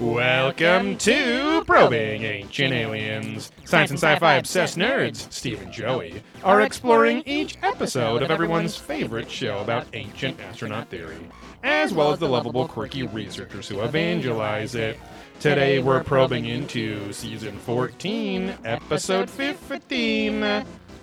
Welcome 0.00 0.96
to 0.98 1.64
Probing 1.66 2.22
Ancient 2.22 2.72
Aliens. 2.72 3.50
Science 3.64 3.90
and 3.90 3.98
sci 3.98 4.16
fi 4.20 4.34
obsessed 4.34 4.78
nerds, 4.78 5.30
Steve 5.32 5.60
and 5.60 5.72
Joey, 5.72 6.22
are 6.44 6.60
exploring 6.60 7.24
each 7.26 7.56
episode 7.62 8.22
of 8.22 8.30
everyone's 8.30 8.76
favorite 8.76 9.28
show 9.28 9.58
about 9.58 9.88
ancient 9.94 10.38
astronaut 10.38 10.88
theory, 10.88 11.18
as 11.64 11.92
well 11.92 12.12
as 12.12 12.20
the 12.20 12.28
lovable, 12.28 12.68
quirky 12.68 13.02
researchers 13.08 13.66
who 13.66 13.80
evangelize 13.80 14.76
it. 14.76 15.00
Today 15.40 15.80
we're 15.80 16.04
probing 16.04 16.46
into 16.46 17.12
season 17.12 17.58
14, 17.58 18.54
episode 18.64 19.28
15 19.28 20.40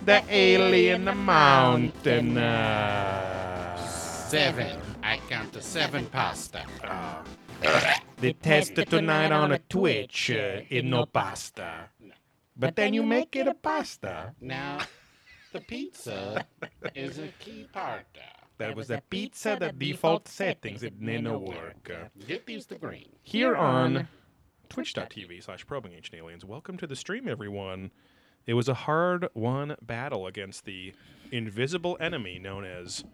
The 0.06 0.24
Alien 0.30 1.04
Mountain. 1.04 2.38
Uh, 2.38 3.76
Seven. 3.86 4.80
I 5.02 5.18
count 5.28 5.52
to 5.52 5.60
seven 5.60 6.06
pasta. 6.06 6.64
They 8.18 8.32
tested 8.32 8.88
tonight 8.88 9.30
on 9.30 9.52
a 9.52 9.58
Twitch 9.58 10.30
uh, 10.30 10.62
in 10.70 10.88
no 10.88 11.04
pasta. 11.04 11.90
But 12.56 12.74
then 12.74 12.94
you 12.94 13.02
make 13.02 13.36
it 13.36 13.46
a 13.46 13.52
pasta. 13.54 14.34
Now, 14.40 14.78
the 15.52 15.60
pizza 15.60 16.46
is 16.94 17.18
a 17.18 17.28
key 17.38 17.68
part. 17.70 18.06
That 18.58 18.74
was 18.74 18.88
the 18.88 19.02
pizza, 19.10 19.58
the 19.60 19.70
default 19.70 20.28
settings, 20.28 20.82
it 20.82 20.98
didn't 20.98 21.40
work. 21.42 21.92
Get 22.26 22.46
these 22.46 22.64
the 22.64 22.76
green. 22.76 23.10
Here 23.22 23.54
on 23.54 24.08
twitch.tv 24.70 25.42
slash 25.42 25.66
probing 25.66 25.92
ancient 25.92 26.16
aliens, 26.16 26.42
welcome 26.42 26.78
to 26.78 26.86
the 26.86 26.96
stream, 26.96 27.28
everyone. 27.28 27.90
It 28.46 28.54
was 28.54 28.68
a 28.68 28.74
hard 28.74 29.28
won 29.34 29.76
battle 29.82 30.26
against 30.26 30.64
the 30.64 30.94
invisible 31.30 31.98
enemy 32.00 32.38
known 32.38 32.64
as 32.64 33.04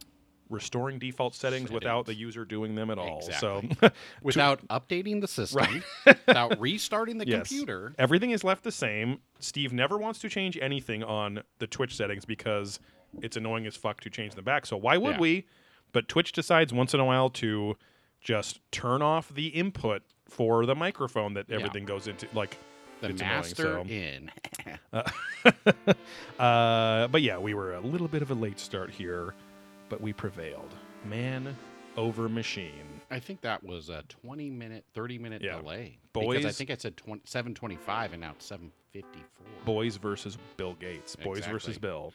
restoring 0.52 0.98
default 1.00 1.34
settings, 1.34 1.70
without 1.72 2.06
the 2.06 2.14
user 2.14 2.44
doing 2.44 2.74
them 2.76 2.90
at 2.90 2.98
all. 2.98 3.22
So 3.22 3.62
Without 4.22 4.66
updating 4.68 5.20
the 5.20 5.26
system, 5.28 5.82
without 6.06 6.60
restarting 6.60 7.18
the 7.18 7.26
Yes. 7.26 7.48
computer. 7.48 7.94
Everything 7.98 8.30
is 8.30 8.44
left 8.44 8.62
the 8.62 8.70
same. 8.72 9.18
Steve 9.40 9.72
never 9.72 9.98
wants 9.98 10.18
to 10.20 10.28
change 10.28 10.58
anything 10.60 11.02
on 11.02 11.42
the 11.58 11.66
Twitch 11.66 11.96
settings 11.96 12.24
because 12.24 12.78
it's 13.20 13.36
annoying 13.36 13.66
as 13.66 13.74
fuck 13.76 14.00
to 14.02 14.10
change 14.10 14.34
them 14.34 14.44
back. 14.44 14.66
So 14.66 14.76
why 14.76 14.96
would 14.98 15.14
Yeah. 15.16 15.20
we? 15.20 15.46
But 15.92 16.08
Twitch 16.08 16.32
decides 16.32 16.72
once 16.72 16.94
in 16.94 17.00
a 17.00 17.04
while 17.04 17.28
to 17.30 17.76
just 18.20 18.60
turn 18.70 19.02
off 19.02 19.28
the 19.34 19.48
input 19.48 20.02
for 20.28 20.64
the 20.64 20.74
microphone 20.74 21.34
that 21.34 21.50
everything 21.50 21.84
goes 21.84 22.06
into. 22.06 22.26
Like 22.32 22.56
The 23.00 23.08
it's 23.08 23.20
master 23.20 23.78
annoying. 23.78 23.88
in. 23.88 24.30
So. 24.92 25.94
uh, 26.38 27.08
but 27.08 27.22
yeah, 27.22 27.38
we 27.38 27.54
were 27.54 27.74
a 27.74 27.80
little 27.80 28.08
bit 28.08 28.22
of 28.22 28.30
a 28.30 28.34
late 28.34 28.58
start 28.58 28.90
here, 28.90 29.34
but 29.92 30.00
we 30.00 30.10
prevailed. 30.14 30.74
Man 31.04 31.54
over 31.98 32.26
machine. 32.26 33.02
I 33.10 33.18
think 33.18 33.42
that 33.42 33.62
was 33.62 33.90
a 33.90 34.02
20 34.08 34.48
minute, 34.48 34.86
30 34.94 35.18
minute 35.18 35.42
Yeah. 35.42 35.58
delay. 35.58 35.98
Because 36.14 36.46
I 36.46 36.50
think 36.50 36.70
I 36.70 36.76
said 36.76 36.96
20, 36.96 37.20
725 37.26 38.14
and 38.14 38.22
now 38.22 38.30
it's 38.30 38.46
754. 38.46 39.46
Boys 39.66 39.96
versus 39.96 40.38
Bill 40.56 40.72
Gates. 40.80 41.14
Boys 41.16 41.38
Exactly. 41.38 41.52
versus 41.52 41.78
Bill. 41.78 42.14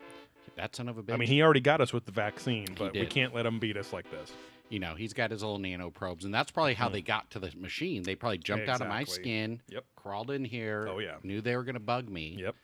That 0.55 0.75
son 0.75 0.89
of 0.89 0.97
a 0.97 1.03
bitch. 1.03 1.13
I 1.13 1.17
mean, 1.17 1.27
he 1.27 1.43
already 1.43 1.59
got 1.59 1.79
us 1.79 1.93
with 1.93 2.05
the 2.05 2.11
vaccine, 2.11 2.65
but 2.75 2.93
we 2.93 3.05
can't 3.05 3.35
let 3.35 3.45
him 3.45 3.59
beat 3.59 3.77
us 3.77 3.93
like 3.93 4.09
this. 4.09 4.33
you 4.69 4.79
know, 4.79 4.95
he's 4.95 5.13
got 5.13 5.29
his 5.31 5.43
little 5.43 5.59
nano 5.59 5.89
probes, 5.91 6.25
and 6.25 6.33
that's 6.33 6.51
probably 6.51 6.73
how 6.73 6.87
hmm. 6.87 6.93
they 6.93 7.01
got 7.01 7.29
to 7.31 7.39
the 7.39 7.53
machine. 7.55 8.03
They 8.03 8.15
probably 8.15 8.39
jumped 8.39 8.67
out 8.67 8.81
of 8.81 8.87
my. 8.87 9.03
Skin, 9.05 9.61
Yep. 9.69 9.85
crawled 9.95 10.29
in 10.31 10.43
here, 10.43 10.89
Oh, 10.89 10.97
yeah. 10.99 11.17
knew 11.23 11.39
they 11.39 11.55
were 11.55 11.63
going 11.63 11.75
to 11.75 11.79
bug 11.79 12.09
me, 12.09 12.37
Yep. 12.39 12.55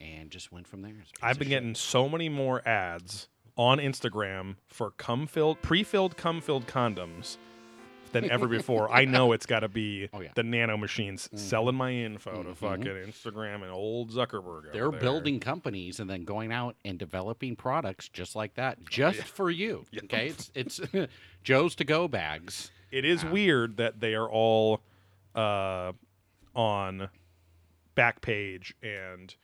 and 0.00 0.30
just 0.30 0.50
went 0.50 0.66
from 0.66 0.82
there. 0.82 0.94
It's 1.00 1.10
a 1.10 1.12
piece 1.12 1.22
I've 1.22 1.38
been 1.38 1.46
shit. 1.46 1.50
getting 1.60 1.74
so 1.76 2.08
many 2.08 2.28
more 2.28 2.66
ads 2.66 3.28
on 3.56 3.78
Instagram 3.78 4.56
for 4.68 4.90
cum 4.92 5.26
filled, 5.26 5.60
pre 5.62 5.82
filled 5.82 6.16
cum 6.16 6.40
filled 6.40 6.66
condoms 6.66 7.36
than 8.12 8.30
ever 8.30 8.46
before. 8.46 8.92
I 8.92 9.06
know 9.06 9.32
it's 9.32 9.46
got 9.46 9.60
to 9.60 9.68
be 9.68 10.08
Oh, 10.12 10.20
yeah. 10.20 10.26
Mm-hmm. 10.28 10.32
the 10.34 10.42
nano 10.42 10.76
machines 10.76 11.30
selling 11.34 11.76
my 11.76 11.92
info 11.92 12.42
to 12.42 12.54
fucking 12.54 12.84
Instagram 12.84 13.62
and 13.62 13.70
old 13.72 14.10
Zuckerberg. 14.10 14.72
They're 14.72 14.92
building 14.92 15.40
companies 15.40 15.98
and 15.98 16.10
then 16.10 16.24
going 16.24 16.52
out 16.52 16.76
and 16.84 16.98
developing 16.98 17.56
products 17.56 18.08
just 18.10 18.36
like 18.36 18.54
that, 18.54 18.76
Oh, 18.80 18.86
just 18.90 19.22
for 19.22 19.50
you. 19.50 19.86
Okay, 20.04 20.28
it's 20.28 20.50
it's 20.54 20.80
Joe's 21.44 21.74
to 21.76 21.84
go 21.84 22.06
bags. 22.08 22.70
It 22.90 23.06
is 23.06 23.24
weird 23.24 23.78
that 23.78 24.00
they 24.00 24.14
are 24.14 24.28
all 24.28 24.82
uh, 25.34 25.92
on 26.54 27.08
Backpage 27.96 28.72
and 28.82 29.34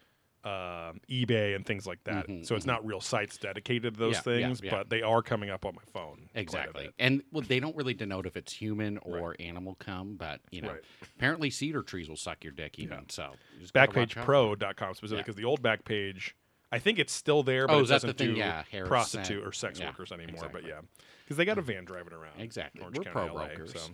uh, 0.45 0.93
eBay 1.11 1.55
and 1.57 1.67
things 1.67 1.87
like 1.87 2.03
that. 2.05 2.27
so 2.43 2.55
it's 2.55 2.65
not 2.67 2.85
real 2.87 3.01
sites 3.01 3.37
dedicated 3.37 3.95
to 3.95 4.01
those 4.01 4.17
Mm-hmm, 4.19 4.31
Yeah, 4.31 4.37
yeah, 4.37 4.47
things, 4.47 4.61
but 4.71 4.89
they 4.91 5.03
are 5.03 5.21
coming 5.23 5.51
up 5.51 5.65
on 5.67 5.75
my 5.75 5.83
phone. 5.93 6.29
Exactly, 6.35 6.91
and 6.99 7.23
well, 7.33 7.45
they 7.47 7.61
don't 7.61 7.77
really 7.77 7.95
denote 7.95 8.27
if 8.27 8.37
it's 8.37 8.53
human 8.53 8.99
or 8.99 9.35
animal 9.41 9.75
cum, 9.79 10.17
but 10.17 10.41
you 10.51 10.63
know, 10.63 10.69
Right. 10.71 10.81
apparently 11.17 11.51
cedar 11.51 11.83
trees 11.83 12.09
will 12.09 12.17
suck 12.17 12.45
your 12.45 12.53
dick 12.53 12.79
even. 12.79 13.09
So 13.11 13.35
you 13.55 13.61
just 13.63 13.75
gotta 13.75 13.91
backpagepro.com 13.93 14.95
specifically 14.95 15.17
Yeah. 15.19 15.23
because 15.23 15.35
the 15.37 15.45
old 15.45 15.63
backpage 15.63 16.33
I 16.71 16.79
think 16.79 16.99
it's 16.99 17.15
still 17.15 17.43
there 17.43 17.67
but 17.67 17.77
Oh, 17.77 17.81
it 17.81 17.87
doesn't 17.89 18.19
do 18.19 18.33
Yeah, 18.35 18.63
prostitute 18.85 19.43
or 19.47 19.53
sex 19.53 19.81
yeah, 19.81 19.87
workers 19.87 20.13
anymore 20.13 20.35
exactly. 20.35 20.61
but 20.63 20.69
yeah 20.69 20.81
because 21.25 21.39
they 21.39 21.47
got 21.47 21.57
a 21.59 21.63
van 21.63 21.85
driving 21.87 22.13
around 22.13 22.39
Exactly. 22.41 22.83
Orange 22.83 22.99
We're 22.99 23.05
County, 23.05 23.31
LA, 23.35 23.47
pro-brokers. 23.49 23.89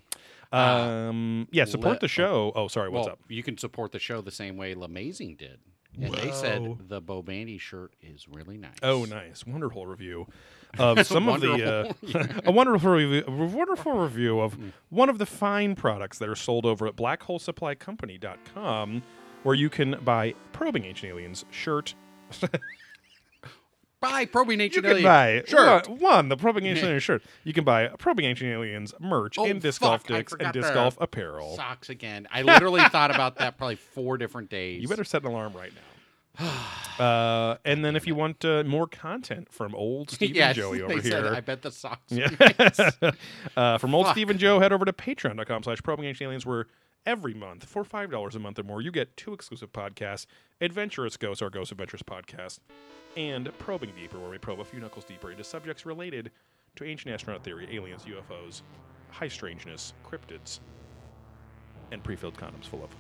so. 0.53 0.59
um, 0.59 1.49
yeah 1.53 1.65
support 1.67 1.93
let- 1.95 2.01
the 2.01 2.09
show 2.09 2.53
oh 2.57 2.67
sorry 2.69 2.89
what's 2.89 3.07
well, 3.07 3.13
up 3.13 3.21
you 3.29 3.43
can 3.45 3.57
support 3.59 3.93
the 3.93 3.99
show 4.01 4.21
the 4.21 4.31
same 4.33 4.57
way 4.57 4.75
Lamazing 4.75 5.37
did, 5.37 5.61
and 6.01 6.15
they 6.15 6.33
said 6.33 6.77
the 6.89 7.01
Bo 7.01 7.23
Bandy 7.23 7.59
shirt 7.59 7.93
is 8.03 8.27
really 8.29 8.57
nice. 8.57 8.75
Oh, 8.83 9.05
nice, 9.05 9.47
wonderful 9.47 9.87
review 9.87 10.27
of 10.79 11.07
some 11.15 11.29
of 11.29 11.41
the 11.41 11.95
uh, 12.15 12.41
a 12.45 12.53
wonderful 12.53 12.91
review, 12.91 13.25
a 13.27 13.31
wonderful 13.31 13.93
review 13.93 14.41
of 14.41 14.57
one 14.91 15.09
of 15.09 15.19
the 15.19 15.27
fine 15.27 15.75
products 15.75 16.19
that 16.19 16.29
are 16.29 16.35
sold 16.35 16.67
over 16.67 16.87
at 16.87 16.97
BlackHoleSupplyCompany.com, 16.97 19.03
where 19.43 19.55
you 19.55 19.71
can 19.71 19.99
buy 20.05 20.35
Probing 20.53 20.85
Ancient 20.85 21.13
Aliens 21.13 21.47
shirt. 21.51 21.95
Bye, 24.11 24.27
probing 24.27 24.61
You 24.61 24.71
can 24.71 24.85
alien 24.87 25.03
buy 25.05 25.43
shirt. 25.47 25.89
one, 25.89 25.99
one, 25.99 26.29
the 26.29 26.37
Probing 26.37 26.67
Ancient 26.67 26.87
Aliens 26.87 27.03
shirt. 27.03 27.23
You 27.43 27.53
can 27.53 27.65
buy 27.65 27.89
Probing 27.99 28.25
Ancient 28.27 28.51
Aliens 28.51 28.95
merch 29.01 29.39
Oh, 29.39 29.45
and 29.47 29.61
disc 29.61 29.81
fuck, 29.81 30.07
golf 30.07 30.11
I 30.11 30.19
dicks 30.19 30.33
and 30.33 30.39
forgot 30.41 30.55
disc 30.55 30.75
golf 30.75 30.99
apparel. 31.01 31.57
Socks 31.57 31.89
again. 31.89 32.27
I 32.31 32.43
literally 32.43 32.83
thought 32.91 33.15
about 33.15 33.37
that 33.37 33.57
probably 33.57 33.77
four 33.77 34.19
different 34.19 34.51
days. 34.51 34.83
You 34.83 34.89
better 34.89 35.05
set 35.05 35.23
an 35.23 35.29
alarm 35.29 35.53
right 35.55 35.73
now. 35.75 35.81
uh, 36.99 37.57
and 37.65 37.85
then 37.85 37.95
if 37.97 38.07
you 38.07 38.15
want 38.15 38.45
uh, 38.45 38.65
more 38.67 38.87
content 38.89 39.53
from 39.53 39.75
old 39.75 40.11
Steve 40.13 40.35
yeah, 40.35 40.49
and 40.49 40.57
Joey 40.57 40.83
over 40.83 40.95
they 40.95 41.01
said, 41.09 41.25
here, 41.25 41.35
I 41.35 41.41
bet 41.41 41.63
the 41.63 41.71
socks. 41.71 42.01
Yeah. 42.11 42.29
uh, 43.57 43.79
from 43.79 43.95
old 43.95 44.07
Fuck. 44.07 44.15
Steve 44.15 44.31
and 44.31 44.39
Joe, 44.39 44.59
head 44.61 44.73
over 44.73 44.85
to 44.85 44.93
patreon.com 44.93 45.63
slash 45.63 45.83
probing 45.83 46.07
ancient 46.07 46.27
aliens, 46.27 46.45
where 46.45 46.67
every 47.07 47.35
month, 47.35 47.65
for 47.65 47.85
$5 47.85 48.35
a 48.35 48.39
month 48.39 48.59
or 48.59 48.63
more, 48.63 48.81
you 48.81 48.91
get 48.91 49.17
two 49.17 49.33
exclusive 49.33 49.73
podcasts 49.73 50.27
Adventurous 50.61 51.17
Ghosts, 51.17 51.43
our 51.43 51.51
Ghost 51.51 51.73
Adventures 51.73 52.03
podcast, 52.03 52.59
and 53.17 53.51
Probing 53.59 53.93
Deeper, 53.97 54.19
where 54.19 54.31
we 54.31 54.39
probe 54.39 54.61
a 54.61 54.65
few 54.65 54.81
knuckles 54.81 55.05
deeper 55.05 55.31
into 55.31 55.45
subjects 55.45 55.85
related 55.87 56.31
to 56.77 56.85
ancient 56.85 57.13
astronaut 57.15 57.43
theory, 57.45 57.69
aliens, 57.73 58.05
UFOs, 58.05 58.63
high 59.11 59.29
strangeness, 59.29 59.93
cryptids, 60.09 60.61
and 61.93 62.03
pre 62.03 62.17
filled 62.17 62.37
condoms 62.37 62.65
full 62.67 62.83
of 62.83 62.91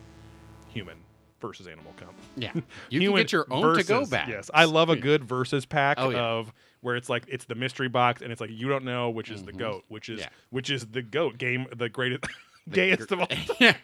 human 0.69 0.97
versus 1.41 1.67
animal 1.67 1.93
cum. 1.97 2.09
Yeah. 2.37 2.53
You 2.91 3.01
can 3.01 3.17
get 3.17 3.33
your 3.33 3.47
own 3.51 3.77
to 3.77 3.83
go 3.85 3.99
versus- 3.99 4.11
back. 4.11 4.29
Yes, 4.29 4.51
I 4.55 4.65
love 4.65 4.89
a 4.91 4.97
good 4.97 5.25
versus 5.25 5.67
pack 5.67 5.97
Oh, 6.01 6.11
yeah. 6.11 6.19
of 6.23 6.53
where 6.81 6.97
it's 6.97 7.09
like 7.09 7.25
it's 7.29 7.45
the 7.47 7.55
mystery 7.55 7.89
box 7.89 8.23
and 8.23 8.31
it's 8.31 8.41
like 8.41 8.51
you 8.51 8.69
don't 8.69 8.85
know 8.85 9.11
which 9.11 9.31
is 9.31 9.43
the 9.43 9.53
goat, 9.53 9.85
which 9.89 10.09
is 10.09 10.21
Mm-hmm. 10.21 10.29
Yeah. 10.29 10.37
which 10.51 10.71
is 10.71 10.87
the 10.87 11.03
goat 11.03 11.39
game, 11.39 11.67
the 11.75 11.89
greatest, 11.89 12.25
gayest 12.71 13.11
of 13.13 13.21
all. 13.21 13.29
yeah. 13.61 13.77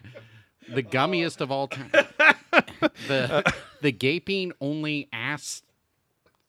the 0.68 0.82
gummiest 0.82 1.41
of 1.41 1.50
all 1.50 1.68
time. 1.68 1.91
the 3.08 3.52
the 3.82 3.92
gaping 3.92 4.52
only 4.60 5.08
ass 5.12 5.62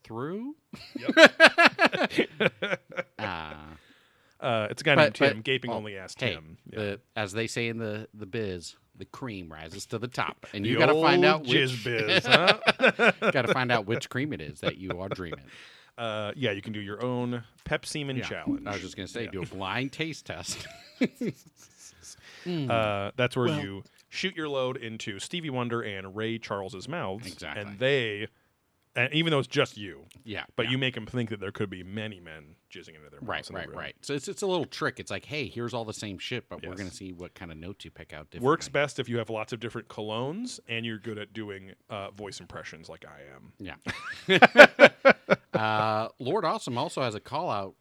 through. 0.04 0.56
Ah. 3.20 3.56
Uh, 4.40 4.68
it's 4.72 4.82
a 4.82 4.86
guy 4.86 4.96
But- 4.96 5.02
named 5.04 5.16
Tim, 5.16 5.38
but- 5.38 5.44
gaping 5.44 5.72
oh, 5.72 5.76
only 5.76 5.98
asked 5.98 6.20
hey, 6.20 6.32
Tim. 6.34 6.58
Yeah. 6.72 6.80
the 6.80 7.00
as 7.16 7.32
they 7.34 7.46
say 7.48 7.68
in 7.68 7.78
the 7.78 8.08
the 8.14 8.26
biz, 8.26 8.76
the 8.98 9.06
cream 9.06 9.52
rises 9.52 9.86
to 9.88 10.00
the 10.00 10.08
top, 10.08 10.48
and 10.54 10.66
The 10.66 10.70
you 10.70 10.78
got 10.80 10.88
to 10.88 11.00
find 11.00 11.24
out 11.24 11.46
which 11.46 11.84
biz, 11.84 12.26
huh? 12.26 12.58
got 13.32 13.44
to 13.44 13.54
find 13.54 13.72
out 13.72 13.86
which 13.86 14.10
cream 14.10 14.34
it 14.34 14.42
is 14.42 14.62
that 14.62 14.78
you 14.78 15.00
are 15.00 15.10
dreaming. 15.10 15.46
uh, 16.00 16.32
yeah, 16.36 16.52
you 16.52 16.62
can 16.64 16.74
do 16.74 16.80
your 16.80 17.04
own 17.04 17.44
Pepsi-Man 17.66 18.16
Yeah. 18.18 18.24
challenge. 18.24 18.66
I 18.66 18.72
was 18.72 18.82
just 18.82 18.96
gonna 18.96 19.08
say, 19.08 19.28
do 19.28 19.44
a 19.44 19.46
blind 19.46 19.92
taste 19.92 20.26
test. 20.26 20.66
Uh, 22.48 23.12
that's 23.16 23.36
where 23.36 23.48
you 23.62 23.84
shoot 24.10 24.36
your 24.36 24.50
load 24.50 24.78
into 24.78 25.20
Stevie 25.20 25.50
Wonder 25.50 25.82
and 25.82 26.16
Ray 26.16 26.38
Charles's 26.38 26.88
mouths, 26.88 27.28
Exactly. 27.32 27.62
and 27.62 27.80
they, 27.80 28.28
and 28.96 29.14
even 29.14 29.32
though 29.32 29.40
it's 29.40 29.48
just 29.48 29.78
you, 29.78 30.06
yeah, 30.26 30.44
but 30.58 30.66
yeah. 30.66 30.72
you 30.72 30.78
make 30.78 30.96
them 30.96 31.06
think 31.06 31.30
that 31.30 31.40
there 31.40 31.52
could 31.52 31.70
be 31.70 31.82
many 31.84 32.20
men 32.20 32.56
jizzing 32.70 32.96
into 32.96 33.10
their 33.10 33.20
Right, 33.22 33.38
mouths. 33.38 33.50
in 33.50 33.54
the 33.54 33.60
right, 33.60 33.70
room. 33.70 33.78
right. 33.78 33.96
So 34.02 34.14
it's 34.14 34.28
it's 34.28 34.42
a 34.42 34.48
little 34.48 34.66
trick. 34.66 35.00
It's 35.00 35.10
like, 35.12 35.24
hey, 35.26 35.48
here's 35.48 35.74
all 35.74 35.86
the 35.86 35.94
same 35.94 36.18
shit, 36.18 36.50
but 36.50 36.66
we're 36.66 36.76
gonna 36.76 36.92
see 36.92 37.14
what 37.14 37.34
kind 37.34 37.52
of 37.52 37.58
notes 37.58 37.86
you 37.86 37.92
pick 37.92 38.12
out. 38.12 38.30
Differently. 38.32 38.48
Works 38.48 38.68
best 38.70 39.00
if 39.00 39.08
you 39.08 39.18
have 39.20 39.30
lots 39.30 39.54
of 39.54 39.60
different 39.62 39.88
colognes 39.88 40.60
and 40.68 40.86
you're 40.86 41.00
good 41.00 41.18
at 41.18 41.32
doing 41.32 41.72
uh, 41.90 42.12
voice 42.12 42.40
impressions 42.42 42.90
like 42.90 43.06
I 43.06 43.22
am. 43.36 43.54
Yeah. 43.60 44.98
uh, 45.54 46.08
Lord 46.20 46.46
Awesome 46.46 46.78
also 46.78 47.02
has 47.02 47.16
a 47.16 47.20
call 47.20 47.50
out 47.50 47.76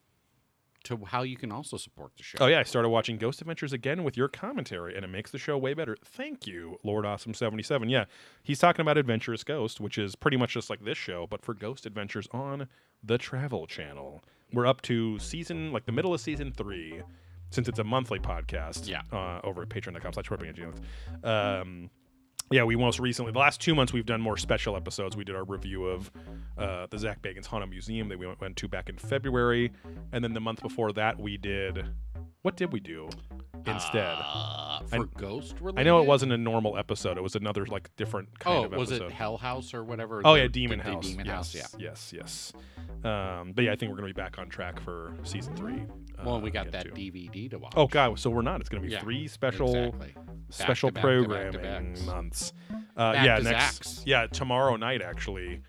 to 0.84 0.98
how 1.06 1.22
you 1.22 1.36
can 1.36 1.52
also 1.52 1.76
support 1.76 2.12
the 2.16 2.22
show. 2.22 2.38
Oh 2.40 2.46
yeah, 2.46 2.60
I 2.60 2.62
started 2.62 2.88
watching 2.88 3.18
Ghost 3.18 3.40
Adventures 3.40 3.72
again 3.72 4.02
with 4.04 4.16
your 4.16 4.28
commentary, 4.28 4.96
and 4.96 5.04
it 5.04 5.08
makes 5.08 5.30
the 5.30 5.38
show 5.38 5.56
way 5.58 5.74
better. 5.74 5.96
Thank 6.04 6.46
you, 6.46 6.78
Lord 6.84 7.04
Awesome 7.06 7.34
seventy 7.34 7.62
seven. 7.62 7.88
Yeah, 7.88 8.04
he's 8.42 8.58
talking 8.58 8.80
about 8.82 8.96
Adventurous 8.98 9.44
Ghost, 9.44 9.80
which 9.80 9.98
is 9.98 10.16
pretty 10.16 10.36
much 10.36 10.54
just 10.54 10.70
like 10.70 10.84
this 10.84 10.98
show, 10.98 11.26
but 11.28 11.42
for 11.44 11.54
Ghost 11.54 11.86
Adventures 11.86 12.28
on 12.32 12.68
the 13.02 13.18
Travel 13.18 13.66
Channel. 13.66 14.22
We're 14.52 14.66
up 14.66 14.82
to 14.82 15.18
season 15.18 15.72
like 15.72 15.86
the 15.86 15.92
middle 15.92 16.12
of 16.12 16.20
season 16.20 16.52
three, 16.52 17.02
since 17.50 17.68
it's 17.68 17.78
a 17.78 17.84
monthly 17.84 18.18
podcast. 18.18 18.88
Yeah. 18.88 19.02
uh, 19.12 19.40
over 19.44 19.62
at 19.62 19.68
Patreon.com 19.68 20.12
slash 20.12 20.26
Um, 21.22 21.90
yeah, 22.52 22.64
we 22.64 22.74
most 22.74 22.98
recently, 22.98 23.30
the 23.30 23.38
last 23.38 23.60
two 23.60 23.76
months, 23.76 23.92
we've 23.92 24.06
done 24.06 24.20
more 24.20 24.36
special 24.36 24.74
episodes. 24.76 25.16
We 25.16 25.22
did 25.22 25.36
our 25.36 25.44
review 25.44 25.86
of 25.86 26.10
uh, 26.58 26.88
the 26.90 26.98
Zach 26.98 27.22
Bagans 27.22 27.46
Haunted 27.46 27.70
Museum 27.70 28.08
that 28.08 28.18
we 28.18 28.26
went, 28.26 28.40
went 28.40 28.56
to 28.56 28.66
back 28.66 28.88
in 28.88 28.98
February. 28.98 29.70
And 30.12 30.24
then 30.24 30.34
the 30.34 30.40
month 30.40 30.60
before 30.60 30.92
that, 30.94 31.20
we 31.20 31.36
did. 31.36 31.86
What 32.42 32.56
did 32.56 32.72
we 32.72 32.80
do 32.80 33.08
instead? 33.66 34.16
Uh, 34.18 34.80
for 34.86 35.04
Ghost 35.18 35.56
related? 35.60 35.80
I 35.80 35.82
know 35.84 36.00
it 36.00 36.06
wasn't 36.06 36.32
a 36.32 36.38
normal 36.38 36.78
episode. 36.78 37.18
It 37.18 37.22
was 37.22 37.36
another, 37.36 37.66
like, 37.66 37.94
different 37.96 38.38
kind 38.38 38.56
Oh, 38.56 38.64
of 38.64 38.72
episode. 38.72 39.02
was 39.02 39.10
it 39.10 39.12
Hell 39.12 39.36
House 39.36 39.74
or 39.74 39.84
whatever? 39.84 40.22
Oh, 40.24 40.32
the- 40.34 40.40
yeah, 40.40 40.48
Demon 40.48 40.78
the 40.78 40.84
House. 40.84 41.06
Demon 41.06 41.26
yes, 41.26 41.34
House, 41.34 41.54
yeah. 41.54 41.66
yes, 41.78 42.12
yes. 42.16 42.52
Um, 43.04 43.52
but 43.54 43.64
yeah, 43.64 43.72
I 43.72 43.76
think 43.76 43.90
we're 43.90 43.98
going 43.98 44.08
to 44.08 44.14
be 44.14 44.20
back 44.20 44.38
on 44.38 44.48
track 44.48 44.80
for 44.80 45.14
season 45.22 45.54
three. 45.54 45.82
Well, 46.24 46.36
uh, 46.36 46.38
we 46.40 46.50
got 46.50 46.70
that 46.72 46.84
too. 46.84 46.90
DVD 46.92 47.50
to 47.50 47.58
watch. 47.58 47.74
Oh, 47.76 47.86
God. 47.86 48.18
So 48.18 48.30
we're 48.30 48.42
not. 48.42 48.60
It's 48.60 48.68
going 48.70 48.82
to 48.82 48.86
be 48.88 48.92
Yeah, 48.94 49.00
three 49.00 49.28
special 49.28 49.74
exactly. 49.74 50.14
special 50.48 50.90
Back 50.90 51.02
to 51.04 51.22
back 51.22 51.28
back 51.28 51.52
programming 51.52 52.06
months. 52.06 52.52
Uh, 52.96 53.12
yeah, 53.16 53.38
next. 53.38 53.44
Zach's. 53.44 54.02
Yeah, 54.06 54.26
tomorrow 54.26 54.76
night 54.76 55.02
actually, 55.02 55.60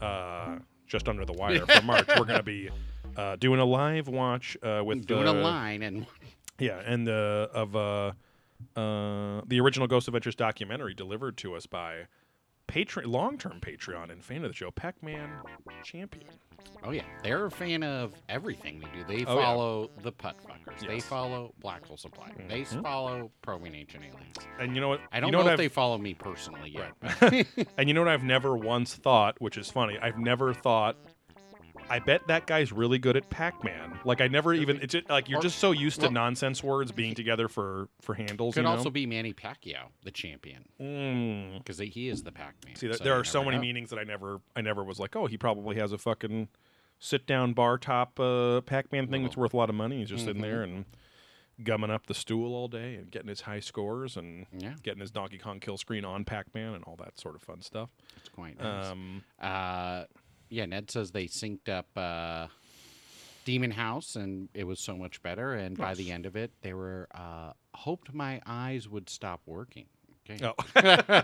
uh, 0.00 0.58
just 0.86 1.08
under 1.08 1.24
the 1.24 1.32
wire 1.32 1.66
for 1.66 1.82
March, 1.82 2.06
we're 2.18 2.24
gonna 2.24 2.42
be 2.42 2.70
uh, 3.16 3.36
doing 3.36 3.60
a 3.60 3.64
live 3.64 4.08
watch 4.08 4.56
uh, 4.62 4.80
with 4.84 5.04
Doing 5.06 5.24
the, 5.24 5.32
a 5.32 5.42
line 5.42 5.82
and 5.82 6.06
Yeah, 6.58 6.80
and 6.84 7.06
the 7.06 7.50
of 7.52 7.76
uh, 7.76 8.12
uh, 8.78 9.42
the 9.46 9.60
original 9.60 9.86
Ghost 9.86 10.08
Adventures 10.08 10.34
documentary 10.34 10.94
delivered 10.94 11.36
to 11.38 11.54
us 11.54 11.66
by 11.66 12.06
Patreon, 12.66 13.06
long-term 13.06 13.60
Patreon 13.60 14.10
and 14.10 14.22
fan 14.24 14.44
of 14.44 14.50
the 14.50 14.54
show, 14.54 14.70
Pac-Man 14.70 15.30
Champion. 15.84 16.26
oh 16.84 16.90
yeah, 16.90 17.02
they're 17.22 17.46
a 17.46 17.50
fan 17.50 17.82
of 17.82 18.12
everything 18.28 18.78
we 18.78 18.84
do. 18.98 19.04
They 19.06 19.24
Oh, 19.24 19.38
yeah. 19.38 19.44
follow 19.44 19.90
the 20.02 20.12
putt 20.12 20.36
fuckers. 20.46 20.86
They 20.86 21.00
follow 21.00 21.54
Black 21.60 21.86
Hole 21.86 21.96
Supply. 21.96 22.30
They 22.48 22.62
Mhm. 22.62 22.82
follow 22.82 23.30
Probing 23.42 23.74
Ancient 23.74 24.04
Aliens. 24.04 24.36
And 24.58 24.74
you 24.74 24.80
know 24.82 24.88
what? 24.88 25.00
I 25.12 25.20
don't 25.20 25.28
you 25.28 25.32
know, 25.32 25.38
know, 25.38 25.44
what 25.44 25.50
if 25.54 25.60
I've- 25.60 25.62
they 25.64 25.68
follow 25.68 25.96
me 25.96 26.12
personally 26.14 26.70
yet. 26.70 26.92
Right. 27.22 27.46
and 27.78 27.88
you 27.88 27.94
know 27.94 28.00
what 28.02 28.08
I've 28.10 28.24
never 28.24 28.54
once 28.56 28.94
thought, 28.96 29.40
which 29.40 29.56
is 29.56 29.70
funny. 29.70 29.96
I've 29.98 30.18
never 30.18 30.52
thought. 30.52 30.96
I 31.90 31.98
bet 32.00 32.26
that 32.28 32.46
guy's 32.46 32.72
really 32.72 32.98
good 32.98 33.16
at 33.16 33.28
Pac-Man. 33.30 33.98
Like 34.04 34.20
I 34.20 34.28
never 34.28 34.52
even. 34.54 34.80
It's 34.82 34.92
just, 34.92 35.08
like 35.08 35.28
you're 35.28 35.40
just 35.40 35.58
so 35.58 35.70
used 35.72 36.00
to 36.00 36.06
well- 36.06 36.12
nonsense 36.12 36.62
words 36.62 36.92
being 36.92 37.14
together 37.14 37.48
for 37.48 37.88
for 38.02 38.14
handles. 38.14 38.54
Could 38.54 38.60
you 38.60 38.64
know? 38.64 38.76
also 38.76 38.90
be 38.90 39.06
Manny 39.06 39.32
Pacquiao, 39.32 39.88
the 40.04 40.10
champion, 40.10 40.64
Mm. 40.80 41.58
because 41.58 41.78
he 41.78 42.08
is 42.08 42.22
the 42.22 42.32
Pac-Man. 42.32 42.76
See, 42.76 42.86
there, 42.88 42.96
so 42.96 43.04
there 43.04 43.14
are 43.14 43.24
so 43.24 43.42
many 43.44 43.56
know. 43.56 43.62
meanings 43.62 43.90
that 43.90 43.98
I 43.98 44.04
never, 44.04 44.40
I 44.56 44.60
never 44.60 44.84
was 44.84 44.98
like, 44.98 45.16
oh, 45.16 45.26
he 45.26 45.36
probably 45.38 45.76
has 45.76 45.92
a 45.92 45.98
fucking 45.98 46.48
sit-down 46.98 47.52
bar 47.52 47.78
top 47.78 48.18
uh, 48.18 48.60
Pac-Man 48.62 49.06
thing 49.08 49.22
that's 49.22 49.36
worth 49.36 49.54
a 49.54 49.56
lot 49.56 49.68
of 49.68 49.74
money. 49.76 49.98
He's 49.98 50.08
just 50.10 50.24
sitting 50.24 50.42
Mhm. 50.42 50.44
there 50.46 50.62
and 50.62 50.84
gumming 51.62 51.90
up 51.90 52.06
the 52.06 52.14
stool 52.14 52.54
all 52.54 52.68
day 52.68 52.94
and 52.96 53.10
getting 53.10 53.28
his 53.28 53.40
high 53.42 53.58
scores 53.60 54.16
and 54.16 54.46
Yeah, 54.56 54.74
getting 54.82 55.00
his 55.00 55.10
Donkey 55.10 55.38
Kong 55.38 55.58
kill 55.60 55.76
screen 55.76 56.04
on 56.04 56.24
Pac-Man 56.24 56.74
and 56.74 56.84
all 56.84 56.96
that 56.96 57.18
sort 57.18 57.34
of 57.34 57.42
fun 57.42 57.62
stuff. 57.62 57.90
it's 58.16 58.28
quite 58.28 58.58
nice. 58.60 58.86
Um, 58.86 59.22
Uh, 59.40 60.04
yeah, 60.50 60.66
Ned 60.66 60.90
says 60.90 61.10
they 61.12 61.24
synced 61.26 61.68
up 61.68 61.86
uh, 61.96 62.48
Demon 63.44 63.70
House, 63.70 64.16
and 64.16 64.48
it 64.54 64.64
was 64.64 64.80
so 64.80 64.96
much 64.96 65.22
better. 65.22 65.54
And 65.54 65.76
by 65.76 65.94
the 65.94 66.10
end 66.10 66.26
of 66.26 66.36
it, 66.36 66.50
they 66.62 66.74
were 66.74 67.08
uh, 67.14 67.52
hoped 67.74 68.12
my 68.14 68.40
eyes 68.46 68.88
would 68.88 69.08
stop 69.08 69.40
working. 69.46 69.86
Okay. 70.30 70.44
oh, 70.44 70.54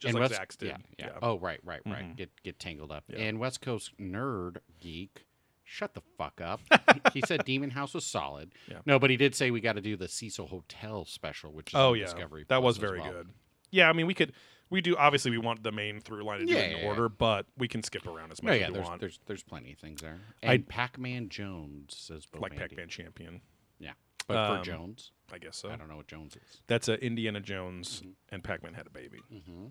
just 0.00 0.04
And 0.04 0.14
like 0.14 0.20
West- 0.22 0.34
Zach's 0.34 0.56
did. 0.56 0.68
Yeah, 0.70 0.76
yeah. 0.98 1.10
Oh, 1.22 1.38
right, 1.38 1.60
right, 1.64 1.80
right. 1.86 2.04
Mhm. 2.12 2.16
Get 2.16 2.30
get 2.42 2.58
tangled 2.58 2.90
up. 2.90 3.04
Yeah. 3.08 3.18
And 3.20 3.38
West 3.38 3.60
Coast 3.60 3.92
nerd 4.00 4.56
geek, 4.80 5.26
shut 5.62 5.94
the 5.94 6.02
fuck 6.18 6.40
up. 6.40 6.60
he 7.14 7.22
said 7.24 7.44
Demon 7.44 7.70
House 7.70 7.94
was 7.94 8.04
solid. 8.04 8.50
Yeah. 8.68 8.78
No, 8.84 8.98
but 8.98 9.10
he 9.10 9.16
did 9.16 9.36
say 9.36 9.52
we 9.52 9.60
got 9.60 9.74
to 9.74 9.80
do 9.80 9.96
the 9.96 10.08
Cecil 10.08 10.48
Hotel 10.48 11.04
special, 11.04 11.52
which 11.52 11.68
is 11.68 11.74
Oh 11.78 11.92
yeah, 11.92 12.06
Discovery. 12.06 12.42
that 12.48 12.56
Plus 12.60 12.64
was 12.64 12.76
very 12.78 13.00
well. 13.00 13.12
good. 13.12 13.28
Yeah, 13.70 13.88
I 13.88 13.92
mean, 13.92 14.06
we 14.06 14.14
could, 14.14 14.32
we 14.72 14.80
do. 14.80 14.96
Obviously, 14.96 15.30
we 15.30 15.38
want 15.38 15.62
the 15.62 15.70
main 15.70 16.00
through 16.00 16.24
line 16.24 16.40
to 16.40 16.46
do 16.46 16.52
Yeah, 16.52 16.62
in 16.62 16.70
yeah, 16.72 16.76
yeah. 16.82 16.88
order, 16.88 17.08
but 17.08 17.46
we 17.56 17.68
can 17.68 17.82
skip 17.84 18.06
around 18.06 18.32
as 18.32 18.42
much 18.42 18.58
yeah, 18.58 18.62
as 18.64 18.68
we 18.68 18.74
there's, 18.74 18.86
want. 18.88 19.00
there's 19.00 19.20
there's 19.26 19.42
plenty 19.44 19.72
of 19.72 19.78
things 19.78 20.00
there. 20.00 20.18
I- 20.42 20.54
And 20.54 20.68
Pac-Man 20.68 21.28
Jones 21.28 21.94
says 21.96 22.26
Bo 22.26 22.40
like. 22.40 22.56
Pac-Man 22.56 22.88
Champion, 22.88 23.40
Yeah, 23.78 23.92
but 24.26 24.36
Um, 24.36 24.58
for 24.58 24.64
Jones, 24.64 25.12
I 25.32 25.38
guess 25.38 25.56
so. 25.56 25.70
I 25.70 25.76
don't 25.76 25.88
know 25.88 25.96
what 25.96 26.08
Jones 26.08 26.34
is. 26.36 26.62
That's 26.66 26.88
a 26.88 27.02
Indiana 27.04 27.40
Jones 27.40 28.02
and 28.30 28.42
Pac-Man 28.42 28.74
had 28.74 28.86
a 28.86 28.90
baby. 28.90 29.20
Mm-hmm. 29.32 29.66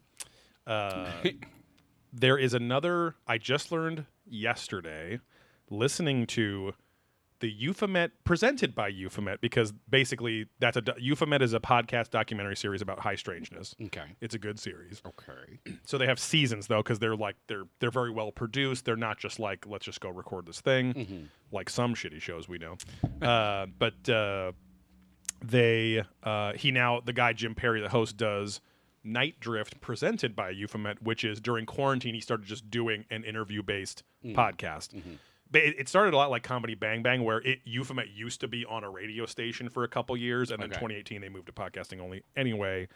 Uh, 0.65 1.11
there 2.13 2.37
is 2.37 2.53
another. 2.53 3.15
I 3.27 3.37
just 3.37 3.71
learned 3.71 4.05
yesterday, 4.25 5.19
listening 5.69 6.27
to 6.27 6.73
the 7.41 7.51
Euphomet 7.51 8.11
presented 8.23 8.73
by 8.73 8.87
Euphomet 8.87 9.41
because 9.41 9.73
basically 9.89 10.45
that's 10.59 10.77
a 10.77 10.83
Euphomet 10.97 11.41
is 11.41 11.53
a 11.53 11.59
podcast 11.59 12.09
documentary 12.11 12.55
series 12.55 12.81
about 12.81 12.99
high 12.99 13.15
strangeness. 13.15 13.75
Okay. 13.85 14.15
It's 14.21 14.33
a 14.33 14.39
good 14.39 14.59
series. 14.59 15.01
Okay. 15.05 15.59
So 15.85 15.97
they 15.97 16.05
have 16.07 16.17
seasons 16.19 16.67
though 16.67 16.81
because 16.81 16.99
they're 16.99 17.15
like 17.15 17.35
they're 17.47 17.65
they're 17.79 17.91
very 17.91 18.11
well 18.11 18.31
produced. 18.31 18.85
They're 18.85 18.95
not 18.95 19.17
just 19.19 19.39
like 19.39 19.67
let's 19.67 19.83
just 19.85 19.99
go 19.99 20.09
record 20.09 20.45
this 20.45 20.61
thing 20.61 20.93
Mhm. 20.93 21.25
like 21.51 21.69
some 21.69 21.93
shitty 21.95 22.21
shows 22.21 22.47
we 22.47 22.57
know. 22.57 22.77
uh, 23.21 23.65
but 23.77 24.07
uh, 24.09 24.53
they 25.43 26.03
uh, 26.23 26.53
he 26.53 26.71
now 26.71 26.99
the 27.01 27.13
guy 27.13 27.33
Jim 27.33 27.55
Perry, 27.55 27.81
the 27.81 27.89
host, 27.89 28.17
does 28.17 28.61
Night 29.03 29.39
Drift 29.39 29.81
presented 29.81 30.35
by 30.35 30.51
Euphomet, 30.51 31.01
which 31.01 31.23
is 31.23 31.39
during 31.39 31.65
quarantine 31.65 32.13
he 32.13 32.21
started 32.21 32.45
just 32.45 32.69
doing 32.69 33.05
an 33.09 33.23
interview 33.23 33.63
based 33.63 34.03
podcast. 34.23 34.89
But 35.51 35.63
it, 35.63 35.89
started 35.89 36.13
a 36.13 36.17
lot 36.17 36.29
like 36.31 36.43
Comedy 36.43 36.75
Bang 36.75 37.03
Bang, 37.03 37.23
where 37.23 37.39
it 37.39 37.59
Euphomet 37.65 38.09
used 38.09 38.39
to 38.41 38.47
be 38.47 38.65
on 38.65 38.83
a 38.83 38.89
radio 38.89 39.25
station 39.25 39.67
for 39.69 39.83
a 39.83 39.87
couple 39.87 40.15
years, 40.15 40.49
and 40.51 40.61
then 40.61 40.69
Okay. 40.69 40.79
2018 40.79 41.21
they 41.21 41.29
moved 41.29 41.47
to 41.47 41.51
podcasting 41.51 41.99
only. 41.99 42.23
Anyway, 42.35 42.87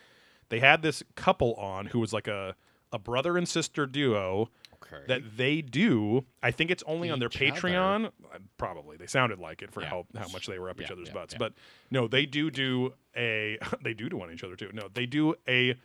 they 0.49 0.59
had 0.59 0.81
this 0.81 1.03
couple 1.15 1.53
on 1.55 1.87
who 1.87 1.99
was 1.99 2.13
like 2.13 2.27
a 2.27 2.55
a 2.93 2.99
brother 2.99 3.37
and 3.37 3.47
sister 3.49 3.85
duo 3.85 4.49
Okay. 4.75 5.03
that 5.07 5.35
they 5.37 5.61
do. 5.61 6.25
I 6.43 6.51
think 6.51 6.69
it's 6.71 6.83
only 6.87 7.09
on 7.09 7.19
their 7.19 7.27
Each 7.29 7.41
other. 7.51 7.59
Patreon. 7.59 8.05
Uh, 8.05 8.37
Probably 8.57 8.95
they 8.95 9.07
sounded 9.07 9.39
like 9.39 9.61
it 9.63 9.71
for 9.73 9.81
Yeah. 9.81 9.89
how 9.89 10.05
how 10.15 10.27
much 10.29 10.45
they 10.47 10.59
were 10.59 10.69
up 10.69 10.79
each 10.79 10.91
other's 10.91 11.07
yeah, 11.07 11.13
butts. 11.13 11.33
yeah. 11.33 11.39
But 11.39 11.53
no, 11.91 12.07
they 12.07 12.25
do 12.25 12.51
do 12.51 12.93
a 13.17 13.57
they 13.83 13.93
do 13.93 14.07
do 14.07 14.21
on 14.21 14.31
each 14.31 14.43
other 14.43 14.55
too. 14.55 14.69
No, 14.73 14.87
they 14.93 15.05
do 15.07 15.33
a 15.47 15.75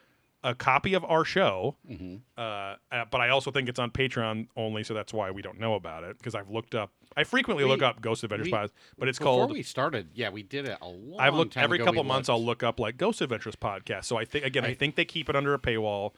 a 0.43 0.55
copy 0.55 0.95
of 0.95 1.05
our 1.05 1.25
show. 1.25 1.77
hmm 1.87 2.17
Uh, 2.37 2.77
uh, 2.91 3.05
but 3.11 3.21
I 3.21 3.29
also 3.29 3.51
think 3.51 3.69
it's 3.69 3.79
on 3.79 3.91
Patreon 3.91 4.49
only, 4.57 4.83
so 4.85 4.95
that's 4.95 5.13
why 5.13 5.31
we 5.31 5.43
don't 5.43 5.59
know 5.61 5.75
about 5.75 6.05
it. 6.05 6.17
Because 6.19 6.35
I've 6.35 6.49
looked 6.51 6.75
up, 6.75 6.91
I 7.17 7.25
frequently 7.25 7.65
look 7.65 7.83
up 7.83 8.01
Ghost 8.01 8.25
Adventures 8.25 8.47
we- 8.47 8.51
Pod, 8.53 8.71
but 8.99 9.09
it's 9.09 9.19
Before 9.19 9.39
called. 9.47 9.53
we 9.53 9.63
started, 9.63 10.09
yeah, 10.15 10.31
we 10.31 10.43
did 10.43 10.67
it 10.67 10.79
a 10.81 10.89
long 10.89 11.21
I've 11.21 11.35
looked 11.35 11.57
every 11.57 11.79
couple 11.79 12.03
we 12.03 12.09
months. 12.09 12.29
I'll 12.29 12.43
look 12.43 12.63
up 12.63 12.81
like 12.81 12.97
Ghost 12.97 13.21
Adventures 13.21 13.57
podcast. 13.57 14.05
So 14.07 14.17
I 14.17 14.25
think 14.25 14.45
again, 14.45 14.65
I, 14.65 14.69
I- 14.69 14.75
think 14.75 14.95
they 14.97 15.05
keep 15.05 15.29
it 15.29 15.37
under 15.37 15.53
a 15.55 15.59
paywall 15.59 16.13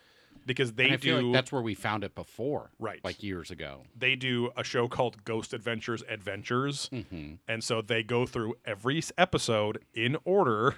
because 0.46 0.72
they 0.72 0.86
I 0.92 0.96
do. 0.96 0.98
feel 0.98 1.22
like 1.22 1.32
that's 1.34 1.52
where 1.52 1.62
we 1.62 1.74
found 1.74 2.02
it 2.04 2.14
before, 2.14 2.70
Right. 2.78 3.00
Like 3.04 3.22
years 3.22 3.50
ago. 3.50 3.82
they 3.96 4.16
do 4.16 4.50
a 4.56 4.64
show 4.64 4.88
called 4.88 5.24
Ghost 5.24 5.52
Adventures 5.52 6.02
Adventures. 6.08 6.88
hmm 6.92 7.34
And 7.48 7.62
so 7.62 7.80
they 7.82 8.02
go 8.02 8.26
through 8.26 8.54
every 8.64 9.02
episode 9.18 9.78
in 9.94 10.16
order 10.24 10.74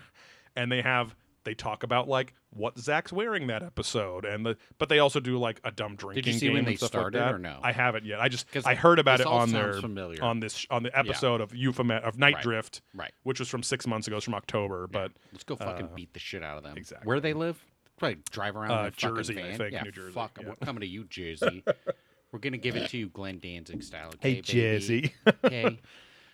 and 0.57 0.71
they 0.73 0.83
have 0.83 1.15
they 1.45 1.55
talk 1.55 1.83
about 1.83 2.09
like 2.09 2.35
what 2.51 2.79
Zach's 2.79 3.13
wearing 3.13 3.47
that 3.49 3.63
episode 3.63 4.25
and 4.25 4.45
the 4.47 4.57
but 4.79 4.89
they 4.89 4.99
also 4.99 5.21
do 5.21 5.39
like 5.39 5.61
a 5.65 5.71
dumb 5.71 5.97
drinking 5.97 6.33
see 6.35 6.41
game 6.47 6.53
when 6.55 6.59
and 6.61 6.69
they 6.69 6.77
stuff 6.77 6.89
started 6.89 7.19
like 7.19 7.27
that. 7.29 7.35
or 7.35 7.39
no? 7.39 7.59
I 7.63 7.73
haven't 7.73 8.05
yet. 8.05 8.21
I 8.21 8.29
just 8.29 8.47
I 8.65 8.75
heard 8.75 8.99
about 8.99 9.19
this 9.19 9.27
it 9.27 9.31
all 9.31 9.39
on 9.41 9.49
sounds 9.51 9.53
their 9.75 9.81
familiar. 9.81 10.23
on 10.23 10.41
this 10.41 10.67
on 10.71 10.83
the 10.83 10.97
episode 10.99 11.41
of 11.41 11.55
Euphomet 11.55 12.03
of 12.05 12.19
Night 12.19 12.35
Right. 12.35 12.43
Drift, 12.43 12.83
Right. 12.95 13.13
which 13.23 13.39
was 13.41 13.49
from 13.49 13.63
6 13.63 13.87
months 13.87 14.07
ago, 14.07 14.17
it's 14.17 14.25
from 14.25 14.35
October, 14.35 14.87
but 14.87 15.13
Let's 15.33 15.45
go 15.45 15.57
fucking 15.57 15.87
uh, 15.87 15.95
beat 15.95 16.13
the 16.15 16.21
shit 16.21 16.43
out 16.43 16.57
of 16.57 16.63
them. 16.65 16.77
exactly. 16.77 17.07
Where 17.07 17.21
they 17.21 17.33
live? 17.35 17.63
Probably 17.99 18.19
drive 18.31 18.57
around 18.57 18.71
Uh, 18.73 18.75
in 18.75 18.87
a 18.87 18.91
fucking 18.93 19.17
Jersey, 19.17 19.39
I 19.39 19.43
van. 19.49 19.59
think, 19.59 19.73
yeah, 19.73 19.83
New 19.83 19.93
Jersey, 19.93 20.13
Fuck, 20.13 20.39
yeah. 20.41 20.49
we're 20.49 20.57
coming 20.57 20.81
to 20.81 20.87
you, 20.87 21.05
Jersey. 21.05 21.63
we're 22.33 22.39
gonna 22.41 22.57
give 22.59 22.75
it 22.77 22.89
to 22.91 22.97
you, 22.99 23.09
Glenn 23.09 23.39
Danzig 23.39 23.83
style. 23.83 24.09
Okay, 24.15 24.41
baby? 24.41 25.13
Okay. 25.45 25.79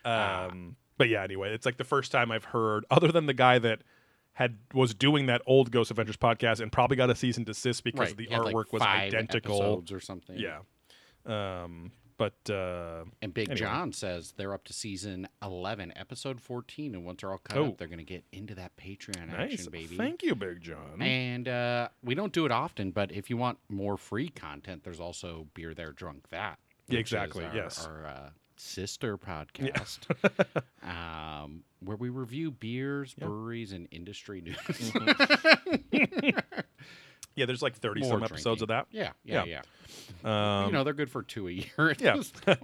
Um, 0.05 0.77
but 0.97 1.09
yeah, 1.09 1.23
anyway, 1.23 1.53
it's 1.53 1.67
like 1.67 1.77
the 1.77 1.85
first 1.85 2.13
time 2.13 2.31
I've 2.31 2.45
heard, 2.45 2.85
other 2.91 3.13
than 3.13 3.27
the 3.27 3.35
guy 3.35 3.59
that 3.59 3.83
had 4.35 4.59
was 4.73 4.95
doing 4.95 5.27
that 5.27 5.43
old 5.47 5.71
Ghost 5.71 5.91
Adventures 5.91 6.17
podcast 6.17 6.61
and 6.61 6.71
probably 6.73 6.97
got 6.97 7.11
a 7.11 7.15
cease 7.15 7.37
and 7.37 7.45
desist 7.47 7.85
because 7.85 8.09
right. 8.09 8.17
the 8.17 8.25
he 8.27 8.33
had, 8.33 8.43
like, 8.45 8.55
artwork 8.55 8.73
was 8.73 8.83
identical. 8.83 9.57
episodes 9.57 9.93
or 9.93 10.01
something. 10.01 10.37
Yeah. 10.39 10.59
Um, 11.27 11.93
but 12.17 12.35
uh, 12.51 13.05
And 13.23 13.33
Big 13.33 13.49
Anyway. 13.49 13.61
John 13.61 13.93
says 13.93 14.35
they're 14.37 14.53
up 14.53 14.65
to 14.65 14.73
season 14.75 15.27
11, 15.43 15.93
episode 15.97 16.41
14, 16.41 16.95
and 16.95 17.05
once 17.05 17.21
they're 17.23 17.31
all 17.31 17.39
cut 17.39 17.57
Oh. 17.59 17.69
up, 17.69 17.79
they're 17.79 17.89
going 17.89 17.99
to 17.99 18.05
get 18.05 18.25
into 18.33 18.55
that 18.57 18.77
Patreon 18.77 19.29
nice. 19.29 19.55
action, 19.55 19.71
baby. 19.73 19.97
Thank 19.97 20.23
you, 20.23 20.35
Big 20.35 20.61
John. 20.61 21.01
And 21.01 21.49
uh, 21.49 21.89
we 22.03 22.15
don't 22.15 22.33
do 22.33 22.45
it 22.45 22.53
often, 22.53 22.91
but 22.91 23.11
if 23.13 23.31
you 23.31 23.37
want 23.39 23.59
more 23.69 23.97
free 23.97 24.29
content, 24.29 24.85
there's 24.85 25.01
also 25.01 25.47
Beer 25.55 25.73
There, 25.75 25.93
Drunk 25.93 26.29
That. 26.31 26.59
Yeah, 26.89 26.99
exactly, 26.99 27.45
our- 27.45 27.55
yes. 27.55 27.87
Our 27.87 28.07
uh, 28.07 28.31
sister 28.61 29.17
podcast, 29.17 30.01
um, 30.83 31.63
where 31.81 31.97
we 31.97 32.09
review 32.09 32.51
beers, 32.51 33.15
breweries, 33.15 33.73
and 33.73 33.89
industry 33.91 34.41
news. 34.41 34.57
Mm-hmm. 34.57 36.39
Yeah, 37.37 37.47
there's 37.47 37.63
like 37.63 37.77
30 37.77 38.01
More 38.01 38.11
some 38.11 38.25
episodes 38.25 38.61
of 38.61 38.69
that. 38.69 38.87
yeah, 38.91 39.13
yeah, 39.25 39.45
Yeah. 39.45 39.63
yeah. 40.25 40.61
Um, 40.61 40.67
you 40.67 40.73
know, 40.73 40.83
they're 40.85 40.93
good 40.93 41.11
for 41.11 41.23
two 41.23 41.47
a 41.49 41.53
year. 41.53 41.91
at 41.91 42.01
yeah. 42.01 42.21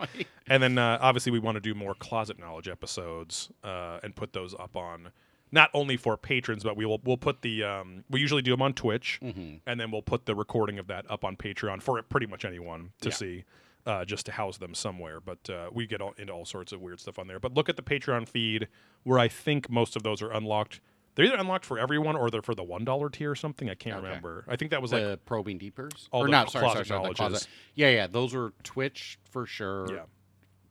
And 0.49 0.61
then 0.63 0.77
uh, 0.77 0.99
obviously 1.01 1.31
we 1.33 1.39
want 1.39 1.55
to 1.55 1.61
do 1.61 1.73
more 1.73 1.95
closet 1.95 2.39
knowledge 2.39 2.69
episodes 2.69 3.49
uh, 3.63 4.01
and 4.03 4.15
put 4.15 4.33
those 4.33 4.55
up 4.55 4.77
on 4.77 5.13
not 5.53 5.71
only 5.73 5.97
for 5.97 6.17
patrons, 6.17 6.65
but 6.65 6.77
we 6.77 6.85
will 6.85 7.01
we'll 7.05 7.17
put 7.17 7.43
the 7.43 7.63
um, 7.63 8.05
we 8.11 8.21
usually 8.21 8.43
do 8.43 8.51
them 8.51 8.61
on 8.61 8.75
Twitch, 8.75 9.21
Mm-hmm. 9.23 9.55
and 9.67 9.81
then 9.81 9.93
we'll 9.93 10.03
put 10.03 10.27
the 10.27 10.35
recording 10.35 10.81
of 10.81 10.89
that 10.89 11.09
up 11.09 11.25
on 11.25 11.37
Patreon 11.37 11.81
for 11.81 12.03
pretty 12.03 12.27
much 12.27 12.45
anyone 12.45 12.91
to 13.03 13.09
Yeah. 13.11 13.15
see. 13.15 13.45
Uh, 13.87 14.05
just 14.05 14.27
to 14.27 14.33
house 14.33 14.59
them 14.59 14.75
somewhere, 14.75 15.21
but 15.21 15.49
uh, 15.49 15.71
we 15.73 15.87
get 15.87 16.01
all, 16.01 16.13
into 16.19 16.33
all 16.33 16.45
sorts 16.45 16.73
of 16.73 16.81
weird 16.81 16.99
stuff 16.99 17.21
on 17.21 17.29
there. 17.29 17.39
But 17.39 17.55
look 17.55 17.69
at 17.69 17.77
the 17.77 17.83
Patreon 17.83 18.27
feed, 18.29 18.67
where 19.05 19.17
I 19.21 19.29
think 19.29 19.71
most 19.71 19.95
of 19.95 20.03
those 20.03 20.21
are 20.23 20.33
unlocked. 20.33 20.81
They're 21.15 21.25
either 21.25 21.37
unlocked 21.37 21.65
for 21.65 21.79
everyone 21.79 22.17
or 22.17 22.29
they're 22.29 22.43
for 22.43 22.55
the 22.57 22.65
one 22.65 22.85
dollar 22.85 23.09
tier 23.09 23.31
or 23.31 23.37
something. 23.37 23.71
I 23.71 23.75
can't 23.75 23.99
Okay. 23.99 24.07
remember. 24.07 24.45
I 24.49 24.57
think 24.57 24.73
that 24.73 24.83
was 24.83 24.91
the 24.91 25.11
like 25.11 25.25
probing 25.25 25.59
deepers, 25.59 26.09
all 26.11 26.23
or 26.23 26.25
the 26.27 26.33
not? 26.33 26.51
Sorry, 26.51 26.63
sorry, 26.65 26.73
closet 26.73 26.89
sorry. 26.89 26.99
The 26.99 27.03
knowledges. 27.05 27.19
closet. 27.19 27.49
Yeah, 27.77 27.91
yeah. 27.91 28.07
Those 28.09 28.35
are 28.35 28.53
Twitch 28.65 29.19
for 29.31 29.47
sure. 29.47 29.87
yeah, 29.89 30.03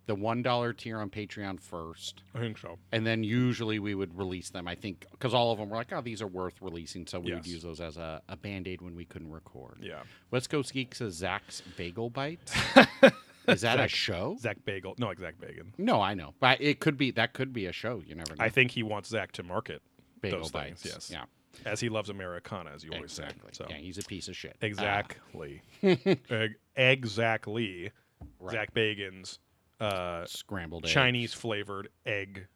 The 0.08 0.14
one 0.16 0.44
dollar 0.44 0.72
tier 0.72 1.00
on 1.00 1.10
Patreon 1.10 1.60
first. 1.60 2.22
I 2.36 2.40
think 2.40 2.58
so. 2.60 2.78
And 2.92 3.08
then 3.08 3.24
usually 3.24 3.80
we 3.80 3.96
would 3.96 4.16
release 4.18 4.50
them. 4.52 4.68
I 4.68 4.76
think 4.76 5.06
because 5.12 5.34
all 5.34 5.52
of 5.52 5.58
them 5.58 5.70
were 5.70 5.78
like, 5.78 5.92
oh, 5.92 6.02
these 6.02 6.22
are 6.22 6.28
worth 6.28 6.62
releasing, 6.62 7.08
so 7.08 7.20
we 7.20 7.34
would 7.34 7.48
use 7.48 7.64
those 7.64 7.82
as 7.82 7.98
a, 7.98 8.22
a 8.30 8.38
band 8.38 8.68
aid 8.68 8.82
when 8.82 8.96
we 8.96 9.06
couldn't 9.06 9.32
record. 9.32 9.80
Yeah, 9.82 10.04
West 10.30 10.50
Coast 10.52 10.74
Geek 10.74 10.94
says 10.94 11.14
Zach's 11.16 11.62
Bagel 11.76 12.10
Bites. 12.12 12.54
Is 13.48 13.62
that 13.62 13.80
a 13.80 13.88
show? 13.88 14.38
Zach 14.40 14.58
Bagel, 14.66 14.96
no, 14.98 15.08
like 15.08 15.20
Zach 15.20 15.36
Bagan. 15.40 15.68
No, 15.78 16.02
I 16.02 16.14
know, 16.16 16.34
but 16.40 16.60
it 16.62 16.80
could 16.80 16.98
be. 16.98 17.12
That 17.12 17.34
could 17.34 17.54
be 17.54 17.66
a 17.68 17.72
show. 17.72 18.02
You 18.06 18.16
never 18.16 18.36
know. 18.36 18.44
I 18.44 18.50
think 18.50 18.72
he 18.72 18.82
wants 18.84 19.10
Zach 19.10 19.32
to 19.34 19.44
market 19.44 19.82
Bagel 20.22 20.40
those 20.42 20.52
Bites. 20.52 20.82
things. 20.82 20.94
Yes, 20.96 21.12
Yeah. 21.12 21.26
as 21.72 21.80
he 21.80 21.90
loves 21.90 22.10
Americana, 22.10 22.72
as 22.74 22.84
you 22.84 22.92
always 22.92 23.12
Exactly. 23.18 23.50
say. 23.54 23.64
So 23.64 23.68
Yeah, 23.70 23.78
he's 23.78 23.98
a 24.00 24.04
piece 24.04 24.28
of 24.28 24.36
shit. 24.36 24.58
Uh, 24.64 24.66
exactly, 24.66 25.62
Eg- 25.84 26.56
exactly. 26.76 27.92
Right. 28.40 28.52
Zach 28.54 28.74
Bagan's 28.74 29.40
uh, 29.80 30.26
scrambled 30.26 30.86
eggs. 30.86 30.94
Chinese 30.94 31.34
flavored 31.34 31.90
egg 32.06 32.48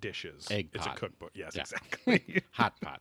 dishes. 0.00 0.46
Egg 0.50 0.68
It's 0.74 0.86
pot. 0.86 0.96
a 0.96 0.98
cookbook. 1.00 1.30
Yes, 1.34 1.52
Yeah. 1.54 1.62
exactly. 1.62 2.42
hot 2.52 2.80
pot. 2.80 3.00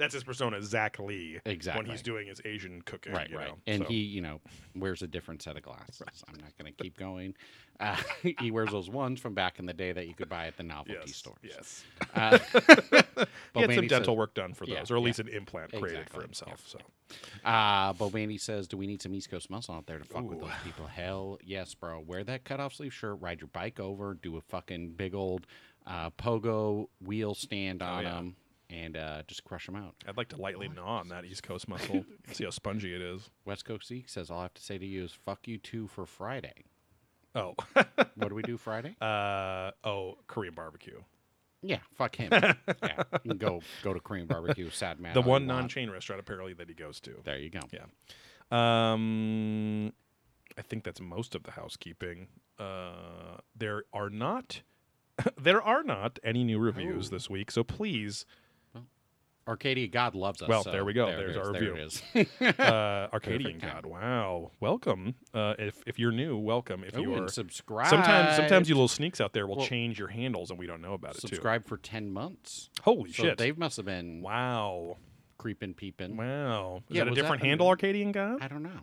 That's 0.00 0.14
his 0.14 0.24
persona, 0.24 0.60
Zach 0.62 0.98
Lee. 0.98 1.38
Exactly. 1.44 1.82
When 1.82 1.90
he's 1.90 2.02
doing 2.02 2.26
his 2.26 2.40
Asian 2.44 2.82
cooking. 2.82 3.12
Right, 3.12 3.32
right. 3.32 3.48
know, 3.48 3.58
and 3.66 3.82
so. 3.82 3.88
he, 3.88 3.96
you 3.98 4.20
know, 4.20 4.40
wears 4.74 5.02
a 5.02 5.06
different 5.06 5.42
set 5.42 5.56
of 5.56 5.62
glasses. 5.62 6.02
I'm 6.26 6.34
not 6.40 6.56
going 6.58 6.72
to 6.74 6.82
keep 6.82 6.96
going. 6.96 7.34
Uh, 7.78 7.96
he 8.40 8.50
wears 8.50 8.70
those 8.70 8.90
ones 8.90 9.20
from 9.20 9.34
back 9.34 9.58
in 9.58 9.66
the 9.66 9.72
day 9.72 9.92
that 9.92 10.06
you 10.08 10.14
could 10.14 10.28
buy 10.28 10.46
at 10.46 10.56
the 10.56 10.62
novelty 10.62 10.98
Yes. 11.06 11.14
stores. 11.16 11.38
Yes. 11.42 11.84
Uh, 12.14 12.38
He 13.54 13.60
had 13.60 13.74
some 13.74 13.86
dental 13.88 14.14
says- 14.14 14.18
work 14.18 14.34
done 14.34 14.54
for 14.54 14.64
those, 14.64 14.72
Yeah, 14.74 14.80
or 14.80 14.82
at 14.82 14.90
yeah. 14.90 14.96
least 14.98 15.18
an 15.18 15.28
implant 15.28 15.70
created 15.72 16.08
for 16.08 16.22
Exactly, 16.22 16.22
himself. 16.52 16.62
So 16.66 16.78
Uh, 17.44 17.92
Bobani 17.94 18.40
says, 18.40 18.68
"Do 18.68 18.76
we 18.76 18.86
need 18.86 19.02
some 19.02 19.12
East 19.14 19.30
Coast 19.30 19.50
muscle 19.50 19.74
out 19.74 19.86
there 19.86 19.98
to 19.98 20.04
fuck 20.04 20.24
with 20.28 20.40
those 20.40 20.50
people?" 20.64 20.86
Hell 20.86 21.38
yes, 21.44 21.74
bro. 21.74 22.00
Wear 22.00 22.24
that 22.24 22.44
cutoff 22.44 22.72
sleeve 22.74 22.94
shirt, 22.94 23.18
ride 23.20 23.40
your 23.40 23.48
bike 23.48 23.80
over, 23.80 24.14
do 24.14 24.36
a 24.36 24.40
fucking 24.40 24.92
big 24.92 25.14
old 25.14 25.46
uh, 25.86 26.10
pogo 26.10 26.86
wheel 27.04 27.34
stand 27.34 27.82
on 27.82 27.98
Oh, 27.98 28.08
yeah. 28.08 28.14
them, 28.14 28.36
and 28.70 28.96
uh, 28.96 29.22
just 29.26 29.44
crush 29.44 29.66
them 29.66 29.76
out. 29.76 29.94
I'd 30.06 30.16
like 30.16 30.28
to 30.28 30.36
lightly 30.40 30.68
gnaw 30.68 31.00
on 31.00 31.08
that 31.08 31.24
East 31.24 31.42
Coast 31.42 31.68
muscle, 31.68 32.04
see 32.32 32.44
how 32.44 32.50
spongy 32.50 32.94
it 32.94 33.02
is. 33.02 33.28
West 33.44 33.64
Coast 33.64 33.88
Geek 33.88 34.08
says, 34.08 34.30
"All 34.30 34.38
I 34.38 34.42
have 34.42 34.54
to 34.54 34.62
say 34.62 34.78
to 34.78 34.86
you 34.86 35.04
is 35.04 35.12
fuck 35.12 35.46
you 35.48 35.58
too 35.58 35.86
for 35.88 36.06
Friday." 36.06 36.64
Oh, 37.34 37.54
What 38.16 38.28
do 38.28 38.34
we 38.34 38.42
do 38.42 38.56
Friday? 38.56 38.96
uh, 39.00 39.70
oh, 39.84 40.16
Korean 40.26 40.54
barbecue. 40.54 41.00
Yeah, 41.62 41.78
fuck 41.94 42.16
him. 42.16 42.30
yeah, 42.32 42.54
you 43.22 43.30
can 43.30 43.38
go 43.38 43.60
go 43.84 43.92
to 43.94 44.00
Korean 44.00 44.26
barbecue. 44.26 44.70
Sad 44.70 44.98
man. 44.98 45.14
the 45.14 45.20
one 45.22 45.46
non-chain 45.46 45.90
restaurant 45.90 46.18
apparently 46.20 46.54
that 46.54 46.68
he 46.68 46.74
goes 46.74 47.00
to. 47.00 47.12
There 47.24 47.38
you 47.38 47.50
go. 47.50 47.60
Yeah. 47.72 47.84
Um, 48.50 49.92
I 50.58 50.62
think 50.62 50.84
that's 50.84 51.00
most 51.00 51.34
of 51.34 51.42
the 51.44 51.52
housekeeping. 51.52 52.28
Uh, 52.58 53.38
there 53.56 53.84
are 53.92 54.10
not, 54.10 54.62
there 55.40 55.62
are 55.62 55.82
not 55.82 56.18
any 56.24 56.44
new 56.44 56.58
reviews 56.58 57.08
Oh. 57.08 57.10
this 57.14 57.30
week. 57.30 57.50
So 57.50 57.62
please, 57.62 58.24
Arcadia 59.48 59.88
God 59.88 60.14
loves 60.14 60.42
us. 60.42 60.48
Well, 60.48 60.62
so 60.62 60.70
there 60.70 60.84
we 60.84 60.92
go. 60.92 61.08
it 61.08 61.16
There's 61.16 61.30
is, 61.32 61.36
our 61.38 61.52
there 61.52 61.62
review. 61.72 61.88
it 62.14 62.28
is. 62.40 62.40
uh, 62.60 63.08
Arcadian 63.12 63.58
God. 63.58 63.84
Wow, 63.86 64.52
welcome. 64.60 65.14
Uh, 65.34 65.54
if 65.58 65.82
if 65.86 65.98
you're 65.98 66.12
new, 66.12 66.36
welcome. 66.36 66.84
If 66.84 66.96
Ooh, 66.96 67.02
you 67.02 67.14
are, 67.14 67.18
and 67.18 67.30
subscribe. 67.30 67.88
sometimes 67.88 68.36
sometimes 68.36 68.68
you 68.68 68.74
little 68.74 68.88
sneaks 68.88 69.20
out 69.20 69.32
there 69.32 69.46
will 69.46 69.56
Well- 69.56 69.66
change 69.66 69.98
your 69.98 70.08
handles 70.08 70.50
and 70.50 70.58
we 70.58 70.66
don't 70.66 70.80
know 70.82 70.94
about 70.94 71.16
it 71.16 71.20
too. 71.22 71.28
subscribe 71.28 71.66
for 71.66 71.76
ten 71.78 72.10
months. 72.12 72.70
Holy 72.82 73.12
So 73.12 73.24
shit! 73.24 73.38
they 73.38 73.52
must 73.52 73.76
have 73.76 73.86
been 73.86 74.20
Wow, 74.22 74.98
creeping, 75.38 75.74
peeping. 75.74 76.16
wow. 76.16 76.82
Is 76.90 76.96
Yeah, 76.96 77.04
that 77.04 77.10
a 77.12 77.14
that 77.14 77.20
different 77.20 77.42
the- 77.42 77.48
handle, 77.48 77.66
Arcadian 77.68 78.12
God? 78.12 78.38
I 78.42 78.48
don't 78.48 78.62
know. 78.62 78.80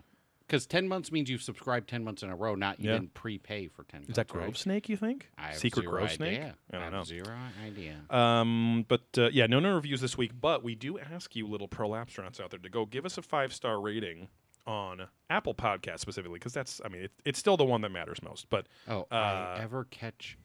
Because 0.47 0.65
ten 0.65 0.87
months 0.87 1.11
means 1.11 1.29
you've 1.29 1.41
subscribed 1.41 1.89
ten 1.89 2.03
months 2.05 2.23
in 2.23 2.29
a 2.29 2.35
row, 2.35 2.55
not 2.55 2.79
you 2.79 2.89
Yeah. 2.89 2.97
didn't 2.97 3.13
prepay 3.13 3.67
for 3.67 3.83
ten. 3.83 4.03
Is 4.07 4.15
that 4.15 4.33
months, 4.33 4.47
right? 4.47 4.57
Snake? 4.57 4.87
You 4.89 4.95
think? 4.95 5.29
I 5.37 5.47
have 5.47 5.57
Secret 5.57 5.85
Grove. 5.85 6.09
Snake? 6.11 6.39
I 6.39 6.43
I 6.43 6.51
don't 6.71 6.81
have 6.83 6.93
know. 6.93 7.03
Zero 7.03 7.35
idea. 7.65 7.97
Um, 8.09 8.85
but 8.87 9.01
uh, 9.17 9.29
yeah, 9.33 9.45
no 9.47 9.59
no 9.59 9.73
reviews 9.75 9.99
this 9.99 10.17
week. 10.17 10.31
But 10.39 10.63
we 10.63 10.73
do 10.75 10.97
ask 10.99 11.35
you, 11.35 11.47
little 11.47 11.67
prolapsrons 11.67 12.39
out 12.39 12.49
there, 12.51 12.59
to 12.59 12.69
go 12.69 12.85
give 12.85 13.05
us 13.05 13.17
a 13.17 13.21
five 13.21 13.53
star 13.53 13.79
rating 13.81 14.29
on 14.65 15.07
Apple 15.29 15.53
Podcast 15.53 15.99
specifically, 15.99 16.39
because 16.39 16.53
that's 16.53 16.79
I 16.85 16.87
mean 16.87 17.03
it, 17.03 17.11
it's 17.25 17.39
still 17.39 17.57
the 17.57 17.65
one 17.65 17.81
that 17.81 17.91
matters 17.91 18.21
most. 18.23 18.49
But 18.49 18.67
Oh, 18.87 19.05
uh, 19.11 19.15
I 19.15 19.59
ever 19.63 19.83
catch? 19.91 20.37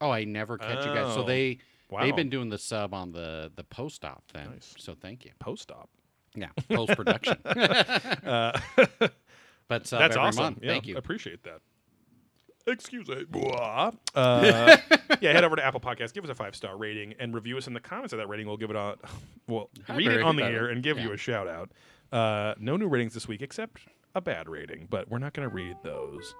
Oh, 0.00 0.10
I 0.10 0.22
never 0.24 0.56
catch 0.56 0.84
you 0.86 0.92
guys. 0.94 1.14
So 1.14 1.22
Oh, 1.22 1.26
they 1.26 1.58
wow, 1.90 2.02
they've 2.02 2.14
been 2.16 2.30
doing 2.30 2.48
the 2.48 2.58
sub 2.58 2.94
on 2.94 3.10
the 3.10 3.50
the 3.56 3.64
post 3.64 4.04
op 4.04 4.22
then. 4.32 4.50
Nice. 4.52 4.74
So 4.78 4.94
thank 4.94 5.24
you. 5.24 5.32
post 5.40 5.72
op. 5.72 5.90
Yeah, 6.34 6.48
post 6.70 6.92
production. 6.96 7.36
Uh, 8.24 8.58
but 9.68 9.86
sub 9.86 10.00
that's 10.00 10.16
awesome. 10.16 10.42
month. 10.44 10.58
Yeah, 10.62 10.70
Thank 10.70 10.86
you. 10.86 10.96
Appreciate 10.96 11.42
that. 11.44 11.60
Excuse 12.66 13.08
me. 13.08 13.24
Uh, 14.14 14.76
yeah, 15.20 15.32
head 15.32 15.42
over 15.42 15.56
to 15.56 15.64
Apple 15.64 15.80
Podcast, 15.80 16.12
give 16.14 16.22
us 16.22 16.30
a 16.30 16.34
five 16.34 16.54
star 16.54 16.76
rating, 16.76 17.14
and 17.18 17.34
review 17.34 17.56
us 17.58 17.66
in 17.66 17.74
the 17.74 17.80
comments 17.80 18.12
of 18.12 18.18
that 18.20 18.28
rating. 18.28 18.46
We'll 18.46 18.56
give 18.56 18.70
it 18.70 18.76
on. 18.76 18.96
Well, 19.48 19.68
Hi, 19.88 19.96
read 19.96 20.12
it 20.12 20.22
on 20.22 20.36
the 20.36 20.44
air 20.44 20.68
and 20.68 20.82
give 20.84 20.96
Yeah. 20.98 21.02
you 21.06 21.12
a 21.12 21.16
shout 21.16 21.48
out. 21.48 21.72
Uh, 22.12 22.54
no 22.60 22.76
new 22.76 22.86
ratings 22.86 23.12
this 23.12 23.26
week, 23.26 23.42
except 23.42 23.80
a 24.14 24.20
bad 24.20 24.48
rating, 24.48 24.86
but 24.88 25.10
we're 25.10 25.18
not 25.18 25.32
going 25.32 25.48
to 25.48 25.52
read 25.54 25.76
those. 25.82 26.34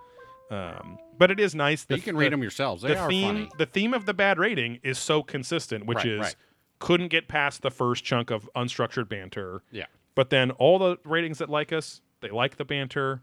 Um, 0.50 0.98
but 1.18 1.30
it 1.32 1.40
is 1.40 1.52
nice. 1.54 1.84
That 1.84 1.96
you 1.96 2.02
can 2.02 2.14
the- 2.14 2.20
read 2.20 2.32
them 2.32 2.42
yourselves. 2.42 2.82
They 2.82 2.90
the 2.94 2.98
are 3.00 3.08
theme 3.10 3.26
funny. 3.34 3.50
the 3.58 3.66
theme 3.66 3.92
of 3.92 4.06
the 4.06 4.14
bad 4.14 4.38
rating 4.38 4.78
is 4.84 4.98
so 4.98 5.22
consistent, 5.24 5.84
which 5.86 5.96
Right, 5.96 6.06
is 6.06 6.20
right. 6.20 6.36
couldn't 6.78 7.08
get 7.08 7.26
past 7.26 7.62
the 7.62 7.70
first 7.72 8.04
chunk 8.04 8.30
of 8.30 8.48
unstructured 8.54 9.08
banter. 9.08 9.62
Yeah. 9.72 9.86
But 10.14 10.30
then 10.30 10.52
all 10.52 10.78
the 10.78 10.98
ratings 11.04 11.38
that 11.38 11.50
like 11.50 11.72
us, 11.72 12.00
they 12.22 12.30
like 12.30 12.56
the 12.56 12.64
banter. 12.64 13.20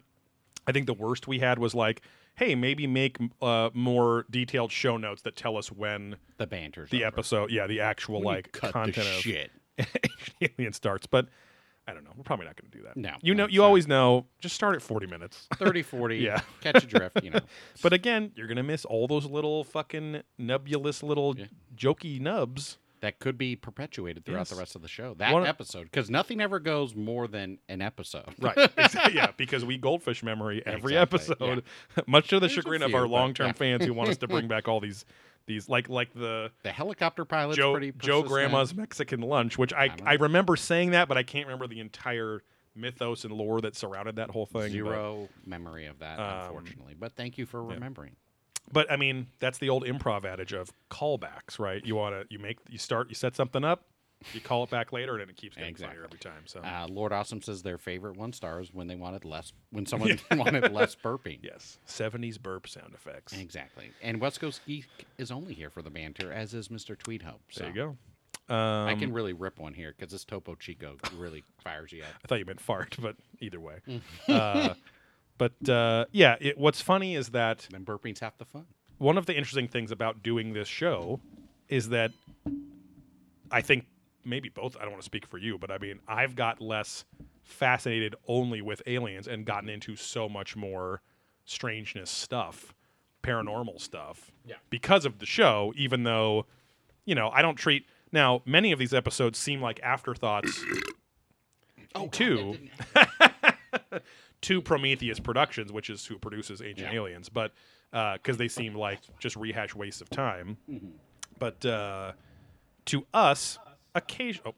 I 0.67 0.71
think 0.71 0.85
the 0.85 0.93
worst 0.93 1.27
we 1.27 1.39
had 1.39 1.57
was 1.57 1.73
like, 1.73 2.01
hey, 2.35 2.53
maybe 2.53 2.85
make 2.85 3.17
uh, 3.41 3.69
more 3.73 4.25
detailed 4.29 4.71
show 4.71 4.97
notes 4.97 5.23
that 5.23 5.35
tell 5.35 5.57
us 5.57 5.71
when 5.71 6.17
The 6.37 6.45
banter, 6.47 6.87
the 6.89 6.99
over. 7.03 7.07
episode, 7.07 7.49
yeah, 7.51 7.65
the 7.65 7.81
actual 7.81 8.19
When 8.21 8.35
like 8.35 8.51
cut 8.51 8.73
content 8.73 9.07
of 9.07 9.13
shit. 9.15 9.51
Alien 10.41 10.73
starts. 10.73 11.07
But 11.07 11.27
I 11.87 11.93
don't 11.93 12.03
know. 12.03 12.11
We're 12.15 12.23
probably 12.23 12.45
not 12.45 12.55
going 12.61 12.69
to 12.71 12.77
do 12.77 12.83
that. 12.83 12.97
No, 12.97 13.13
you 13.21 13.33
no, 13.33 13.45
know, 13.45 13.49
you 13.49 13.63
always 13.63 13.87
know. 13.87 14.27
Just 14.39 14.53
start 14.53 14.75
at 14.75 14.81
forty 14.83 15.07
minutes. 15.07 15.47
30, 15.55 15.81
40. 15.81 16.17
Yeah. 16.17 16.41
Catch 16.61 16.83
a 16.83 16.87
drift, 16.87 17.23
you 17.23 17.31
know. 17.31 17.39
But 17.81 17.93
again, 17.93 18.31
you're 18.35 18.47
gonna 18.47 18.61
miss 18.63 18.85
all 18.85 19.07
those 19.07 19.25
little 19.25 19.63
fucking 19.63 20.21
nebulous 20.37 21.01
little 21.01 21.35
Yeah. 21.37 21.45
jokey 21.75 22.19
nubs. 22.21 22.77
That 23.01 23.19
could 23.19 23.37
be 23.37 23.55
perpetuated 23.55 24.25
throughout 24.25 24.47
the 24.49 24.55
rest 24.57 24.75
of 24.75 24.81
the 24.81 24.87
show. 24.89 25.13
That 25.19 25.31
One- 25.33 25.45
episode. 25.45 25.83
Because 25.85 26.09
nothing 26.09 26.41
ever 26.41 26.59
goes 26.59 26.95
more 26.95 27.27
than 27.27 27.59
an 27.69 27.81
episode. 27.81 28.35
Right. 28.39 28.57
Yeah, 29.13 29.31
because 29.37 29.63
we 29.63 29.77
goldfish 29.77 30.21
memory 30.23 30.61
every 30.65 30.95
Exactly, 30.95 31.35
episode, 31.37 31.63
much 32.07 32.27
to 32.29 32.35
the 32.35 32.41
There's 32.47 32.51
chagrin 32.53 32.81
of 32.83 32.93
our 32.93 33.07
long-term 33.07 33.47
yeah. 33.47 33.53
fans 33.53 33.85
who 33.85 33.93
want 33.93 34.09
us 34.09 34.17
to 34.17 34.27
bring 34.27 34.47
back 34.49 34.67
all 34.67 34.79
these, 34.81 35.05
these 35.45 35.69
like 35.69 35.87
like 35.89 36.13
the 36.13 36.51
The 36.63 36.71
helicopter 36.71 37.23
pilot 37.25 37.55
Joe 37.55 37.71
pretty 37.71 37.93
Joe. 37.97 38.21
Grandma's 38.23 38.75
Mexican 38.75 39.21
lunch, 39.21 39.57
which 39.57 39.71
I 39.73 39.85
I 39.85 39.95
I 40.05 40.13
remember 40.15 40.55
saying 40.57 40.91
that, 40.91 41.07
but 41.07 41.17
I 41.17 41.23
can't 41.23 41.45
remember 41.47 41.67
the 41.67 41.79
entire 41.79 42.41
mythos 42.75 43.23
and 43.23 43.33
lore 43.33 43.61
that 43.61 43.75
surrounded 43.75 44.17
that 44.17 44.29
whole 44.29 44.45
thing. 44.45 44.61
but- 44.61 44.71
Zero 44.71 45.29
memory 45.45 45.85
of 45.87 45.99
that, 45.99 46.19
Um, 46.19 46.41
unfortunately. 46.45 46.95
But 46.99 47.13
thank 47.13 47.37
you 47.37 47.45
for 47.45 47.63
remembering. 47.63 48.15
But 48.71 48.91
I 48.91 48.97
mean, 48.97 49.27
that's 49.39 49.57
the 49.57 49.69
old 49.69 49.83
improv 49.85 50.25
adage 50.25 50.53
of 50.53 50.71
callbacks, 50.91 51.57
right? 51.59 51.83
You 51.85 51.95
want 51.95 52.15
to 52.15 52.25
you 52.33 52.39
make 52.39 52.57
you 52.69 52.77
start 52.77 53.09
you 53.09 53.15
set 53.15 53.35
something 53.35 53.63
up, 53.63 53.85
you 54.33 54.41
call 54.41 54.63
it 54.63 54.69
back 54.69 54.91
later, 54.93 55.17
and 55.17 55.29
it 55.29 55.35
keeps 55.37 55.55
getting 55.55 55.75
funnier 55.75 56.03
every 56.03 56.19
time. 56.19 56.43
So 56.45 56.59
Uh, 56.61 56.87
Lord 56.89 57.11
Awesome 57.13 57.41
says 57.41 57.63
their 57.63 57.77
favorite 57.77 58.17
one 58.17 58.33
stars 58.33 58.69
when 58.73 58.87
they 58.87 58.95
wanted 58.95 59.25
less, 59.25 59.53
when 59.71 59.85
someone 59.85 60.19
wanted 60.31 60.71
less 60.71 60.95
burping. 60.95 61.39
yes, 61.41 61.79
seventies 61.85 62.37
burp 62.37 62.67
sound 62.67 62.93
effects. 62.93 63.33
Exactly. 63.33 63.91
And 64.01 64.19
West 64.21 64.39
Coast 64.39 64.61
Geek 64.67 64.85
is 65.17 65.31
only 65.31 65.53
here 65.53 65.69
for 65.69 65.81
the 65.81 65.89
banter, 65.89 66.31
as 66.31 66.53
is 66.53 66.67
Mr. 66.67 66.97
Tweed 66.97 67.23
Hope. 67.23 67.41
So 67.49 67.61
There 67.63 67.69
you 67.69 67.75
go. 67.75 67.97
Um, 68.53 68.87
I 68.87 68.95
can 68.95 69.13
really 69.13 69.33
rip 69.33 69.59
one 69.59 69.73
here 69.75 69.93
because 69.95 70.11
this 70.11 70.25
Topo 70.25 70.55
Chico 70.55 70.97
really 71.17 71.43
fires 71.63 71.91
you 71.91 72.01
up. 72.01 72.09
I 72.23 72.27
thought 72.27 72.39
you 72.39 72.45
meant 72.45 72.59
fart, 72.59 72.97
but 72.99 73.15
either 73.39 73.59
way. 73.59 73.75
Uh, 74.27 74.73
But 75.39 75.67
uh, 75.67 76.05
yeah, 76.11 76.35
it, 76.39 76.57
what's 76.59 76.81
funny 76.81 77.15
is 77.15 77.29
that 77.29 77.65
Then 77.71 77.83
burping's 77.83 78.19
half 78.19 78.37
the 78.37 78.45
fun. 78.45 78.65
one 78.99 79.17
of 79.17 79.25
the 79.25 79.35
interesting 79.35 79.67
things 79.67 79.89
about 79.89 80.21
doing 80.21 80.53
this 80.53 80.67
show 80.67 81.19
is 81.69 81.89
that 81.89 82.11
I 83.51 83.61
think 83.61 83.85
maybe 84.25 84.49
both. 84.49 84.75
I 84.77 84.81
don't 84.81 84.91
want 84.91 85.01
to 85.01 85.05
speak 85.05 85.25
for 85.25 85.37
you, 85.39 85.57
but 85.57 85.71
I 85.71 85.77
mean, 85.79 85.99
I've 86.07 86.35
got 86.35 86.61
less 86.61 87.05
fascinated 87.41 88.15
only 88.27 88.61
with 88.61 88.83
aliens 88.85 89.27
and 89.27 89.45
gotten 89.45 89.69
into 89.69 89.95
so 89.95 90.29
much 90.29 90.55
more 90.55 91.01
strangeness 91.45 92.11
stuff, 92.11 92.75
paranormal 93.23 93.79
stuff, 93.81 94.29
Yeah. 94.45 94.57
because 94.69 95.05
of 95.05 95.17
the 95.19 95.25
show. 95.25 95.73
Even 95.75 96.03
though, 96.03 96.45
you 97.05 97.15
know, 97.15 97.29
I 97.29 97.41
don't 97.41 97.55
treat 97.55 97.85
now 98.11 98.41
many 98.45 98.71
of 98.71 98.77
these 98.77 98.93
episodes 98.93 99.39
seem 99.39 99.61
like 99.61 99.79
afterthoughts. 99.81 100.63
Oh, 101.95 102.07
to 102.09 102.57
to 104.41 104.61
Prometheus 104.61 105.19
Productions, 105.19 105.71
which 105.71 105.89
is 105.89 106.05
who 106.05 106.17
produces 106.17 106.61
Ancient 106.61 106.93
Yeah. 106.93 106.99
Aliens, 106.99 107.29
but 107.29 107.51
because 107.91 108.37
they 108.37 108.47
seem 108.47 108.75
like 108.75 108.99
just 109.19 109.35
rehash 109.35 109.75
waste 109.75 110.01
of 110.01 110.09
time. 110.09 110.57
Mm-hmm. 110.69 110.87
But 111.39 111.65
uh, 111.65 112.11
to 112.85 113.05
us, 113.13 113.57
occasion. 113.95 114.43
Oh, 114.45 114.53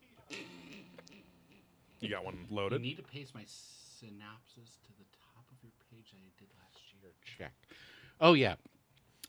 you 2.00 2.10
got 2.10 2.26
one 2.26 2.46
You 2.50 2.56
loaded. 2.56 2.82
need 2.82 2.98
to 2.98 3.04
paste 3.04 3.34
my 3.36 3.44
synopsis 3.46 4.78
to 4.86 4.92
the 4.98 5.06
top 5.14 5.46
of 5.52 5.58
your 5.62 5.72
page 5.92 6.14
I 6.16 6.20
did 6.40 6.48
last 6.58 6.80
year. 7.02 7.12
Check. 7.38 7.54
Oh 8.20 8.34
yeah. 8.34 8.56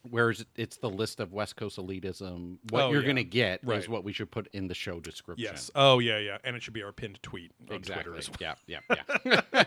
Whereas 0.09 0.45
it's 0.57 0.77
the 0.79 0.91
list 0.91 1.21
of 1.21 1.33
West 1.33 1.57
Coast 1.57 1.79
elitism. 1.79 2.59
What 2.71 2.83
Oh, 2.85 2.91
you're 2.93 3.03
yeah. 3.03 3.07
gonna 3.07 3.23
get 3.25 3.61
Right. 3.63 3.79
is 3.79 3.89
what 3.89 4.03
we 4.05 4.13
should 4.13 4.31
put 4.31 4.49
in 4.53 4.67
the 4.69 4.75
show 4.75 4.99
description. 5.01 5.45
Yes. 5.51 5.71
Oh 5.75 5.99
yeah, 6.01 6.19
yeah, 6.19 6.39
and 6.45 6.57
it 6.57 6.63
should 6.63 6.75
be 6.75 6.83
our 6.83 6.93
pinned 6.93 7.23
tweet 7.23 7.53
on 7.71 7.77
Exactly. 7.77 8.13
Well. 8.13 8.21
Yeah, 8.41 8.55
yeah, 8.67 8.81
yeah. 9.53 9.65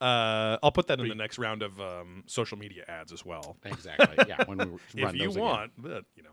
Uh, 0.00 0.58
I'll 0.62 0.72
put 0.72 0.88
that 0.88 0.98
in 1.00 1.08
the 1.08 1.14
next 1.14 1.38
round 1.38 1.62
of 1.62 1.80
um, 1.80 2.24
social 2.26 2.58
media 2.58 2.84
ads 2.88 3.12
as 3.12 3.24
well. 3.24 3.56
exactly. 3.64 4.16
Yeah. 4.28 4.44
When 4.46 4.58
we 4.58 4.64
run 5.02 5.14
if 5.14 5.20
you 5.20 5.28
those 5.28 5.38
want, 5.38 5.72
but, 5.78 6.04
you 6.16 6.24
know. 6.24 6.30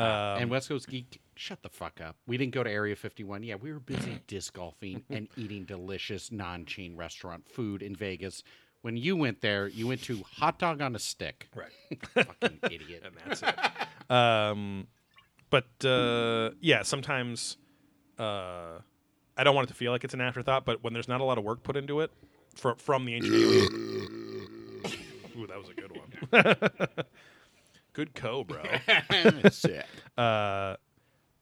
Um, 0.00 0.42
and 0.42 0.50
West 0.50 0.68
Coast 0.68 0.86
Geek, 0.88 1.20
shut 1.34 1.60
the 1.62 1.68
fuck 1.68 2.00
up. 2.00 2.16
We 2.28 2.36
didn't 2.38 2.54
go 2.54 2.62
to 2.62 2.70
Area 2.70 2.94
51. 2.94 3.42
Yeah, 3.42 3.56
we 3.56 3.72
were 3.72 3.80
busy 3.80 4.20
disc 4.28 4.54
golfing 4.54 5.02
and 5.10 5.26
eating 5.36 5.64
delicious 5.64 6.30
non-chain 6.30 6.96
restaurant 6.96 7.48
food 7.48 7.82
in 7.82 7.96
Vegas. 7.96 8.44
When 8.82 8.96
you 8.96 9.14
went 9.14 9.42
there, 9.42 9.68
you 9.68 9.86
went 9.86 10.02
to 10.04 10.22
hot 10.22 10.58
dog 10.58 10.80
on 10.80 10.96
a 10.96 10.98
stick. 10.98 11.48
right. 11.54 11.70
Fucking 12.14 12.58
idiot. 12.64 13.02
and 13.04 13.14
that's 13.26 13.42
it. 13.42 14.10
Um, 14.10 14.86
but 15.50 15.84
uh, 15.84 16.50
yeah, 16.60 16.82
sometimes 16.82 17.56
uh, 18.18 18.78
I 19.36 19.44
don't 19.44 19.54
want 19.54 19.68
it 19.68 19.72
to 19.72 19.74
feel 19.74 19.92
like 19.92 20.04
it's 20.04 20.14
an 20.14 20.20
afterthought. 20.20 20.64
But 20.64 20.82
when 20.82 20.92
there's 20.92 21.08
not 21.08 21.20
a 21.20 21.24
lot 21.24 21.38
of 21.38 21.44
work 21.44 21.62
put 21.62 21.76
into 21.76 22.00
it 22.00 22.10
from 22.54 22.76
from 22.76 23.04
the 23.04 23.14
ancient 23.14 23.34
alien, 23.34 23.72
ooh, 25.36 25.46
that 25.46 25.58
was 25.58 25.68
a 25.68 25.74
good 25.74 25.92
one. 25.92 27.04
good 27.92 28.14
co, 28.14 28.44
bro. 28.44 28.62
Uh, 30.16 30.76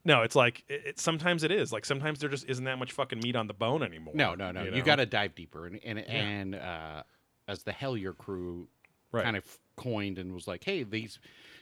no, 0.05 0.23
it's 0.23 0.37
like 0.37 0.65
it, 0.69 0.83
it, 0.87 1.01
sometimes 1.01 1.43
it 1.43 1.51
is 1.51 1.73
like 1.73 1.85
sometimes 1.85 2.21
there 2.21 2.31
just 2.31 2.49
isn't 2.49 2.65
that 2.65 2.79
much 2.79 2.93
fucking 2.93 3.21
meat 3.23 3.37
on 3.37 3.47
the 3.47 3.55
bone 3.55 3.83
anymore. 3.83 4.15
No, 4.17 4.35
no, 4.35 4.53
no. 4.53 4.63
You, 4.63 4.71
know? 4.71 4.83
got 4.83 4.97
to 4.97 5.07
dive 5.07 5.35
deeper. 5.35 5.67
And 5.67 5.81
and, 5.85 5.99
and 5.99 6.55
uh, 6.55 7.03
as 7.49 7.63
the 7.65 7.73
Hellier 7.73 8.17
crew 8.17 8.69
Right. 9.11 9.25
kind 9.25 9.37
of 9.39 9.59
coined 9.77 10.19
and 10.19 10.35
was 10.35 10.47
like, 10.47 10.63
hey, 10.63 10.83
these 10.83 11.19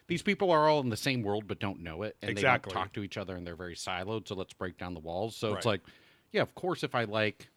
these 0.08 0.20
people 0.22 0.50
are 0.50 0.68
all 0.68 0.80
in 0.80 0.88
the 0.88 0.96
same 0.96 1.22
world 1.22 1.44
but 1.46 1.60
don't 1.60 1.80
know 1.80 2.02
it, 2.02 2.16
and 2.20 2.30
Exactly. 2.30 2.70
they 2.70 2.74
don't 2.74 2.82
talk 2.82 2.92
to 2.94 3.02
each 3.04 3.16
other, 3.16 3.36
and 3.36 3.46
they're 3.46 3.54
very 3.56 3.76
siloed. 3.76 4.26
So 4.26 4.34
let's 4.34 4.52
break 4.52 4.78
down 4.78 4.94
the 4.94 5.00
walls. 5.00 5.36
So 5.36 5.54
it's 5.54 5.64
like, 5.66 5.80
yeah, 6.32 6.42
of 6.42 6.54
course, 6.56 6.82
if 6.82 6.94
I 6.96 7.04
like. 7.04 7.48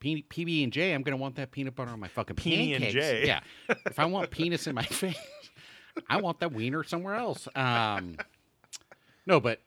P- 0.00 0.24
PB 0.30 0.62
and 0.62 0.72
J, 0.72 0.92
I'm 0.94 1.02
gonna 1.02 1.16
want 1.16 1.34
that 1.36 1.50
peanut 1.50 1.74
butter 1.74 1.90
on 1.90 1.98
my 1.98 2.06
fucking 2.08 2.36
P 2.36 2.72
and 2.72 2.84
pancakes. 2.84 2.94
J. 3.06 3.26
Yeah, 3.26 3.40
if 3.86 3.98
I 3.98 4.04
want 4.04 4.30
penis 4.30 4.66
in 4.68 4.74
my 4.76 4.82
face, 4.84 5.16
I 6.08 6.20
want 6.20 6.38
that 6.40 6.52
wiener 6.52 6.84
somewhere 6.84 7.16
else. 7.16 7.48
Um, 7.56 8.16
no, 9.26 9.40
but 9.40 9.60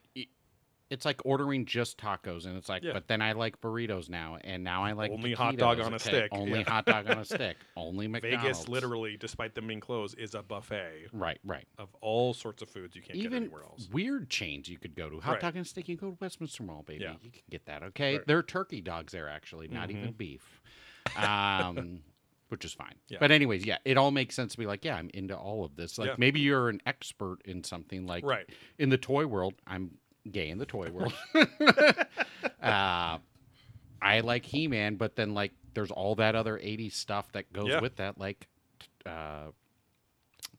it's 0.91 1.05
like 1.05 1.21
ordering 1.25 1.65
just 1.65 1.97
tacos, 1.97 2.45
and 2.45 2.55
it's 2.57 2.69
like, 2.69 2.83
Yeah. 2.83 2.91
but 2.93 3.07
then 3.07 3.21
I 3.21 3.31
like 3.31 3.59
burritos 3.61 4.09
now, 4.09 4.37
and 4.43 4.63
now 4.63 4.83
I 4.83 4.91
like 4.91 5.09
Only 5.09 5.33
hot 5.33 5.55
dog 5.57 5.79
on 5.79 5.93
a 5.93 5.95
okay? 5.95 6.09
stick, 6.09 6.29
Only 6.33 6.59
yeah. 6.59 6.69
hot 6.69 6.85
dog 6.85 7.09
on 7.09 7.17
a 7.17 7.25
stick. 7.25 7.57
Only 7.77 8.07
McDonald's. 8.07 8.43
Vegas, 8.43 8.67
literally, 8.67 9.17
despite 9.17 9.55
them 9.55 9.67
being 9.67 9.79
closed, 9.79 10.19
is 10.19 10.35
a 10.35 10.43
buffet 10.43 11.07
Right, 11.13 11.39
right. 11.45 11.65
of 11.79 11.87
all 12.01 12.33
sorts 12.33 12.61
of 12.61 12.69
foods 12.69 12.95
you 12.95 13.01
can't 13.01 13.15
get 13.15 13.23
Even 13.25 13.43
anywhere 13.45 13.63
else. 13.63 13.87
weird 13.91 14.29
chains 14.29 14.67
you 14.69 14.77
could 14.77 14.93
go 14.95 15.09
to. 15.09 15.19
Hot 15.21 15.31
Right. 15.31 15.41
dog 15.41 15.55
and 15.55 15.65
a 15.65 15.69
stick, 15.69 15.87
you 15.87 15.95
go 15.95 16.11
to 16.11 16.17
Westminster 16.19 16.63
Mall, 16.63 16.83
baby. 16.83 17.05
Yeah. 17.05 17.13
You 17.21 17.31
can 17.31 17.41
get 17.49 17.65
that. 17.67 17.81
Okay, 17.83 18.11
Right. 18.11 18.19
Mm-hmm. 18.21 18.27
there 18.27 18.37
are 18.37 18.43
turkey 18.43 18.81
dogs 18.81 19.13
there 19.13 19.29
actually, 19.29 19.69
not 19.69 19.89
even 19.91 20.11
beef, 20.11 20.61
um, 21.15 22.01
which 22.49 22.65
is 22.65 22.73
fine. 22.73 22.95
Yeah. 23.07 23.17
But 23.21 23.31
anyways, 23.31 23.65
yeah, 23.65 23.77
it 23.85 23.97
all 23.97 24.11
makes 24.11 24.35
sense 24.35 24.51
to 24.53 24.57
be 24.57 24.65
like, 24.65 24.83
yeah, 24.83 24.95
I'm 24.97 25.09
into 25.13 25.37
all 25.37 25.63
of 25.63 25.75
this. 25.77 25.97
Like 25.97 26.09
Yeah. 26.09 26.15
maybe 26.17 26.41
you're 26.41 26.67
an 26.69 26.81
expert 26.85 27.37
in 27.45 27.63
something 27.63 28.05
like 28.05 28.25
Right. 28.25 28.45
in 28.77 28.89
the 28.89 28.97
toy 28.97 29.25
world. 29.25 29.53
I'm 29.65 29.97
gay 30.29 30.49
in 30.49 30.57
the 30.57 30.65
toy 30.65 30.89
world. 30.91 31.13
uh, 32.61 33.17
I 34.01 34.19
like 34.23 34.45
He 34.45 34.67
Man, 34.67 34.95
but 34.95 35.15
then 35.15 35.33
like 35.33 35.51
there's 35.73 35.91
all 35.91 36.15
that 36.15 36.35
other 36.35 36.57
'80s 36.57 36.93
stuff 36.93 37.31
that 37.33 37.51
goes 37.53 37.69
Yeah. 37.69 37.79
with 37.81 37.95
that, 37.97 38.17
like. 38.17 38.47
Uh, 39.05 39.51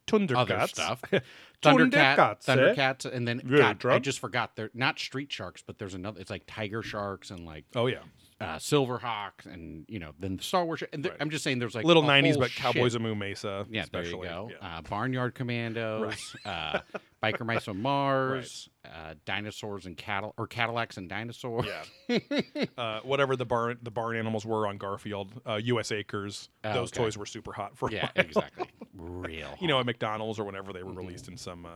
Thundercats. 0.07 0.37
other 0.37 0.67
stuff. 0.67 1.03
Thundercat, 1.63 2.17
Thundercats, 2.17 2.49
eh? 2.49 2.55
Thundercats, 2.75 3.05
and 3.05 3.27
then 3.27 3.39
Good, 3.39 3.79
God, 3.79 3.87
I 3.87 3.99
just 4.01 4.19
forgot 4.19 4.57
they're 4.57 4.71
not 4.75 4.99
street 4.99 5.33
sharks, 5.33 5.63
but 5.65 5.79
there's 5.79 5.95
another. 5.95 6.21
It's 6.21 6.29
like 6.31 6.43
tiger 6.47 6.83
sharks 6.83 7.31
and 7.31 7.47
like 7.47 7.65
Oh 7.77 7.87
yeah, 7.87 8.01
uh, 8.43 8.59
silver 8.59 8.99
hawks, 8.99 9.47
and 9.47 9.85
you 9.89 9.99
know 9.99 10.13
then 10.19 10.37
the 10.37 10.43
Star 10.43 10.65
Wars. 10.65 10.81
sh- 10.81 10.85
And 10.93 11.05
Right. 11.07 11.17
I'm 11.21 11.31
just 11.31 11.45
saying 11.45 11.59
there's 11.59 11.75
like 11.75 11.85
little 11.85 12.03
a 12.03 12.07
'90s, 12.07 12.33
whole 12.33 12.41
but 12.41 12.51
Cowboys 12.51 12.95
of 12.95 13.03
Moo 13.03 13.15
Mesa. 13.15 13.67
Yeah, 13.71 13.85
there 13.93 14.05
you 14.05 14.23
go. 14.23 14.51
Yeah. 14.51 14.79
Uh, 14.79 14.83
Barnyard 14.83 15.35
Commandos, 15.35 16.35
uh, 16.45 16.81
Biker 17.23 17.47
Mice 17.47 17.69
on 17.69 17.81
Mars, 17.81 18.69
uh, 18.85 19.15
dinosaurs 19.25 19.87
and 19.87 19.97
cattle 19.97 20.35
or 20.37 20.47
Cadillacs 20.47 20.97
and 20.97 21.09
dinosaurs. 21.09 21.67
Yeah. 22.09 22.19
uh, 22.79 23.01
whatever 23.03 23.37
the 23.37 23.47
barn 23.47 23.79
the 23.83 23.91
barn 23.91 24.17
animals 24.17 24.45
were 24.45 24.67
on 24.67 24.77
Garfield, 24.79 25.41
uh, 25.47 25.61
U.S. 25.65 25.93
Acres. 25.93 26.49
Oh, 26.65 26.73
those 26.75 26.93
okay. 26.93 27.03
toys 27.05 27.17
were 27.17 27.27
super 27.27 27.53
hot 27.53 27.77
for 27.77 27.91
yeah, 27.91 28.09
exactly. 28.17 28.67
Real. 28.95 29.55
you 29.61 29.69
know, 29.69 29.79
at 29.81 29.87
McDonald's 29.87 30.39
or 30.39 30.45
whenever 30.45 30.73
they 30.73 30.83
were 30.83 30.93
released 30.93 31.29
in 31.29 31.37
some 31.37 31.65
uh, 31.67 31.71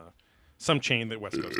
some 0.58 0.80
chain 0.80 1.08
that 1.10 1.20
West 1.20 1.40
Coast. 1.40 1.58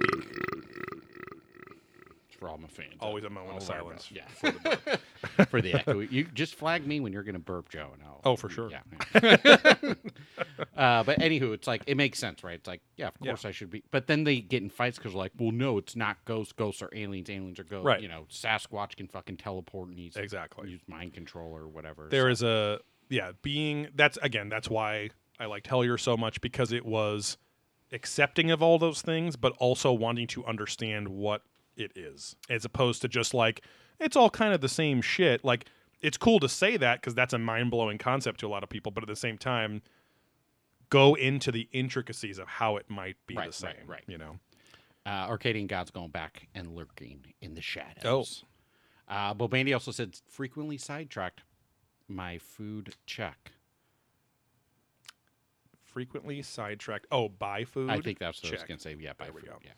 For 2.36 2.48
all 2.48 2.58
my 2.58 2.68
fans. 2.68 2.94
Always 3.00 3.24
a 3.24 3.30
moment 3.30 3.56
of 3.62 3.70
All 3.70 3.74
right, 3.76 3.84
bro. 3.84 3.96
silence. 3.96 4.10
Yeah. 4.12 4.26
for 4.28 4.50
the 4.50 4.78
burp. 5.36 5.48
for 5.50 5.60
the 5.62 5.74
echo. 5.74 6.00
You 6.00 6.24
just 6.24 6.54
flag 6.54 6.86
me 6.86 7.00
when 7.00 7.12
you're 7.12 7.22
going 7.22 7.34
to 7.34 7.38
burp, 7.38 7.68
Joe, 7.68 7.90
and 7.92 8.02
I'll. 8.02 8.20
Oh, 8.24 8.36
for 8.36 8.48
sure. 8.48 8.70
Yeah. 8.70 8.80
uh, 10.76 11.02
but 11.04 11.18
anywho, 11.20 11.52
it's 11.52 11.66
like 11.66 11.82
it 11.86 11.96
makes 11.96 12.18
sense, 12.18 12.42
right? 12.44 12.54
It's 12.54 12.66
like, 12.68 12.82
yeah, 12.96 13.08
of 13.08 13.18
course 13.20 13.44
I 13.44 13.50
should 13.50 13.70
be. 13.70 13.82
But 13.90 14.06
then 14.06 14.24
they 14.24 14.40
get 14.40 14.62
in 14.62 14.70
fights 14.70 14.98
because 14.98 15.12
they're 15.12 15.18
like, 15.18 15.32
well, 15.38 15.52
no, 15.52 15.78
it's 15.78 15.96
not 15.96 16.16
ghosts. 16.24 16.52
Ghosts 16.52 16.82
are 16.82 16.90
aliens. 16.92 17.30
Aliens 17.30 17.58
are 17.58 17.64
ghosts. 17.64 17.86
Right. 17.86 18.00
You 18.00 18.08
know, 18.08 18.26
Sasquatch 18.30 18.96
can 18.96 19.08
fucking 19.08 19.36
teleport 19.38 19.88
and 19.88 19.98
use 19.98 20.16
Exactly. 20.16 20.70
use 20.70 20.80
mind 20.86 21.14
control 21.14 21.52
or 21.56 21.68
whatever. 21.68 22.08
There 22.10 22.24
so- 22.26 22.30
is 22.30 22.42
a 22.42 22.80
yeah 23.08 23.32
being 23.42 23.86
that's 23.94 24.18
again 24.20 24.48
that's 24.48 24.68
why 24.68 25.10
I 25.38 25.46
liked 25.46 25.68
Hellier 25.68 25.98
so 26.00 26.16
much 26.16 26.40
because 26.40 26.72
it 26.72 26.84
was 26.84 27.36
accepting 27.92 28.50
of 28.50 28.62
all 28.62 28.78
those 28.78 29.00
things, 29.00 29.36
but 29.36 29.52
also 29.58 29.92
wanting 29.92 30.26
to 30.28 30.44
understand 30.44 31.08
what 31.08 31.42
it 31.76 31.92
is, 31.96 32.36
as 32.50 32.64
opposed 32.64 33.02
to 33.02 33.08
just 33.08 33.34
like 33.34 33.62
it's 34.00 34.16
all 34.16 34.30
kind 34.30 34.52
of 34.54 34.60
the 34.60 34.68
same 34.68 35.00
shit. 35.02 35.44
Like 35.44 35.66
it's 36.00 36.16
cool 36.16 36.38
to 36.40 36.48
say 36.48 36.76
that 36.76 37.00
because 37.00 37.14
that's 37.14 37.32
a 37.32 37.38
mind 37.38 37.70
blowing 37.70 37.98
concept 37.98 38.40
to 38.40 38.46
a 38.46 38.48
lot 38.48 38.62
of 38.62 38.68
people, 38.68 38.92
but 38.92 39.02
at 39.02 39.08
the 39.08 39.16
same 39.16 39.38
time, 39.38 39.82
go 40.90 41.14
into 41.14 41.50
the 41.50 41.68
intricacies 41.72 42.38
of 42.38 42.46
how 42.46 42.76
it 42.76 42.88
might 42.90 43.16
be 43.26 43.34
Right, 43.34 43.46
the 43.48 43.52
same. 43.52 43.70
right, 43.86 43.88
right. 43.88 44.04
You 44.06 44.18
know. 44.18 44.38
uh, 45.06 45.26
Arcadian 45.28 45.66
God's 45.66 45.90
going 45.90 46.10
back 46.10 46.48
and 46.54 46.74
lurking 46.76 47.24
in 47.40 47.54
the 47.54 47.62
shadows. 47.62 48.44
Oh. 49.08 49.14
Uh, 49.14 49.34
Bobandy 49.34 49.72
also 49.72 49.90
said 49.92 50.16
frequently 50.28 50.76
sidetracked 50.78 51.42
my 52.08 52.38
food 52.38 52.94
check. 53.06 53.52
Frequently 55.84 56.42
sidetracked. 56.42 57.06
Oh, 57.10 57.28
buy 57.28 57.64
food. 57.64 57.88
I 57.90 58.00
think 58.00 58.18
that's 58.18 58.42
what 58.42 58.50
I 58.50 58.52
was 58.52 58.60
Check. 58.60 58.68
going 58.68 58.78
to 58.78 58.82
say. 58.82 58.96
Yeah, 59.00 59.12
buy 59.16 59.26
There 59.26 59.34
food. 59.34 59.48
Yeah. 59.64 59.70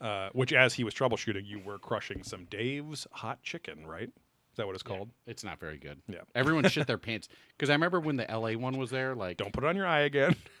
Uh, 0.00 0.28
which, 0.32 0.52
as 0.52 0.74
he 0.74 0.84
was 0.84 0.92
troubleshooting, 0.92 1.46
you 1.46 1.58
were 1.58 1.78
crushing 1.78 2.22
some 2.22 2.44
Dave's 2.50 3.06
hot 3.12 3.42
chicken, 3.42 3.86
right? 3.86 4.08
Is 4.08 4.56
that 4.58 4.66
what 4.66 4.74
it's 4.74 4.84
Yeah, 4.86 4.96
called? 4.96 5.10
It's 5.26 5.42
not 5.44 5.58
very 5.58 5.78
good. 5.78 6.00
Yeah. 6.08 6.18
Everyone 6.34 6.68
shit 6.68 6.86
their 6.86 6.98
pants 7.08 7.28
because 7.56 7.70
I 7.70 7.72
remember 7.74 8.00
when 8.00 8.16
the 8.16 8.26
LA 8.30 8.52
one 8.52 8.76
was 8.76 8.90
there. 8.90 9.14
Like, 9.14 9.36
Don't 9.38 9.52
put 9.52 9.64
it 9.64 9.66
on 9.68 9.76
your 9.76 9.86
eye 9.86 10.00
again. 10.00 10.36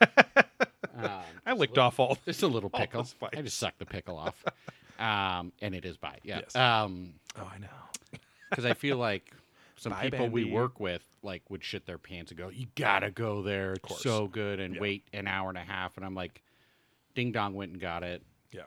um, 0.96 1.20
I 1.44 1.52
licked 1.52 1.78
off 1.78 1.98
all. 2.00 2.16
Just 2.24 2.42
a 2.42 2.46
little 2.46 2.70
pickle. 2.70 3.06
I 3.36 3.42
just 3.42 3.58
sucked 3.58 3.78
the 3.78 3.86
pickle 3.86 4.16
off. 4.16 4.42
Um, 4.98 5.52
and 5.60 5.74
it 5.74 5.84
is 5.84 5.96
by 5.98 6.18
yeah. 6.22 6.40
Yes. 6.42 6.56
Um, 6.56 7.14
Oh, 7.38 7.50
I 7.54 7.58
know. 7.58 8.18
because 8.48 8.64
I 8.64 8.72
feel 8.72 8.96
like 8.96 9.30
some 9.76 9.92
Bye, 9.92 10.08
people 10.08 10.28
we 10.30 10.44
work 10.44 10.80
with 10.80 11.02
like 11.22 11.42
would 11.50 11.62
shit 11.62 11.84
their 11.84 11.98
pants 11.98 12.30
and 12.30 12.38
go, 12.38 12.48
"You 12.48 12.66
gotta 12.76 13.10
go 13.10 13.42
there. 13.42 13.74
It's 13.74 14.00
so 14.00 14.26
good," 14.26 14.58
and 14.58 14.76
Yeah. 14.76 14.80
wait 14.80 15.04
an 15.12 15.26
hour 15.26 15.50
and 15.50 15.58
a 15.58 15.62
half. 15.64 15.98
And 15.98 16.06
I'm 16.06 16.14
like, 16.14 16.40
"Ding 17.14 17.30
dong 17.32 17.52
went 17.52 17.72
and 17.72 17.80
got 17.80 18.02
it. 18.02 18.22
Yeah. 18.52 18.62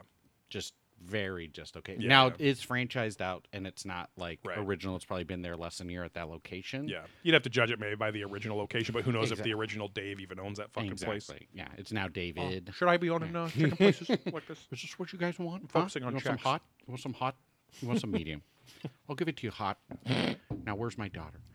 Just 0.50 0.74
very 1.02 1.48
just 1.48 1.78
okay. 1.78 1.96
Yeah, 2.00 2.08
now 2.08 2.28
yeah. 2.28 2.34
it's 2.40 2.66
franchised 2.66 3.22
out 3.22 3.48
and 3.54 3.66
it's 3.66 3.86
not 3.86 4.10
like 4.18 4.40
Right. 4.44 4.58
original. 4.58 4.96
It's 4.96 5.06
probably 5.06 5.24
been 5.24 5.42
there 5.42 5.56
less 5.56 5.78
than 5.78 5.90
a 5.90 5.92
year 5.92 6.04
at 6.04 6.14
that 6.14 6.30
location. 6.30 6.88
Yeah, 6.88 7.04
you'd 7.24 7.34
have 7.34 7.44
to 7.44 7.50
judge 7.50 7.72
it 7.72 7.80
maybe 7.80 7.96
by 7.96 8.12
the 8.12 8.24
original 8.24 8.58
location, 8.58 8.94
but 8.94 9.04
who 9.04 9.12
knows 9.12 9.32
if 9.32 9.42
the 9.42 9.54
original 9.54 9.88
Dave 9.88 10.20
even 10.20 10.40
owns 10.40 10.58
that 10.58 10.72
fucking 10.72 10.92
exactly. 10.92 11.20
place? 11.20 11.48
Yeah, 11.54 11.68
it's 11.78 11.92
now 11.92 12.08
David. 12.08 12.72
Should 12.74 12.88
I 12.88 12.98
be 12.98 13.10
owning 13.10 13.36
uh, 13.36 13.50
chicken 13.50 13.72
places 13.72 14.10
like 14.10 14.48
this? 14.48 14.60
Is 14.72 14.82
this 14.82 15.00
what 15.00 15.14
you 15.14 15.20
guys 15.20 15.40
want? 15.40 15.64
Oh. 15.66 15.68
focusing 15.80 16.02
huh? 16.04 16.08
on 16.08 16.14
you 16.14 16.16
want 16.16 16.26
some 16.26 16.38
hot? 16.38 16.62
You 16.86 16.92
want 16.92 17.02
some 17.02 17.14
hot? 17.14 17.36
You 17.82 17.88
want 17.88 18.02
some 18.02 18.12
medium? 18.12 18.42
I'll 19.10 19.16
give 19.16 19.28
it 19.28 19.38
to 19.38 19.48
you 19.48 19.52
hot. 19.52 19.78
Now 20.66 20.76
where's 20.76 20.98
my 20.98 21.08
daughter? 21.08 21.40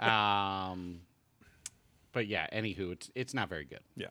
Um, 0.00 1.02
but 2.12 2.26
yeah. 2.26 2.48
Anywho, 2.52 2.92
it's 2.92 3.10
it's 3.14 3.34
not 3.34 3.48
very 3.48 3.64
good. 3.64 3.80
Yeah. 3.94 4.08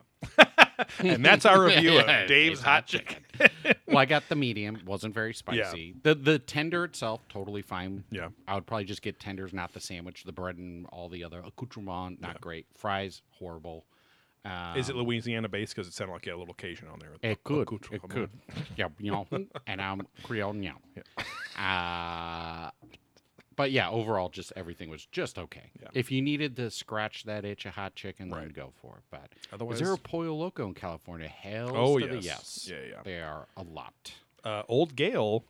and 1.00 1.26
that's 1.26 1.46
our 1.46 1.64
review 1.66 1.94
Yeah, 1.94 2.02
of 2.02 2.28
Dave's 2.28 2.30
Dave's 2.30 2.62
Hot 2.62 2.86
Chicken. 2.86 3.24
well, 3.88 3.98
I 3.98 4.06
got 4.06 4.28
the 4.30 4.36
medium. 4.36 4.80
wasn't 4.86 5.14
very 5.14 5.34
spicy. 5.34 5.96
The 6.04 6.16
the 6.16 6.40
tender 6.40 6.84
itself 6.86 7.22
totally 7.30 7.62
fine. 7.62 8.04
Yeah. 8.12 8.30
I 8.48 8.56
would 8.56 8.66
probably 8.66 8.86
just 8.86 9.02
get 9.02 9.20
tenders, 9.20 9.54
not 9.54 9.74
the 9.74 9.80
sandwich. 9.80 10.24
The 10.24 10.32
bread 10.32 10.58
and 10.58 10.86
all 10.88 11.10
the 11.10 11.24
other 11.24 11.42
accoutrement, 11.46 12.22
not 12.22 12.42
great. 12.42 12.66
Fries, 12.76 13.22
horrible. 13.32 13.86
Um, 14.46 14.78
Is 14.78 14.90
it 14.90 14.96
Louisiana 14.96 15.50
based? 15.50 15.76
Because 15.76 15.88
it 15.88 15.94
sounded 15.96 16.14
like 16.14 16.26
you 16.28 16.32
had 16.32 16.38
a 16.38 16.40
little 16.40 16.54
Cajun 16.54 16.88
on 16.88 17.00
there. 17.00 17.14
It 17.24 17.44
could. 17.44 17.68
It 17.92 18.02
could. 18.08 18.30
yeah, 18.78 18.90
you 19.00 19.12
know, 19.12 19.26
and 19.66 19.82
I'm 19.82 20.02
Creole 20.24 20.54
now. 20.54 20.78
Uh, 21.58 22.70
but 23.56 23.72
yeah, 23.72 23.90
overall, 23.90 24.30
just 24.30 24.52
everything 24.56 24.90
was 24.90 25.06
just 25.08 25.38
okay. 25.38 25.72
Yeah. 25.82 25.90
If 25.94 26.12
you 26.12 26.22
needed 26.22 26.56
to 26.58 26.70
scratch 26.70 27.24
that 27.26 27.46
itch 27.46 27.66
of 27.66 27.74
hot 27.76 27.96
chicken, 27.96 28.30
then 28.30 28.40
Right. 28.40 28.54
go 28.54 28.74
for 28.82 28.98
it. 28.98 29.04
But 29.12 29.30
Otherwise, 29.54 29.76
is 29.76 29.82
there 29.88 29.94
a 29.94 29.98
Pollo 29.98 30.34
Loco 30.34 30.68
in 30.68 30.74
California? 30.74 31.28
Hell 31.28 31.72
Oh, 31.76 31.98
yes. 31.98 32.24
yes. 32.24 32.68
Yeah, 32.72 32.78
yeah. 32.90 33.02
They 33.04 33.20
are 33.22 33.48
a 33.58 33.64
lot. 33.64 34.14
uh, 34.44 34.64
old 34.68 34.96
Gale, 34.96 35.44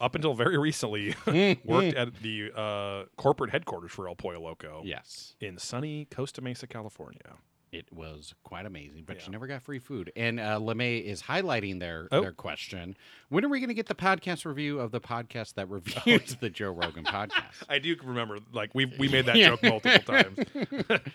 up 0.00 0.14
until 0.14 0.34
very 0.34 0.58
recently, 0.58 1.14
worked 1.64 1.94
at 1.96 2.14
the 2.22 2.50
uh, 2.54 3.04
corporate 3.16 3.50
headquarters 3.50 3.92
for 3.92 4.08
El 4.08 4.14
Pollo 4.16 4.40
Loco 4.40 4.82
Yes. 4.84 5.34
in 5.40 5.56
sunny 5.58 6.06
Costa 6.10 6.40
Mesa, 6.42 6.66
California. 6.66 7.36
It 7.72 7.90
was 7.90 8.34
quite 8.44 8.66
amazing, 8.66 9.04
but 9.06 9.16
Yeah. 9.16 9.22
you 9.24 9.32
never 9.32 9.46
got 9.46 9.62
free 9.62 9.78
food. 9.78 10.12
And 10.14 10.38
uh, 10.38 10.58
LeMay 10.60 11.02
is 11.02 11.22
highlighting 11.22 11.80
their 11.80 12.06
Oh. 12.12 12.20
their 12.20 12.32
question. 12.32 12.94
When 13.30 13.46
are 13.46 13.48
we 13.48 13.60
going 13.60 13.68
to 13.68 13.74
get 13.74 13.86
the 13.86 13.94
podcast 13.94 14.44
review 14.44 14.78
of 14.78 14.90
the 14.92 15.00
podcast 15.00 15.54
that 15.54 15.70
reviews 15.70 16.36
the 16.38 16.50
Joe 16.50 16.70
Rogan 16.70 17.04
podcast? 17.04 17.32
I 17.70 17.78
do 17.78 17.96
remember, 18.04 18.40
like 18.52 18.74
we 18.74 18.84
we 18.98 19.08
made 19.08 19.24
that 19.24 19.36
Yeah. 19.36 19.48
joke 19.56 19.62
multiple 19.62 20.14
times. 20.14 20.38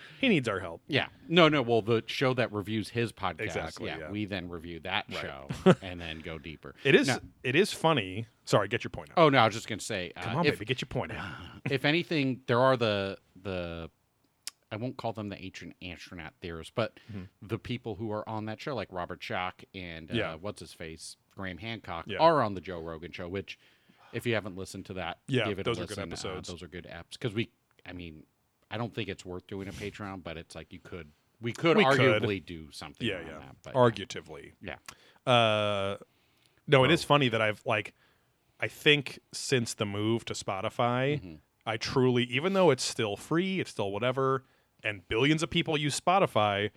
he 0.20 0.28
needs 0.28 0.48
our 0.48 0.58
help. 0.58 0.82
Yeah. 0.88 1.06
No, 1.28 1.48
no. 1.48 1.62
Well, 1.62 1.80
the 1.80 2.02
show 2.06 2.34
that 2.34 2.52
reviews 2.52 2.88
his 2.88 3.12
podcast. 3.12 3.40
Exactly, 3.42 3.86
Yeah, 3.86 3.98
yeah. 3.98 4.10
We 4.10 4.24
then 4.24 4.48
review 4.48 4.80
that 4.80 5.04
Right. 5.10 5.20
show 5.20 5.74
and 5.80 6.00
then 6.00 6.18
go 6.24 6.38
deeper. 6.38 6.74
It 6.82 6.96
is 6.96 7.06
Now- 7.06 7.20
it 7.44 7.54
is 7.54 7.72
funny. 7.72 8.26
Sorry, 8.46 8.66
get 8.66 8.82
your 8.82 8.90
point 8.90 9.10
out. 9.10 9.18
oh 9.18 9.28
no, 9.28 9.38
I 9.38 9.44
was 9.46 9.54
just 9.54 9.68
going 9.68 9.78
to 9.78 9.84
say, 9.84 10.10
uh, 10.16 10.22
Come 10.22 10.36
on, 10.38 10.46
if, 10.46 10.54
baby, 10.54 10.64
get 10.64 10.80
your 10.80 10.88
point 10.88 11.12
out. 11.12 11.24
if 11.70 11.84
anything, 11.84 12.40
there 12.48 12.58
are 12.58 12.76
the 12.76 13.16
the 13.40 13.90
I 14.70 14.76
won't 14.76 14.96
call 14.96 15.12
them 15.12 15.28
the 15.30 15.42
ancient 15.42 15.74
astronaut 15.82 16.34
theorists, 16.40 16.72
but 16.74 16.98
the 17.40 17.58
people 17.58 17.94
who 17.96 18.10
are 18.12 18.28
on 18.28 18.44
that 18.46 18.60
show, 18.60 18.74
like 18.74 18.88
Robert 18.92 19.20
Schoch 19.20 19.64
and 19.74 20.10
uh, 20.10 20.12
Mm-hmm. 20.12 20.18
Yeah. 20.18 20.34
what's 20.40 20.60
his 20.60 20.72
face, 20.72 21.16
Graham 21.36 21.58
Hancock, 21.58 22.04
Yeah. 22.06 22.18
are 22.18 22.42
on 22.42 22.54
the 22.54 22.60
Joe 22.60 22.80
Rogan 22.80 23.12
show. 23.12 23.28
Which, 23.28 23.58
if 24.12 24.26
you 24.26 24.34
haven't 24.34 24.56
listened 24.56 24.86
to 24.86 24.94
that, 24.94 25.18
Yeah, 25.28 25.46
give 25.48 25.58
it 25.58 25.64
those 25.64 25.78
a 25.78 25.82
are 25.82 25.86
good 25.86 25.96
listen. 25.98 26.02
Uh, 26.10 26.12
episodes. 26.32 26.48
those 26.48 26.62
are 26.62 26.68
good 26.68 26.86
apps 26.90 27.12
because 27.12 27.32
we, 27.34 27.50
I 27.86 27.92
mean, 27.92 28.24
I 28.70 28.76
don't 28.76 28.94
think 28.94 29.08
it's 29.08 29.24
worth 29.24 29.46
doing 29.46 29.68
a 29.68 29.72
Patreon, 29.72 30.22
but 30.22 30.36
it's 30.36 30.54
like 30.54 30.72
you 30.72 30.80
could, 30.80 31.08
we 31.40 31.52
could 31.52 31.76
We 31.78 31.84
could. 31.84 31.98
arguably 32.00 32.44
do 32.44 32.70
something. 32.70 33.06
Yeah, 33.06 33.20
yeah. 33.20 33.38
That, 33.38 33.56
but 33.64 33.74
Arguatively. 33.74 34.52
yeah. 34.60 34.76
Uh, 35.26 35.96
no, 36.66 36.84
it 36.84 36.90
is 36.90 37.04
funny 37.04 37.28
that 37.30 37.40
I've 37.40 37.62
like, 37.64 37.94
I 38.60 38.68
think 38.68 39.20
since 39.32 39.72
the 39.74 39.86
move 39.86 40.24
to 40.26 40.34
Spotify, 40.34 41.20
Mm-hmm. 41.20 41.34
I 41.66 41.76
truly, 41.76 42.24
even 42.24 42.54
though 42.54 42.70
it's 42.70 42.82
still 42.82 43.14
free, 43.16 43.60
it's 43.60 43.70
still 43.70 43.90
whatever, 43.90 44.44
and 44.82 45.06
billions 45.08 45.42
of 45.42 45.50
people 45.50 45.76
use 45.76 45.98
Spotify. 45.98 46.70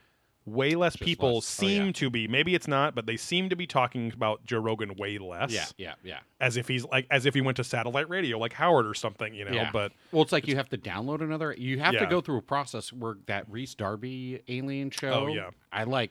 Way 0.44 0.74
less 0.74 0.96
people 0.96 1.36
less. 1.36 1.60
Oh, 1.60 1.66
seem 1.66 1.86
yeah. 1.88 1.92
to 1.92 2.10
be. 2.10 2.28
Maybe 2.28 2.56
it's 2.56 2.68
not, 2.68 2.96
but 2.96 3.06
they 3.06 3.16
seem 3.16 3.50
to 3.50 3.56
be 3.56 3.68
talking 3.68 4.12
about 4.12 4.44
Joe 4.44 4.58
Rogan 4.58 4.96
way 4.96 5.20
less. 5.20 5.52
Yeah, 5.52 5.66
yeah, 5.78 5.94
yeah. 6.04 6.20
As 6.40 6.58
if 6.58 6.68
he's 6.68 6.84
like, 6.86 7.06
as 7.12 7.28
if 7.28 7.36
he 7.36 7.42
went 7.42 7.58
to 7.58 7.64
satellite 7.64 8.10
radio, 8.10 8.40
like 8.40 8.54
Howard 8.54 8.88
or 8.88 8.96
something, 8.96 9.36
you 9.36 9.46
know. 9.46 9.52
Yeah. 9.52 9.70
But 9.72 9.92
well, 10.12 10.24
it's 10.24 10.32
like 10.32 10.48
you 10.48 10.56
have 10.56 10.68
to 10.70 10.80
download 10.80 11.22
another. 11.22 11.54
You 11.56 11.80
have 11.80 11.96
to 11.96 12.08
go 12.08 12.22
through 12.22 12.38
a 12.38 12.42
process 12.42 12.92
where 12.92 13.18
that 13.28 13.46
Reese 13.52 13.76
Darby 13.76 14.42
alien 14.48 14.88
oh, 14.88 14.98
show. 15.00 15.14
Oh, 15.14 15.28
yeah. 15.28 15.52
I 15.72 15.84
like 15.84 16.10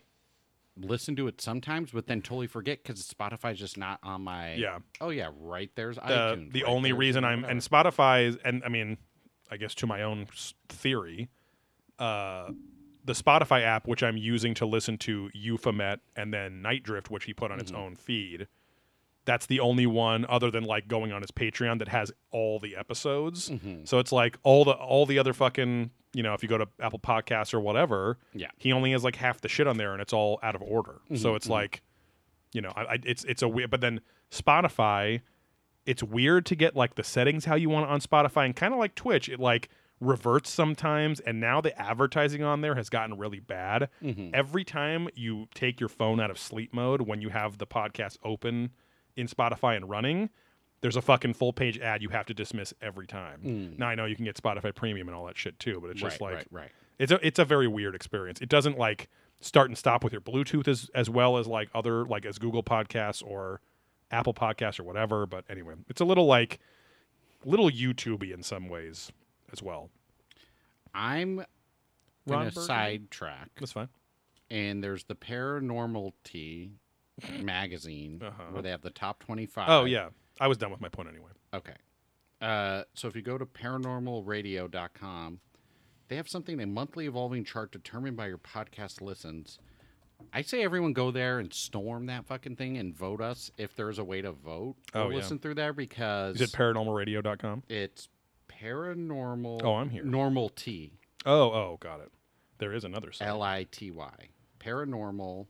listen 0.77 1.17
to 1.17 1.27
it 1.29 1.41
sometimes, 1.41 1.91
but 1.91 2.07
then 2.07 2.23
totally 2.23 2.47
forget 2.47 2.83
because 2.83 3.03
Spotify's 3.03 3.59
just 3.59 3.77
not 3.77 3.99
on 4.03 4.23
my. 4.23 4.55
Yeah. 4.55 4.79
Oh 5.01 5.11
yeah, 5.11 5.31
right 5.41 5.71
there's 5.75 5.97
the 5.97 6.03
iTunes. 6.03 6.53
the 6.53 6.63
right 6.63 6.71
only 6.71 6.93
reason 6.93 7.25
I'm 7.25 7.45
and 7.45 7.61
Spotify 7.61 8.27
is 8.29 8.39
and 8.45 8.63
I 8.65 8.69
mean, 8.69 8.99
I 9.51 9.57
guess 9.57 9.75
to 9.77 9.87
my 9.87 10.03
own 10.03 10.27
theory, 10.69 11.29
uh, 12.01 12.51
the 13.05 13.13
Spotify 13.13 13.63
app 13.63 13.87
which 13.87 14.03
I'm 14.03 14.17
using 14.17 14.55
to 14.55 14.67
listen 14.67 14.99
to 14.99 15.31
Euphomet 15.35 16.01
and 16.17 16.33
then 16.35 16.61
Night 16.63 16.83
Drift, 16.83 17.11
which 17.11 17.25
he 17.25 17.33
put 17.35 17.51
on 17.51 17.61
its 17.61 17.71
Mm-hmm. 17.71 17.81
own 17.81 17.97
feed. 17.97 18.49
That's 19.27 19.47
the 19.47 19.61
only 19.61 19.87
one 19.87 20.25
other 20.29 20.51
than 20.51 20.65
like 20.65 20.89
going 20.89 21.13
on 21.13 21.21
his 21.23 21.31
Patreon 21.31 21.79
that 21.79 21.89
has 21.89 22.11
all 22.31 22.59
the 22.59 22.75
episodes. 22.77 23.51
Mm-hmm. 23.51 23.85
So 23.85 23.99
it's 23.99 24.13
like 24.13 24.39
all 24.43 24.65
the 24.65 24.73
all 24.73 25.07
the 25.07 25.19
other 25.19 25.33
fucking 25.33 25.91
you 26.15 26.23
know 26.23 26.35
if 26.35 26.43
you 26.43 26.49
go 26.49 26.59
to 26.59 26.67
Apple 26.81 26.99
Podcasts 26.99 27.55
or 27.55 27.61
whatever, 27.61 28.19
Yeah. 28.35 28.49
he 28.57 28.73
only 28.73 28.93
has 28.93 29.05
like 29.05 29.17
half 29.17 29.41
the 29.41 29.49
shit 29.49 29.67
on 29.69 29.77
there 29.77 29.93
and 29.93 30.01
it's 30.03 30.13
all 30.13 30.41
out 30.43 30.55
of 30.55 30.63
order. 30.63 31.01
Mm-hmm, 31.05 31.17
So 31.17 31.35
it's 31.37 31.49
like, 31.49 31.83
you 32.53 32.61
know, 32.61 32.73
I, 32.75 32.83
I, 32.83 32.99
it's 33.05 33.25
it's 33.25 33.43
a 33.43 33.49
weird. 33.49 33.71
But 33.71 33.81
then 33.83 34.01
Spotify, 34.33 35.21
it's 35.87 36.03
weird 36.03 36.47
to 36.47 36.55
get 36.57 36.75
like 36.75 36.95
the 36.97 37.05
settings 37.05 37.45
how 37.45 37.55
you 37.55 37.69
want 37.71 37.85
it 37.87 37.91
on 37.93 38.01
Spotify, 38.01 38.47
and 38.47 38.57
kind 38.57 38.73
of 38.73 38.81
like 38.81 38.95
Twitch, 38.95 39.29
it 39.29 39.39
like 39.39 39.69
reverts 40.01 40.51
sometimes. 40.51 41.21
And 41.21 41.41
now 41.41 41.61
the 41.61 41.79
advertising 41.81 42.43
on 42.43 42.61
there 42.63 42.75
has 42.75 42.89
gotten 42.89 43.19
really 43.19 43.41
bad. 43.41 43.89
Mm-hmm. 44.03 44.31
Every 44.33 44.65
time 44.65 45.09
you 45.15 45.47
take 45.55 45.79
your 45.79 45.89
phone 45.91 46.21
out 46.21 46.31
of 46.31 46.39
sleep 46.39 46.73
mode 46.73 47.03
when 47.03 47.21
you 47.21 47.29
have 47.29 47.59
the 47.59 47.67
podcast 47.67 48.17
open 48.25 48.71
in 49.17 49.27
Spotify 49.29 49.77
and 49.77 49.89
running. 49.91 50.31
There's 50.83 50.97
a 50.97 51.03
fucking 51.03 51.35
full 51.35 51.53
page 51.53 51.79
ad 51.79 52.01
you 52.01 52.09
have 52.09 52.25
to 52.27 52.33
dismiss 52.33 52.73
every 52.81 53.07
time. 53.07 53.75
Now 53.77 53.89
I 53.89 53.95
know 53.95 54.07
you 54.07 54.17
can 54.17 54.25
get 54.25 54.37
Spotify 54.37 54.75
Premium 54.75 55.09
and 55.09 55.15
all 55.15 55.27
that 55.27 55.37
shit 55.37 55.59
too, 55.59 55.79
but 55.79 55.91
it's 55.91 56.01
just 56.01 56.19
Mm. 56.19 56.27
right, 56.27 56.35
like 56.37 56.47
right, 56.51 56.63
right. 56.63 56.71
it's 56.99 57.13
a 57.13 57.27
it's 57.27 57.39
a 57.39 57.45
very 57.45 57.69
weird 57.69 57.95
experience. 57.95 58.41
It 58.41 58.49
doesn't 58.49 58.79
like 58.79 59.11
start 59.43 59.69
and 59.69 59.77
stop 59.77 60.03
with 60.03 60.13
your 60.15 60.23
Bluetooth 60.23 60.67
as 60.67 60.91
as 60.95 61.11
well 61.11 61.37
as 61.37 61.47
like 61.47 61.69
other 61.75 62.07
like 62.07 62.25
as 62.25 62.39
Google 62.39 62.63
Podcasts 62.63 63.23
or 63.23 63.61
Apple 64.11 64.33
Podcasts 64.33 64.81
or 64.81 64.85
whatever. 64.85 65.27
But 65.27 65.45
anyway, 65.51 65.75
it's 65.91 66.01
a 66.01 66.05
little 66.07 66.25
like 66.25 66.61
little 67.45 67.69
YouTubey 67.71 68.33
in 68.33 68.43
some 68.43 68.69
ways 68.71 69.13
as 69.53 69.63
well. 69.63 69.91
I'm 70.95 71.45
going 72.29 72.51
to 72.51 72.59
a 72.59 72.63
sidetrack, 72.63 73.51
That's 73.59 73.73
fine. 73.73 73.89
and 74.51 74.83
there's 74.83 75.05
the 75.05 75.15
Paranormal 75.15 76.13
T 76.25 76.73
magazine 77.43 78.21
Uh-huh. 78.25 78.43
where 78.51 78.63
they 78.63 78.71
have 78.71 78.83
the 78.83 78.91
top 78.91 79.21
25. 79.21 79.69
Oh 79.69 79.85
yeah, 79.85 80.09
I 80.41 80.47
was 80.49 80.59
done 80.59 80.71
with 80.71 80.81
my 80.81 80.89
point 80.89 81.09
anyway. 81.09 81.31
Okay. 81.55 81.75
Uh, 82.41 82.85
so 82.95 83.07
if 83.09 83.15
you 83.15 83.23
go 83.23 83.37
to 83.39 83.45
paranormalradio.com, 83.47 85.41
they 86.09 86.17
have 86.17 86.29
something 86.29 86.61
a 86.61 86.67
monthly 86.67 87.07
evolving 87.07 87.45
chart 87.45 87.71
determined 87.73 88.17
by 88.17 88.27
your 88.27 88.39
podcast 88.39 89.01
listens. 89.01 89.59
I 90.33 90.43
say 90.43 90.63
everyone 90.63 90.93
go 90.93 91.11
there 91.11 91.39
and 91.39 91.53
storm 91.53 92.07
that 92.07 92.27
fucking 92.27 92.57
thing 92.57 92.77
and 92.77 92.95
vote 92.95 93.21
us 93.21 93.51
if 93.57 93.75
there's 93.75 93.99
a 93.99 94.05
way 94.05 94.21
to 94.23 94.33
vote 94.33 94.77
or 94.95 95.01
Oh, 95.03 95.11
yeah. 95.11 95.17
listen 95.17 95.39
through 95.39 95.55
there 95.55 95.73
because 95.73 96.37
Is 96.41 96.53
it 96.53 96.57
paranormalradio.com? 96.57 97.63
it's 97.69 98.09
paranormal. 98.61 99.61
Oh, 99.65 99.75
I'm 99.75 99.91
here. 99.91 100.05
Normal 100.05 100.49
T 100.51 100.93
Oh 101.27 101.51
oh, 101.53 101.79
got 101.81 102.01
it. 102.01 102.11
There 102.59 102.73
is 102.73 102.85
another 102.85 103.13
site. 103.13 103.29
L 103.29 103.43
I 103.43 103.67
T 103.71 103.91
Y 103.91 104.29
paranormal 104.59 105.47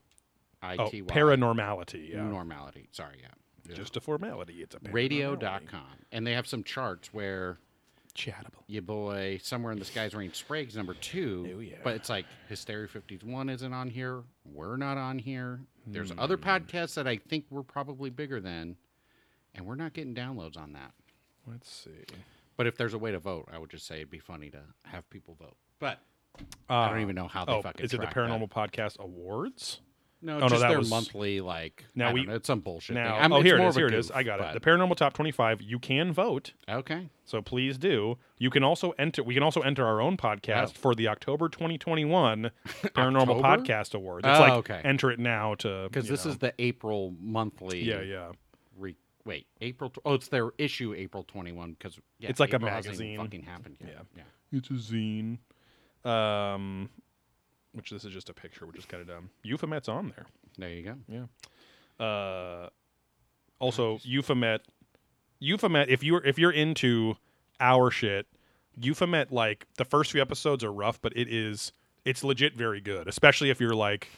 I 0.63 0.77
T 0.89 1.03
Y. 1.03 1.09
oh, 1.11 1.15
paranormality. 1.15 2.11
Yeah, 2.13 2.23
normality. 2.23 2.89
Sorry, 2.93 3.21
yeah. 3.23 3.75
just 3.75 3.97
a 3.97 4.01
formality. 4.01 4.55
It's 4.63 4.75
a 4.75 4.79
paranormality. 4.81 4.93
Radio.com. 4.93 5.81
And 6.13 6.27
they 6.27 6.33
have 6.33 6.47
some 6.47 6.63
charts 6.65 7.13
where 7.13 7.59
Chartable. 8.15 8.63
your 8.67 8.83
boy 8.83 9.39
somewhere 9.43 9.73
in 9.73 9.79
the 9.79 9.85
skies 9.85 10.15
Ryan 10.15 10.33
Sprague's 10.35 10.77
number 10.77 10.95
two. 10.95 11.55
Oh, 11.57 11.61
yeah. 11.61 11.77
But 11.83 11.95
it's 11.95 12.09
like 12.11 12.27
Hysteria 12.49 12.89
51 12.89 13.49
isn't 13.49 13.73
on 13.73 13.89
here. 13.89 14.23
We're 14.45 14.77
not 14.77 14.99
on 14.99 15.19
here. 15.19 15.61
There's 15.87 16.13
other 16.19 16.37
Hmm. 16.37 16.45
podcasts 16.49 16.95
that 16.95 17.07
I 17.09 17.17
think 17.17 17.47
we're 17.51 17.63
probably 17.63 18.11
bigger 18.11 18.41
than, 18.41 18.77
and 19.55 19.65
we're 19.67 19.77
not 19.77 19.93
getting 19.95 20.15
downloads 20.15 20.59
on 20.59 20.73
that. 20.75 20.93
Let's 21.47 21.71
see. 21.71 21.91
But 22.57 22.67
if 22.67 22.77
there's 22.77 22.95
a 22.95 22.99
way 22.99 23.11
to 23.13 23.19
vote, 23.19 23.49
I 23.53 23.59
would 23.59 23.71
just 23.71 23.87
say 23.87 23.97
it'd 23.97 24.11
be 24.11 24.19
funny 24.19 24.51
to 24.51 24.61
have 24.85 25.09
people 25.11 25.35
vote. 25.41 25.57
But 25.79 25.99
I 26.69 26.89
don't 26.89 26.99
uh, 26.99 27.03
even 27.03 27.15
know 27.17 27.29
how 27.29 27.45
they 27.45 27.53
Oh, 27.53 27.63
fucking 27.63 27.85
is 27.85 27.93
it 27.95 27.97
the 27.99 28.03
track 28.07 28.15
that. 28.15 28.21
Paranormal 28.29 28.51
Podcast 28.51 28.99
Awards? 28.99 29.81
No, 30.23 30.37
Oh, 30.37 30.39
no, 30.41 30.49
just 30.51 30.61
that 30.61 30.69
their 30.69 30.79
was- 30.79 30.91
monthly 30.91 31.41
like. 31.41 31.87
Now 31.95 32.11
I 32.11 32.13
we- 32.13 32.27
know, 32.27 32.35
it's 32.35 32.47
some 32.47 32.61
bullshit. 32.61 32.95
Now, 32.95 33.13
thing. 33.15 33.23
I'm- 33.23 33.33
oh, 33.33 33.41
here 33.41 33.57
it 33.59 33.67
is. 33.67 33.75
Here 33.77 33.87
it 33.87 33.95
is. 33.95 34.11
I 34.11 34.23
got 34.23 34.39
it. 34.41 34.53
The 34.53 34.61
Paranormal 34.61 34.95
Top 34.97 35.15
25. 35.15 35.63
You 35.63 35.79
can 35.79 36.13
vote, 36.13 36.53
okay. 36.69 37.09
so 37.25 37.41
please 37.41 37.79
do. 37.79 38.19
You 38.37 38.51
can 38.51 38.63
also 38.63 38.91
enter. 38.99 39.23
We 39.23 39.33
can 39.33 39.43
also 39.43 39.63
enter 39.63 39.87
our 39.87 40.03
own 40.03 40.19
podcast 40.19 40.73
Oh. 40.77 40.79
for 40.81 40.95
the 40.95 41.09
October 41.09 41.49
2021 41.49 42.51
Paranormal? 42.67 43.41
Podcast 43.41 43.95
Awards. 43.95 44.27
It's 44.29 44.39
Oh, 44.39 44.43
like 44.43 44.53
okay. 44.53 44.81
enter 44.85 45.11
it 45.11 45.19
now 45.19 45.55
to 45.55 45.85
Because 45.91 46.07
this 46.07 46.27
know. 46.27 46.33
is 46.33 46.39
the 46.39 46.53
April 46.59 47.15
monthly. 47.19 47.83
yeah, 47.83 48.03
yeah. 48.03 48.33
Re- 48.77 48.97
Wait, 49.25 49.47
April. 49.61 49.91
Tw- 49.91 49.99
oh, 50.05 50.15
it's 50.15 50.29
their 50.29 50.51
issue 50.59 50.95
April 50.97 51.25
twenty 51.25 51.53
one 51.53 51.73
because 51.73 51.99
yeah, 52.19 52.31
It's 52.31 52.41
like 52.41 52.53
a 52.53 52.57
April 52.57 52.71
hasn't 52.71 52.99
magazine. 52.99 53.19
Fucking 53.19 53.43
happened 53.43 53.77
yet. 53.81 53.91
Yeah. 54.17 54.23
yeah. 54.53 54.59
It's 54.59 54.71
a 54.71 54.75
zine. 54.75 55.39
Um, 56.05 56.89
which 57.73 57.91
this 57.91 58.05
is 58.05 58.13
just 58.13 58.31
a 58.31 58.35
picture, 58.35 58.67
which 58.67 58.79
is 58.79 58.87
kind 58.87 59.03
of 59.03 59.09
dumb. 59.09 59.31
Euphomet's 59.43 59.89
on 59.89 60.13
there. 60.17 60.27
There 60.59 60.71
you 60.71 60.83
go. 60.83 60.95
Yeah. 61.09 62.05
Uh, 62.05 62.69
also 63.59 63.99
Euphomet. 64.03 64.63
Euphomet. 65.39 65.89
If 65.89 66.03
you're 66.03 66.25
if 66.25 66.39
you're 66.39 66.51
into 66.51 67.17
our 67.61 67.91
shit, 67.91 68.27
Euphomet 68.81 69.31
like 69.31 69.67
the 69.77 69.85
first 69.85 70.13
few 70.13 70.21
episodes 70.23 70.65
are 70.65 70.73
rough, 70.73 71.01
but 71.01 71.13
it 71.17 71.29
is 71.29 71.73
it's 72.05 72.25
legit 72.25 72.57
very 72.57 72.81
good. 72.81 73.07
Especially 73.07 73.51
if 73.51 73.61
you're 73.61 73.75
like, 73.75 74.09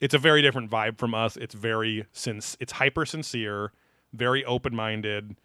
it's 0.00 0.14
a 0.14 0.18
very 0.18 0.42
different 0.42 0.70
vibe 0.70 0.98
from 0.98 1.14
us. 1.14 1.36
It's 1.36 1.54
very 1.54 2.06
since 2.12 2.56
it's 2.60 2.72
hyper 2.72 3.06
sincere, 3.06 3.72
very 4.12 4.44
open 4.44 4.74
minded. 4.74 5.36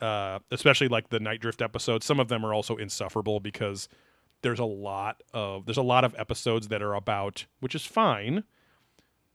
Uh, 0.00 0.40
especially 0.50 0.88
like 0.88 1.10
the 1.10 1.20
Night 1.20 1.40
Drift 1.40 1.62
episodes. 1.62 2.04
Some 2.04 2.18
of 2.18 2.26
them 2.26 2.44
are 2.44 2.52
also 2.52 2.74
insufferable 2.74 3.38
because 3.38 3.88
there's 4.42 4.58
a 4.58 4.64
lot 4.64 5.22
of 5.32 5.64
there's 5.64 5.76
a 5.76 5.82
lot 5.82 6.02
of 6.02 6.12
episodes 6.18 6.66
that 6.68 6.82
are 6.82 6.94
about 6.94 7.46
which 7.60 7.76
is 7.76 7.86
fine 7.86 8.42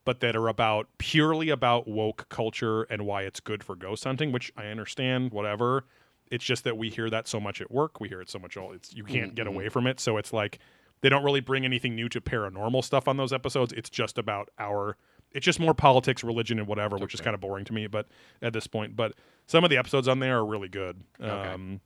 but 0.08 0.22
that 0.22 0.38
are 0.38 0.48
about 0.48 0.88
purely 1.00 1.50
about 1.50 1.86
woke 1.86 2.30
culture 2.30 2.84
and 2.84 3.06
why 3.06 3.24
it's 3.24 3.42
good 3.42 3.62
for 3.62 3.76
ghost 3.76 4.06
hunting, 4.06 4.32
which 4.32 4.54
I 4.56 4.68
understand, 4.68 5.34
whatever. 5.34 5.84
It's 6.32 6.46
just 6.46 6.64
that 6.64 6.78
we 6.78 6.90
hear 6.90 7.10
that 7.10 7.28
so 7.28 7.42
much 7.42 7.60
at 7.60 7.70
work. 7.70 8.00
We 8.00 8.08
hear 8.08 8.22
it 8.22 8.30
so 8.30 8.40
much 8.40 8.56
all 8.56 8.72
it's 8.72 8.94
you 8.94 9.04
can't 9.04 9.36
get 9.36 9.48
away 9.48 9.68
from 9.68 9.86
it. 9.86 10.00
So 10.00 10.16
it's 10.16 10.32
like 10.32 10.60
they 11.02 11.10
don't 11.10 11.26
really 11.26 11.42
bring 11.42 11.66
anything 11.66 11.94
new 11.94 12.08
to 12.08 12.22
paranormal 12.22 12.86
stuff 12.86 13.10
on 13.10 13.18
those 13.18 13.34
episodes. 13.34 13.74
It's 13.74 13.90
just 13.90 14.18
about 14.18 14.48
our 14.58 14.96
it's 15.32 15.46
just 15.46 15.60
more 15.60 15.74
politics, 15.74 16.24
religion, 16.24 16.60
and 16.60 16.68
whatever, 16.68 16.98
which 16.98 17.14
is 17.14 17.22
kind 17.22 17.34
of 17.34 17.42
boring 17.42 17.66
to 17.66 17.74
me, 17.74 17.88
but 17.88 18.08
at 18.42 18.54
this 18.54 18.68
point. 18.68 18.96
But 18.96 19.14
some 19.46 19.64
of 19.64 19.70
the 19.70 19.78
episodes 19.78 20.08
on 20.08 20.20
there 20.20 20.38
are 20.38 20.46
really 20.46 20.70
good. 20.70 21.02
Okay. 21.22 21.30
Um 21.54 21.82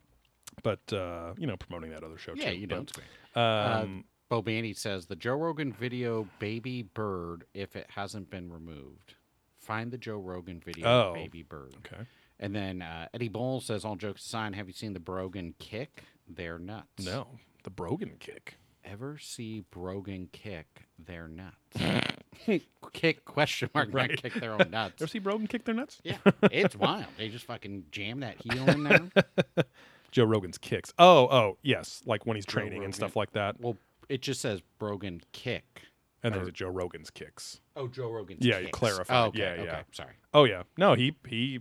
but 0.62 0.92
uh, 0.92 1.32
you 1.38 1.46
know, 1.46 1.56
promoting 1.56 1.90
that 1.90 2.04
other 2.04 2.18
show 2.18 2.34
Yeah, 2.34 2.50
too. 2.50 2.56
you 2.56 2.66
know, 2.66 2.80
it's 2.82 2.92
great. 2.92 3.42
Um, 3.42 4.04
Bo 4.28 4.42
Bandy 4.42 4.74
says 4.74 5.06
the 5.06 5.16
Joe 5.16 5.34
Rogan 5.34 5.72
video 5.72 6.28
"Baby 6.38 6.82
Bird" 6.82 7.44
if 7.54 7.74
it 7.74 7.86
hasn't 7.88 8.28
been 8.30 8.52
removed. 8.52 9.14
Find 9.58 9.90
the 9.90 9.96
Joe 9.98 10.18
Rogan 10.18 10.60
video 10.64 10.86
Oh. 10.86 11.12
"Baby 11.14 11.42
Bird." 11.42 11.74
okay. 11.86 12.02
And 12.38 12.54
then 12.54 12.82
uh, 12.82 13.08
Eddie 13.14 13.28
Bull 13.28 13.60
says, 13.60 13.84
"All 13.84 13.96
jokes 13.96 14.24
aside, 14.26 14.54
have 14.54 14.66
you 14.66 14.74
seen 14.74 14.92
the 14.92 15.00
Brogan 15.00 15.54
kick? 15.58 16.04
They're 16.28 16.58
nuts. 16.58 17.04
No. 17.04 17.26
The 17.64 17.70
Brogan 17.70 18.16
kick. 18.20 18.56
Ever 18.84 19.16
see 19.18 19.64
Brogan 19.70 20.28
kick? 20.32 20.82
They're 20.98 21.28
nuts. 21.28 22.16
kick 22.92 23.24
question 23.24 23.70
mark 23.74 23.88
not 23.88 23.94
Right. 23.94 24.22
kick 24.22 24.34
their 24.34 24.52
own 24.52 24.66
nuts. 24.70 25.00
Ever 25.00 25.08
see 25.08 25.18
Brogan 25.18 25.46
kick 25.46 25.64
their 25.64 25.74
nuts? 25.74 26.00
yeah, 26.04 26.18
it's 26.50 26.76
wild. 26.76 27.06
They 27.18 27.28
just 27.28 27.44
fucking 27.46 27.84
jam 27.90 28.20
that 28.20 28.40
heel 28.42 28.68
in 28.68 28.84
there. 28.84 29.64
Joe 30.10 30.24
Rogan's 30.24 30.58
kicks. 30.58 30.92
Oh, 30.98 31.26
oh, 31.30 31.56
yes, 31.62 32.02
like 32.04 32.26
when 32.26 32.36
he's 32.36 32.44
Joe 32.46 32.60
training 32.60 32.84
and 32.84 32.94
stuff 32.94 33.16
like 33.16 33.32
that. 33.32 33.58
well, 33.60 33.76
it 34.08 34.20
just 34.20 34.40
says 34.42 34.60
Brogan 34.78 35.22
kick. 35.32 35.82
And 36.24 36.34
there's 36.34 36.52
Joe 36.52 36.68
Rogan's 36.68 37.10
kicks. 37.10 37.60
Oh, 37.74 37.88
Joe 37.88 38.08
Rogan. 38.10 38.36
Yeah, 38.40 38.58
you 38.60 38.68
clarified. 38.68 39.16
Oh, 39.16 39.24
okay, 39.28 39.38
Yeah, 39.40 39.50
okay. 39.54 39.64
yeah. 39.64 39.82
Sorry. 39.90 40.12
Oh 40.34 40.44
yeah, 40.44 40.62
no, 40.76 40.94
he 40.94 41.16
he 41.26 41.60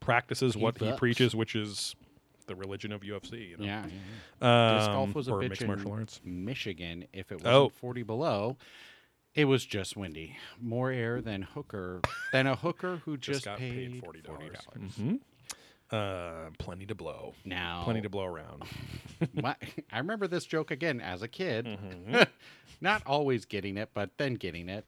practices 0.00 0.54
He 0.54 0.60
what 0.60 0.78
he 0.78 0.90
preaches, 0.92 1.36
which 1.36 1.54
is 1.54 1.94
the 2.46 2.56
religion 2.56 2.90
of 2.90 3.02
UFC. 3.02 3.50
You 3.50 3.58
know? 3.58 3.64
Yeah. 3.64 3.84
yeah, 3.86 3.92
yeah. 4.40 4.78
Disc 4.78 4.88
um, 4.88 4.94
golf 4.96 5.14
was 5.14 5.28
a 5.28 5.32
bitch 5.32 5.40
mixed 5.50 5.62
in 5.62 5.68
martial 5.68 5.92
arts. 5.92 6.20
Michigan. 6.24 7.04
If 7.12 7.30
it 7.30 7.36
wasn't 7.36 7.54
Oh. 7.54 7.68
40 7.68 8.02
below, 8.02 8.56
it 9.34 9.44
was 9.46 9.64
just 9.64 9.96
windy. 9.96 10.36
More 10.60 10.90
air 10.90 11.20
than 11.20 11.42
hooker 11.42 12.00
than 12.32 12.46
a 12.46 12.56
hooker 12.56 13.02
who 13.04 13.16
just, 13.16 13.44
Just, 13.44 13.44
got 13.44 13.58
paid 13.58 14.00
forty 14.02 14.20
dollars. 14.20 14.56
Mm-hmm. 14.78 15.16
Uh, 15.90 16.48
plenty 16.58 16.86
to 16.86 16.94
blow. 16.94 17.34
Now, 17.44 17.82
Plenty 17.84 18.00
to 18.00 18.08
blow 18.08 18.24
around. 18.24 18.62
my, 19.34 19.54
I 19.92 19.98
remember 19.98 20.26
this 20.26 20.46
joke 20.46 20.70
again 20.70 21.02
as 21.02 21.20
a 21.20 21.28
kid. 21.28 21.66
Mm-hmm. 21.66 22.22
not 22.80 23.02
always 23.04 23.44
getting 23.44 23.76
it, 23.76 23.90
but 23.92 24.10
then 24.16 24.34
getting 24.34 24.70
it. 24.70 24.86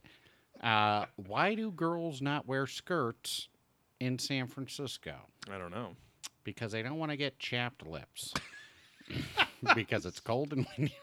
Uh, 0.61 1.05
why 1.15 1.53
do 1.53 1.69
girls 1.69 2.23
not 2.23 2.47
wear 2.47 2.65
skirts 2.65 3.49
in 3.99 4.17
San 4.17 4.47
Francisco? 4.47 5.13
I 5.51 5.59
don't 5.59 5.69
know. 5.69 5.95
Because 6.43 6.71
they 6.71 6.81
don't 6.81 6.97
want 6.97 7.11
to 7.11 7.17
get 7.17 7.37
chapped 7.37 7.85
lips. 7.85 8.33
because 9.75 10.07
it's 10.07 10.19
cold 10.19 10.53
and 10.53 10.65
windy. 10.75 10.95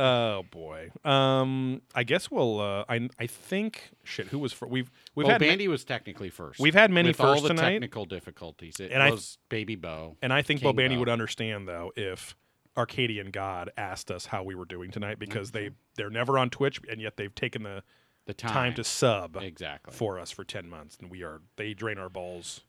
Oh 0.00 0.44
boy. 0.50 0.90
Um, 1.04 1.82
I 1.94 2.04
guess 2.04 2.30
we'll. 2.30 2.60
Uh, 2.60 2.84
I 2.88 3.08
I 3.18 3.26
think 3.26 3.90
shit. 4.04 4.28
Who 4.28 4.38
was 4.38 4.52
for? 4.52 4.68
We've 4.68 4.90
we've 5.16 5.26
had 5.26 5.40
ma- 5.40 5.46
Bandy 5.48 5.66
was 5.66 5.84
technically 5.84 6.30
first. 6.30 6.60
We've 6.60 6.72
had 6.74 6.90
many 6.92 7.08
with 7.08 7.20
all 7.20 7.32
first 7.34 7.42
the 7.42 7.48
tonight. 7.48 7.72
technical 7.72 8.04
difficulties. 8.04 8.78
It 8.78 8.92
And 8.92 9.02
I- 9.02 9.10
was 9.10 9.38
Baby 9.48 9.74
Bo. 9.74 10.16
And 10.22 10.32
I 10.32 10.42
think 10.42 10.60
King 10.60 10.72
Bobandy 10.72 10.94
Bo. 10.94 11.00
would 11.00 11.08
understand 11.08 11.66
though 11.66 11.92
if 11.96 12.36
Arcadian 12.76 13.32
God 13.32 13.70
asked 13.76 14.10
us 14.12 14.26
how 14.26 14.44
we 14.44 14.54
were 14.54 14.64
doing 14.66 14.92
tonight 14.92 15.18
because 15.18 15.50
they 15.50 15.70
they're 15.96 16.10
never 16.10 16.38
on 16.38 16.48
Twitch 16.48 16.80
and 16.88 17.00
yet 17.00 17.16
they've 17.16 17.34
taken 17.34 17.64
the 17.64 17.82
The 18.26 18.34
time, 18.34 18.52
time, 18.52 18.74
to 18.74 18.84
sub 18.84 19.36
exactly. 19.36 19.92
for 19.92 20.20
us 20.20 20.30
for 20.30 20.44
ten 20.44 20.68
months 20.70 20.96
and 21.00 21.10
we 21.10 21.24
are 21.24 21.40
they 21.56 21.74
drain 21.74 21.98
our 21.98 22.08
balls 22.08 22.60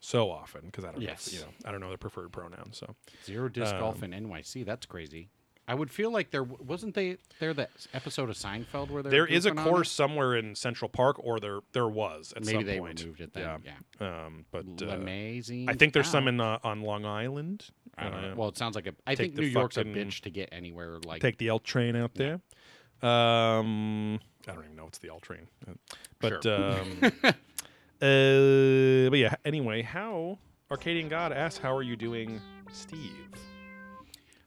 so 0.00 0.30
often 0.30 0.66
because 0.66 0.84
I 0.84 0.92
don't 0.92 1.00
Yes. 1.00 1.32
know 1.32 1.38
you 1.38 1.44
know 1.46 1.52
I 1.64 1.72
don't 1.72 1.80
know 1.80 1.88
their 1.88 1.96
preferred 1.96 2.30
pronoun 2.30 2.72
so 2.74 2.94
Zero 3.24 3.48
disc 3.48 3.72
golf 3.78 4.02
Um, 4.02 4.12
in 4.12 4.24
NYC. 4.28 4.64
That's 4.66 4.84
crazy. 4.84 5.30
I 5.66 5.74
would 5.74 5.90
feel 5.90 6.10
like 6.10 6.30
there 6.30 6.42
wasn't 6.42 6.94
they 6.94 7.16
there 7.40 7.54
that 7.54 7.70
episode 7.94 8.28
of 8.28 8.36
Seinfeld 8.36 8.90
where 8.90 9.02
there 9.02 9.26
is 9.26 9.46
a 9.46 9.52
course 9.52 9.90
somewhere 9.90 10.36
in 10.36 10.54
Central 10.54 10.88
Park 10.90 11.16
or 11.18 11.40
there 11.40 11.60
there 11.72 11.88
was 11.88 12.32
at 12.36 12.44
Maybe 12.44 12.58
some 12.58 12.66
they 12.66 12.78
point 12.78 13.00
removed 13.00 13.20
it 13.22 13.32
then. 13.32 13.60
yeah, 13.64 13.72
Yeah. 14.00 14.26
um 14.26 14.44
but 14.50 14.66
uh, 14.82 14.86
Amazing. 14.88 15.68
I 15.70 15.72
think 15.74 15.94
there's 15.94 16.10
some 16.10 16.28
in 16.28 16.38
uh, 16.40 16.58
on 16.62 16.82
Long 16.82 17.04
Island 17.06 17.66
I 17.96 18.10
don't 18.10 18.22
know. 18.22 18.32
Uh, 18.32 18.34
Well, 18.34 18.48
it 18.48 18.58
sounds 18.58 18.74
like 18.74 18.86
a. 18.88 18.94
I 19.06 19.14
think 19.14 19.36
the 19.36 19.42
New 19.42 19.46
York's 19.46 19.76
a 19.76 19.84
bitch 19.84 20.20
to 20.22 20.30
get 20.30 20.48
anywhere. 20.52 20.98
Like 21.06 21.22
take 21.22 21.38
the 21.38 21.48
L 21.48 21.60
train 21.60 21.94
out 21.96 22.12
there. 22.14 22.40
Um, 23.02 24.18
I 24.48 24.52
don't 24.52 24.64
even 24.64 24.76
know 24.76 24.86
it's 24.88 24.98
the 24.98 25.08
L 25.10 25.20
train, 25.20 25.46
Uh, 25.68 25.72
but 26.20 26.42
Sure. 26.42 26.54
um, 26.80 26.98
uh, 28.02 29.10
but 29.10 29.18
yeah. 29.18 29.34
Anyway, 29.44 29.82
how 29.82 30.38
Arcadian 30.70 31.08
God 31.08 31.32
asks, 31.32 31.58
"How 31.58 31.74
are 31.74 31.82
you 31.82 31.96
doing, 31.96 32.40
Steve?" 32.72 33.28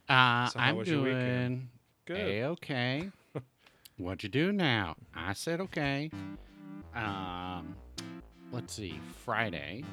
Uh, 0.10 0.48
So 0.48 0.60
I'm 0.60 0.84
doing 0.84 1.70
Good. 2.06 2.18
a 2.18 2.44
okay. 2.50 3.10
What'd 3.98 4.24
you 4.24 4.30
do 4.30 4.52
now? 4.52 4.96
I 5.16 5.34
said 5.34 5.60
okay. 5.62 6.12
Um, 6.96 7.76
let's 8.52 8.74
see. 8.74 9.00
Friday. 9.26 9.84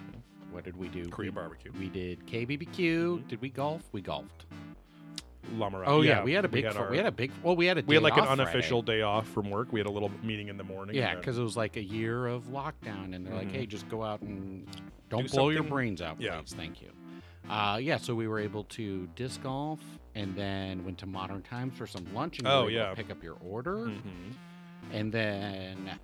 What 0.52 0.64
did 0.64 0.76
we 0.76 0.88
do? 0.88 1.08
Korean 1.08 1.34
we, 1.34 1.40
barbecue. 1.40 1.72
We 1.78 1.88
did 1.88 2.24
KBBQ. 2.26 3.26
Did 3.28 3.40
we 3.40 3.48
golf? 3.48 3.82
We 3.92 4.00
golfed. 4.00 4.46
Lamara. 5.56 5.84
Oh 5.86 6.00
yeah, 6.00 6.22
we 6.22 6.32
had 6.32 6.44
a 6.44 6.48
big. 6.48 6.64
We 6.64 6.68
had, 6.68 6.76
our- 6.76 6.90
we 6.90 6.96
had 6.96 7.06
a 7.06 7.10
big. 7.12 7.30
Well, 7.42 7.54
we 7.56 7.66
had 7.66 7.76
a. 7.78 7.82
we 7.82 7.96
had 7.96 8.02
like 8.02 8.14
an 8.14 8.20
off 8.20 8.26
Friday. 8.28 8.42
unofficial 8.42 8.80
day 8.82 9.02
off 9.02 9.28
from 9.28 9.50
work. 9.50 9.72
We 9.72 9.80
had 9.80 9.86
a 9.86 9.90
little 9.90 10.10
meeting 10.22 10.48
in 10.48 10.56
the 10.56 10.64
morning. 10.64 10.94
Yeah, 10.96 11.16
because 11.16 11.36
it 11.38 11.42
was 11.42 11.56
like 11.56 11.76
a 11.76 11.82
year 11.82 12.26
of 12.26 12.44
lockdown, 12.44 13.14
and 13.14 13.26
they're 13.26 13.34
like, 13.34 13.48
Mhm. 13.48 13.56
"Hey, 13.56 13.66
just 13.66 13.88
go 13.90 14.02
out 14.02 14.22
and 14.22 14.66
don't 15.10 15.24
Do 15.24 15.28
blow 15.28 15.50
your 15.50 15.62
brains 15.64 16.00
out, 16.00 16.16
please. 16.16 16.26
yeah. 16.26 16.40
Thank 16.46 16.80
you." 16.80 16.90
Uh, 17.50 17.78
yeah, 17.82 17.98
so 17.98 18.14
we 18.14 18.26
were 18.26 18.38
able 18.38 18.64
to 18.64 19.06
disc 19.16 19.42
golf, 19.42 19.80
and 20.14 20.34
then 20.34 20.84
went 20.84 20.98
to 20.98 21.06
Modern 21.06 21.42
Times 21.42 21.76
for 21.76 21.86
some 21.86 22.06
lunch, 22.14 22.38
and 22.38 22.46
Oh, 22.48 22.68
yeah. 22.68 22.94
pick 22.94 23.10
up 23.10 23.22
your 23.22 23.36
order, 23.44 23.76
Mhm. 23.86 24.34
and 24.92 25.12
then 25.12 25.98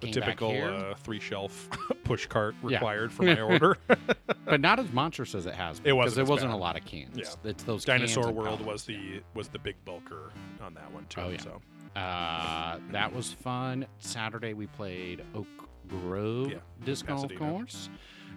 the 0.00 0.10
typical 0.10 0.50
uh, 0.50 0.94
three 0.96 1.18
shelf 1.20 1.68
push 2.04 2.26
cart 2.26 2.54
Yeah. 2.62 2.76
required 2.76 3.12
for 3.12 3.22
my 3.24 3.40
order. 3.40 3.78
but 4.44 4.60
not 4.60 4.78
as 4.78 4.92
monstrous 4.92 5.34
as 5.34 5.46
it 5.46 5.54
has. 5.54 5.80
been, 5.80 5.90
It 5.90 5.96
wasn't 5.96 6.16
There 6.16 6.22
as 6.24 6.28
wasn't 6.28 6.50
bad. 6.52 6.56
a 6.56 6.60
lot 6.60 6.76
of 6.76 6.84
cans. 6.84 7.16
Yeah. 7.16 7.50
It's 7.50 7.62
those 7.64 7.84
Dinosaur 7.84 8.30
World 8.30 8.60
was 8.60 8.84
the 8.84 8.92
yeah. 8.94 9.18
was 9.34 9.48
the 9.48 9.58
big 9.58 9.76
bulker 9.84 10.30
on 10.60 10.74
that 10.74 10.92
one 10.92 11.06
too. 11.08 11.20
Oh, 11.22 11.28
yeah. 11.30 11.38
So 11.38 11.62
Uh, 11.98 12.78
that 12.92 13.12
was 13.14 13.32
fun. 13.32 13.86
Saturday 14.00 14.52
we 14.52 14.66
played 14.66 15.24
Oak 15.34 15.46
Grove 15.88 16.50
Yeah, 16.52 16.58
Disc 16.84 17.06
Golf. 17.06 17.34
Course. 17.34 17.88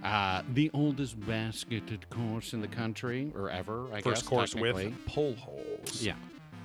Uh, 0.03 0.41
the 0.53 0.71
oldest 0.73 1.19
basketed 1.27 2.09
course 2.09 2.53
in 2.53 2.61
the 2.61 2.67
country, 2.67 3.31
or 3.35 3.49
ever, 3.49 3.85
I 3.93 4.01
first 4.01 4.21
guess. 4.23 4.29
course 4.29 4.55
with 4.55 5.05
pole 5.05 5.35
holes. 5.35 6.01
Yeah. 6.01 6.13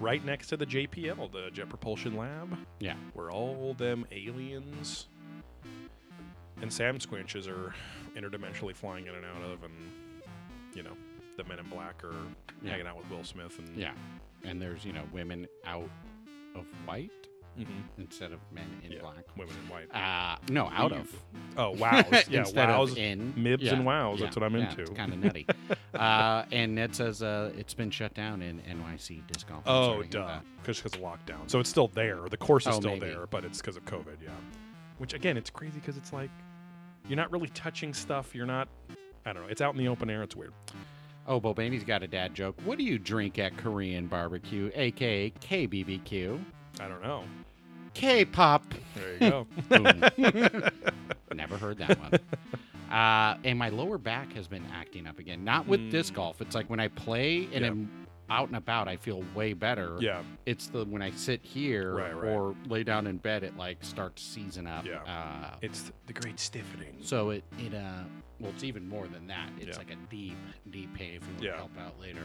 right 0.01 0.25
next 0.25 0.49
to 0.49 0.57
the 0.57 0.67
JPL, 0.67 1.31
the 1.33 1.51
Jet 1.53 1.69
Propulsion 1.69 2.17
Lab. 2.17 2.57
Yeah. 2.81 2.95
Where 3.15 3.31
all 3.31 3.75
them 3.75 4.05
aliens 4.13 5.09
and 6.63 6.73
Sam 6.73 6.99
Squinches 6.99 7.49
are 7.49 7.75
interdimensionally 8.17 8.75
flying 8.75 9.07
in 9.07 9.15
and 9.15 9.25
out 9.25 9.43
of, 9.51 9.63
and 9.65 9.73
you 10.75 10.83
know, 10.83 10.97
the 11.37 11.45
Men 11.45 11.59
in 11.59 11.69
Black 11.69 12.03
are 12.05 12.13
Yeah. 12.63 12.71
hanging 12.73 12.87
out 12.87 12.97
with 12.99 13.09
Will 13.11 13.25
Smith 13.25 13.59
and 13.59 13.77
Yeah. 13.77 13.93
And 14.45 14.61
there's, 14.61 14.85
you 14.85 14.93
know, 14.93 15.05
women 15.13 15.47
out 15.65 15.89
of 16.55 16.67
white 16.87 17.11
Mhm. 17.59 17.67
instead 17.99 18.33
of 18.33 18.41
men 18.53 18.65
in 18.85 18.93
Yeah. 18.93 19.01
black. 19.01 19.25
women 19.37 19.55
in 19.63 19.69
white. 19.69 19.95
Uh, 19.95 20.37
no, 20.51 20.69
out 20.73 20.93
of. 20.93 21.11
Oh, 21.57 21.71
wows! 21.71 22.05
Yeah, 22.29 22.41
instead 22.41 22.69
wows. 22.69 22.93
of 22.93 22.99
in. 22.99 23.33
mibs 23.35 23.61
Yeah, 23.63 23.75
and 23.75 23.85
wows. 23.87 24.19
yeah, 24.19 24.27
That's 24.27 24.37
what 24.37 24.43
I'm 24.43 24.55
into. 24.57 24.81
It's 24.83 24.91
kind 24.91 25.13
of 25.13 25.19
nutty. 25.25 25.47
uh, 25.95 26.45
and 26.53 26.75
Ned 26.75 26.95
says 26.95 27.23
uh, 27.23 27.53
it's 27.57 27.75
been 27.75 27.91
shut 27.91 28.15
down 28.15 28.43
in 28.43 28.61
NYC 28.63 29.23
disc 29.33 29.49
golf. 29.49 29.63
Oh, 29.67 30.03
duh. 30.03 30.41
Because 30.63 30.85
of 30.85 30.93
lockdown. 30.93 31.49
So 31.49 31.61
it's 31.61 31.71
still 31.71 31.89
there. 31.89 32.21
The 32.31 32.37
course 32.37 32.67
is 32.67 32.75
Oh, 32.77 32.81
still 32.81 32.93
maybe. 32.93 33.07
there, 33.07 33.27
but 33.27 33.45
it's 33.45 33.59
because 33.61 33.77
of 33.77 33.85
COVID. 33.85 34.17
Yeah. 34.23 34.31
Which 34.99 35.13
again, 35.15 35.37
it's 35.37 35.51
crazy 35.51 35.79
because 35.81 35.97
it's 35.97 36.13
like 36.13 36.31
you're 37.09 37.17
not 37.17 37.31
really 37.33 37.49
touching 37.49 37.93
stuff. 37.95 38.35
You're 38.35 38.47
not. 38.47 38.69
I 39.27 39.33
don't 39.33 39.43
know. 39.43 39.49
It's 39.49 39.61
out 39.61 39.75
in 39.75 39.79
the 39.79 39.89
open 39.89 40.09
air. 40.11 40.23
It's 40.23 40.37
weird. 40.37 40.53
Oh, 41.27 41.41
Bobaney's 41.41 41.85
got 41.85 42.03
a 42.03 42.07
dad 42.07 42.35
joke. 42.35 42.55
What 42.65 42.77
do 42.79 42.85
you 42.85 42.99
drink 42.99 43.39
at 43.39 43.57
Korean 43.57 44.07
barbecue, 44.07 44.71
aka 44.75 45.31
KBBQ? 45.31 46.39
I 46.81 46.89
don't 46.89 47.03
know. 47.03 47.25
K-pop. 47.95 48.75
There 48.95 49.13
you 49.15 49.31
go. 49.31 49.47
Never 51.35 51.57
heard 51.59 51.79
that 51.79 51.99
one. 51.99 52.21
Uh, 52.91 53.37
and 53.45 53.59
my 53.59 53.69
lower 53.71 53.99
back 53.99 54.33
has 54.35 54.47
been 54.49 54.65
acting 54.73 55.07
up 55.07 55.19
again. 55.19 55.45
Not 55.45 55.67
with 55.67 55.91
disc 55.91 56.13
Mm. 56.13 56.17
golf. 56.17 56.41
It's 56.41 56.55
like 56.55 56.69
when 56.71 56.81
I 56.81 56.89
play 56.89 57.49
and 57.53 57.65
Yeah. 57.65 57.71
I'm 57.71 58.07
out 58.31 58.49
and 58.49 58.57
about, 58.57 58.89
I 58.89 58.97
feel 58.97 59.23
way 59.35 59.53
better. 59.53 59.97
yeah. 60.01 60.23
It's 60.47 60.69
the 60.69 60.85
when 60.85 61.03
I 61.03 61.11
sit 61.11 61.43
here 61.45 61.95
Right, 61.95 62.15
right. 62.17 62.31
or 62.33 62.55
lay 62.67 62.83
down 62.83 63.07
in 63.07 63.19
bed, 63.19 63.43
it 63.45 63.57
like 63.57 63.79
starts 63.83 64.23
to 64.25 64.29
season 64.31 64.67
up. 64.67 64.87
Yeah. 64.87 65.03
Uh, 65.03 65.57
It's 65.63 65.93
the 66.07 66.13
great 66.15 66.41
stiffening. 66.41 66.97
so 67.01 67.31
it 67.31 67.45
it 67.59 67.75
uh 67.75 68.05
well 68.41 68.51
it's 68.51 68.65
even 68.65 68.89
more 68.89 69.07
than 69.09 69.27
that. 69.29 69.51
It's 69.59 69.67
Yeah. 69.69 69.77
like 69.79 69.91
a 69.91 69.97
deep 70.09 70.37
deep 70.71 70.95
pain 70.95 71.15
if 71.17 71.23
you 71.27 71.33
want 71.35 71.43
Yeah. 71.43 71.51
to 71.53 71.57
help 71.59 71.79
out 71.79 72.01
later. 72.01 72.23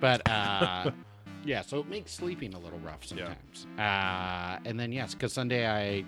But 0.00 0.28
uh 0.28 0.90
yeah, 1.44 1.62
so 1.62 1.78
it 1.80 1.88
makes 1.88 2.12
sleeping 2.12 2.54
a 2.54 2.58
little 2.58 2.78
rough 2.80 3.00
Yeah. 3.02 3.08
sometimes. 3.34 3.66
Uh 3.78 4.58
and 4.68 4.78
then 4.78 4.92
yes, 4.92 5.14
because 5.14 5.32
Sunday 5.32 5.68
I 5.68 6.04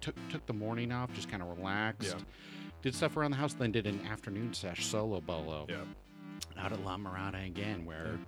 took 0.00 0.14
took 0.30 0.44
the 0.46 0.52
morning 0.52 0.92
off, 0.92 1.12
just 1.12 1.28
kind 1.30 1.42
of 1.42 1.48
relaxed. 1.56 2.14
Yeah. 2.16 2.24
Did 2.82 2.94
stuff 2.94 3.16
around 3.16 3.32
the 3.32 3.36
house, 3.38 3.54
then 3.54 3.72
did 3.72 3.86
an 3.86 4.00
afternoon 4.10 4.54
sesh 4.54 4.86
solo 4.86 5.20
bolo 5.20 5.66
Yeah. 5.68 5.82
out 6.56 6.72
at 6.72 6.84
La 6.84 6.96
Mirada 6.96 7.44
again, 7.44 7.84
where 7.84 8.18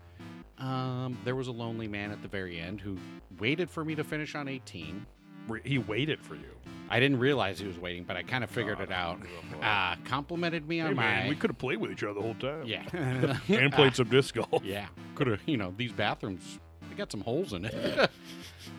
um, 0.58 1.16
there 1.24 1.36
was 1.36 1.46
a 1.48 1.52
lonely 1.52 1.88
man 1.88 2.10
at 2.10 2.20
the 2.22 2.28
very 2.28 2.58
end 2.60 2.80
who 2.80 2.98
waited 3.38 3.70
for 3.70 3.84
me 3.84 3.94
to 3.94 4.04
finish 4.04 4.34
on 4.34 4.46
18. 4.48 5.06
Re- 5.48 5.60
He 5.64 5.78
waited 5.78 6.20
for 6.20 6.34
you. 6.34 6.44
I 6.92 6.98
didn't 6.98 7.20
realize 7.20 7.60
he 7.60 7.66
was 7.68 7.78
waiting, 7.78 8.02
but 8.04 8.16
I 8.16 8.22
kind 8.24 8.42
of 8.42 8.50
figured 8.50 8.80
it 8.80 8.90
out. 8.90 9.20
Uh, 9.62 9.94
complimented 10.04 10.66
me 10.68 10.80
on 10.80 10.96
my 10.96 11.28
we 11.28 11.36
could 11.36 11.50
have 11.50 11.58
played 11.58 11.78
with 11.78 11.92
each 11.92 12.02
other 12.02 12.14
the 12.14 12.20
whole 12.20 12.34
time. 12.34 12.64
yeah, 12.66 12.82
And 13.48 13.72
played 13.72 13.94
some 13.94 14.08
disc 14.08 14.34
golf. 14.34 14.64
yeah. 14.64 14.86
Could 15.14 15.28
have 15.28 15.40
you 15.46 15.56
know 15.56 15.72
these 15.76 15.92
bathrooms 15.92 16.58
they 16.88 16.96
got 16.96 17.12
some 17.12 17.20
holes 17.20 17.52
in 17.52 17.64
it. 17.64 17.74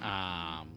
um, 0.04 0.69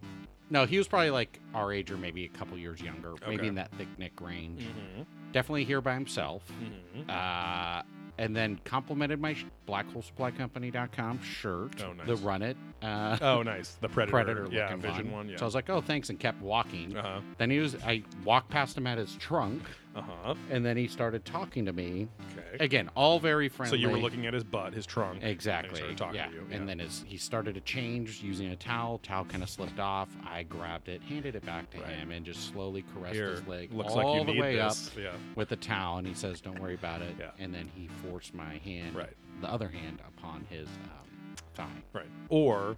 no, 0.50 0.66
he 0.66 0.78
was 0.78 0.86
probably 0.86 1.10
like 1.10 1.40
our 1.54 1.72
age 1.72 1.90
or 1.90 1.96
maybe 1.96 2.24
a 2.24 2.28
couple 2.28 2.56
years 2.56 2.80
younger, 2.80 3.14
maybe 3.22 3.34
Okay. 3.38 3.46
in 3.48 3.54
that 3.56 3.72
thick 3.72 3.88
neck 3.98 4.12
range. 4.20 4.62
Mm-hmm. 4.62 5.02
Definitely 5.32 5.64
here 5.64 5.80
by 5.80 5.94
himself. 5.94 6.44
Mm-hmm. 6.62 7.10
Uh, 7.10 7.82
and 8.18 8.34
then 8.34 8.60
complimented 8.64 9.20
my 9.20 9.34
sh- 9.34 9.44
blackholesupplycompany.com 9.68 11.20
shirt, 11.22 11.82
Oh, 11.82 11.92
nice. 11.92 12.06
the 12.06 12.16
Run 12.16 12.42
It 12.42 12.56
uh, 12.82 13.18
Oh, 13.20 13.42
nice. 13.42 13.76
The 13.80 13.88
Predator. 13.88 14.10
Predator 14.10 14.48
yeah, 14.50 14.64
looking 14.66 14.80
Vision 14.80 15.12
one. 15.12 15.28
Yeah. 15.28 15.36
So 15.36 15.44
I 15.44 15.46
was 15.46 15.54
like, 15.54 15.70
oh, 15.70 15.80
thanks, 15.80 16.10
and 16.10 16.18
kept 16.20 16.40
walking. 16.42 16.96
uh 16.96 17.02
huh. 17.02 17.20
Then 17.38 17.50
he 17.50 17.58
was, 17.58 17.76
I 17.84 18.02
walked 18.24 18.50
past 18.50 18.76
him 18.76 18.86
at 18.86 18.98
his 18.98 19.14
trunk, 19.16 19.62
Uh 19.96 20.02
huh. 20.02 20.34
and 20.50 20.64
then 20.66 20.76
he 20.76 20.88
started 20.88 21.24
talking 21.24 21.64
to 21.66 21.72
me. 21.72 22.08
Okay. 22.36 22.64
Again, 22.64 22.90
all 22.96 23.20
very 23.20 23.48
friendly. 23.48 23.78
So 23.78 23.80
you 23.80 23.90
were 23.90 23.98
looking 23.98 24.26
at 24.26 24.34
his 24.34 24.42
butt, 24.44 24.72
his 24.74 24.86
trunk. 24.86 25.22
Exactly. 25.22 25.76
started 25.76 25.96
talking 25.98 26.16
yeah. 26.16 26.26
to 26.26 26.32
you, 26.34 26.46
And 26.50 26.68
then 26.68 26.78
his, 26.80 27.04
he 27.06 27.16
started 27.16 27.54
to 27.54 27.60
change 27.60 28.22
using 28.22 28.48
a 28.48 28.56
towel. 28.56 28.98
Towel 28.98 29.24
kind 29.24 29.42
of 29.42 29.48
slipped 29.48 29.78
off. 29.78 30.08
I 30.26 30.42
grabbed 30.42 30.88
it, 30.88 31.02
handed 31.02 31.36
it 31.36 31.44
back 31.46 31.70
to 31.70 31.78
Right. 31.80 31.90
him, 31.90 32.10
and 32.10 32.24
just 32.26 32.48
slowly 32.52 32.84
caressed 32.94 33.14
Here, 33.14 33.30
his 33.30 33.46
leg 33.46 33.72
looks 33.72 33.92
all 33.92 33.98
like 34.12 34.20
you 34.20 34.26
the 34.26 34.32
need 34.32 34.40
way 34.40 34.56
this. 34.56 34.88
up 34.88 34.96
Yeah. 34.98 35.12
with 35.36 35.48
the 35.48 35.56
towel. 35.56 35.98
And 35.98 36.06
he 36.06 36.14
says, 36.14 36.40
"Don't 36.40 36.58
worry 36.58 36.74
about 36.74 37.00
it." 37.02 37.14
Yeah. 37.18 37.30
And 37.38 37.54
then 37.54 37.70
he 37.74 37.86
forced 37.88 38.34
my 38.34 38.58
hand, 38.58 38.94
Right. 38.96 39.12
the 39.40 39.48
other 39.50 39.68
hand, 39.68 40.00
upon 40.08 40.44
his 40.50 40.66
um, 40.68 41.36
thigh. 41.54 41.66
Right. 41.92 42.06
Or 42.28 42.76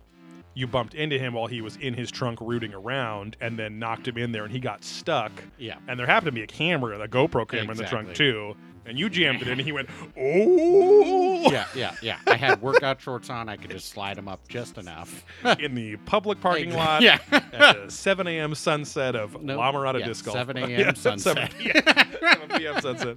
you 0.56 0.66
bumped 0.66 0.94
into 0.94 1.18
him 1.18 1.34
while 1.34 1.46
he 1.46 1.60
was 1.60 1.76
in 1.76 1.92
his 1.94 2.10
trunk 2.10 2.38
rooting 2.40 2.72
around 2.74 3.36
and 3.42 3.58
then 3.58 3.78
knocked 3.78 4.08
him 4.08 4.16
in 4.16 4.32
there 4.32 4.42
and 4.42 4.50
he 4.50 4.58
got 4.58 4.82
stuck. 4.82 5.30
Yeah. 5.58 5.76
And 5.86 6.00
there 6.00 6.06
happened 6.06 6.26
to 6.28 6.32
be 6.32 6.42
a 6.42 6.46
camera, 6.46 6.98
a 6.98 7.06
GoPro 7.06 7.46
camera 7.46 7.72
in 7.72 7.76
the 7.76 7.84
trunk 7.84 8.14
too. 8.14 8.56
And 8.86 8.96
you 8.98 9.10
jammed 9.10 9.42
it 9.42 9.48
in 9.48 9.54
and 9.54 9.60
he 9.60 9.72
went, 9.72 9.88
oh, 10.16 11.50
yeah, 11.50 11.66
yeah, 11.74 11.94
yeah. 12.00 12.18
I 12.26 12.36
had 12.36 12.62
workout 12.62 13.00
shorts 13.00 13.28
on. 13.30 13.48
I 13.48 13.56
could 13.56 13.70
just 13.70 13.88
slide 13.90 14.16
them 14.16 14.28
up 14.28 14.46
just 14.48 14.78
enough. 14.78 15.24
in 15.58 15.74
the 15.74 15.96
public 16.06 16.40
parking 16.40 16.72
lot 16.72 17.02
Yeah. 17.02 17.18
at 17.32 17.84
the 17.86 17.90
7 17.90 18.26
a.m. 18.26 18.54
sunset 18.54 19.14
of 19.16 19.42
Nope. 19.42 19.58
La 19.58 19.72
Mirada 19.72 19.98
Yeah, 20.00 20.06
Disc 20.06 20.24
Golf. 20.24 20.36
7 20.38 20.56
a.m. 20.56 20.70
Yeah, 20.70 20.92
sunset. 20.94 21.52
p.m. 21.58 21.82
7 21.84 22.48
p.m. 22.58 22.80
sunset. 22.80 23.16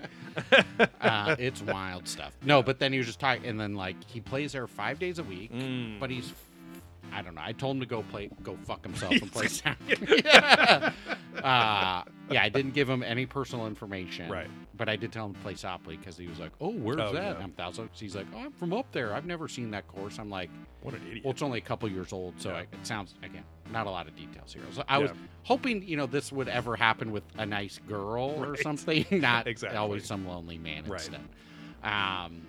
uh, 1.01 1.35
it's 1.39 1.61
wild 1.61 2.07
stuff. 2.07 2.33
No, 2.43 2.61
but 2.63 2.79
then 2.79 2.91
he 2.91 2.97
was 2.97 3.07
just 3.07 3.19
talking, 3.19 3.45
and 3.45 3.59
then 3.59 3.75
like 3.75 3.95
he 4.07 4.19
plays 4.19 4.51
there 4.53 4.67
five 4.67 4.99
days 4.99 5.19
a 5.19 5.23
week, 5.23 5.53
Mm. 5.53 5.99
but 5.99 6.09
he's. 6.09 6.33
I 7.13 7.21
don't 7.21 7.35
know. 7.35 7.41
I 7.43 7.51
told 7.53 7.75
him 7.77 7.79
to 7.81 7.85
go 7.87 8.03
play, 8.03 8.29
go 8.43 8.57
fuck 8.65 8.83
himself 8.83 9.13
and 9.13 9.31
play 9.31 9.47
sound. 9.47 9.77
yeah. 10.23 10.91
Uh, 11.39 12.03
yeah, 12.31 12.43
I 12.43 12.49
didn't 12.49 12.73
give 12.73 12.89
him 12.89 13.01
any 13.01 13.25
personal 13.25 13.65
information. 13.65 14.29
Right. 14.29 14.49
But 14.75 14.89
I 14.89 14.97
did 14.97 15.13
tell 15.13 15.25
him 15.27 15.33
to 15.35 15.39
play 15.39 15.55
Sopley 15.55 15.95
because 15.95 16.17
he 16.17 16.27
was 16.27 16.37
like, 16.37 16.51
"Oh, 16.59 16.71
where's 16.71 16.99
Oh, 16.99 17.13
that?" 17.13 17.23
yeah. 17.23 17.33
And 17.35 17.43
I'm 17.43 17.51
thousand. 17.51 17.89
He's 17.93 18.13
like, 18.13 18.25
"Oh, 18.35 18.39
I'm 18.39 18.51
from 18.51 18.73
up 18.73 18.91
there. 18.91 19.13
I've 19.13 19.25
never 19.25 19.47
seen 19.47 19.71
that 19.71 19.87
course." 19.87 20.19
I'm 20.19 20.29
like, 20.29 20.49
What 20.81 20.95
an 20.95 21.01
idiot. 21.07 21.23
"Well, 21.23 21.31
it's 21.31 21.41
only 21.41 21.59
a 21.59 21.61
couple 21.61 21.87
years 21.89 22.11
old, 22.11 22.33
so 22.41 22.49
Yeah. 22.49 22.55
I, 22.57 22.61
it 22.63 22.67
sounds 22.83 23.15
again 23.23 23.43
not 23.71 23.87
a 23.87 23.89
lot 23.89 24.07
of 24.09 24.17
details 24.17 24.51
here." 24.51 24.63
So 24.73 24.83
I 24.89 24.97
was 24.97 25.11
hoping, 25.43 25.87
you 25.87 25.95
know, 25.95 26.07
this 26.07 26.29
would 26.33 26.49
ever 26.49 26.75
happen 26.75 27.11
with 27.13 27.23
a 27.37 27.45
nice 27.45 27.79
girl 27.87 28.31
or 28.43 28.57
something, 28.57 29.05
not 29.11 29.47
Exactly. 29.47 29.77
always 29.77 30.05
some 30.05 30.27
lonely 30.27 30.57
man 30.57 30.83
Right. 30.87 30.99
instead. 30.99 31.21
Um, 31.83 32.41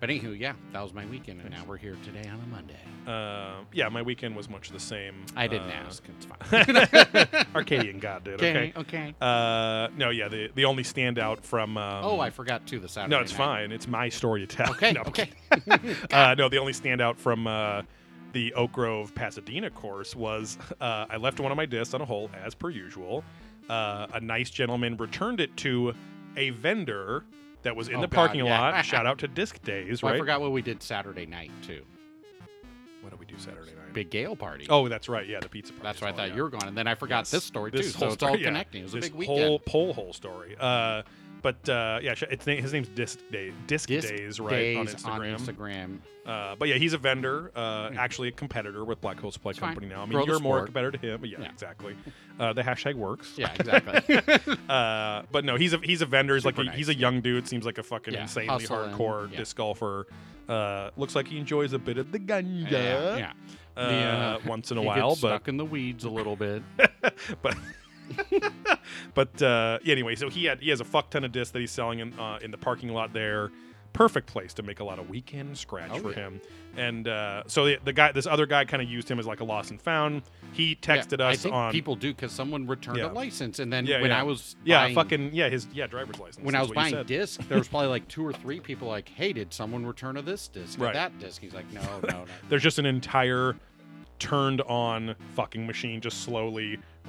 but 0.00 0.08
anywho, 0.10 0.38
yeah, 0.38 0.52
that 0.72 0.82
was 0.82 0.92
my 0.92 1.06
weekend, 1.06 1.40
and 1.40 1.50
now 1.50 1.64
we're 1.66 1.76
here 1.76 1.96
today 2.04 2.28
on 2.28 2.40
a 2.40 2.46
Monday. 2.46 2.74
Uh, 3.06 3.62
yeah, 3.72 3.88
my 3.88 4.02
weekend 4.02 4.34
was 4.36 4.48
much 4.50 4.70
the 4.70 4.80
same. 4.80 5.14
I 5.36 5.46
didn't 5.46 5.70
Uh, 5.70 5.84
ask. 5.86 6.02
It's 6.08 6.26
fine. 6.26 7.46
Arcadian 7.54 7.98
God 7.98 8.24
did. 8.24 8.34
Okay. 8.34 8.72
okay. 8.76 9.14
Uh, 9.20 9.88
no, 9.96 10.10
yeah, 10.10 10.28
the 10.28 10.50
the 10.54 10.64
only 10.64 10.82
standout 10.82 11.42
from. 11.42 11.76
Um, 11.78 12.04
oh, 12.04 12.20
I 12.20 12.30
forgot 12.30 12.66
too. 12.66 12.78
The 12.80 12.88
Saturday. 12.88 13.14
No, 13.16 13.20
it's 13.22 13.32
night. 13.32 13.38
fine. 13.38 13.72
It's 13.72 13.88
my 13.88 14.08
story 14.08 14.46
to 14.46 14.56
tell. 14.56 14.70
Okay, 14.72 14.92
No, 14.94 15.02
okay. 15.02 15.30
uh, 16.12 16.34
no, 16.36 16.48
the 16.48 16.58
only 16.58 16.72
standout 16.72 17.16
from 17.16 17.46
uh, 17.46 17.82
the 18.32 18.52
Oak 18.54 18.72
Grove 18.72 19.14
Pasadena 19.14 19.70
course 19.70 20.14
was 20.16 20.58
uh, 20.80 21.06
I 21.08 21.16
left 21.16 21.40
one 21.40 21.52
of 21.52 21.56
my 21.56 21.66
discs 21.66 21.94
on 21.94 22.00
a 22.00 22.04
hole 22.04 22.30
as 22.44 22.54
per 22.54 22.70
usual. 22.70 23.24
Uh, 23.70 24.06
a 24.14 24.20
nice 24.20 24.50
gentleman 24.50 24.96
returned 24.96 25.40
it 25.40 25.56
to 25.58 25.94
a 26.36 26.50
vendor 26.50 27.24
that 27.66 27.76
was 27.76 27.88
in 27.88 27.96
Oh, 27.96 28.00
the 28.00 28.06
God, 28.06 28.16
parking 28.16 28.46
yeah. 28.46 28.58
lot. 28.72 28.84
Shout 28.84 29.06
out 29.06 29.18
to 29.18 29.28
Disc 29.28 29.62
Days, 29.62 30.02
Well, 30.02 30.12
right? 30.12 30.16
I 30.16 30.20
forgot 30.20 30.40
what 30.40 30.52
we 30.52 30.62
did 30.62 30.82
Saturday 30.82 31.26
night 31.26 31.50
too. 31.62 31.82
What 33.02 33.10
did 33.10 33.20
we 33.20 33.26
do 33.26 33.38
Saturday 33.38 33.70
night? 33.72 33.92
Big 33.92 34.10
Gale 34.10 34.34
party. 34.34 34.66
Oh, 34.68 34.88
that's 34.88 35.08
right. 35.08 35.26
Yeah, 35.26 35.38
the 35.40 35.48
pizza 35.48 35.72
party. 35.72 35.84
that's 35.84 36.00
why 36.00 36.08
I 36.08 36.12
thought 36.12 36.28
yeah. 36.30 36.34
you 36.36 36.42
were 36.42 36.50
going, 36.50 36.64
and 36.66 36.76
then 36.76 36.88
I 36.88 36.94
forgot 36.94 37.20
Yes. 37.20 37.30
this 37.30 37.44
story 37.44 37.70
This 37.70 37.92
too. 37.92 37.98
So 37.98 38.06
it's 38.08 38.22
all 38.22 38.30
story, 38.30 38.42
connecting. 38.42 38.80
It 38.80 38.84
was 38.84 38.94
a 38.94 38.98
big 39.00 39.14
weekend. 39.14 39.38
Whole 39.40 39.58
pole 39.60 39.92
hole 39.92 40.12
story. 40.12 40.56
Uh, 40.58 41.02
but 41.42 41.68
uh, 41.68 41.98
yeah, 42.02 42.14
it's 42.30 42.44
his 42.44 42.72
name's 42.72 42.88
Disc 42.88 43.18
Day, 43.30 43.52
Disc, 43.66 43.88
Disc 43.88 44.08
Days, 44.08 44.40
right 44.40 44.50
Days 44.50 44.76
on 45.04 45.20
Instagram. 45.20 45.36
Instagram. 45.38 45.98
Uh, 46.24 46.56
but 46.58 46.68
yeah, 46.68 46.74
he's 46.74 46.92
a 46.92 46.98
vendor, 46.98 47.52
uh, 47.54 47.90
actually 47.96 48.26
a 48.28 48.32
competitor 48.32 48.84
with 48.84 49.00
Black 49.00 49.20
Hole 49.20 49.30
Supply 49.30 49.50
It's 49.50 49.60
fine. 49.60 49.68
Company 49.74 49.86
now. 49.94 50.02
I 50.02 50.06
mean, 50.06 50.12
Grow 50.14 50.24
you're 50.24 50.40
more 50.40 50.64
competitor 50.64 50.98
to 50.98 51.12
him, 51.14 51.20
but 51.20 51.30
yeah, 51.30 51.40
Yeah. 51.40 51.48
exactly. 51.50 51.96
Uh, 52.40 52.52
the 52.52 52.62
hashtag 52.62 52.94
works. 52.96 53.32
Yeah, 53.36 53.52
exactly. 53.58 54.20
Uh, 54.68 55.22
but 55.30 55.44
no, 55.44 55.54
he's 55.56 55.72
a 55.72 55.78
he's 55.78 56.02
a 56.02 56.06
vendor. 56.06 56.34
He's 56.34 56.44
like 56.44 56.56
Super 56.56 56.70
a, 56.70 56.74
he's 56.74 56.88
a 56.88 56.94
young 56.94 57.20
dude. 57.20 57.46
Seems 57.46 57.64
like 57.64 57.78
a 57.78 57.82
fucking 57.84 58.14
Yeah, 58.14 58.22
insanely 58.22 58.48
hustling, 58.66 58.90
hardcore 58.90 59.30
yeah. 59.30 59.38
disc 59.38 59.56
golfer. 59.56 60.06
Uh, 60.48 60.90
looks 60.96 61.14
like 61.14 61.28
he 61.28 61.38
enjoys 61.38 61.72
a 61.72 61.78
bit 61.78 61.98
of 61.98 62.10
the 62.12 62.18
ganja 62.18 62.70
yeah, 62.70 63.16
yeah. 63.16 63.32
Uh, 63.76 64.38
The, 64.38 64.48
once 64.48 64.70
in 64.72 64.78
a 64.78 64.82
while, 64.82 65.10
but 65.10 65.16
stuck 65.16 65.48
in 65.48 65.56
the 65.56 65.64
weeds 65.64 66.04
a 66.04 66.10
little 66.10 66.34
bit. 66.36 66.62
but 67.42 67.56
but 69.14 69.40
uh, 69.42 69.78
anyway, 69.84 70.14
so 70.14 70.28
he 70.28 70.44
had 70.44 70.60
he 70.60 70.70
has 70.70 70.80
a 70.80 70.84
fuck 70.84 71.10
ton 71.10 71.24
of 71.24 71.32
discs 71.32 71.52
that 71.52 71.60
he's 71.60 71.70
selling 71.70 72.00
in 72.00 72.18
uh, 72.18 72.38
in 72.42 72.50
the 72.50 72.58
parking 72.58 72.90
lot 72.90 73.12
there. 73.12 73.50
Perfect 73.92 74.26
place 74.26 74.52
to 74.54 74.62
make 74.62 74.80
a 74.80 74.84
lot 74.84 74.98
of 74.98 75.08
weekend 75.08 75.56
scratch 75.56 75.88
Oh, 75.90 75.98
for 76.00 76.10
yeah. 76.10 76.16
him. 76.16 76.40
And 76.76 77.08
uh, 77.08 77.44
so 77.46 77.64
the, 77.64 77.78
the 77.82 77.94
guy, 77.94 78.12
this 78.12 78.26
other 78.26 78.44
guy, 78.44 78.66
kind 78.66 78.82
of 78.82 78.90
used 78.90 79.10
him 79.10 79.18
as 79.18 79.26
like 79.26 79.40
a 79.40 79.44
lost 79.44 79.70
and 79.70 79.80
found. 79.80 80.20
He 80.52 80.76
texted 80.76 81.20
Yeah, 81.20 81.28
us 81.28 81.34
I 81.34 81.36
think 81.38 81.54
on 81.54 81.72
people 81.72 81.96
do 81.96 82.12
because 82.12 82.30
someone 82.30 82.66
returned 82.66 82.98
Yeah. 82.98 83.10
a 83.10 83.12
license, 83.14 83.58
and 83.58 83.72
then 83.72 83.86
Yeah, 83.86 84.02
when. 84.02 84.12
I 84.12 84.22
was 84.22 84.54
yeah, 84.66 84.82
buying, 84.82 84.94
fucking 84.94 85.30
yeah, 85.34 85.48
his 85.48 85.66
yeah 85.72 85.86
driver's 85.86 86.18
license. 86.18 86.44
when 86.44 86.54
I 86.54 86.60
was 86.60 86.72
buying 86.72 87.02
disc, 87.04 87.40
there 87.48 87.56
was 87.56 87.68
probably 87.68 87.88
like 87.88 88.06
two 88.08 88.26
or 88.26 88.34
three 88.34 88.60
people 88.68 88.86
like, 88.86 89.08
"Hey, 89.08 89.32
did 89.32 89.54
someone 89.54 89.86
return 89.86 90.18
a 90.18 90.22
this 90.22 90.48
disc 90.48 90.78
or 90.78 90.84
Right. 90.84 90.92
that 90.92 91.18
disc? 91.18 91.40
He's 91.40 91.54
like, 91.54 91.72
"No, 91.72 91.80
no, 92.02 92.08
no." 92.10 92.24
There's 92.50 92.62
just 92.62 92.78
an 92.78 92.84
entire 92.84 93.56
turned 94.18 94.60
on 94.62 95.14
fucking 95.34 95.66
machine, 95.66 96.00
just 96.00 96.22
slowly 96.22 96.78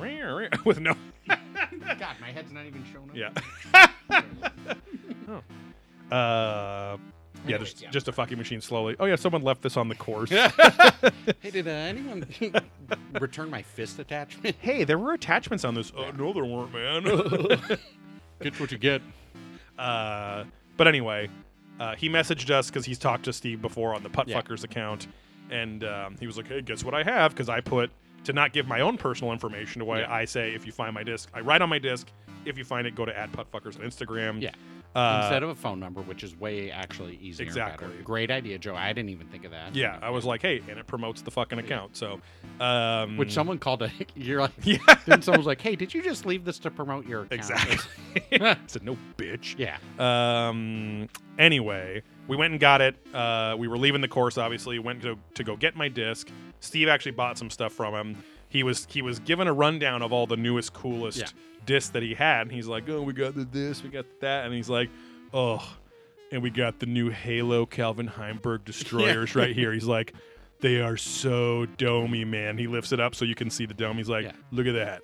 with 0.66 0.80
no 0.80 0.94
God, 1.28 2.16
my 2.22 2.32
head's 2.32 2.52
not 2.52 2.66
even 2.66 2.84
showing 2.92 3.10
up. 3.10 3.42
yeah. 4.10 4.32
Uh, 6.12 6.98
yeah, 7.46 7.56
Anyways, 7.56 7.60
just 7.74 7.82
yeah. 7.84 7.90
just 7.92 8.08
a 8.08 8.12
fucking 8.14 8.38
machine 8.38 8.62
slowly. 8.62 8.96
Oh 9.00 9.06
yeah, 9.06 9.16
someone 9.18 9.42
left 9.42 9.62
this 9.62 9.76
on 9.78 9.90
the 9.90 9.96
course. 9.96 10.30
Hey, 10.30 11.52
did 11.52 11.68
uh, 11.68 11.72
anyone 11.72 12.26
return 13.20 13.50
my 13.50 13.62
fist 13.62 14.00
attachment? 14.00 14.56
hey, 14.62 14.86
there 14.86 14.98
were 14.98 15.14
attachments 15.14 15.66
on 15.66 15.76
this. 15.76 15.92
Oh 15.96 16.10
no, 16.12 16.32
there 16.34 16.46
weren't, 16.46 16.74
man. 16.74 17.04
Get 18.42 18.58
what 18.60 18.72
you 18.72 18.78
get. 18.78 19.02
uh, 19.78 20.46
but 20.78 20.88
anyway, 20.88 21.30
uh, 21.80 21.96
he 21.96 22.08
messaged 22.10 22.50
us 22.52 22.68
because 22.70 22.86
he's 22.86 22.98
talked 23.00 23.26
to 23.26 23.34
Steve 23.34 23.62
before 23.62 23.94
on 23.94 24.02
the 24.04 24.10
Putt 24.10 24.28
Yeah. 24.30 24.42
Fuckers 24.42 24.64
account, 24.64 25.08
and 25.52 25.84
um, 25.84 26.16
he 26.20 26.28
was 26.28 26.38
like, 26.38 26.48
"Hey, 26.48 26.62
guess 26.62 26.84
what 26.84 26.94
I 26.94 27.04
have?" 27.04 27.32
Because 27.32 27.50
I 27.50 27.62
put 27.62 27.92
to 28.24 28.34
not 28.34 28.52
give 28.54 28.68
my 28.68 28.82
own 28.82 28.98
personal 28.98 29.32
information 29.34 29.82
away. 29.82 30.02
Yeah. 30.02 30.12
I 30.14 30.26
say 30.26 30.54
if 30.54 30.66
you 30.66 30.72
find 30.72 30.94
my 30.94 31.04
disc, 31.04 31.30
I 31.34 31.40
write 31.42 31.62
on 31.62 31.70
my 31.70 31.80
disc, 31.80 32.08
if 32.46 32.58
you 32.58 32.64
find 32.66 32.86
it, 32.88 32.96
go 32.96 33.06
to 33.06 33.18
at 33.18 33.32
puttfuckers 33.32 33.80
on 33.80 33.86
Instagram. 33.90 34.42
Yeah. 34.42 34.52
Uh, 34.96 35.20
Instead 35.24 35.44
of 35.44 35.50
a 35.50 35.56
phone 35.56 35.80
number, 35.80 36.02
which 36.02 36.24
is 36.24 36.36
way 36.40 36.72
actually 36.72 37.18
easier. 37.22 37.44
and. 37.44 37.50
Exactly. 37.50 37.90
Great 38.04 38.32
idea, 38.32 38.58
Joe. 38.58 38.74
I 38.74 38.94
didn't 38.94 39.10
even 39.10 39.28
think 39.28 39.46
of 39.46 39.52
that. 39.52 39.76
yeah, 39.76 40.00
I 40.02 40.10
was 40.10 40.26
like, 40.26 40.42
hey, 40.42 40.62
and 40.68 40.80
it 40.80 40.88
promotes 40.88 41.22
the 41.22 41.30
fucking 41.30 41.60
account. 41.60 41.96
So, 41.96 42.20
um, 42.60 43.16
Which 43.18 43.32
someone 43.32 43.60
called 43.60 43.84
a. 43.84 43.92
You're 44.16 44.42
like. 44.42 44.54
Yeah. 44.64 44.78
Then 45.06 45.22
someone 45.22 45.40
was 45.40 45.46
like, 45.48 45.62
"Hey, 45.62 45.76
did 45.78 45.94
you 45.94 46.02
just 46.02 46.26
leave 46.26 46.44
this 46.44 46.58
to 46.60 46.72
promote 46.72 47.06
your 47.06 47.22
account?" 47.24 47.32
exactly. 47.34 47.78
I 48.42 48.58
said 48.68 48.84
no, 48.84 48.98
bitch. 49.18 49.56
yeah. 49.58 49.78
Um. 50.00 51.08
Anyway, 51.38 52.02
we 52.28 52.36
went 52.36 52.52
and 52.52 52.60
got 52.60 52.82
it. 52.82 52.96
Uh, 53.14 53.56
we 53.58 53.68
were 53.68 53.78
leaving 53.78 54.02
the 54.02 54.08
course. 54.08 54.38
Obviously, 54.38 54.80
went 54.80 55.02
to 55.04 55.18
to 55.36 55.44
go 55.44 55.56
get 55.56 55.76
my 55.76 55.88
disc. 55.90 56.28
Steve 56.60 56.88
actually 56.88 57.12
bought 57.14 57.38
some 57.38 57.50
stuff 57.50 57.74
from 57.74 57.94
him. 57.94 58.24
He 58.50 58.64
was 58.64 58.88
he 58.90 59.02
was 59.02 59.20
given 59.20 59.48
a 59.48 59.54
rundown 59.54 60.02
of 60.02 60.12
all 60.14 60.26
the 60.28 60.38
newest, 60.38 60.74
coolest 60.74 61.20
Yeah. 61.20 61.28
discs 61.66 61.90
that 61.92 62.04
he 62.04 62.14
had. 62.14 62.42
And 62.48 62.52
he's 62.52 62.68
like, 62.68 62.88
"Oh, 62.90 63.02
we 63.02 63.14
got 63.14 63.36
the 63.36 63.44
this, 63.46 63.84
we 63.84 63.90
got 63.90 64.06
that," 64.22 64.46
and 64.46 64.54
he's 64.54 64.70
like, 64.70 64.90
"Oh, 65.34 65.62
and 66.32 66.42
we 66.42 66.50
got 66.50 66.80
the 66.80 66.86
new 66.86 67.10
Halo 67.10 67.66
Calvin 67.66 68.08
Heimburg 68.08 68.64
destroyers 68.66 69.36
right 69.36 69.56
here." 69.56 69.74
He's 69.74 69.86
like. 69.86 70.14
They 70.60 70.82
are 70.82 70.98
so 70.98 71.68
domey, 71.78 72.26
man. 72.26 72.58
He 72.58 72.66
lifts 72.66 72.92
it 72.92 73.00
up 73.00 73.14
so 73.14 73.26
you 73.26 73.36
can 73.36 73.52
see 73.52 73.68
the 73.68 73.76
dome. 73.76 73.96
He's 73.98 74.10
like, 74.10 74.24
Yeah. 74.26 74.32
"Look 74.52 74.66
at 74.66 74.74
that. 74.74 75.04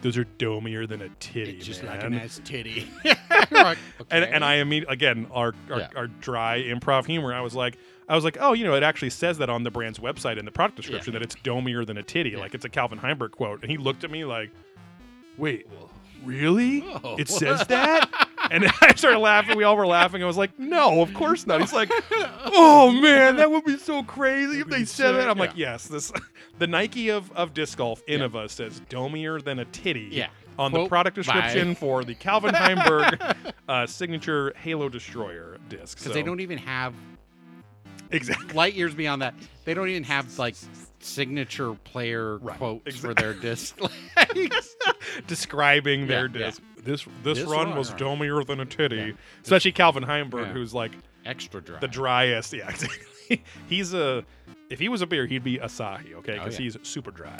Those 0.00 0.16
are 0.16 0.24
domier 0.24 0.86
than 0.86 1.02
a 1.02 1.08
titty, 1.20 1.56
It's 1.56 1.66
just 1.66 1.82
man." 1.82 1.92
like 1.96 2.04
a 2.04 2.10
nice 2.10 2.40
titty. 2.44 2.88
Like, 3.50 3.78
and 4.10 4.24
okay. 4.24 4.32
and 4.32 4.44
I 4.44 4.56
immediately 4.56 4.92
again 4.92 5.26
our 5.32 5.54
our, 5.70 5.78
Yeah. 5.80 5.88
our 5.96 6.06
dry 6.06 6.60
improv 6.62 7.06
humor. 7.06 7.32
I 7.32 7.40
was 7.40 7.54
like, 7.54 7.76
I 8.08 8.14
was 8.14 8.22
like, 8.24 8.36
oh, 8.40 8.52
you 8.52 8.64
know, 8.64 8.74
it 8.74 8.82
actually 8.82 9.10
says 9.10 9.38
that 9.38 9.48
on 9.48 9.62
the 9.62 9.70
brand's 9.70 9.98
website 9.98 10.38
in 10.38 10.44
the 10.44 10.50
product 10.50 10.76
description 10.76 11.12
that 11.14 11.22
it's 11.22 11.34
domier 11.36 11.84
than 11.84 11.96
a 11.96 12.02
titty, 12.02 12.36
like 12.36 12.54
it's 12.54 12.64
a 12.64 12.68
Calvin 12.68 12.98
Heimburg 12.98 13.30
quote. 13.32 13.62
And 13.62 13.70
he 13.70 13.76
looked 13.78 14.04
at 14.04 14.10
me 14.10 14.24
like, 14.24 14.50
wait, 15.38 15.66
really? 16.24 16.80
Whoa. 16.80 17.16
It 17.18 17.28
says 17.28 17.66
that? 17.68 18.28
and 18.50 18.66
I 18.80 18.94
started 18.94 19.18
laughing. 19.18 19.56
We 19.56 19.64
all 19.64 19.76
were 19.76 19.86
laughing. 19.86 20.22
I 20.22 20.26
was 20.26 20.36
like, 20.36 20.58
no, 20.58 21.02
of 21.02 21.12
course 21.14 21.46
not. 21.46 21.60
He's 21.60 21.72
like, 21.72 21.90
oh 22.44 22.90
man, 23.00 23.36
that 23.36 23.50
would 23.50 23.64
be 23.64 23.76
so 23.78 24.02
crazy 24.02 24.60
if 24.60 24.68
they 24.68 24.84
said 24.84 25.08
so- 25.08 25.12
that. 25.14 25.28
I'm 25.28 25.38
like, 25.38 25.56
yes, 25.56 25.86
this 25.86 26.12
the 26.58 26.66
Nike 26.66 27.10
of 27.10 27.30
of 27.32 27.54
disc 27.54 27.78
golf 27.78 28.04
Innova 28.06 28.48
says 28.50 28.80
domier 28.88 29.40
than 29.42 29.58
a 29.58 29.64
titty. 29.66 30.08
Yeah. 30.12 30.28
On 30.58 30.72
the 30.72 30.78
Quote 30.78 30.88
product 30.88 31.16
by- 31.16 31.22
description 31.22 31.74
for 31.76 32.02
the 32.04 32.14
Calvin 32.16 32.52
Heimburg 32.54 33.36
uh, 33.68 33.86
signature 33.86 34.52
Halo 34.56 34.88
Destroyer 34.88 35.58
disc. 35.68 35.98
because 35.98 36.14
they 36.14 36.22
don't 36.22 36.40
even 36.40 36.58
have 36.58 36.94
exactly. 38.10 38.54
light 38.54 38.74
years 38.74 38.92
beyond 38.94 39.22
that. 39.22 39.34
They 39.64 39.74
don't 39.74 39.88
even 39.88 40.02
have 40.04 40.36
like 40.36 40.56
signature 40.98 41.74
player 41.84 42.38
Right, 42.38 42.58
quotes 42.58 42.96
exa- 42.96 42.98
for 42.98 43.14
their 43.14 43.34
disc. 43.34 43.78
Describing 45.26 46.06
their 46.06 46.26
Yeah, 46.26 46.46
disc. 46.46 46.62
This 46.82 47.04
this, 47.22 47.38
This 47.38 47.40
run 47.48 47.70
one, 47.70 47.78
was 47.78 47.90
domier 47.94 48.44
than 48.46 48.60
a 48.60 48.64
titty. 48.64 49.14
Especially 49.42 49.72
Calvin 49.72 50.04
Heimburg, 50.04 50.52
who's 50.52 50.72
like 50.72 50.92
Extra 51.26 51.60
dry. 51.60 51.78
the 51.80 51.88
driest. 51.88 52.52
Yeah, 52.52 52.68
exactly. 52.70 53.42
he's 53.68 53.92
a. 53.94 54.24
If 54.70 54.78
he 54.78 54.88
was 54.88 55.02
a 55.02 55.06
beer, 55.06 55.26
he'd 55.26 55.44
be 55.44 55.58
Asahi. 55.58 56.14
Okay, 56.14 56.38
Oh, 56.38 56.44
because 56.44 56.58
yeah. 56.58 56.64
he's 56.64 56.76
super 56.82 57.10
dry. 57.10 57.36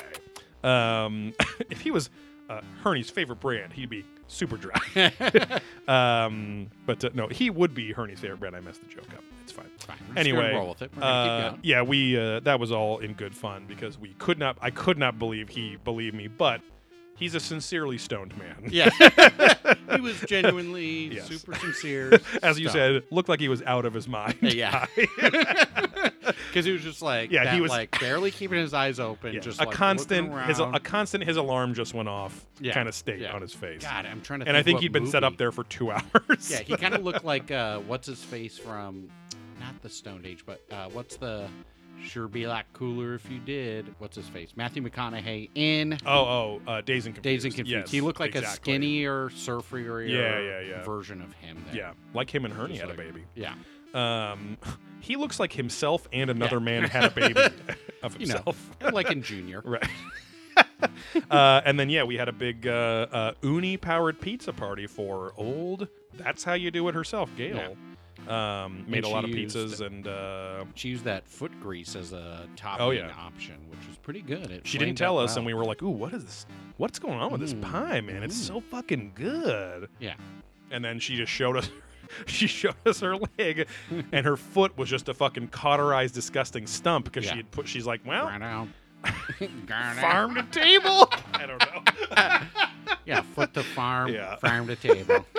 Um, 0.65 1.33
if 1.71 1.81
he 1.81 1.91
was 1.91 2.11
uh, 2.51 2.61
Herney's 2.83 3.09
favorite 3.11 3.41
brand, 3.41 3.73
he'd 3.73 3.89
be 3.91 4.05
super 4.27 4.57
dry. 4.57 4.81
um, 5.89 6.69
but 6.87 7.05
uh, 7.05 7.11
no, 7.15 7.29
he 7.29 7.51
would 7.51 7.75
be 7.75 7.93
Herney's 7.93 8.21
favorite 8.21 8.41
brand. 8.41 8.57
I 8.57 8.61
messed 8.61 8.83
the 8.83 8.89
joke 8.89 9.09
up. 9.17 9.23
It's 9.43 9.53
fine. 9.53 9.67
Fine, 9.79 9.97
anyway, 10.17 10.53
roll 10.55 10.71
with 10.71 10.83
it. 10.83 10.91
We're 10.95 11.01
gonna 11.03 11.51
keep 11.51 11.59
uh, 11.59 11.61
yeah, 11.63 11.83
we 11.83 12.19
uh, 12.19 12.41
that 12.41 12.61
was 12.61 12.73
all 12.73 12.99
in 12.99 13.15
good 13.15 13.35
fun 13.35 13.65
because 13.67 13.99
we 13.99 14.11
could 14.19 14.39
not. 14.39 14.59
I 14.61 14.71
could 14.71 14.99
not 14.99 15.19
believe 15.19 15.49
he 15.49 15.77
believed 15.85 16.15
me, 16.15 16.27
but 16.29 16.61
he's 17.19 17.35
a 17.35 17.41
sincerely 17.41 17.99
stoned 17.99 18.37
man. 18.39 18.69
Yeah. 18.71 18.91
he 19.95 20.01
was 20.01 20.21
genuinely 20.23 21.15
Yes. 21.15 21.27
super 21.29 21.55
sincere. 21.57 22.21
As 22.43 22.59
you 22.59 22.67
Stop. 22.69 22.75
said, 22.77 23.03
looked 23.11 23.29
like 23.29 23.41
he 23.41 23.49
was 23.49 23.63
out 23.63 23.85
of 23.85 23.95
his 23.95 24.09
mind. 24.09 24.37
Yeah. 24.43 24.87
Because 26.49 26.65
he 26.65 26.73
was 26.73 26.83
just 26.83 27.01
like, 27.03 27.31
Yeah, 27.31 27.45
that, 27.45 27.55
he 27.55 27.61
was- 27.61 27.71
like 27.71 27.99
barely 28.01 28.31
keeping 28.31 28.59
his 28.59 28.75
eyes 28.75 28.99
open, 29.01 29.33
Yeah. 29.35 29.41
just 29.41 29.61
a 29.61 29.65
like, 29.65 29.75
constant 29.75 30.33
his 30.47 30.59
a 30.59 30.79
constant 30.81 31.25
his 31.25 31.37
alarm 31.37 31.73
just 31.75 31.95
went 31.95 32.09
off 32.09 32.45
Yeah, 32.61 32.73
kind 32.75 32.89
of 32.89 32.95
state 32.95 33.21
yeah. 33.21 33.33
on 33.33 33.41
his 33.43 33.53
face. 33.55 33.83
God, 33.83 34.05
I'm 34.07 34.21
trying 34.21 34.41
to. 34.41 34.49
and 34.49 34.57
I 34.57 34.63
think 34.63 34.81
he'd 34.81 34.93
been 34.93 35.07
set 35.07 35.25
up 35.25 35.37
there 35.37 35.53
for 35.53 35.65
two 35.65 35.91
hours. 35.91 36.51
Yeah, 36.51 36.61
he 36.61 36.77
kind 36.77 36.95
of 36.95 37.03
looked 37.05 37.25
like 37.25 37.51
uh, 37.51 37.79
what's 37.81 38.07
his 38.07 38.23
face 38.23 38.59
from, 38.59 39.09
not 39.61 39.81
the 39.83 39.89
Stone 39.89 40.23
Age, 40.27 40.45
but 40.45 40.61
uh, 40.71 40.89
what's 40.93 41.17
the 41.17 41.49
sure 42.05 42.29
be 42.29 42.45
a 42.45 42.49
lot 42.49 42.67
cooler 42.73 43.15
if 43.15 43.31
you 43.31 43.39
did. 43.39 43.95
What's 43.99 44.17
his 44.17 44.29
face? 44.29 44.53
Matthew 44.57 44.83
McConaughey 44.83 45.51
in 45.55 45.99
oh, 46.07 46.11
oh, 46.11 46.61
uh, 46.67 46.81
Dazed 46.81 47.07
and 47.07 47.15
Confused. 47.15 47.23
Days 47.23 47.45
and 47.45 47.55
Confused. 47.55 47.87
Yes, 47.87 47.91
he 47.91 48.01
looked 48.01 48.21
like 48.21 48.35
exactly. 48.35 48.53
a 48.53 48.77
skinnier, 48.77 49.29
surferier 49.31 50.09
Yeah, 50.09 50.39
yeah, 50.41 50.61
yeah. 50.61 50.85
version 50.85 51.21
of 51.23 51.33
him. 51.35 51.63
There. 51.69 51.77
Yeah, 51.77 51.93
like 52.15 52.35
him 52.35 52.45
and 52.45 52.55
Just 52.55 52.81
had 52.81 52.85
a 52.85 52.89
like- 52.89 52.97
baby. 52.99 53.25
yeah. 53.35 53.55
Um, 53.95 54.59
he 55.01 55.17
looks 55.17 55.41
like 55.41 55.53
himself 55.53 56.07
and 56.13 56.31
another 56.31 56.57
Yeah. 56.57 56.63
man 56.65 56.83
had 56.85 57.05
a 57.05 57.11
baby 57.15 57.41
of 58.03 58.21
You 58.21 58.27
know, 58.27 58.35
himself. 58.35 58.71
like 58.93 59.11
in 59.11 59.23
Junior. 59.23 59.63
Right. 59.65 59.87
uh, 61.31 61.61
and 61.65 61.79
then 61.79 61.89
yeah, 61.91 62.05
we 62.05 62.17
had 62.17 62.29
a 62.29 62.33
big 62.33 62.67
uh, 62.67 63.07
uh, 63.11 63.33
uni 63.43 63.77
powered 63.77 64.21
pizza 64.21 64.53
party 64.53 64.87
for 64.87 65.33
old. 65.37 65.89
That's 66.15 66.45
how 66.45 66.55
you 66.55 66.71
do 66.71 66.89
it 66.89 66.95
herself, 66.95 67.31
Gail. 67.37 67.77
Um, 68.29 68.85
made 68.87 69.05
a 69.05 69.09
lot 69.09 69.25
of 69.25 69.31
pizzas 69.31 69.81
and 69.85 70.07
uh, 70.07 70.65
She 70.75 70.89
used 70.91 71.05
that 71.05 71.27
foot 71.29 71.53
grease 71.61 71.97
as 71.97 72.13
a 72.13 72.47
topping 72.57 72.87
Oh, 72.87 72.91
yeah. 72.91 73.11
option, 73.19 73.55
which 73.71 73.87
was 73.89 73.97
pretty 73.97 74.23
good. 74.23 74.51
It 74.51 74.67
she 74.67 74.79
didn't 74.79 74.97
tell 74.99 75.19
up 75.19 75.25
us, 75.25 75.37
and 75.37 75.47
we 75.47 75.55
were 75.55 75.65
like, 75.65 75.83
"Ooh, 75.83 75.89
what 75.91 76.13
is 76.13 76.25
this? 76.25 76.47
What's 76.77 76.99
going 76.99 77.19
on 77.19 77.31
with 77.33 77.41
this 77.41 77.55
Mm, 77.55 77.63
pie, 77.63 78.01
man? 78.01 78.23
It's 78.23 78.37
mm. 78.39 78.47
so 78.47 78.61
fucking 78.61 79.13
good." 79.15 79.89
Yeah. 79.99 80.15
And 80.71 80.85
then 80.85 80.99
she 80.99 81.17
just 81.17 81.33
showed 81.33 81.57
us. 81.57 81.71
She 82.25 82.47
showed 82.47 82.75
us 82.87 83.01
her 83.01 83.17
leg, 83.39 83.69
and 84.13 84.25
her 84.25 84.37
foot 84.55 84.79
was 84.79 84.89
just 84.89 85.11
a 85.11 85.15
fucking 85.15 85.49
cauterized, 85.49 86.15
disgusting 86.15 86.67
stump 86.67 87.05
because 87.05 87.27
Yeah. 87.27 87.33
she 87.33 87.37
had 87.37 87.51
put. 87.51 87.69
She's 87.69 87.87
like, 87.87 88.01
"Well, 88.07 88.27
out. 88.29 88.69
Grind 89.39 89.71
out. 89.71 89.97
farm 89.99 90.35
to 90.35 90.43
table." 90.45 91.09
I 91.35 91.47
don't 91.47 91.61
know. 91.61 92.41
Yeah, 93.05 93.23
foot 93.23 93.55
to 93.55 93.63
farm, 93.63 94.13
Yeah. 94.13 94.37
farm 94.37 94.67
to 94.67 94.77
table. 94.77 95.25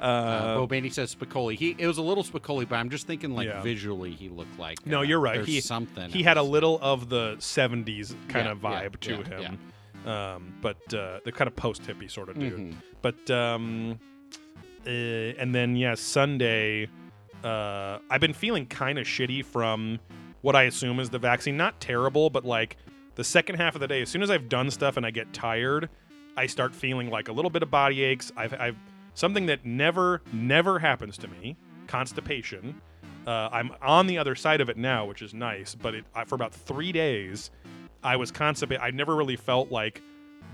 Uh, 0.00 0.04
Uh, 0.04 0.54
Bo 0.58 0.68
Bainey 0.68 0.92
says 0.92 1.14
Spicoli. 1.14 1.54
He 1.56 1.74
it 1.78 1.86
was 1.86 1.98
a 1.98 2.02
little 2.02 2.22
Spicoli, 2.24 2.68
but 2.68 2.76
I'm 2.76 2.88
just 2.90 3.06
thinking 3.06 3.32
like 3.34 3.46
Yeah. 3.48 3.62
visually 3.62 4.12
he 4.12 4.28
looked 4.28 4.58
like. 4.58 4.84
No, 4.86 5.00
uh, 5.00 5.02
you're 5.02 5.18
right. 5.20 5.44
He- 5.44 5.60
something. 5.60 6.10
he 6.10 6.22
had 6.22 6.36
a 6.36 6.42
little 6.42 6.78
of 6.82 7.08
the 7.08 7.36
70s 7.38 8.14
kind 8.28 8.46
Yeah, 8.46 8.52
of 8.52 8.62
yeah, 8.62 8.70
vibe 8.88 9.00
to 9.00 9.10
yeah, 9.28 9.38
him 9.38 9.58
um, 10.10 10.54
but 10.62 10.94
uh, 10.94 11.18
the 11.24 11.32
kind 11.32 11.46
of 11.48 11.54
post 11.56 11.82
hippie 11.82 12.10
sort 12.10 12.28
of 12.28 12.38
dude 12.38 12.54
Mhm. 12.58 12.74
but 13.02 13.30
um, 13.30 13.98
uh, 14.86 14.90
and 14.90 15.54
then 15.54 15.74
yeah 15.76 15.94
sunday 15.94 16.88
uh, 17.44 17.98
i've 18.10 18.20
been 18.20 18.32
feeling 18.32 18.66
kind 18.66 18.98
of 18.98 19.06
shitty 19.06 19.44
from 19.44 19.98
what 20.42 20.56
i 20.56 20.64
assume 20.64 21.00
is 21.00 21.10
the 21.10 21.18
vaccine 21.18 21.56
not 21.56 21.80
terrible 21.80 22.30
but 22.30 22.44
like 22.44 22.76
the 23.14 23.24
second 23.24 23.56
half 23.56 23.74
of 23.74 23.80
the 23.80 23.88
day 23.88 24.02
as 24.02 24.08
soon 24.08 24.22
as 24.22 24.30
i've 24.30 24.48
done 24.48 24.70
stuff 24.70 24.96
and 24.96 25.04
i 25.04 25.10
get 25.10 25.32
tired 25.32 25.88
i 26.36 26.46
start 26.46 26.74
feeling 26.74 27.10
like 27.10 27.28
a 27.28 27.32
little 27.32 27.50
bit 27.50 27.62
of 27.62 27.70
body 27.70 28.02
aches 28.02 28.32
i've, 28.36 28.54
I've 28.54 28.76
something 29.14 29.46
that 29.46 29.64
never 29.64 30.22
never 30.32 30.78
happens 30.78 31.18
to 31.18 31.28
me 31.28 31.56
constipation 31.86 32.80
uh, 33.28 33.50
I'm 33.52 33.72
on 33.82 34.06
the 34.06 34.16
other 34.16 34.34
side 34.34 34.62
of 34.62 34.70
it 34.70 34.78
now, 34.78 35.04
which 35.04 35.20
is 35.20 35.34
nice. 35.34 35.74
But 35.74 35.94
it, 35.94 36.06
I, 36.14 36.24
for 36.24 36.34
about 36.34 36.54
three 36.54 36.92
days, 36.92 37.50
I 38.02 38.16
was 38.16 38.30
constipated. 38.30 38.82
I 38.82 38.90
never 38.90 39.14
really 39.14 39.36
felt 39.36 39.70
like 39.70 40.00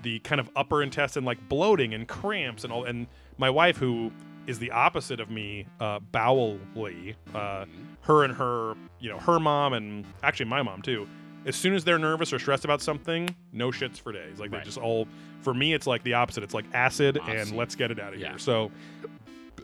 the 0.02 0.18
kind 0.20 0.40
of 0.40 0.50
upper 0.56 0.82
intestine, 0.82 1.24
like 1.24 1.48
bloating 1.48 1.94
and 1.94 2.08
cramps 2.08 2.64
and 2.64 2.72
all. 2.72 2.82
And 2.82 3.06
my 3.38 3.48
wife, 3.48 3.76
who 3.76 4.10
is 4.46 4.58
the 4.58 4.70
opposite 4.70 5.20
of 5.20 5.30
me, 5.30 5.66
uh, 5.80 6.00
bowelly, 6.12 7.14
uh, 7.34 7.64
her 8.02 8.24
and 8.24 8.34
her, 8.36 8.74
you 9.00 9.08
know, 9.08 9.18
her 9.18 9.40
mom 9.40 9.72
and 9.72 10.04
actually 10.22 10.46
my 10.46 10.62
mom 10.62 10.82
too. 10.82 11.06
As 11.46 11.56
soon 11.56 11.74
as 11.74 11.84
they're 11.84 11.98
nervous 11.98 12.32
or 12.32 12.38
stressed 12.38 12.64
about 12.64 12.80
something, 12.82 13.34
no 13.52 13.70
shits 13.70 13.98
for 13.98 14.12
days. 14.12 14.38
Like 14.40 14.50
Right. 14.52 14.60
they 14.60 14.64
just 14.64 14.78
all. 14.78 15.06
For 15.42 15.52
me, 15.52 15.74
it's 15.74 15.86
like 15.86 16.02
the 16.02 16.14
opposite. 16.14 16.42
It's 16.42 16.54
like 16.54 16.64
acid, 16.72 17.18
and 17.28 17.52
let's 17.52 17.74
get 17.74 17.90
it 17.90 17.98
out 18.00 18.14
of 18.14 18.20
Yeah. 18.20 18.30
here. 18.30 18.38
So 18.38 18.70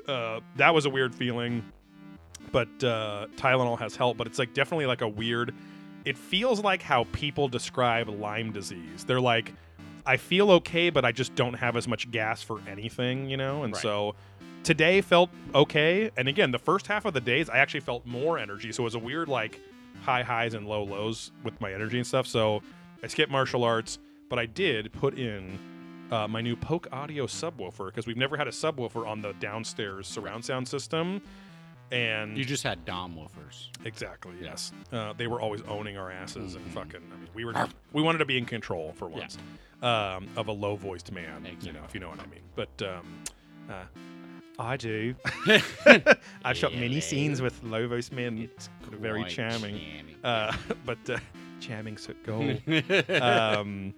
uh, 0.08 0.40
that 0.56 0.74
was 0.74 0.84
a 0.86 0.90
weird 0.90 1.14
feeling 1.14 1.62
but 2.52 2.68
uh, 2.82 3.26
Tylenol 3.36 3.78
has 3.78 3.94
helped. 3.94 4.18
But 4.18 4.26
it's 4.26 4.38
like 4.38 4.54
definitely 4.54 4.86
like 4.86 5.02
a 5.02 5.08
weird. 5.08 5.54
It 6.04 6.16
feels 6.18 6.60
like 6.64 6.82
how 6.82 7.04
people 7.12 7.46
describe 7.48 8.08
Lyme 8.08 8.50
disease. 8.50 9.04
They're 9.06 9.20
like, 9.20 9.52
I 10.04 10.16
feel 10.16 10.50
okay, 10.52 10.90
but 10.90 11.04
I 11.04 11.12
just 11.12 11.34
don't 11.36 11.54
have 11.54 11.76
as 11.76 11.86
much 11.86 12.10
gas 12.10 12.42
for 12.42 12.58
anything, 12.68 13.28
you 13.30 13.36
know. 13.36 13.62
And 13.62 13.72
Right. 13.74 13.82
so 13.82 14.16
today 14.62 15.00
felt 15.00 15.30
okay. 15.54 16.10
And 16.16 16.28
again, 16.28 16.50
the 16.50 16.58
first 16.58 16.86
half 16.86 17.04
of 17.04 17.14
the 17.14 17.20
days, 17.20 17.48
I 17.48 17.58
actually 17.58 17.80
felt 17.80 18.04
more 18.06 18.38
energy. 18.38 18.72
So 18.72 18.82
it 18.82 18.84
was 18.84 18.94
a 18.94 18.98
weird 18.98 19.28
like 19.28 19.60
high 20.02 20.22
highs 20.22 20.54
and 20.54 20.66
low 20.66 20.82
lows 20.84 21.32
with 21.44 21.60
my 21.60 21.72
energy 21.72 21.98
and 21.98 22.06
stuff. 22.06 22.26
So 22.26 22.62
I 23.02 23.06
skipped 23.06 23.30
martial 23.32 23.64
arts, 23.64 23.98
but 24.28 24.38
I 24.38 24.46
did 24.46 24.92
put 24.92 25.18
in. 25.18 25.58
Uh, 26.10 26.26
my 26.26 26.40
new 26.40 26.56
Polk 26.56 26.88
Audio 26.90 27.24
subwoofer 27.28 27.86
because 27.86 28.04
we've 28.04 28.16
never 28.16 28.36
had 28.36 28.48
a 28.48 28.50
subwoofer 28.50 29.06
on 29.06 29.22
the 29.22 29.32
downstairs 29.34 30.08
surround 30.08 30.44
sound 30.44 30.66
system 30.66 31.22
and 31.92 32.36
You 32.36 32.44
just 32.44 32.64
had 32.64 32.84
dom 32.84 33.14
woofers. 33.14 33.68
exactly 33.84 34.34
yes, 34.42 34.72
uh, 34.92 35.12
they 35.12 35.28
were 35.28 35.40
always 35.40 35.62
owning 35.68 35.96
our 35.96 36.10
asses 36.10 36.56
and 36.56 36.66
Mhm. 36.66 36.70
fucking. 36.72 37.00
I 37.12 37.16
mean, 37.16 37.28
we 37.32 37.44
were 37.44 37.54
we 37.92 38.02
wanted 38.02 38.18
to 38.18 38.24
be 38.24 38.36
in 38.36 38.44
control 38.44 38.92
for 38.96 39.06
once 39.08 39.38
um, 39.82 40.26
of 40.36 40.48
a 40.48 40.52
low 40.52 40.74
voiced 40.74 41.12
man, 41.12 41.46
you 41.62 41.72
know, 41.72 41.84
if 41.84 41.94
you 41.94 42.00
know 42.00 42.08
what 42.08 42.18
I 42.18 42.26
mean. 42.26 42.42
But 42.56 42.82
um, 42.82 43.06
uh, 43.70 43.84
I 44.60 44.76
do. 44.76 45.14
I've 46.44 46.56
shot 46.56 46.74
many 46.74 47.00
scenes 47.00 47.40
with 47.40 47.62
low 47.62 47.88
voiced 47.88 48.12
men. 48.12 48.38
It's 48.54 48.68
very 48.90 49.22
quite 49.22 49.32
charming. 49.32 49.80
Uh, 50.22 50.52
but 50.84 50.98
uh, 51.08 51.18
charming 51.60 51.96
so 51.96 52.12
goal. 52.26 52.56
um, 53.22 53.94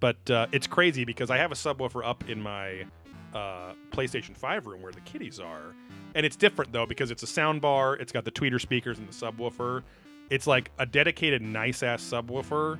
but 0.00 0.30
uh, 0.30 0.46
it's 0.50 0.66
crazy 0.66 1.04
because 1.04 1.30
I 1.30 1.36
have 1.36 1.52
a 1.52 1.54
subwoofer 1.54 2.04
up 2.06 2.26
in 2.28 2.40
my 2.40 2.86
uh, 3.34 3.74
PlayStation 3.90 4.34
5 4.34 4.66
room 4.66 4.80
where 4.80 4.92
the 4.92 5.00
kitties 5.02 5.38
are. 5.38 5.74
And 6.14 6.24
it's 6.24 6.36
different 6.36 6.72
though 6.72 6.86
because 6.86 7.10
it's 7.10 7.22
a 7.22 7.26
sound 7.26 7.60
bar, 7.60 7.96
it's 7.96 8.12
got 8.12 8.24
the 8.24 8.32
tweeter 8.32 8.60
speakers 8.60 8.98
and 8.98 9.06
the 9.06 9.12
subwoofer. 9.12 9.82
It's 10.30 10.46
like 10.46 10.70
a 10.78 10.86
dedicated 10.86 11.42
nice 11.42 11.82
ass 11.82 12.02
subwoofer. 12.02 12.78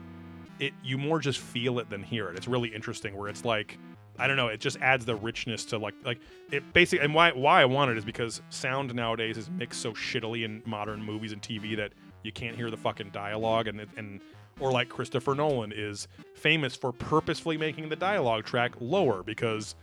It 0.60 0.72
you 0.82 0.96
more 0.96 1.18
just 1.18 1.40
feel 1.40 1.78
it 1.78 1.90
than 1.90 2.02
hear 2.02 2.30
it. 2.30 2.36
It's 2.36 2.48
really 2.48 2.74
interesting 2.74 3.16
where 3.16 3.28
it's 3.28 3.44
like 3.44 3.78
I 4.18 4.26
don't 4.26 4.36
know, 4.36 4.48
it 4.48 4.60
just 4.60 4.76
adds 4.80 5.04
the 5.04 5.16
richness 5.16 5.64
to 5.66 5.78
like 5.78 5.94
like 6.04 6.18
it 6.50 6.72
basically 6.72 7.04
and 7.04 7.14
why 7.14 7.32
why 7.32 7.62
I 7.62 7.64
want 7.64 7.90
it 7.90 7.96
is 7.98 8.04
because 8.04 8.42
sound 8.50 8.94
nowadays 8.94 9.38
is 9.38 9.48
mixed 9.50 9.80
so 9.80 9.92
shittily 9.92 10.44
in 10.44 10.62
modern 10.66 11.02
movies 11.02 11.32
and 11.32 11.40
TV 11.40 11.76
that 11.76 11.92
you 12.22 12.30
can't 12.32 12.54
hear 12.56 12.70
the 12.70 12.76
fucking 12.76 13.10
dialogue 13.10 13.66
and 13.68 13.86
and 13.96 14.20
or 14.60 14.70
like 14.70 14.88
Christopher 14.90 15.34
Nolan 15.34 15.72
is 15.74 16.08
famous 16.34 16.76
for 16.76 16.92
purposefully 16.92 17.56
making 17.56 17.88
the 17.88 17.96
dialogue 17.96 18.44
track 18.44 18.72
lower 18.80 19.22
because 19.22 19.74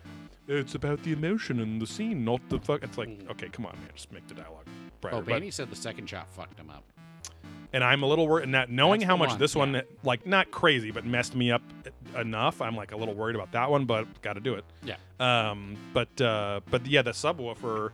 it's 0.47 0.75
about 0.75 1.01
the 1.03 1.11
emotion 1.11 1.59
and 1.59 1.81
the 1.81 1.85
scene, 1.87 2.23
not 2.23 2.39
the 2.49 2.59
fuck. 2.59 2.83
It's 2.83 2.97
like, 2.97 3.09
Mm. 3.09 3.29
okay, 3.31 3.49
come 3.49 3.65
on, 3.65 3.73
man, 3.73 3.89
just 3.95 4.11
make 4.11 4.27
the 4.27 4.33
dialogue 4.35 4.65
brighter. 5.01 5.17
oh, 5.17 5.21
Baney 5.21 5.51
said 5.51 5.69
the 5.69 5.75
second 5.75 6.07
shot 6.07 6.27
fucked 6.31 6.59
him 6.59 6.69
up. 6.69 6.83
And 7.73 7.83
I'm 7.83 8.03
a 8.03 8.07
little 8.07 8.27
worried. 8.27 8.45
And 8.45 8.53
that 8.53 8.69
knowing 8.69 9.01
That's 9.01 9.09
how 9.09 9.17
much 9.17 9.29
one, 9.29 9.39
this 9.39 9.55
one, 9.55 9.73
yeah. 9.73 9.81
like, 10.03 10.25
not 10.25 10.51
crazy, 10.51 10.91
but 10.91 11.05
messed 11.05 11.35
me 11.35 11.51
up 11.51 11.61
enough, 12.17 12.61
I'm 12.61 12.75
like 12.75 12.91
a 12.91 12.97
little 12.97 13.13
worried 13.13 13.35
about 13.35 13.51
that 13.51 13.69
one. 13.69 13.85
But 13.85 14.21
got 14.21 14.33
to 14.33 14.39
do 14.39 14.55
it. 14.55 14.65
Yeah. 14.83 14.95
Um. 15.19 15.77
But 15.93 16.19
uh. 16.21 16.61
But 16.69 16.85
yeah, 16.85 17.01
the 17.01 17.11
subwoofer, 17.11 17.91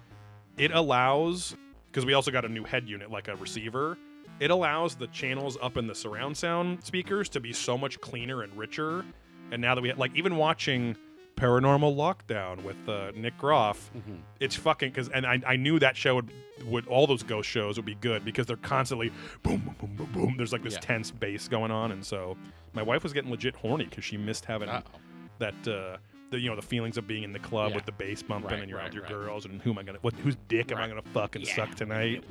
it 0.58 0.72
allows 0.72 1.56
because 1.88 2.06
we 2.06 2.14
also 2.14 2.32
got 2.32 2.46
a 2.46 2.50
new 2.50 2.64
head 2.64 2.90
unit, 2.90 3.10
like 3.10 3.28
a 3.28 3.36
receiver. 3.36 3.98
It 4.40 4.52
allows 4.52 4.96
the 4.96 5.08
channels 5.08 5.58
up 5.62 5.78
in 5.78 5.88
the 5.88 5.96
surround 5.96 6.36
sound 6.36 6.84
speakers 6.84 7.30
to 7.30 7.40
be 7.40 7.54
so 7.54 7.78
much 7.78 8.02
cleaner 8.02 8.44
and 8.44 8.56
richer. 8.58 9.06
And 9.52 9.62
now 9.62 9.76
that 9.76 9.82
we 9.82 9.94
like 9.94 10.14
even 10.16 10.36
watching 10.36 10.98
Paranormal 11.36 11.96
Lockdown 11.96 12.64
with 12.64 12.78
uh, 12.88 13.12
Nick 13.16 13.38
Groff, 13.38 13.92
Mhm. 13.98 14.20
it's 14.40 14.56
fucking 14.56 14.90
because 14.90 15.10
and 15.10 15.26
I, 15.26 15.42
I 15.46 15.56
knew 15.58 15.80
that 15.80 15.98
show 15.98 16.16
would, 16.16 16.32
would 16.66 16.88
all 16.88 17.08
those 17.08 17.24
ghost 17.24 17.50
shows 17.50 17.76
would 17.78 17.86
be 17.86 17.96
good 17.96 18.24
because 18.24 18.46
they're 18.46 18.56
constantly 18.58 19.12
boom 19.44 19.58
boom 19.60 19.76
boom 19.80 19.96
boom 19.96 20.10
boom 20.14 20.34
there's 20.38 20.54
like 20.54 20.64
this 20.64 20.76
Yeah. 20.76 20.80
tense 20.80 21.12
bass 21.12 21.48
going 21.50 21.72
on 21.72 21.92
and 21.92 22.06
so 22.06 22.38
my 22.74 22.82
wife 22.82 23.04
was 23.04 23.12
getting 23.14 23.30
legit 23.32 23.56
horny 23.56 23.86
because 23.86 24.06
she 24.06 24.16
missed 24.18 24.46
having 24.46 24.70
Uh-oh. 24.70 25.00
that 25.40 25.68
uh 25.68 25.98
the 26.36 26.42
you 26.42 26.50
know 26.50 26.56
the 26.56 26.62
feelings 26.62 26.98
of 26.98 27.08
being 27.08 27.24
in 27.24 27.32
the 27.32 27.40
club 27.40 27.70
Yeah. 27.70 27.76
with 27.78 27.86
the 27.86 27.92
bass 27.92 28.22
bumping 28.22 28.52
Right, 28.52 28.60
and 28.62 28.70
you're 28.70 28.80
out 28.80 28.86
with 28.86 28.94
your 28.96 29.04
right. 29.04 29.12
girls 29.12 29.46
and 29.46 29.62
who 29.62 29.72
am 29.72 29.78
I 29.80 29.84
gonna 29.84 30.00
what 30.02 30.14
whose 30.16 30.36
dick 30.48 30.72
am 30.72 30.78
I 30.78 30.88
gonna 30.88 31.02
fucking 31.02 31.44
Yeah, 31.44 31.56
suck 31.56 31.76
tonight 31.76 32.24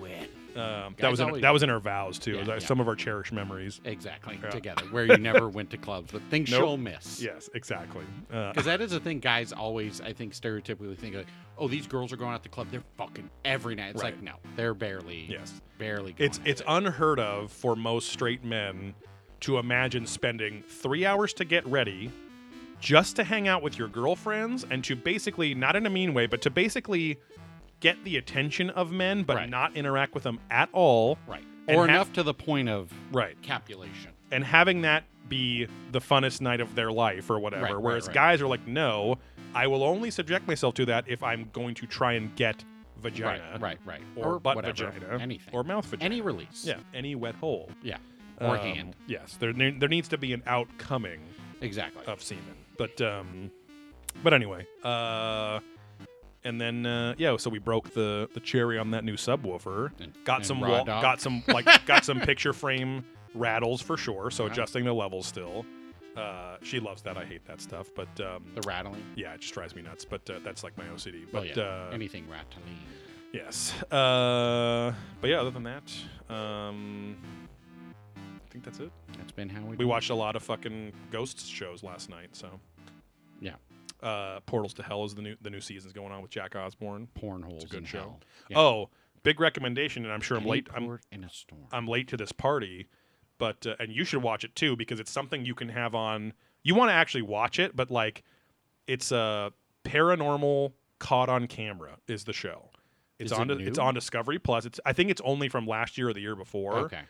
um, 0.56 0.94
that 0.98 1.10
was 1.10 1.18
in, 1.20 1.26
always- 1.26 1.42
that 1.42 1.52
was 1.52 1.62
in 1.64 1.70
our 1.70 1.80
vows 1.80 2.18
too 2.18 2.36
Yeah, 2.36 2.42
uh, 2.42 2.52
yeah. 2.54 2.58
some 2.60 2.78
of 2.80 2.86
our 2.88 2.94
cherished 2.94 3.32
memories 3.32 3.80
Exactly. 3.84 4.38
Together, 4.50 4.84
where 4.90 5.04
you 5.04 5.16
never 5.16 5.48
went 5.58 5.70
to 5.70 5.76
clubs, 5.76 6.12
but 6.12 6.22
things 6.30 6.50
Nope. 6.50 6.60
she'll 6.60 6.76
miss. 6.76 7.20
yes 7.20 7.50
exactly 7.54 8.04
uh, 8.32 8.50
Because 8.52 8.66
that 8.66 8.80
is 8.80 8.92
a 8.92 9.00
thing 9.00 9.18
guys 9.20 9.52
always, 9.52 10.00
I 10.00 10.12
think, 10.12 10.32
stereotypically 10.34 10.96
think 10.96 11.16
like, 11.16 11.26
oh, 11.58 11.66
these 11.68 11.86
girls 11.86 12.12
are 12.12 12.16
going 12.16 12.32
out 12.34 12.42
to 12.44 12.48
club. 12.48 12.68
They're 12.70 12.82
fucking 12.96 13.28
every 13.44 13.74
night. 13.74 13.90
It's 13.94 14.02
Right. 14.02 14.14
like, 14.14 14.22
no, 14.22 14.34
they're 14.56 14.74
barely, 14.74 15.26
yes 15.28 15.60
barely 15.78 16.12
going 16.12 16.26
it's 16.28 16.40
it's 16.44 16.60
it. 16.60 16.66
unheard 16.68 17.18
of 17.18 17.50
for 17.50 17.74
most 17.74 18.08
straight 18.10 18.44
men 18.44 18.94
to 19.40 19.58
imagine 19.58 20.06
spending 20.06 20.62
three 20.62 21.04
hours 21.04 21.32
to 21.34 21.44
get 21.44 21.66
ready 21.66 22.10
just 22.84 23.16
to 23.16 23.24
hang 23.24 23.48
out 23.48 23.62
with 23.62 23.78
your 23.78 23.88
girlfriends 23.88 24.66
and 24.70 24.84
to 24.84 24.94
basically 24.94 25.54
not 25.54 25.74
in 25.74 25.86
a 25.86 25.90
mean 25.90 26.12
way 26.12 26.26
but 26.26 26.42
to 26.42 26.50
basically 26.50 27.16
get 27.80 28.02
the 28.04 28.18
attention 28.18 28.68
of 28.70 28.92
men 28.92 29.22
but 29.22 29.36
Right. 29.36 29.48
not 29.48 29.74
interact 29.74 30.12
with 30.14 30.22
them 30.24 30.38
at 30.50 30.68
all 30.72 31.16
right. 31.26 31.42
and 31.66 31.78
Or 31.78 31.86
ha- 31.86 31.94
enough 31.94 32.12
to 32.12 32.22
the 32.22 32.34
point 32.34 32.68
of 32.68 32.92
right 33.10 33.40
capulation. 33.40 34.12
and 34.30 34.44
having 34.44 34.82
that 34.82 35.04
be 35.30 35.66
the 35.92 36.00
funnest 36.00 36.42
night 36.42 36.60
of 36.60 36.74
their 36.74 36.92
life 36.92 37.30
or 37.30 37.38
whatever 37.38 37.62
Right, 37.64 37.72
right, 37.74 37.82
whereas 37.82 38.06
right. 38.06 38.14
guys 38.14 38.42
are 38.42 38.46
like 38.46 38.66
no 38.68 39.16
i 39.54 39.66
will 39.66 39.82
only 39.82 40.10
subject 40.10 40.46
myself 40.46 40.74
to 40.74 40.84
that 40.84 41.04
if 41.08 41.22
i'm 41.22 41.48
going 41.54 41.74
to 41.76 41.86
try 41.86 42.12
and 42.12 42.36
get 42.36 42.62
vagina 42.98 43.52
Right, 43.58 43.60
right, 43.60 43.78
right. 43.86 44.02
or, 44.16 44.38
butt 44.38 44.56
whatever, 44.56 44.90
vagina 44.90 45.18
anything, 45.22 45.54
or 45.54 45.64
mouth 45.64 45.86
vagina 45.86 46.04
any 46.04 46.20
release. 46.20 46.66
yeah 46.66 46.76
any 46.92 47.14
wet 47.14 47.34
hole 47.36 47.70
yeah, 47.82 47.96
or 48.40 48.58
Um, 48.58 48.58
hand. 48.58 48.96
Yes, 49.06 49.36
there, 49.38 49.54
there 49.54 49.70
there 49.72 49.88
needs 49.88 50.08
to 50.08 50.18
be 50.18 50.34
an 50.34 50.42
outcoming 50.46 51.20
Exactly. 51.62 52.04
of 52.06 52.22
semen. 52.22 52.56
But 52.76 53.00
um, 53.00 53.50
but 54.22 54.32
anyway, 54.34 54.66
uh, 54.82 55.60
and 56.44 56.60
then 56.60 56.86
uh, 56.86 57.14
yeah, 57.18 57.36
so 57.36 57.50
we 57.50 57.58
broke 57.58 57.92
the 57.94 58.28
the 58.34 58.40
cherry 58.40 58.78
on 58.78 58.90
that 58.92 59.04
new 59.04 59.16
subwoofer. 59.16 59.90
And- 60.00 60.12
got 60.24 60.38
and 60.38 60.46
some 60.46 60.62
raw 60.62 60.70
wall, 60.70 60.84
dog. 60.84 61.02
got 61.02 61.20
some 61.20 61.42
like 61.48 61.66
got 61.86 62.04
some 62.04 62.20
picture 62.20 62.52
frame 62.52 63.04
rattles 63.34 63.80
for 63.82 63.96
sure. 63.96 64.30
So 64.30 64.44
Uh-huh. 64.44 64.52
adjusting 64.52 64.84
the 64.84 64.92
levels 64.92 65.26
still. 65.26 65.64
Uh, 66.16 66.56
she 66.62 66.78
loves 66.78 67.02
that. 67.02 67.16
I 67.18 67.24
hate 67.24 67.44
that 67.46 67.60
stuff. 67.60 67.88
But 67.96 68.08
um, 68.20 68.44
the 68.54 68.60
rattling. 68.66 69.02
yeah, 69.16 69.34
it 69.34 69.40
just 69.40 69.52
drives 69.54 69.74
me 69.74 69.82
nuts. 69.82 70.04
But 70.04 70.28
uh, 70.30 70.38
that's 70.44 70.62
like 70.62 70.76
my 70.78 70.84
OCD. 70.84 71.22
Oh 71.24 71.28
But 71.32 71.56
yeah, 71.56 71.62
uh, 71.62 71.90
anything 71.92 72.28
rattling. 72.30 72.78
yes. 73.32 73.72
Uh, 73.90 74.92
but 75.20 75.30
yeah, 75.30 75.40
other 75.40 75.50
than 75.50 75.64
that, 75.64 75.92
um, 76.32 77.16
think 78.64 78.76
that's 78.76 78.86
it. 78.86 79.18
That's 79.18 79.32
been 79.32 79.48
how 79.48 79.62
we. 79.62 79.76
We 79.76 79.84
watched 79.84 80.10
a 80.10 80.14
lot 80.14 80.36
of 80.36 80.42
fucking 80.42 80.92
ghost 81.10 81.46
shows 81.46 81.82
last 81.82 82.08
night, 82.10 82.30
so 82.32 82.48
Yeah. 83.40 83.54
Uh, 84.02 84.40
Portals 84.40 84.74
to 84.74 84.82
Hell 84.82 85.04
is 85.04 85.14
the 85.14 85.22
new 85.22 85.36
the 85.40 85.50
new 85.50 85.60
season's 85.60 85.92
going 85.92 86.12
on 86.12 86.20
with 86.20 86.30
Jack 86.30 86.56
Osbourne. 86.56 87.08
porn 87.14 87.42
holes 87.42 87.64
a 87.64 87.66
good 87.66 87.86
show. 87.86 88.16
Yeah. 88.48 88.58
Oh, 88.58 88.90
big 89.22 89.40
recommendation, 89.40 90.04
and 90.04 90.12
I'm 90.12 90.20
sure 90.20 90.36
I'm 90.36 90.44
late. 90.44 90.68
I'm 90.74 90.98
in 91.10 91.24
a 91.24 91.30
storm. 91.30 91.62
I'm 91.72 91.86
late 91.86 92.08
to 92.08 92.16
this 92.16 92.32
party, 92.32 92.88
but 93.38 93.66
uh, 93.66 93.76
and 93.78 93.92
you 93.92 94.04
should 94.04 94.22
watch 94.22 94.44
it 94.44 94.54
too 94.54 94.76
because 94.76 95.00
it's 95.00 95.10
something 95.10 95.44
you 95.44 95.54
can 95.54 95.68
have 95.70 95.94
on. 95.94 96.32
You 96.62 96.74
want 96.74 96.90
to 96.90 96.94
actually 96.94 97.22
watch 97.22 97.58
it, 97.58 97.76
but 97.76 97.90
like, 97.90 98.24
it's 98.86 99.12
a 99.12 99.52
paranormal 99.84 100.72
caught 100.98 101.28
on 101.28 101.46
camera 101.46 101.96
is 102.08 102.24
the 102.24 102.32
show. 102.32 102.70
It's 103.18 103.32
Is 103.32 103.38
on 103.38 103.50
it 103.50 103.60
it's 103.60 103.78
on 103.78 103.94
Discovery 103.94 104.38
Plus. 104.38 104.66
It's 104.66 104.80
I 104.84 104.92
think 104.92 105.10
it's 105.10 105.22
only 105.24 105.48
from 105.48 105.66
last 105.66 105.96
year 105.96 106.08
or 106.08 106.12
the 106.12 106.20
year 106.20 106.36
before 106.36 106.76
okay. 106.80 107.02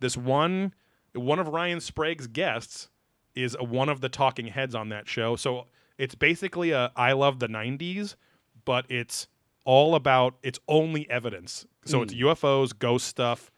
this 0.00 0.16
one 0.16 0.74
one 1.14 1.38
of 1.38 1.48
Ryan 1.48 1.78
Sprague's 1.80 2.26
guests 2.26 2.88
is 3.34 3.56
one 3.60 3.88
of 3.88 4.00
the 4.00 4.08
talking 4.08 4.46
heads 4.48 4.74
on 4.74 4.88
that 4.90 5.08
show. 5.08 5.36
So 5.36 5.66
it's 5.98 6.14
basically 6.14 6.70
a 6.70 6.90
I 6.96 7.12
love 7.12 7.38
the 7.38 7.48
90s, 7.48 8.16
but 8.64 8.84
it's 8.90 9.26
all 9.64 9.94
about 9.94 10.34
it's 10.42 10.58
only 10.68 11.08
evidence. 11.10 11.66
So 11.84 11.98
Hmm. 11.98 12.02
it's 12.04 12.14
UFOs, 12.14 12.78
ghost 12.78 13.06
stuff, 13.06 13.50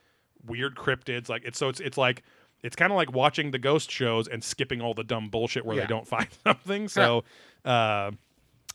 weird 0.46 0.74
cryptids 0.76 1.28
like 1.28 1.42
it's 1.44 1.58
so 1.58 1.68
it's 1.68 1.80
it's 1.80 1.96
like 1.96 2.22
it's 2.62 2.76
kind 2.76 2.92
of 2.92 2.96
like 2.96 3.12
watching 3.12 3.50
the 3.50 3.58
ghost 3.58 3.90
shows 3.90 4.26
and 4.28 4.42
skipping 4.44 4.80
all 4.80 4.94
the 4.94 5.04
dumb 5.04 5.28
bullshit 5.28 5.64
where 5.64 5.76
Yeah. 5.76 5.82
they 5.82 5.88
don't 5.88 6.06
find 6.16 6.28
something. 6.44 6.88
So 6.88 7.24
uh 7.64 8.10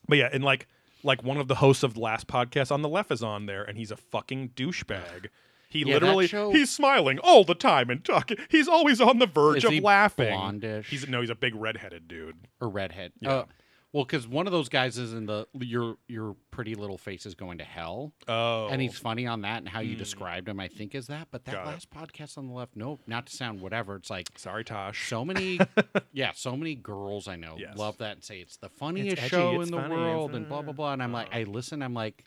but 0.07 0.17
yeah, 0.17 0.29
and 0.33 0.43
like 0.43 0.67
like 1.03 1.23
one 1.23 1.37
of 1.37 1.47
the 1.47 1.55
hosts 1.55 1.83
of 1.83 1.93
the 1.93 1.99
last 2.01 2.27
podcast 2.27 2.71
on 2.71 2.81
the 2.81 2.89
left 2.89 3.11
is 3.11 3.23
on 3.23 3.45
there 3.45 3.63
and 3.63 3.77
he's 3.77 3.91
a 3.91 3.95
fucking 3.97 4.49
douchebag. 4.55 5.27
He 5.69 5.79
Yeah, 5.85 5.93
literally 5.95 6.27
show- 6.27 6.51
he's 6.51 6.71
smiling 6.71 7.19
all 7.19 7.43
the 7.43 7.55
time 7.55 7.89
and 7.89 8.03
talking. 8.03 8.37
He's 8.49 8.67
always 8.67 8.99
on 8.99 9.19
the 9.19 9.27
verge 9.27 9.63
Is 9.63 9.65
of 9.77 9.83
laughing. 9.83 10.33
blondish? 10.33 10.85
He's 10.85 11.07
no, 11.07 11.21
he's 11.21 11.29
a 11.29 11.35
big 11.35 11.53
redheaded 11.55 12.07
dude. 12.07 12.47
or 12.59 12.69
redhead. 12.69 13.13
Yeah. 13.21 13.31
Uh, 13.31 13.45
well, 13.91 14.03
because 14.05 14.27
one 14.27 14.45
of 14.45 14.51
those 14.51 14.69
guys 14.69 14.99
is 14.99 15.13
in 15.13 15.25
the 15.25 15.47
your 15.59 15.97
your 16.07 16.35
pretty 16.51 16.75
little 16.75 16.97
face 16.99 17.25
is 17.25 17.33
going 17.33 17.57
to 17.57 17.63
hell, 17.63 18.13
Oh, 18.27 18.67
and 18.67 18.79
he's 18.81 18.97
funny 18.99 19.25
on 19.25 19.41
that, 19.41 19.57
and 19.59 19.67
how 19.69 19.79
you 19.79 19.93
Hmm. 19.93 19.97
described 19.99 20.47
him, 20.47 20.59
I 20.59 20.67
think, 20.67 20.93
is 20.93 21.07
that. 21.07 21.27
But 21.31 21.45
that 21.45 21.53
Got 21.55 21.63
it. 21.67 21.69
last 21.71 21.89
podcast 21.89 22.37
on 22.37 22.47
the 22.47 22.53
left, 22.53 22.75
nope, 22.75 23.01
not 23.07 23.25
to 23.27 23.35
sound 23.35 23.61
whatever. 23.61 23.95
It's 23.95 24.09
like 24.11 24.27
sorry, 24.37 24.63
Tosh. 24.63 25.07
so 25.07 25.25
many, 25.25 25.59
yeah, 26.13 26.33
so 26.35 26.55
many 26.55 26.75
girls 26.75 27.27
I 27.27 27.35
know 27.35 27.55
Yes. 27.57 27.77
love 27.77 27.97
that 27.97 28.11
and 28.13 28.23
say 28.23 28.39
it's 28.41 28.57
the 28.57 28.69
funniest 28.69 29.17
edgy, 29.17 29.29
show 29.29 29.59
in 29.61 29.71
the 29.71 29.77
funny, 29.77 29.95
world, 29.95 30.35
and 30.35 30.47
blah 30.47 30.61
blah 30.61 30.69
uh, 30.71 30.73
blah. 30.73 30.93
And 30.93 31.01
I'm 31.01 31.11
like, 31.13 31.27
uh. 31.33 31.37
I 31.39 31.43
listen, 31.43 31.81
I'm 31.81 31.95
like, 31.95 32.23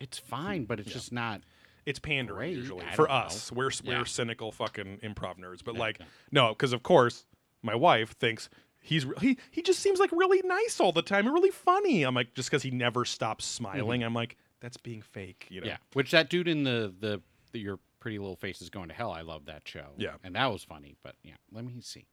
it's 0.00 0.18
fine, 0.18 0.64
but 0.64 0.80
it's 0.80 0.88
Yeah. 0.88 0.94
just 0.94 1.12
not. 1.12 1.42
It's 1.86 1.98
pandering 1.98 2.52
Great, 2.52 2.56
usually 2.56 2.84
I 2.86 2.94
for 2.94 3.06
know. 3.08 3.14
us. 3.14 3.50
We're 3.52 3.70
Yeah. 3.82 3.98
we're 4.00 4.04
cynical 4.04 4.52
fucking 4.52 4.98
improv 5.02 5.38
nerds, 5.38 5.62
but 5.64 5.74
like 5.76 5.98
no, 6.30 6.50
because 6.50 6.72
of 6.72 6.82
course 6.82 7.24
my 7.62 7.74
wife 7.74 8.12
thinks 8.18 8.48
he's 8.80 9.06
he 9.20 9.38
he 9.50 9.62
just 9.62 9.80
seems 9.80 9.98
like 10.00 10.10
really 10.12 10.42
nice 10.44 10.80
all 10.80 10.92
the 10.92 11.02
time 11.02 11.26
and 11.26 11.34
really 11.34 11.50
funny. 11.50 12.02
I'm 12.02 12.14
like 12.14 12.34
just 12.34 12.50
because 12.50 12.62
he 12.62 12.70
never 12.70 13.04
stops 13.04 13.44
smiling. 13.44 14.02
I'm 14.02 14.14
like 14.14 14.36
that's 14.60 14.76
being 14.76 15.02
fake, 15.02 15.46
you 15.50 15.60
know. 15.60 15.64
Mm-hmm. 15.66 15.70
Yeah, 15.70 15.76
which 15.94 16.10
that 16.12 16.30
dude 16.30 16.48
in 16.48 16.62
the 16.64 16.92
the, 17.00 17.20
the 17.52 17.58
your 17.60 17.78
pretty 18.00 18.18
little 18.18 18.34
face 18.36 18.60
is 18.60 18.68
going 18.70 18.88
to 18.88 18.94
hell. 18.94 19.12
I 19.12 19.20
love 19.20 19.44
that 19.46 19.62
show. 19.64 19.86
Yeah. 19.96 20.14
and 20.24 20.34
that 20.34 20.52
was 20.52 20.64
funny. 20.64 20.96
But 21.04 21.14
yeah, 21.22 21.34
let 21.52 21.64
me 21.64 21.80
see. 21.80 22.04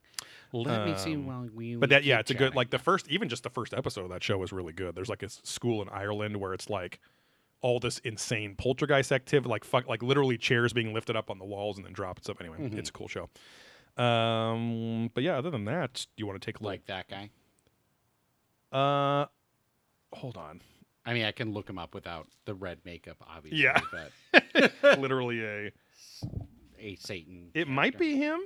Let 0.54 0.86
me 0.86 0.96
see 0.98 1.16
Um, 1.16 1.26
while 1.26 1.48
we. 1.54 1.76
But 1.76 1.90
that 1.90 2.04
yeah, 2.04 2.20
it's 2.20 2.30
a 2.30 2.34
good 2.34 2.54
like 2.56 2.70
the 2.72 2.78
first 2.80 3.08
even 3.08 3.30
just 3.30 3.44
the 3.44 3.50
first 3.50 3.74
episode 3.74 4.04
of 4.04 4.10
that 4.10 4.24
show 4.24 4.38
was 4.38 4.52
really 4.52 4.74
good. 4.74 4.94
There's 4.96 5.10
like 5.10 5.24
a 5.24 5.30
school 5.30 5.82
in 5.82 5.90
Ireland 5.90 6.38
where 6.38 6.54
it's 6.54 6.70
like 6.70 7.00
all 7.62 7.80
this 7.80 8.00
insane 8.00 8.56
poltergeist 8.56 9.12
activity, 9.12 9.50
like 9.50 9.64
fuck, 9.64 9.88
like 9.88 10.02
literally 10.02 10.38
chairs 10.38 10.72
being 10.74 10.94
lifted 10.94 11.16
up 11.16 11.30
on 11.30 11.40
the 11.40 11.46
walls 11.46 11.78
and 11.78 11.86
then 11.86 11.94
dropped 11.94 12.24
stuff. 12.24 12.38
Anyway, 12.40 12.58
Mm-hmm. 12.58 12.78
it's 12.80 12.90
a 12.90 12.94
cool 12.94 13.08
show. 13.08 13.30
Um, 14.02 15.10
but 15.14 15.24
yeah, 15.24 15.38
other 15.38 15.50
than 15.50 15.66
that, 15.66 15.94
do 16.16 16.22
you 16.22 16.28
want 16.28 16.42
to 16.42 16.46
take 16.46 16.60
a 16.60 16.64
look? 16.64 16.70
Like 16.72 16.86
that 16.86 17.08
guy. 17.10 17.30
uh, 18.72 19.26
hold 20.14 20.38
on. 20.38 20.62
I 21.06 21.14
mean, 21.14 21.26
I 21.26 21.32
can 21.32 21.54
look 21.54 21.70
him 21.70 21.78
up 21.80 21.94
without 21.96 22.28
the 22.46 22.54
red 22.54 22.80
makeup, 22.86 23.18
obviously. 23.28 23.62
Yeah. 23.64 23.80
But 23.92 24.72
literally 25.00 25.44
a. 25.44 25.72
a 26.80 26.96
Satan. 26.96 27.50
It 27.54 27.68
might 27.68 27.98
be 27.98 28.16
him 28.16 28.40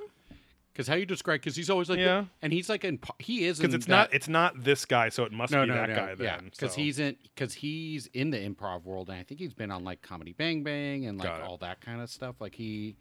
because 0.74 0.88
how 0.88 0.95
you 0.95 1.05
describe 1.05 1.39
because 1.39 1.55
he's 1.55 1.69
always 1.69 1.88
like 1.89 1.99
Yeah. 1.99 2.26
and 2.41 2.51
he's 2.51 2.67
like 2.67 2.84
in 2.84 2.99
he 3.19 3.45
is 3.45 3.59
because 3.59 3.74
it's 3.76 3.86
that- 3.86 3.91
not 3.91 4.13
it's 4.13 4.28
not 4.28 4.63
this 4.63 4.86
guy, 4.86 5.09
so 5.09 5.24
it 5.24 5.32
must 5.32 5.51
no 5.53 5.61
be 5.63 5.67
no 5.69 5.76
that 5.76 5.89
no 5.89 5.95
guy 5.95 6.09
yeah 6.19 6.38
then. 6.38 6.45
because 6.45 6.71
so. 6.74 6.82
he's 6.82 6.99
in 6.99 7.15
because 7.36 7.53
he's 7.53 8.07
in 8.07 8.32
the 8.32 8.38
improv 8.38 8.84
world 8.84 9.09
and 9.09 9.19
I 9.19 9.24
think 9.24 9.39
he's 9.39 9.53
been 9.53 9.71
on 9.71 9.84
like 9.84 10.01
Comedy 10.01 10.34
Bang 10.34 10.63
Bang 10.63 11.05
and 11.05 11.17
like 11.19 11.30
all 11.43 11.57
that 11.57 11.80
kind 11.82 12.01
of 12.01 12.09
stuff. 12.09 12.36
Like 12.39 12.55
he 12.55 12.95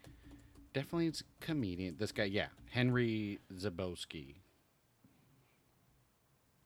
definitely 0.74 1.06
is 1.08 1.22
a 1.22 1.44
comedian. 1.44 1.96
This 1.98 2.12
guy, 2.12 2.24
yeah, 2.24 2.46
Henry 2.70 3.38
Zebrowski. 3.54 4.36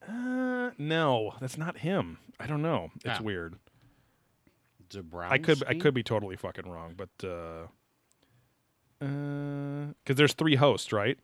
Uh, 0.09 0.70
no, 0.78 1.34
that's 1.40 1.59
not 1.59 1.78
him. 1.78 2.18
I 2.38 2.46
don't 2.46 2.62
know. 2.62 2.90
It's 3.04 3.18
Ah. 3.20 3.22
weird. 3.22 3.57
Zebrowski. 4.90 5.30
I 5.32 5.38
could 5.38 5.62
I 5.66 5.74
could 5.74 5.94
be 5.94 6.02
totally 6.04 6.36
fucking 6.36 6.68
wrong, 6.68 6.94
but 6.96 7.26
uh, 7.26 7.66
because 8.99 10.16
there's 10.16 10.32
three 10.34 10.57
hosts, 10.57 10.92
right? 10.92 11.18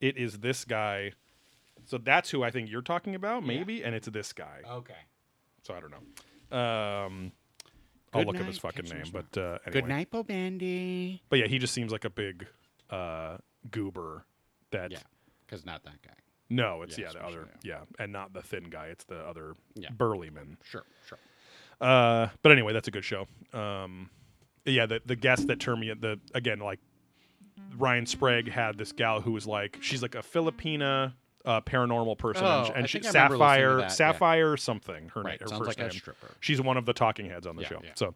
It 0.00 0.16
is 0.16 0.38
this 0.38 0.64
guy. 0.64 1.12
So 1.84 1.98
that's 1.98 2.30
who 2.30 2.42
I 2.42 2.50
think 2.50 2.70
you're 2.70 2.82
talking 2.82 3.14
about, 3.14 3.44
maybe, 3.44 3.82
and 3.82 3.94
it's 3.94 4.08
this 4.08 4.32
guy. 4.32 4.60
Okay. 4.70 4.94
So 5.62 5.74
I 5.74 5.80
don't 5.80 5.90
know. 5.90 6.56
Um, 6.56 7.32
I'll 8.14 8.24
look 8.24 8.40
up 8.40 8.46
his 8.46 8.58
fucking 8.58 8.86
name, 8.86 9.04
but 9.12 9.36
uh, 9.36 9.58
anyway. 9.66 9.70
Good 9.72 9.88
night, 9.88 10.10
Bo 10.10 10.22
Bandy. 10.22 11.22
But 11.28 11.38
yeah, 11.40 11.46
he 11.46 11.58
just 11.58 11.74
seems 11.74 11.92
like 11.92 12.04
a 12.04 12.10
big 12.10 12.46
uh, 12.90 13.38
goober. 13.70 14.24
That 14.70 14.90
Yeah, 14.92 14.98
because 15.46 15.64
not 15.64 15.82
that 15.84 16.02
guy. 16.02 16.12
no, 16.50 16.82
it's 16.82 16.98
Yeah, 16.98 17.06
yeah, 17.06 17.12
the 17.12 17.24
other 17.26 17.48
yeah, 17.62 17.80
and 17.98 18.12
not 18.12 18.34
the 18.34 18.42
thin 18.42 18.64
guy. 18.64 18.86
It's 18.88 19.04
the 19.04 19.18
other 19.20 19.54
Yeah. 19.74 19.90
burly 19.90 20.28
man. 20.30 20.58
Sure, 20.62 20.84
sure. 21.06 21.18
Uh, 21.80 22.28
but 22.42 22.52
anyway, 22.52 22.72
that's 22.74 22.88
a 22.88 22.90
good 22.90 23.04
show. 23.04 23.26
Um, 23.54 24.10
yeah, 24.66 24.84
the 24.84 25.00
the 25.06 25.16
guest 25.16 25.46
that 25.46 25.58
turned 25.58 25.80
me 25.80 25.92
the 25.98 26.20
again 26.34 26.58
like 26.58 26.80
Ryan 27.76 28.06
Sprague 28.06 28.48
had 28.50 28.76
this 28.78 28.92
gal 28.92 29.20
who 29.20 29.32
was 29.32 29.46
like 29.46 29.78
she's 29.80 30.02
like 30.02 30.14
a 30.14 30.18
Filipina 30.22 31.12
uh, 31.44 31.60
paranormal 31.62 32.18
person, 32.18 32.44
Oh, 32.44 32.64
and, 32.66 32.74
and 32.76 32.84
I 32.84 32.86
she, 32.86 32.98
think 33.00 33.14
I 33.14 33.24
remember 33.24 33.38
listening 33.38 33.38
to 33.38 33.64
Sapphire 33.64 33.78
yeah. 33.80 33.86
Sapphire 33.88 34.56
something. 34.56 35.08
Her 35.14 35.22
Right, 35.22 35.30
name, 35.32 35.38
her 35.42 35.46
sounds 35.48 35.58
first 35.66 35.78
like 35.78 35.90
name. 35.90 35.98
stripper. 35.98 36.34
She's 36.40 36.60
one 36.60 36.76
of 36.76 36.84
the 36.84 36.92
talking 36.92 37.26
heads 37.30 37.46
on 37.46 37.56
the 37.56 37.62
Yeah, 37.62 37.68
show. 37.68 37.80
yeah. 37.84 37.90
So, 37.94 38.14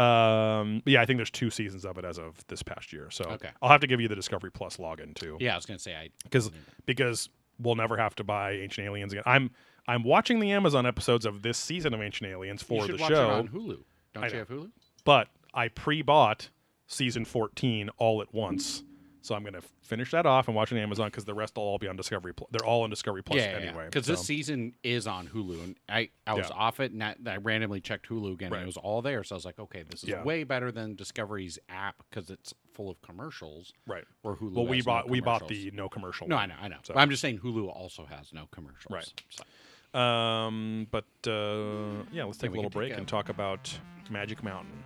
um, 0.00 0.82
yeah, 0.86 1.00
I 1.02 1.06
think 1.06 1.18
there's 1.18 1.30
two 1.30 1.50
seasons 1.50 1.84
of 1.84 1.98
it 1.98 2.04
as 2.04 2.18
of 2.18 2.36
this 2.48 2.62
past 2.62 2.92
year. 2.92 3.10
So 3.10 3.24
Okay. 3.24 3.48
I'll 3.62 3.70
have 3.70 3.80
to 3.80 3.86
give 3.86 4.00
you 4.00 4.06
the 4.08 4.14
Discovery 4.14 4.50
Plus 4.52 4.76
login 4.76 5.14
too 5.14 5.36
Yeah, 5.40 5.54
I 5.54 5.56
was 5.56 5.66
gonna 5.66 5.78
say 5.78 5.94
I. 5.96 6.10
because 6.24 6.50
because 6.86 7.30
we'll 7.58 7.74
never 7.74 7.96
have 7.96 8.14
to 8.16 8.24
buy 8.24 8.52
Ancient 8.52 8.86
Aliens 8.86 9.12
again. 9.12 9.24
I'm 9.26 9.50
I'm 9.88 10.04
watching 10.04 10.38
the 10.38 10.52
Amazon 10.52 10.84
episodes 10.86 11.24
of 11.26 11.42
this 11.42 11.56
season 11.58 11.94
of 11.94 12.02
Ancient 12.02 12.30
Aliens 12.30 12.62
you 12.62 12.66
for 12.78 12.86
should 12.86 12.98
the 12.98 13.02
watch 13.02 13.10
show, 13.12 13.30
it 13.30 13.32
on 13.32 13.48
Hulu. 13.48 13.82
Don't 14.14 14.24
I 14.24 14.26
you 14.28 14.32
know. 14.34 14.38
have 14.40 14.48
Hulu? 14.48 14.70
but 15.04 15.28
I 15.54 15.68
pre-bought 15.68 16.50
season 16.88 17.24
14 17.24 17.90
all 17.98 18.20
at 18.22 18.34
once. 18.34 18.82
So 19.20 19.34
I'm 19.34 19.44
gonna 19.44 19.60
finish 19.82 20.12
that 20.12 20.24
off 20.26 20.46
and 20.48 20.56
watch 20.56 20.72
on 20.72 20.78
Amazon 20.78 21.08
because 21.08 21.24
the 21.26 21.34
rest 21.34 21.56
will 21.56 21.64
all 21.64 21.76
be 21.78 21.86
on 21.88 21.96
Discovery. 21.96 22.32
Plus. 22.32 22.48
They're 22.50 22.64
all 22.66 22.82
on 22.82 22.88
Discovery 22.90 23.22
Plus 23.22 23.40
anyway. 23.42 23.84
Because 23.86 24.06
so. 24.06 24.12
this 24.12 24.24
season 24.24 24.72
is 24.82 25.06
on 25.06 25.26
Hulu, 25.26 25.62
and 25.64 25.76
I, 25.88 26.08
I 26.26 26.32
was 26.34 26.46
Yeah. 26.48 26.56
off 26.56 26.80
it, 26.80 26.92
and 26.92 27.02
I, 27.04 27.14
I 27.26 27.36
randomly 27.36 27.80
checked 27.80 28.08
Hulu 28.08 28.32
again, 28.32 28.50
Right. 28.50 28.58
and 28.58 28.62
it 28.62 28.66
was 28.66 28.76
all 28.78 29.02
there. 29.02 29.22
So 29.24 29.34
I 29.34 29.36
was 29.36 29.44
like, 29.44 29.58
okay, 29.58 29.82
this 29.82 30.02
is 30.02 30.08
Yeah. 30.08 30.22
way 30.22 30.44
better 30.44 30.72
than 30.72 30.94
Discovery's 30.94 31.58
app 31.68 31.96
because 32.08 32.30
it's 32.30 32.54
full 32.72 32.88
of 32.90 33.02
commercials. 33.02 33.72
right. 33.86 34.04
Or 34.22 34.36
Hulu. 34.36 34.52
Well, 34.54 34.66
we 34.66 34.78
no 34.78 34.84
bought 34.84 35.10
we 35.10 35.20
bought 35.20 35.46
the 35.48 35.72
no 35.74 35.88
commercial. 35.90 36.26
No, 36.28 36.36
one. 36.36 36.50
I 36.50 36.54
know, 36.54 36.60
I 36.62 36.68
know. 36.68 36.76
So- 36.84 36.94
I'm 36.96 37.10
just 37.10 37.20
saying 37.20 37.40
Hulu 37.40 37.68
also 37.68 38.06
has 38.06 38.32
no 38.32 38.46
commercials. 38.50 38.90
Right. 38.90 39.22
So, 39.30 39.98
Um, 39.98 40.86
but 40.90 41.04
uh, 41.26 42.04
yeah, 42.12 42.24
let's 42.24 42.38
take 42.38 42.50
a 42.50 42.54
little 42.54 42.70
take 42.70 42.72
break 42.72 42.92
a- 42.92 42.96
and 42.96 43.06
talk 43.08 43.28
about 43.28 43.78
Magic 44.10 44.42
Mountain. 44.42 44.84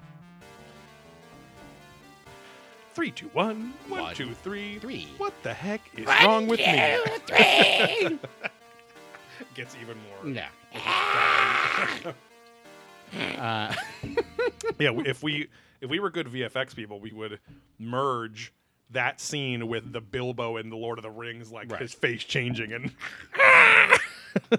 Three, 2.95 3.11
two, 3.11 3.28
one, 3.32 3.72
one, 3.88 4.01
One, 4.03 4.14
two, 4.14 4.34
three. 4.34 4.78
three. 4.78 5.09
What 5.18 5.32
the 5.43 5.55
heck 5.55 5.80
is 5.97 6.07
wrong 6.07 6.47
with 6.47 6.61
me? 6.61 6.99
three. 7.26 8.18
Gets 9.55 9.76
even 9.80 9.97
more. 10.24 10.34
yeah. 10.34 10.49
uh, 13.38 13.74
yeah, 14.78 14.90
if 15.07 15.22
we 15.22 15.49
if 15.80 15.90
we 15.90 15.99
were 16.01 16.11
good 16.11 16.26
VFX 16.28 16.74
people, 16.76 17.01
we 17.01 17.12
would 17.12 17.40
merge 17.78 18.53
that 18.90 19.20
scene 19.20 19.68
with 19.68 19.93
the 19.93 20.01
Bilbo 20.01 20.59
in 20.59 20.68
the 20.70 20.76
Lord 20.76 20.99
of 20.99 21.03
the 21.03 21.11
Rings, 21.11 21.51
like 21.51 21.70
Right. 21.72 21.80
his 21.80 21.95
face 21.95 22.22
changing 22.24 22.72
and 22.72 22.90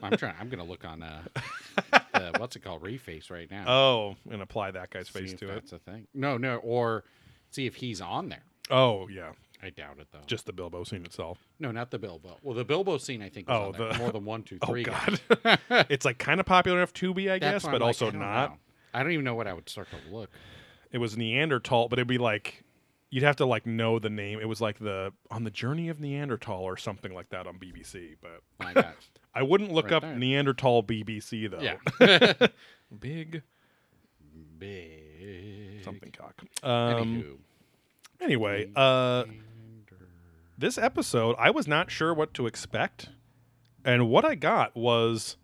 I'm 0.03 0.17
trying. 0.17 0.35
I'm 0.39 0.49
gonna 0.49 0.63
look 0.63 0.85
on 0.85 1.01
uh, 1.03 1.21
the, 2.13 2.33
what's 2.37 2.55
it 2.55 2.63
called, 2.63 2.83
Reface 2.83 3.31
right 3.31 3.49
now. 3.49 3.65
oh, 3.67 4.15
and 4.29 4.41
apply 4.41 4.71
that 4.71 4.89
guy's 4.91 5.07
See 5.09 5.19
face 5.19 5.33
to 5.35 5.49
it. 5.49 5.53
that's 5.53 5.71
a 5.71 5.79
thing. 5.79 6.07
No, 6.13 6.37
no, 6.37 6.57
or 6.57 7.03
see 7.53 7.65
if 7.65 7.75
he's 7.75 8.01
on 8.01 8.29
there. 8.29 8.43
Oh 8.71 9.07
yeah, 9.07 9.31
I 9.61 9.69
doubt 9.69 9.97
it 9.99 10.07
though. 10.11 10.19
just 10.25 10.45
the 10.45 10.53
Bilbo 10.53 10.83
scene 10.83 11.05
itself. 11.05 11.37
no, 11.59 11.71
not 11.71 11.91
the 11.91 11.99
Bilbo. 11.99 12.37
Well, 12.41 12.55
the 12.55 12.65
Bilbo 12.65 12.97
scene 12.97 13.21
I 13.21 13.29
think 13.29 13.49
is 13.49 13.55
Oh, 13.55 13.71
the- 13.71 13.93
more 13.97 14.11
than 14.11 14.25
one, 14.25 14.43
two, 14.43 14.57
Oh 14.63 14.67
three. 14.67 14.83
god, 14.83 15.19
it's 15.89 16.05
like 16.05 16.17
kind 16.17 16.39
of 16.39 16.45
popular 16.45 16.77
enough 16.77 16.93
to 16.93 17.13
be, 17.13 17.29
I 17.29 17.39
That's 17.39 17.63
guess, 17.63 17.63
but 17.63 17.75
I'm 17.75 17.81
like, 17.81 17.87
also 17.87 18.07
I 18.07 18.11
don't 18.11 18.19
know. 18.21 18.57
I 18.93 19.01
don't 19.03 19.11
even 19.11 19.25
know 19.25 19.35
what 19.35 19.47
I 19.47 19.53
would 19.53 19.67
start 19.69 19.87
to 19.91 20.15
look. 20.15 20.29
It 20.91 20.99
was 20.99 21.17
Neanderthal, 21.17 21.87
but 21.89 21.97
it'd 21.99 22.07
be 22.07 22.17
like 22.19 22.63
you'd 23.09 23.23
have 23.23 23.35
to 23.37 23.45
like 23.45 23.65
know 23.65 23.99
the 23.99 24.09
name. 24.09 24.39
It 24.39 24.45
was 24.47 24.61
like 24.61 24.79
the 24.79 25.11
on 25.31 25.43
the 25.43 25.51
journey 25.51 25.89
of 25.89 25.99
Neanderthal 25.99 26.61
or 26.61 26.77
something 26.77 27.13
like 27.13 27.29
that 27.29 27.45
on 27.47 27.57
BBC. 27.59 28.15
But. 28.21 28.41
I 29.35 29.41
wouldn't 29.43 29.71
look 29.71 29.85
Right 29.85 29.93
up 29.95 30.01
there. 30.03 30.15
Neanderthal 30.15 30.83
BBC 30.83 31.49
though. 31.49 31.59
yeah. 31.59 32.47
Big 32.99 33.41
Big. 34.57 35.02
Something 35.83 36.11
cock. 36.11 36.41
Um, 36.63 37.37
anyway, 38.21 38.69
uh, 38.75 39.25
this 40.57 40.77
episode 40.77 41.35
I 41.39 41.49
was 41.49 41.67
not 41.67 41.91
sure 41.91 42.13
what 42.13 42.33
to 42.35 42.47
expect, 42.47 43.09
and 43.83 44.09
what 44.09 44.25
I 44.25 44.35
got 44.35 44.75
was 44.75 45.37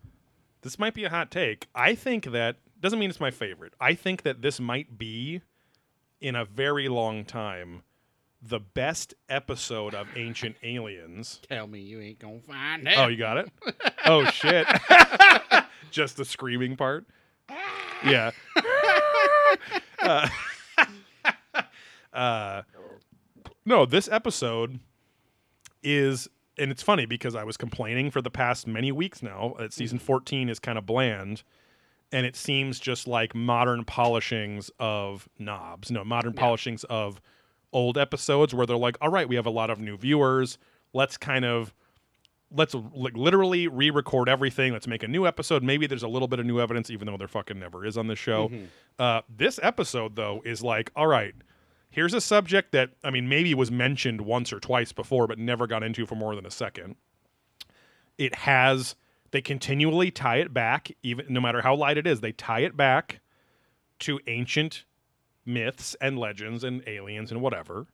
this 0.62 0.78
might 0.80 0.94
be 0.94 1.04
a 1.06 1.10
hot 1.10 1.32
take. 1.32 1.68
I 1.74 1.96
think 1.96 2.26
that 2.32 2.58
doesn't 2.80 3.00
mean 3.00 3.10
it's 3.10 3.20
my 3.20 3.32
favorite. 3.32 3.74
I 3.80 3.94
think 3.94 4.24
that 4.24 4.42
this 4.42 4.60
might 4.60 4.98
be 4.98 5.42
in 6.22 6.36
a 6.36 6.46
very 6.46 6.88
long 6.90 7.26
time 7.26 7.84
the 8.42 8.60
best 8.60 9.14
episode 9.28 9.94
of 9.94 10.08
Ancient 10.16 10.56
Aliens. 10.64 11.42
Tell 11.50 11.68
me 11.68 11.80
you 11.82 12.00
ain't 12.00 12.20
gonna 12.20 12.40
find 12.40 12.88
it. 12.88 12.98
Oh, 12.98 13.08
you 13.08 13.18
got 13.18 13.38
it? 13.38 13.50
Oh 14.06 14.26
shit. 14.26 14.66
Just 15.92 16.18
the 16.18 16.26
screaming 16.26 16.76
part. 16.78 17.06
Yeah. 18.04 18.32
Uh, 20.02 20.30
uh, 22.14 22.62
no, 23.66 23.86
this 23.86 24.10
episode 24.10 24.80
is 25.84 26.28
and 26.58 26.72
it's 26.72 26.84
funny 26.84 27.06
because 27.06 27.36
I 27.36 27.46
was 27.46 27.56
complaining 27.56 28.12
for 28.12 28.22
the 28.22 28.30
past 28.30 28.68
many 28.68 28.92
weeks 28.92 29.24
now 29.24 29.56
that 29.60 29.72
season 29.72 29.98
14 29.98 30.50
is 30.50 30.60
kind 30.60 30.78
of 30.78 30.86
bland 30.86 31.44
and 32.12 32.26
it 32.26 32.36
seems 32.36 32.80
just 32.80 33.08
like 33.08 33.36
modern 33.36 33.86
polishings 33.86 34.72
of 34.80 35.30
knobs, 35.38 35.92
no, 35.92 36.04
modern 36.04 36.34
polishings 36.34 36.84
of 36.86 37.22
old 37.72 37.98
episodes 37.98 38.54
where 38.54 38.66
they're 38.66 38.78
like, 38.78 38.98
all 39.02 39.10
right, 39.10 39.30
we 39.30 39.36
have 39.36 39.46
a 39.46 39.52
lot 39.52 39.70
of 39.70 39.80
new 39.80 39.96
viewers. 39.96 40.58
Let's 40.94 41.18
kind 41.18 41.46
of 41.46 41.74
let's 42.52 42.74
like 42.74 43.16
literally 43.16 43.68
re-record 43.68 44.28
everything. 44.30 44.74
Let's 44.74 44.88
make 44.88 45.04
a 45.04 45.08
new 45.08 45.28
episode. 45.28 45.64
Maybe 45.64 45.88
there's 45.88 46.04
a 46.04 46.08
little 46.08 46.28
bit 46.28 46.40
of 46.40 46.46
new 46.46 46.60
evidence, 46.60 46.90
even 46.90 47.08
though 47.08 47.18
there 47.18 47.28
fucking 47.28 47.60
never 47.60 47.86
is 47.86 47.98
on 47.98 48.08
this 48.08 48.20
show. 48.20 48.50
Uh, 48.98 49.22
this 49.30 49.60
episode 49.62 50.16
though 50.16 50.42
is 50.46 50.64
like, 50.64 50.92
all 50.96 51.08
right, 51.08 51.36
here's 51.90 52.14
a 52.14 52.22
subject 52.22 52.72
that 52.72 52.92
I 53.04 53.12
mean 53.12 53.30
maybe 53.30 53.54
was 53.54 53.72
mentioned 53.72 54.22
once 54.22 54.52
or 54.52 54.60
twice 54.60 54.92
before, 54.92 55.28
but 55.28 55.38
never 55.38 55.68
got 55.68 55.84
into 55.84 56.06
for 56.06 56.16
more 56.16 56.36
than 56.36 56.46
a 56.46 56.52
second. 56.52 56.96
It 58.18 58.36
has 58.36 58.96
they 59.32 59.42
continually 59.42 60.12
tie 60.12 60.38
it 60.38 60.54
back, 60.54 60.92
even 61.04 61.28
no 61.30 61.40
matter 61.40 61.62
how 61.62 61.76
light 61.76 61.98
it 61.98 62.08
is, 62.08 62.22
they 62.22 62.32
tie 62.32 62.62
it 62.62 62.76
back 62.76 63.22
to 64.00 64.20
ancient 64.28 64.86
myths 65.46 65.96
and 66.02 66.18
legends 66.18 66.64
and 66.64 66.84
aliens 66.88 67.32
and 67.32 67.42
whatever. 67.42 67.88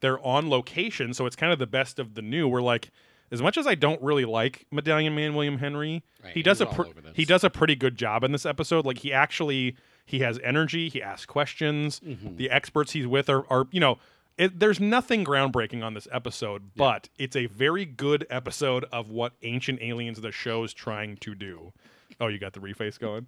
They're 0.00 0.24
on 0.24 0.48
location, 0.48 1.12
so 1.12 1.26
it's 1.26 1.36
kind 1.36 1.52
of 1.52 1.58
the 1.58 1.66
best 1.66 1.98
of 1.98 2.14
the 2.14 2.22
new. 2.22 2.48
We're 2.48 2.62
like, 2.62 2.90
as 3.30 3.40
much 3.42 3.56
as 3.56 3.66
I 3.66 3.74
don't 3.74 4.00
really 4.02 4.24
like 4.24 4.66
Medallion 4.70 5.14
Man 5.14 5.34
William 5.34 5.58
Henry, 5.58 6.02
Right, 6.22 6.32
he 6.32 6.42
does 6.42 6.60
a 6.60 6.66
pr- 6.66 6.84
he 7.14 7.24
does 7.24 7.44
a 7.44 7.50
pretty 7.50 7.76
good 7.76 7.96
job 7.96 8.24
in 8.24 8.32
this 8.32 8.44
episode. 8.46 8.84
Like 8.84 8.98
he 8.98 9.12
actually 9.12 9.76
he 10.04 10.20
has 10.20 10.38
energy. 10.42 10.88
He 10.88 11.02
asks 11.02 11.26
questions. 11.26 12.00
Mm-hmm. 12.00 12.36
The 12.36 12.50
experts 12.50 12.92
he's 12.92 13.06
with 13.06 13.28
are, 13.28 13.44
are 13.50 13.66
you 13.70 13.80
know. 13.80 13.98
It, 14.38 14.58
there's 14.58 14.80
nothing 14.80 15.22
groundbreaking 15.22 15.84
on 15.84 15.92
this 15.92 16.08
episode, 16.10 16.70
but 16.74 17.10
it's 17.18 17.36
a 17.36 17.44
very 17.44 17.84
good 17.84 18.26
episode 18.30 18.86
of 18.90 19.10
what 19.10 19.34
Ancient 19.42 19.82
Aliens 19.82 20.18
the 20.18 20.32
show 20.32 20.64
is 20.64 20.72
trying 20.72 21.18
to 21.18 21.34
do. 21.34 21.74
Oh, 22.18 22.28
you 22.28 22.38
got 22.38 22.54
the 22.54 22.60
reface 22.60 22.98
going. 22.98 23.26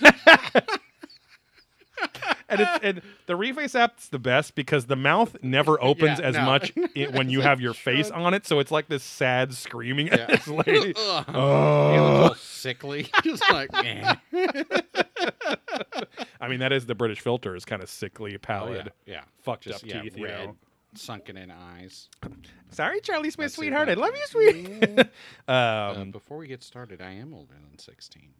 and, 2.50 2.60
it's, 2.60 2.78
and 2.82 3.02
the 3.26 3.34
reface 3.34 3.74
app's 3.78 4.08
the 4.08 4.18
best 4.18 4.54
because 4.54 4.86
the 4.86 4.96
mouth 4.96 5.36
never 5.42 5.82
opens 5.82 6.18
Yeah, 6.18 6.26
as 6.26 6.34
no. 6.34 6.44
much 6.44 6.72
i 6.96 7.06
when 7.12 7.30
you 7.30 7.40
have 7.40 7.60
your 7.60 7.74
face 7.74 8.10
on 8.10 8.34
it, 8.34 8.46
so 8.46 8.58
it's 8.58 8.70
like 8.70 8.88
this 8.88 9.02
sad 9.02 9.54
screaming 9.54 10.08
at 10.10 10.28
this 10.28 10.48
lady. 10.48 10.94
Ugh. 10.96 11.24
Oh. 11.34 11.92
He 11.92 11.98
looks 12.00 12.28
all 12.30 12.34
sickly. 12.36 13.08
Just 13.22 13.42
like, 13.52 13.70
eh. 13.74 14.14
I 16.40 16.48
mean, 16.48 16.60
that 16.60 16.72
is 16.72 16.86
the 16.86 16.94
British 16.94 17.20
filter 17.20 17.54
is 17.54 17.64
kind 17.64 17.82
of 17.82 17.88
sickly, 17.90 18.30
Oh, 18.30 18.32
yeah. 18.34 18.38
pallid, 18.40 18.92
yeah. 19.06 19.20
fucked 19.42 19.64
Just, 19.64 19.84
up 19.84 19.90
yeah, 19.90 20.02
teeth. 20.02 20.16
You 20.16 20.24
red, 20.24 20.46
know. 20.48 20.56
sunken 20.94 21.36
in 21.36 21.50
eyes. 21.50 22.08
Sorry, 22.70 23.00
Charlie's 23.00 23.36
my 23.38 23.44
That's 23.44 23.54
it, 23.54 23.56
sweetheart. 23.56 23.88
I 23.88 23.94
love 23.94 24.12
it. 24.14 24.18
you, 24.18 24.26
sweetie. 24.26 25.08
Uh, 25.48 25.94
um, 25.96 26.10
before 26.10 26.38
we 26.38 26.46
get 26.46 26.62
started, 26.62 27.00
I 27.02 27.12
am 27.12 27.34
older 27.34 27.54
than 27.68 27.78
16. 27.78 28.30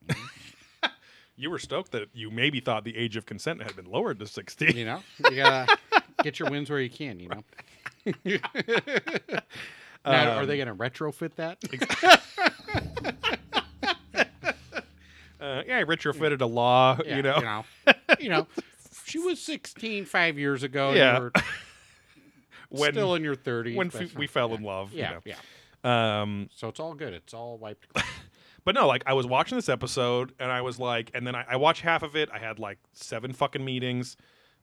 You 1.41 1.51
were 1.51 1.59
stoked 1.59 1.93
that 1.93 2.09
you 2.13 2.31
maybe 2.31 2.61
thought 2.61 2.85
the 2.85 2.97
age 2.97 3.17
of 3.17 3.25
consent 3.27 3.63
had 3.63 3.75
been 3.75 3.87
lowered 3.91 4.19
to 4.21 4.27
16. 4.27 4.77
you 4.77 4.85
know, 4.85 5.03
you 5.31 5.37
gotta 5.37 5.77
get 6.23 6.39
your 6.39 6.51
wins 6.51 6.69
where 6.71 6.81
you 6.81 6.91
can. 6.91 7.19
You 7.19 7.29
know. 7.31 7.43
now, 10.05 10.37
are 10.37 10.41
Um, 10.43 10.47
they 10.47 10.59
gonna 10.59 10.75
retrofit 10.75 11.35
that? 11.37 11.59
Uh, 15.41 15.63
yeah, 15.67 15.79
I 15.79 15.85
retrofitted 15.85 16.43
a 16.43 16.47
law, 16.47 16.99
Yeah, 17.03 17.17
you 17.17 17.23
know. 17.23 17.37
you 17.39 17.45
know, 17.45 17.65
you 18.21 18.29
know. 18.29 18.47
She 19.07 19.19
was 19.19 19.41
16 19.41 20.05
five 20.05 20.39
years 20.39 20.63
ago. 20.63 20.93
Yeah. 20.93 21.17
You 21.17 21.23
were 21.23 21.33
when 22.69 22.93
still 22.93 23.15
in 23.15 23.25
your 23.25 23.37
30s. 23.37 23.75
when 23.75 23.87
f- 23.87 24.15
we 24.15 24.27
fell 24.27 24.53
in 24.55 24.63
love, 24.63 24.93
Yeah, 24.93 25.13
you 25.25 25.33
yeah. 25.33 25.37
know. 25.83 25.91
Um, 25.91 26.51
So 26.55 26.69
it's 26.69 26.79
all 26.79 26.93
good. 26.93 27.15
It's 27.15 27.33
all 27.33 27.57
wiped. 27.57 27.89
clean. 27.89 28.05
But 28.65 28.75
no, 28.75 28.87
like 28.87 29.03
I 29.07 29.13
was 29.15 29.27
watching 29.27 29.57
this 29.57 29.69
episode 29.69 30.33
and 30.39 30.51
I 30.53 30.61
was 30.63 30.79
like, 30.79 31.11
and 31.15 31.27
then 31.27 31.35
I, 31.35 31.45
I 31.49 31.57
watched 31.57 31.83
half 31.83 32.03
of 32.03 32.17
it. 32.17 32.29
I 32.33 32.39
had 32.39 32.59
like 32.59 32.79
seven 32.93 33.33
fucking 33.33 33.65
meetings. 33.65 34.17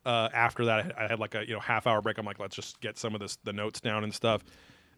Uh, 0.06 0.30
after 0.34 0.66
that, 0.66 0.80
I 0.80 0.82
had, 0.84 0.94
I 0.94 1.08
had 1.08 1.20
like 1.20 1.36
a 1.36 1.46
you 1.48 1.54
know 1.54 1.60
half 1.60 1.86
hour 1.88 2.02
break. 2.02 2.18
I'm 2.18 2.26
like, 2.26 2.40
let's 2.40 2.56
just 2.56 2.80
get 2.82 2.98
some 2.98 3.14
of 3.14 3.20
this 3.22 3.38
the 3.44 3.54
notes 3.54 3.82
down 3.82 4.04
and 4.04 4.14
stuff. 4.14 4.44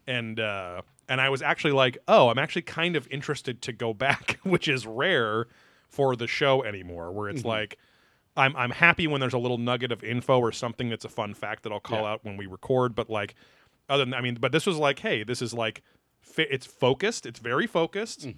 And 0.06 0.38
uh, 0.40 0.82
and 1.08 1.20
I 1.20 1.28
was 1.28 1.42
actually 1.42 1.72
like, 1.72 1.98
oh, 2.08 2.28
I'm 2.28 2.38
actually 2.38 2.62
kind 2.62 2.96
of 2.96 3.08
interested 3.10 3.60
to 3.62 3.72
go 3.72 3.92
back, 4.06 4.38
which 4.42 4.68
is 4.68 4.86
rare 4.86 5.46
for 5.88 6.14
the 6.16 6.26
show 6.26 6.62
anymore. 6.62 7.10
Where 7.12 7.28
it's 7.28 7.44
like, 7.44 7.76
I'm 8.36 8.54
I'm 8.56 8.70
happy 8.70 9.06
when 9.08 9.20
there's 9.20 9.34
a 9.34 9.38
little 9.38 9.58
nugget 9.58 9.90
of 9.92 10.04
info 10.04 10.38
or 10.38 10.52
something 10.52 10.88
that's 10.88 11.04
a 11.04 11.08
fun 11.08 11.34
fact 11.34 11.64
that 11.64 11.72
I'll 11.72 11.80
call 11.80 12.02
Yeah. 12.02 12.12
out 12.12 12.24
when 12.24 12.36
we 12.36 12.46
record. 12.46 12.94
But 12.94 13.10
like, 13.10 13.34
other 13.88 14.04
than 14.04 14.14
I 14.14 14.20
mean, 14.20 14.36
but 14.40 14.52
this 14.52 14.66
was 14.66 14.76
like, 14.76 15.00
hey, 15.00 15.24
this 15.24 15.42
is 15.42 15.52
like, 15.52 15.82
fi- 16.20 16.46
it's 16.50 16.66
focused. 16.66 17.26
It's 17.26 17.40
very 17.40 17.66
focused. 17.66 18.28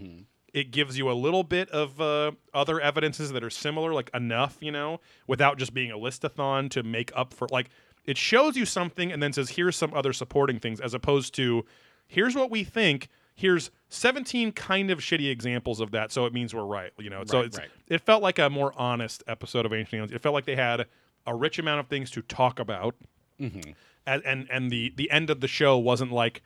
It 0.53 0.71
gives 0.71 0.99
you 0.99 1.11
a 1.11 1.15
little 1.15 1.45
bit 1.45 1.71
of 1.71 2.01
uh, 2.01 2.33
other 2.53 2.81
evidences 2.81 3.33
that 3.33 3.43
are 3.43 3.51
similar, 3.51 3.93
like 3.95 4.11
enough, 4.13 4.59
you 4.61 4.71
know, 4.71 5.01
without 5.27 5.57
just 5.59 5.73
being 5.73 5.91
a 5.91 5.97
listathon 5.97 6.71
to 6.71 6.83
make 6.83 7.11
up 7.15 7.33
for 7.33 7.49
like. 7.51 7.71
It 8.05 8.19
shows 8.19 8.57
you 8.57 8.67
something 8.67 9.13
and 9.13 9.23
then 9.23 9.33
says, 9.33 9.51
here's 9.51 9.77
some 9.77 9.95
other 9.95 10.13
supporting 10.13 10.59
things, 10.59 10.81
as 10.81 10.93
opposed 10.93 11.35
to, 11.37 11.65
here's 12.09 12.35
what 12.35 12.51
we 12.51 12.65
think. 12.65 13.09
Here's 13.37 13.71
17 13.91 14.51
kind 14.53 14.91
of 14.91 14.99
shitty 14.99 15.31
examples 15.31 15.79
of 15.81 15.93
that, 15.93 16.11
so 16.13 16.27
it 16.27 16.33
means 16.35 16.53
we're 16.53 16.65
right. 16.65 16.91
You 16.99 17.11
know, 17.11 17.23
so 17.25 17.41
it's 17.41 17.57
right. 17.59 17.71
it 17.89 18.01
felt 18.01 18.21
like 18.23 18.39
a 18.41 18.51
more 18.51 18.73
honest 18.77 19.23
episode 19.29 19.65
of 19.65 19.73
Ancient 19.73 19.95
Aliens. 19.95 20.13
It 20.13 20.21
felt 20.21 20.35
like 20.35 20.45
they 20.45 20.57
had 20.57 20.87
a 21.27 21.35
rich 21.35 21.59
amount 21.61 21.79
of 21.81 21.87
things 21.87 22.11
to 22.11 22.23
talk 22.23 22.59
about, 22.59 22.95
Mm-hmm. 23.41 23.71
and 24.07 24.23
and, 24.25 24.49
and 24.51 24.71
the 24.71 24.93
the 24.97 25.11
end 25.11 25.31
of 25.31 25.41
the 25.41 25.49
show 25.49 25.79
wasn't 25.79 26.13
like 26.13 26.43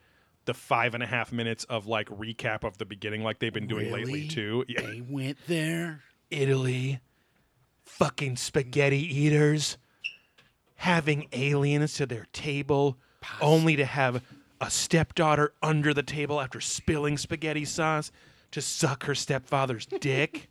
the 0.47 0.55
five 0.55 0.94
and 0.94 1.03
a 1.03 1.07
half 1.07 1.32
minutes 1.32 1.64
of 1.64 1.86
like 1.86 2.09
recap 2.09 2.64
of 2.64 2.78
the 2.78 2.84
beginning 2.84 3.22
like 3.22 3.38
they've 3.38 3.53
been 3.53 3.66
doing 3.66 3.92
lately 3.92 4.26
too. 4.28 4.64
Yeah. 4.68 4.82
They 4.82 5.01
went 5.01 5.38
there. 5.47 6.03
Italy, 6.30 7.01
fucking 7.84 8.36
spaghetti 8.36 8.99
eaters, 8.99 9.76
having 10.76 11.28
aliens 11.32 11.94
to 11.94 12.07
their 12.07 12.26
table, 12.32 12.97
only 13.40 13.76
to 13.76 13.84
have 13.84 14.22
a 14.61 14.70
stepdaughter 14.70 15.53
under 15.62 15.92
the 15.92 16.03
table 16.03 16.40
after 16.40 16.61
spilling 16.61 17.18
spaghetti 17.18 17.64
sauce 17.64 18.11
to 18.53 18.61
suck 18.61 19.05
her 19.05 19.14
stepfather's 19.14 19.86
dick. 20.01 20.49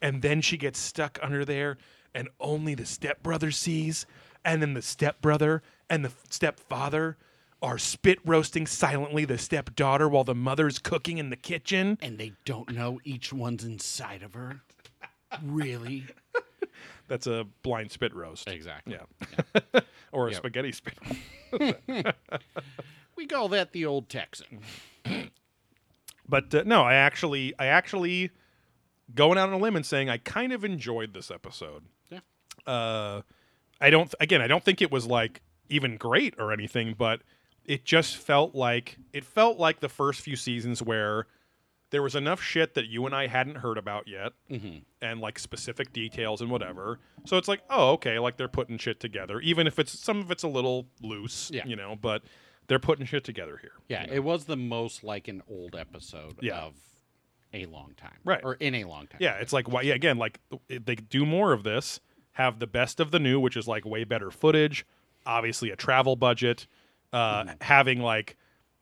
And 0.00 0.22
then 0.22 0.40
she 0.40 0.56
gets 0.56 0.78
stuck 0.78 1.18
under 1.22 1.44
there, 1.44 1.78
and 2.14 2.28
only 2.38 2.74
the 2.74 2.86
stepbrother 2.86 3.50
sees. 3.50 4.06
And 4.44 4.62
then 4.62 4.74
the 4.74 4.82
stepbrother 4.82 5.62
and 5.90 6.04
the 6.04 6.12
stepfather 6.30 7.16
are 7.62 7.78
spit 7.78 8.18
roasting 8.24 8.66
silently 8.66 9.24
the 9.24 9.38
stepdaughter 9.38 10.08
while 10.08 10.24
the 10.24 10.34
mother's 10.34 10.78
cooking 10.78 11.18
in 11.18 11.30
the 11.30 11.36
kitchen. 11.36 11.98
And 12.00 12.18
they 12.18 12.32
don't 12.44 12.72
know 12.72 13.00
each 13.04 13.32
one's 13.32 13.64
inside 13.64 14.22
of 14.22 14.34
her. 14.34 14.60
Really? 15.42 16.06
That's 17.08 17.26
a 17.26 17.46
blind 17.62 17.90
spit 17.90 18.14
roast. 18.14 18.48
Exactly. 18.48 18.96
Yeah. 19.74 19.80
or 20.12 20.28
a 20.28 20.30
Yep. 20.32 20.38
spaghetti 20.38 20.72
spit. 20.72 20.98
We 23.16 23.26
call 23.26 23.48
that 23.48 23.72
the 23.72 23.84
old 23.86 24.08
Texan. 24.08 24.60
But 26.30 26.54
uh, 26.54 26.62
no, 26.66 26.82
I 26.82 26.92
actually, 26.92 27.54
I 27.58 27.68
actually, 27.68 28.30
going 29.14 29.38
out 29.38 29.48
on 29.48 29.54
a 29.54 29.58
limb 29.58 29.76
and 29.76 29.86
saying 29.86 30.10
I 30.10 30.18
kind 30.18 30.52
of 30.52 30.62
enjoyed 30.62 31.14
this 31.14 31.30
episode. 31.30 31.84
Yeah. 32.10 32.18
Uh, 32.66 33.22
I 33.80 33.88
don't. 33.88 34.14
Again, 34.20 34.42
I 34.42 34.46
don't 34.46 34.62
think 34.62 34.82
it 34.82 34.92
was 34.92 35.06
like 35.06 35.40
even 35.70 35.96
great 35.96 36.34
or 36.38 36.52
anything, 36.52 36.94
but 36.98 37.22
it 37.68 37.84
just 37.84 38.16
felt 38.16 38.54
like 38.56 38.98
it 39.12 39.24
felt 39.24 39.58
like 39.58 39.78
the 39.78 39.88
first 39.88 40.20
few 40.20 40.34
seasons 40.34 40.82
where 40.82 41.26
there 41.90 42.02
was 42.02 42.14
enough 42.16 42.42
shit 42.42 42.74
that 42.74 42.86
you 42.86 43.06
and 43.06 43.14
I 43.14 43.28
hadn't 43.28 43.56
heard 43.58 43.78
about 43.78 44.08
yet, 44.08 44.32
Mm-hmm. 44.50 44.78
and 45.00 45.20
like 45.20 45.38
specific 45.38 45.92
details 45.92 46.40
and 46.42 46.50
whatever. 46.50 46.98
So 47.24 47.36
it's 47.38 47.48
like, 47.48 47.62
oh, 47.70 47.92
okay, 47.92 48.18
like 48.18 48.36
they're 48.36 48.48
putting 48.48 48.76
shit 48.78 48.98
together, 49.00 49.38
even 49.40 49.66
if 49.66 49.78
it's 49.78 49.96
some 49.98 50.18
of 50.20 50.30
it's 50.30 50.42
a 50.42 50.48
little 50.48 50.86
loose, 51.02 51.50
Yeah. 51.54 51.64
you 51.66 51.76
know, 51.76 51.96
but 51.96 52.22
they're 52.66 52.78
putting 52.78 53.06
shit 53.06 53.24
together 53.24 53.56
here. 53.60 53.72
Yeah, 53.88 54.04
it 54.10 54.22
was 54.24 54.44
the 54.44 54.56
most 54.56 55.02
like 55.04 55.28
an 55.28 55.42
old 55.48 55.74
episode 55.76 56.34
Yeah. 56.42 56.58
of 56.58 56.74
a 57.54 57.64
long 57.66 57.94
time. 57.96 58.18
Right. 58.24 58.40
Or 58.44 58.54
in 58.54 58.74
a 58.74 58.84
long 58.84 59.06
time. 59.06 59.20
Yeah, 59.22 59.36
it's 59.36 59.54
like 59.54 59.70
why 59.70 59.80
yeah, 59.82 59.94
again, 59.94 60.18
like 60.18 60.40
they 60.68 60.96
do 60.96 61.24
more 61.24 61.52
of 61.54 61.62
this, 61.62 62.00
have 62.32 62.58
the 62.58 62.66
best 62.66 63.00
of 63.00 63.10
the 63.12 63.18
new, 63.18 63.40
which 63.40 63.56
is 63.56 63.66
like 63.66 63.86
way 63.86 64.04
better 64.04 64.30
footage, 64.30 64.84
obviously 65.24 65.70
a 65.70 65.76
travel 65.76 66.16
budget, 66.16 66.66
uh 67.12 67.42
Mm-hmm. 67.44 67.50
having 67.62 68.00
like 68.00 68.36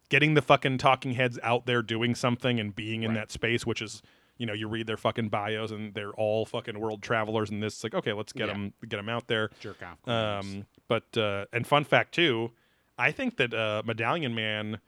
getting 0.08 0.34
the 0.34 0.42
fucking 0.42 0.78
talking 0.78 1.12
heads 1.12 1.38
out 1.42 1.66
there 1.66 1.82
doing 1.82 2.14
something 2.14 2.60
and 2.60 2.74
being 2.74 3.02
in 3.02 3.10
Right. 3.10 3.16
that 3.20 3.30
space, 3.32 3.66
which 3.66 3.82
is 3.82 4.02
you 4.38 4.44
know, 4.44 4.52
you 4.52 4.68
read 4.68 4.86
their 4.86 4.98
fucking 4.98 5.30
bios 5.30 5.70
and 5.70 5.94
they're 5.94 6.12
all 6.12 6.44
fucking 6.44 6.78
world 6.78 7.02
travelers 7.02 7.48
and 7.50 7.62
this 7.62 7.74
it's 7.76 7.84
like 7.84 7.94
okay, 7.94 8.12
let's 8.12 8.32
get 8.32 8.48
Yeah. 8.48 8.52
them 8.54 8.72
get 8.88 8.96
them 8.96 9.08
out 9.08 9.26
there. 9.28 9.50
Jerk 9.60 9.78
off. 9.82 10.06
Um, 10.08 10.66
but 10.88 11.16
uh, 11.16 11.46
and 11.52 11.66
fun 11.66 11.84
fact 11.84 12.14
too, 12.14 12.52
I 12.98 13.12
think 13.12 13.36
that 13.38 13.52
uh, 13.54 13.82
Medallion 13.84 14.34
Man, 14.34 14.80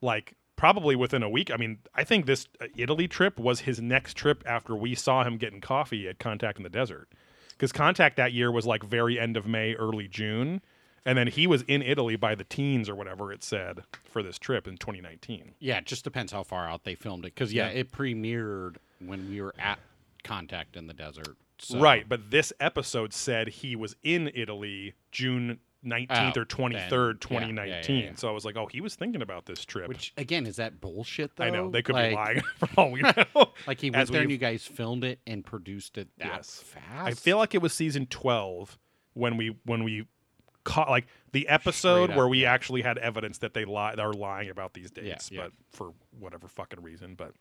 like 0.00 0.34
probably 0.56 0.96
within 0.96 1.22
a 1.22 1.28
week. 1.30 1.50
I 1.52 1.56
mean, 1.56 1.78
I 1.94 2.02
think 2.04 2.26
this 2.26 2.48
uh, 2.60 2.66
Italy 2.76 3.06
trip 3.08 3.38
was 3.38 3.60
his 3.60 3.80
next 3.80 4.14
trip 4.16 4.42
after 4.46 4.74
we 4.74 4.94
saw 4.94 5.22
him 5.22 5.36
getting 5.36 5.60
coffee 5.60 6.08
at 6.08 6.18
Contact 6.18 6.56
in 6.58 6.64
the 6.64 6.68
Desert, 6.70 7.08
because 7.50 7.70
Contact 7.72 8.16
that 8.16 8.32
year 8.32 8.50
was 8.50 8.66
like 8.66 8.82
very 8.82 9.20
end 9.20 9.36
of 9.36 9.46
May, 9.46 9.74
early 9.74 10.08
June, 10.08 10.60
and 11.08 11.16
then 11.18 11.26
he 11.28 11.46
was 11.46 11.62
in 11.62 11.82
Italy 11.82 12.16
by 12.16 12.34
the 12.34 12.44
teens 12.44 12.88
or 12.88 12.94
whatever 12.94 13.32
it 13.32 13.42
said 13.42 13.80
for 14.04 14.22
this 14.22 14.38
trip 14.38 14.68
in 14.68 14.76
2019. 14.76 15.54
yeah, 15.58 15.78
it 15.78 15.86
just 15.86 16.04
depends 16.04 16.32
how 16.32 16.42
far 16.42 16.68
out 16.68 16.84
they 16.84 16.94
filmed 16.94 17.24
it. 17.24 17.34
Because, 17.34 17.52
yeah, 17.52 17.66
Yeah. 17.70 17.78
it 17.80 17.92
premiered 17.92 18.76
when 19.00 19.28
we 19.30 19.40
were 19.40 19.54
at 19.58 19.78
Contact 20.24 20.76
in 20.76 20.86
the 20.86 20.94
Desert. 20.94 21.36
So, 21.58 21.80
Right, 21.80 22.08
but 22.08 22.30
this 22.30 22.52
episode 22.60 23.12
said 23.12 23.48
he 23.48 23.74
was 23.74 23.96
in 24.02 24.30
Italy 24.34 24.94
June 25.10 25.58
19th 25.84 26.36
Oh, 26.36 26.40
or 26.40 26.44
23rd, 26.44 27.20
then- 27.20 27.30
yeah, 27.30 27.38
yeah, 27.40 27.50
2019. 27.50 27.96
yeah, 27.96 28.04
yeah. 28.06 28.14
So 28.16 28.28
I 28.28 28.32
was 28.32 28.44
like, 28.44 28.56
oh, 28.56 28.66
he 28.66 28.80
was 28.80 28.94
thinking 28.96 29.22
about 29.22 29.46
this 29.46 29.64
trip. 29.64 29.88
Which, 29.88 30.12
again, 30.16 30.44
is 30.46 30.56
that 30.56 30.80
bullshit, 30.80 31.36
though? 31.36 31.44
I 31.44 31.50
know 31.50 31.70
they 31.70 31.82
could 31.82 31.94
like, 31.94 32.10
be 32.10 32.14
lying 32.16 32.40
for 32.58 32.68
all 32.76 32.90
we 32.90 33.00
know. 33.34 33.52
Like, 33.66 33.80
he 33.80 33.88
As 33.88 33.94
went 33.94 34.12
there 34.12 34.22
and 34.22 34.30
you 34.30 34.38
guys 34.38 34.64
filmed 34.64 35.04
it 35.04 35.20
and 35.26 35.44
produced 35.44 35.96
it 35.96 36.08
that 36.18 36.26
Yes. 36.26 36.60
fast? 36.64 36.84
I 37.06 37.12
feel 37.12 37.38
like 37.38 37.54
it 37.54 37.62
was 37.62 37.72
season 37.72 38.06
12 38.06 38.78
when 39.14 39.36
we 39.36 39.56
when 39.64 39.82
we 39.84 40.06
caught 40.68 40.90
like 40.90 41.06
the 41.32 41.48
episode 41.48 42.14
where 42.14 42.28
we 42.28 42.42
yeah. 42.42 42.52
actually 42.52 42.82
had 42.82 42.98
evidence 42.98 43.38
that 43.38 43.54
they 43.54 43.64
lie 43.64 43.94
are 43.94 44.12
lying 44.12 44.50
about 44.50 44.74
these 44.74 44.90
dates, 44.90 45.30
yeah. 45.32 45.44
but 45.44 45.52
for 45.70 45.94
whatever 46.18 46.46
fucking 46.46 46.82
reason. 46.82 47.14
But 47.14 47.32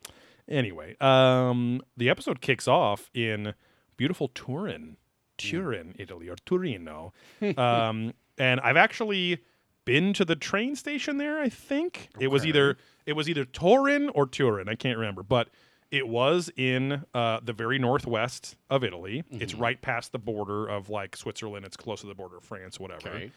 anyway, 0.47 0.95
um, 1.01 1.81
the 1.97 2.09
episode 2.09 2.39
kicks 2.39 2.67
off 2.67 3.09
in 3.13 3.53
beautiful 3.97 4.29
Turin, 4.29 4.95
Turin, 5.37 5.93
Italy, 5.99 6.29
or 6.29 6.37
Torino, 6.45 7.13
um, 7.57 8.13
and 8.37 8.59
I've 8.61 8.77
actually 8.77 9.39
been 9.83 10.13
to 10.13 10.23
the 10.23 10.35
train 10.35 10.75
station 10.77 11.17
there. 11.17 11.39
I 11.39 11.49
think 11.49 12.09
it 12.19 12.29
was 12.29 12.45
either 12.45 12.77
it 13.05 13.13
was 13.13 13.29
either 13.29 13.43
Turin 13.43 14.09
or 14.09 14.25
Turin. 14.25 14.69
I 14.69 14.75
can't 14.75 14.97
remember, 14.97 15.23
but 15.23 15.49
it 15.91 16.07
was 16.07 16.51
in 16.57 17.05
uh, 17.13 17.39
the 17.43 17.53
very 17.53 17.79
northwest 17.79 18.55
of 18.69 18.83
Italy. 18.83 19.23
It's 19.31 19.53
Mm-hmm. 19.53 19.61
right 19.61 19.81
past 19.81 20.11
the 20.11 20.19
border 20.19 20.67
of 20.67 20.89
like 20.89 21.15
Switzerland. 21.15 21.65
It's 21.65 21.77
close 21.77 22.01
to 22.01 22.07
the 22.07 22.15
border 22.15 22.37
of 22.37 22.43
France, 22.43 22.79
whatever. 22.79 23.09
Okay. 23.09 23.31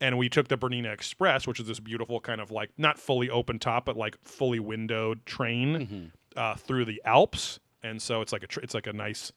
And 0.00 0.18
we 0.18 0.28
took 0.28 0.48
the 0.48 0.56
Bernina 0.58 0.92
Express, 0.92 1.46
which 1.46 1.60
is 1.60 1.66
this 1.68 1.78
beautiful 1.80 2.18
kind 2.20 2.40
of 2.40 2.50
like 2.50 2.70
not 2.76 2.98
fully 2.98 3.30
open 3.30 3.58
top, 3.60 3.84
but 3.86 3.96
like 3.96 4.16
fully 4.24 4.58
windowed 4.58 5.24
train 5.24 5.74
Mm-hmm. 5.78 6.04
uh, 6.36 6.56
through 6.56 6.84
the 6.84 7.00
Alps. 7.04 7.60
And 7.82 8.02
so 8.02 8.20
it's 8.20 8.32
like 8.32 8.42
a 8.42 8.46
tr- 8.48 8.60
it's 8.60 8.74
like 8.74 8.86
a 8.88 8.92
nice 8.92 9.30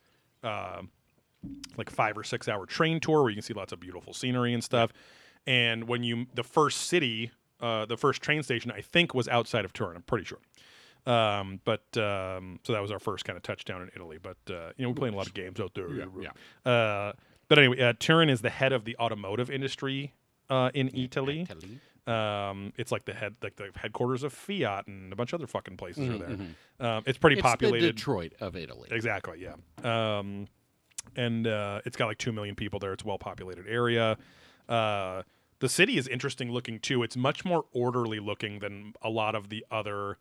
uh, 0.44 0.82
like 1.78 1.90
five 1.90 2.18
or 2.18 2.24
six 2.24 2.48
hour 2.48 2.66
train 2.66 3.00
tour 3.00 3.22
where 3.22 3.30
you 3.30 3.36
can 3.36 3.44
see 3.44 3.54
lots 3.54 3.72
of 3.72 3.80
beautiful 3.80 4.14
scenery 4.14 4.54
and 4.54 4.64
stuff. 4.64 4.92
And 5.46 5.88
when 5.88 6.04
you 6.04 6.26
the 6.34 6.44
first 6.44 6.82
city, 6.88 7.32
uh, 7.62 7.86
the 7.86 7.98
first 7.98 8.22
train 8.22 8.42
station, 8.44 8.72
I 8.72 8.82
think 8.82 9.14
was 9.14 9.28
outside 9.28 9.64
of 9.64 9.74
Turin. 9.74 9.96
I'm 9.96 10.02
pretty 10.04 10.26
sure. 10.26 10.40
Um, 11.08 11.62
but 11.64 11.86
um, 11.98 12.60
so 12.64 12.74
that 12.74 12.82
was 12.82 12.92
our 12.92 13.00
first 13.00 13.24
kind 13.26 13.38
of 13.38 13.44
touchdown 13.44 13.82
in 13.82 13.90
Italy. 13.96 14.18
But 14.22 14.38
uh, 14.50 14.72
you 14.78 14.84
know, 14.84 14.90
we're 14.90 14.96
playing 14.96 15.14
a 15.14 15.18
lot 15.18 15.28
of 15.28 15.34
games 15.34 15.60
out 15.60 15.74
there. 15.74 15.88
yeah. 15.90 16.72
Uh, 16.72 17.14
but 17.48 17.58
anyway, 17.60 17.80
uh, 17.82 17.94
Turin 17.98 18.30
is 18.30 18.42
the 18.42 18.50
head 18.50 18.74
of 18.74 18.84
the 18.84 18.98
automotive 18.98 19.50
industry 19.50 20.14
uh, 20.50 20.70
in 20.74 20.90
Italy. 20.94 21.48
Italy. 21.50 21.80
Um, 22.08 22.72
it's 22.78 22.92
like 22.92 23.06
the 23.06 23.14
head, 23.14 23.36
like 23.42 23.56
the 23.58 23.70
headquarters 23.76 24.24
of 24.24 24.32
Fiat 24.34 24.88
and 24.88 25.12
a 25.12 25.16
bunch 25.16 25.34
of 25.34 25.40
other 25.42 25.48
fucking 25.48 25.76
places 25.78 26.08
are 26.10 26.18
there. 26.18 26.38
Um, 26.80 27.04
it's 27.06 27.18
pretty 27.18 27.36
Mm-hmm, 27.36 27.46
It's 27.48 27.54
the 27.54 27.68
populated. 27.68 27.96
Detroit 27.96 28.34
of 28.40 28.56
Italy. 28.56 28.88
Exactly, 28.92 29.42
yeah. 29.42 30.18
Um, 30.20 30.48
and 31.16 31.48
uh, 31.48 31.82
it's 31.86 31.98
got 31.98 32.08
like 32.08 32.18
two 32.18 32.32
million 32.32 32.56
people 32.56 32.80
there. 32.80 32.94
It's 32.94 33.04
a 33.04 33.08
well 33.08 33.18
populated 33.18 33.66
area. 33.68 34.18
Uh, 34.70 35.24
the 35.60 35.70
city 35.70 35.98
is 35.98 36.08
interesting 36.08 36.52
looking 36.52 36.80
too. 36.80 37.02
It's 37.04 37.18
much 37.18 37.44
more 37.44 37.66
orderly 37.74 38.20
looking 38.20 38.60
than 38.60 38.94
a 39.02 39.10
lot 39.10 39.36
of 39.36 39.50
the 39.50 39.66
other 39.72 40.18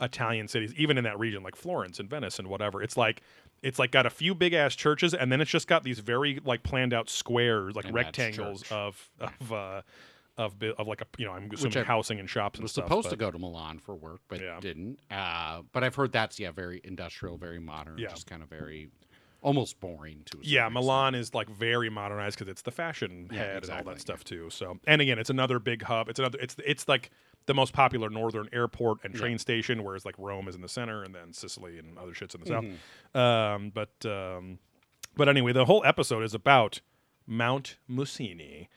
Italian 0.00 0.48
cities, 0.48 0.72
even 0.76 0.96
in 0.98 1.04
that 1.04 1.18
region, 1.18 1.42
like 1.42 1.56
Florence 1.56 1.98
and 2.00 2.08
Venice 2.08 2.38
and 2.38 2.48
whatever. 2.48 2.82
It's 2.82 2.96
like 2.96 3.22
it's 3.62 3.78
like 3.78 3.90
got 3.90 4.06
a 4.06 4.10
few 4.10 4.34
big 4.34 4.52
ass 4.54 4.74
churches, 4.74 5.12
and 5.14 5.30
then 5.30 5.40
it's 5.40 5.50
just 5.50 5.68
got 5.68 5.84
these 5.84 5.98
very 5.98 6.40
like 6.44 6.62
planned 6.62 6.92
out 6.94 7.10
squares, 7.10 7.74
like 7.76 7.84
And 7.86 7.94
rectangles 7.94 8.64
of 8.70 9.10
of 9.20 9.52
uh, 9.52 9.82
of 10.38 10.54
of 10.78 10.86
like 10.88 11.02
a 11.02 11.06
you 11.18 11.26
know 11.26 11.32
I'm 11.32 11.50
assuming 11.52 11.84
housing 11.84 12.18
and 12.18 12.28
shops 12.30 12.58
and 12.58 12.62
was 12.64 12.72
stuff. 12.72 12.86
supposed 12.86 13.06
but- 13.06 13.10
to 13.10 13.16
go 13.16 13.30
to 13.30 13.38
Milan 13.38 13.78
for 13.78 13.94
work, 13.94 14.20
but 14.28 14.40
Yeah. 14.40 14.58
didn't. 14.60 14.98
Uh, 15.10 15.62
but 15.72 15.84
I've 15.84 15.94
heard 15.94 16.12
that's 16.12 16.38
yeah, 16.40 16.50
very 16.52 16.80
industrial, 16.84 17.36
very 17.36 17.58
modern, 17.60 17.98
Yeah. 17.98 18.08
just 18.08 18.26
kind 18.26 18.42
of 18.42 18.48
very 18.48 18.88
almost 19.42 19.80
boring 19.80 20.22
to. 20.26 20.38
Yeah, 20.42 20.68
Milan 20.68 21.14
is 21.14 21.34
like 21.34 21.48
very 21.48 21.88
modernized 21.90 22.38
because 22.38 22.50
it's 22.50 22.62
the 22.62 22.70
fashion 22.70 23.28
Yeah, 23.30 23.38
head 23.38 23.46
and 23.48 23.54
all 23.54 23.58
exactly, 23.58 23.94
that 23.94 24.00
stuff 24.00 24.24
too. 24.24 24.48
So, 24.50 24.78
and 24.86 25.00
again, 25.02 25.18
it's 25.18 25.30
another 25.30 25.58
big 25.58 25.82
hub. 25.82 26.08
It's 26.08 26.18
another. 26.18 26.38
It's 26.40 26.56
it's 26.64 26.88
like 26.88 27.10
the 27.46 27.54
most 27.54 27.72
popular 27.72 28.10
northern 28.10 28.48
airport 28.52 28.98
and 29.04 29.14
train 29.14 29.38
station, 29.38 29.82
whereas 29.84 30.04
like 30.04 30.14
Rome 30.18 30.46
is 30.48 30.54
in 30.54 30.60
the 30.62 30.68
center, 30.68 31.02
and 31.02 31.14
then 31.14 31.32
Sicily 31.32 31.78
and 31.78 31.98
other 31.98 32.12
shits 32.12 32.34
in 32.34 32.42
the 32.42 32.50
Mm-hmm. 32.50 32.74
south. 33.14 33.56
Um, 33.56 33.72
but 33.74 34.06
um, 34.06 34.58
but 35.16 35.28
anyway, 35.28 35.52
the 35.52 35.64
whole 35.64 35.82
episode 35.84 36.22
is 36.22 36.34
about 36.34 36.80
Mount 37.26 37.76
Musinè. 37.90 38.68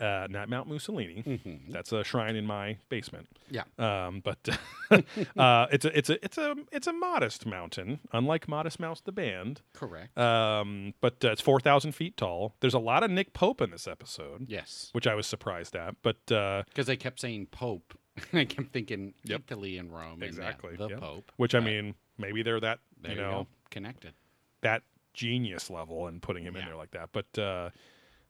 Uh, 0.00 0.26
not 0.28 0.48
Mount 0.48 0.66
Mussolini. 0.68 1.22
Mm-hmm. 1.24 1.70
That's 1.70 1.92
a 1.92 2.02
shrine 2.02 2.34
in 2.34 2.44
my 2.44 2.78
basement. 2.88 3.28
Yeah. 3.50 3.62
Um, 3.78 4.20
but 4.24 4.48
uh, 5.36 5.66
it's 5.70 5.84
a 5.84 5.96
it's 5.96 6.10
a 6.10 6.24
it's 6.24 6.38
a 6.38 6.56
it's 6.72 6.86
a 6.88 6.92
modest 6.92 7.46
mountain, 7.46 8.00
unlike 8.12 8.48
Modest 8.48 8.80
Mouse 8.80 9.00
the 9.00 9.12
band. 9.12 9.60
Correct. 9.74 10.16
Um, 10.18 10.94
but 11.00 11.24
uh, 11.24 11.30
it's 11.32 11.40
four 11.40 11.60
thousand 11.60 11.92
feet 11.92 12.16
tall. 12.16 12.54
There's 12.60 12.74
a 12.74 12.80
lot 12.80 13.04
of 13.04 13.10
Nick 13.12 13.32
Pope 13.32 13.60
in 13.60 13.70
this 13.70 13.86
episode, 13.86 14.46
yes, 14.48 14.88
which 14.92 15.06
I 15.06 15.14
was 15.14 15.26
surprised 15.26 15.76
at. 15.76 15.94
But 16.02 16.32
uh, 16.32 16.64
because 16.68 16.86
they 16.86 16.96
kept 16.96 17.20
saying 17.20 17.46
Pope. 17.52 17.96
I 18.32 18.44
kept 18.44 18.72
thinking 18.72 19.14
Yep. 19.24 19.42
Italy 19.48 19.78
and 19.78 19.92
Rome. 19.92 20.12
and, 20.14 20.22
yeah, 20.22 20.28
exactly, 20.28 20.76
the 20.76 20.88
yep. 20.88 21.00
Pope. 21.00 21.32
Which 21.36 21.54
I 21.54 21.60
mean, 21.60 21.94
maybe 22.18 22.42
they're 22.42 22.60
that 22.60 22.78
you 23.04 23.10
you 23.10 23.16
know 23.16 23.30
go, 23.30 23.46
connected. 23.70 24.12
that 24.62 24.82
genius 25.14 25.70
level 25.70 26.06
and 26.06 26.20
putting 26.22 26.44
him 26.44 26.56
in 26.56 26.64
there 26.64 26.76
like 26.76 26.90
that. 26.92 27.10
But 27.12 27.38
uh, 27.38 27.70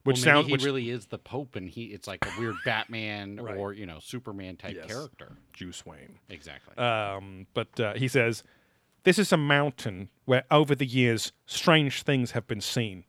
which 0.04 0.16
well, 0.16 0.24
sounds 0.24 0.46
he 0.46 0.52
which 0.52 0.64
really 0.64 0.90
is 0.90 1.06
the 1.06 1.18
Pope, 1.18 1.56
and 1.56 1.68
he 1.68 1.86
it's 1.86 2.06
like 2.06 2.24
a 2.26 2.40
weird 2.40 2.56
Batman 2.64 3.36
Right. 3.36 3.56
or 3.56 3.72
you 3.72 3.86
know 3.86 3.98
Superman 4.00 4.56
type 4.56 4.74
Yes. 4.76 4.86
character. 4.86 5.36
Juice 5.52 5.84
Wayne. 5.86 6.18
Exactly. 6.28 6.76
Um, 6.76 7.46
but 7.54 7.78
uh, 7.80 7.94
he 7.94 8.08
says, 8.08 8.42
This 9.04 9.18
is 9.18 9.32
a 9.32 9.36
mountain 9.36 10.08
where 10.24 10.44
over 10.50 10.74
the 10.74 10.86
years 10.86 11.32
strange 11.46 12.02
things 12.02 12.32
have 12.32 12.46
been 12.46 12.60
seen. 12.60 13.04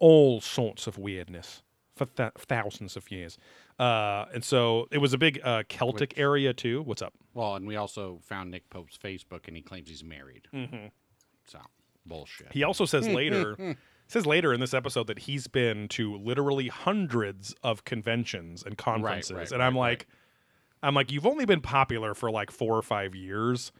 All 0.00 0.40
sorts 0.40 0.86
of 0.86 0.98
weirdness 0.98 1.62
for 1.94 2.06
th- 2.06 2.32
thousands 2.38 2.96
of 2.96 3.10
years. 3.10 3.38
Uh, 3.78 4.24
and 4.34 4.44
so 4.44 4.86
it 4.90 4.98
was 4.98 5.12
a 5.12 5.18
big 5.18 5.40
uh, 5.44 5.62
Celtic 5.68 6.10
Which- 6.10 6.18
area 6.18 6.52
too. 6.52 6.82
What's 6.82 7.02
up? 7.02 7.14
well, 7.34 7.56
and 7.56 7.66
we 7.66 7.76
also 7.76 8.20
found 8.22 8.50
Nick 8.50 8.68
Pope's 8.70 8.96
Facebook, 8.96 9.46
and 9.48 9.56
he 9.56 9.62
claims 9.62 9.88
he's 9.88 10.04
married. 10.04 10.46
Mm-hmm. 10.54 10.86
So 11.46 11.58
bullshit. 12.06 12.52
He 12.52 12.62
also 12.62 12.84
says 12.84 13.08
later 13.20 13.76
says 14.06 14.26
later 14.26 14.52
in 14.52 14.60
this 14.60 14.74
episode 14.74 15.06
that 15.06 15.20
he's 15.20 15.46
been 15.46 15.88
to 15.88 16.16
literally 16.16 16.68
hundreds 16.68 17.54
of 17.62 17.84
conventions 17.84 18.62
and 18.62 18.76
conferences. 18.76 19.32
right, 19.32 19.52
and 19.52 19.62
I'm 19.62 19.74
right, 19.74 19.80
like 19.80 20.06
I'm 20.82 20.94
like, 20.94 21.10
you've 21.10 21.26
only 21.26 21.46
been 21.46 21.62
popular 21.62 22.14
for 22.14 22.30
like 22.30 22.50
four 22.50 22.76
or 22.76 22.82
five 22.82 23.14
years. 23.14 23.72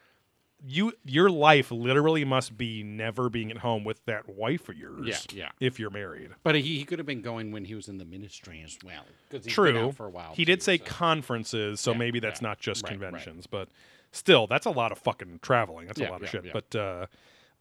You 0.66 0.92
your 1.04 1.28
life 1.30 1.70
literally 1.70 2.24
must 2.24 2.56
be 2.56 2.82
never 2.82 3.28
being 3.28 3.50
at 3.50 3.58
home 3.58 3.84
with 3.84 4.04
that 4.06 4.28
wife 4.28 4.68
of 4.70 4.76
yours. 4.78 5.06
Yeah, 5.06 5.18
yeah. 5.44 5.48
If 5.60 5.78
you're 5.78 5.90
married. 5.90 6.30
But 6.42 6.54
he, 6.54 6.62
he 6.78 6.84
could 6.84 6.98
have 6.98 7.04
been 7.06 7.20
going 7.20 7.52
when 7.52 7.64
he 7.66 7.74
was 7.74 7.88
in 7.88 7.98
the 7.98 8.04
ministry 8.06 8.62
as 8.64 8.78
well. 8.82 9.02
'cause 9.30 9.44
he's 9.44 9.54
been 9.56 9.74
True. 9.74 9.92
for 9.92 10.06
a 10.06 10.10
while. 10.10 10.32
he 10.34 10.44
did 10.46 10.62
say 10.62 10.78
so- 10.78 10.84
conferences, 10.84 11.80
so 11.80 11.92
Yeah, 11.92 11.98
maybe 11.98 12.18
that's 12.20 12.40
yeah. 12.40 12.48
not 12.48 12.60
just 12.60 12.82
Right, 12.84 12.92
right. 12.92 13.00
conventions, 13.00 13.46
but 13.46 13.68
still, 14.12 14.46
that's 14.46 14.64
a 14.64 14.70
lot 14.70 14.90
of 14.92 14.98
fucking 14.98 15.40
traveling. 15.42 15.86
That's 15.86 16.00
a 16.00 16.04
lot 16.04 16.16
of 16.22 16.22
yeah, 16.22 16.28
shit. 16.30 16.44
yeah. 16.46 16.52
But 16.54 16.74
uh, 16.76 17.06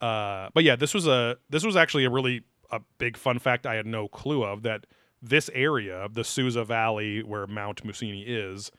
uh, 0.06 0.50
but 0.54 0.64
yeah, 0.64 0.76
this 0.78 0.94
was 0.94 1.06
a 1.08 1.38
this 1.50 1.64
was 1.66 1.76
actually 1.76 2.06
a 2.06 2.10
really 2.10 2.44
a 2.72 2.80
big 3.00 3.18
fun 3.18 3.38
fact 3.38 3.66
I 3.66 3.76
had 3.76 3.86
no 3.86 4.08
clue 4.08 4.44
of 4.44 4.64
that 4.64 4.86
this 5.22 5.50
area, 5.54 6.08
the 6.12 6.24
Susa 6.24 6.64
Valley 6.64 7.22
where 7.22 7.48
Mount 7.48 7.84
Musinè 7.84 8.24
is, 8.26 8.72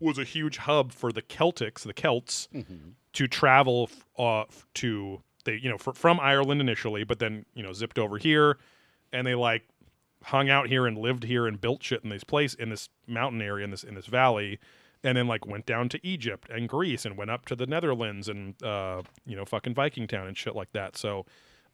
was 0.00 0.18
a 0.18 0.24
huge 0.24 0.58
hub 0.58 0.92
for 0.92 1.12
the 1.12 1.22
Celtics, 1.22 1.80
the 1.82 1.92
Celts, 1.94 2.48
Mm-hmm. 2.54 2.90
To 3.18 3.26
travel 3.26 3.90
uh, 4.16 4.44
to 4.74 5.20
they 5.44 5.54
you 5.54 5.68
know 5.68 5.76
fr- 5.76 5.90
from 5.90 6.20
Ireland 6.20 6.60
initially, 6.60 7.02
but 7.02 7.18
then 7.18 7.44
you 7.52 7.64
know 7.64 7.72
zipped 7.72 7.98
over 7.98 8.16
here, 8.16 8.58
and 9.12 9.26
they 9.26 9.34
like 9.34 9.64
hung 10.22 10.48
out 10.48 10.68
here 10.68 10.86
and 10.86 10.96
lived 10.96 11.24
here 11.24 11.48
and 11.48 11.60
built 11.60 11.82
shit 11.82 12.04
in 12.04 12.10
this 12.10 12.22
place 12.22 12.54
in 12.54 12.70
this 12.70 12.88
mountain 13.08 13.42
area 13.42 13.64
in 13.64 13.72
this 13.72 13.82
in 13.82 13.96
this 13.96 14.06
valley, 14.06 14.60
and 15.02 15.18
then 15.18 15.26
like 15.26 15.48
went 15.48 15.66
down 15.66 15.88
to 15.88 16.06
Egypt 16.06 16.48
and 16.48 16.68
Greece 16.68 17.04
and 17.04 17.16
went 17.16 17.28
up 17.28 17.44
to 17.46 17.56
the 17.56 17.66
Netherlands 17.66 18.28
and 18.28 18.62
uh, 18.62 19.02
you 19.26 19.34
know 19.34 19.44
fucking 19.44 19.74
Viking 19.74 20.06
Town 20.06 20.28
and 20.28 20.36
shit 20.36 20.54
like 20.54 20.72
that. 20.72 20.96
So. 20.96 21.26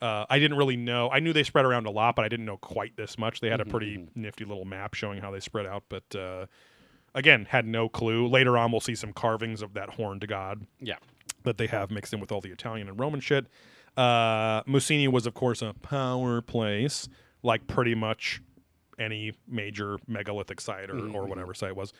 Uh, 0.03 0.27
I 0.29 0.39
didn't 0.39 0.59
really 0.59 0.77
know. 0.77 1.09
I 1.09 1.21
knew 1.21 1.33
they 1.33 1.45
spread 1.45 1.65
around 1.65 1.87
a 1.87 1.91
lot, 1.91 2.17
but 2.17 2.27
I 2.27 2.29
didn't 2.29 2.45
know 2.45 2.59
quite 2.59 2.95
this 2.97 3.17
much. 3.17 3.41
They 3.41 3.49
had 3.49 3.61
a 3.61 3.65
pretty 3.65 4.07
nifty 4.15 4.45
little 4.45 4.67
map 4.67 4.93
showing 4.93 5.21
how 5.21 5.31
they 5.31 5.41
spread 5.41 5.65
out, 5.65 5.85
but 5.89 6.15
uh, 6.15 6.47
again, 7.15 7.47
had 7.49 7.65
no 7.65 7.89
clue. 7.89 8.27
Later 8.27 8.59
on, 8.59 8.71
we'll 8.71 8.81
see 8.81 8.97
some 8.97 9.13
carvings 9.15 9.63
of 9.63 9.73
that 9.75 9.91
horned 9.91 10.27
god 10.29 10.67
Yeah. 10.81 10.97
That 11.45 11.59
they 11.59 11.67
have 11.69 11.91
mixed 11.91 12.13
in 12.13 12.21
with 12.21 12.33
all 12.33 12.41
the 12.41 12.51
Italian 12.51 12.89
and 12.89 12.99
Roman 12.99 13.21
shit. 13.21 13.47
Uh, 13.97 14.63
Musinè 14.65 15.09
was, 15.09 15.27
of 15.27 15.35
course, 15.35 15.63
a 15.63 15.73
power 15.75 16.41
place, 16.41 17.09
like 17.43 17.67
pretty 17.67 17.95
much 17.95 18.41
any 18.99 19.33
major 19.47 19.99
megalithic 20.07 20.61
site 20.61 20.91
or, 20.91 20.99
or 21.11 21.27
whatever 21.27 21.55
site 21.55 21.77
was. 21.77 21.93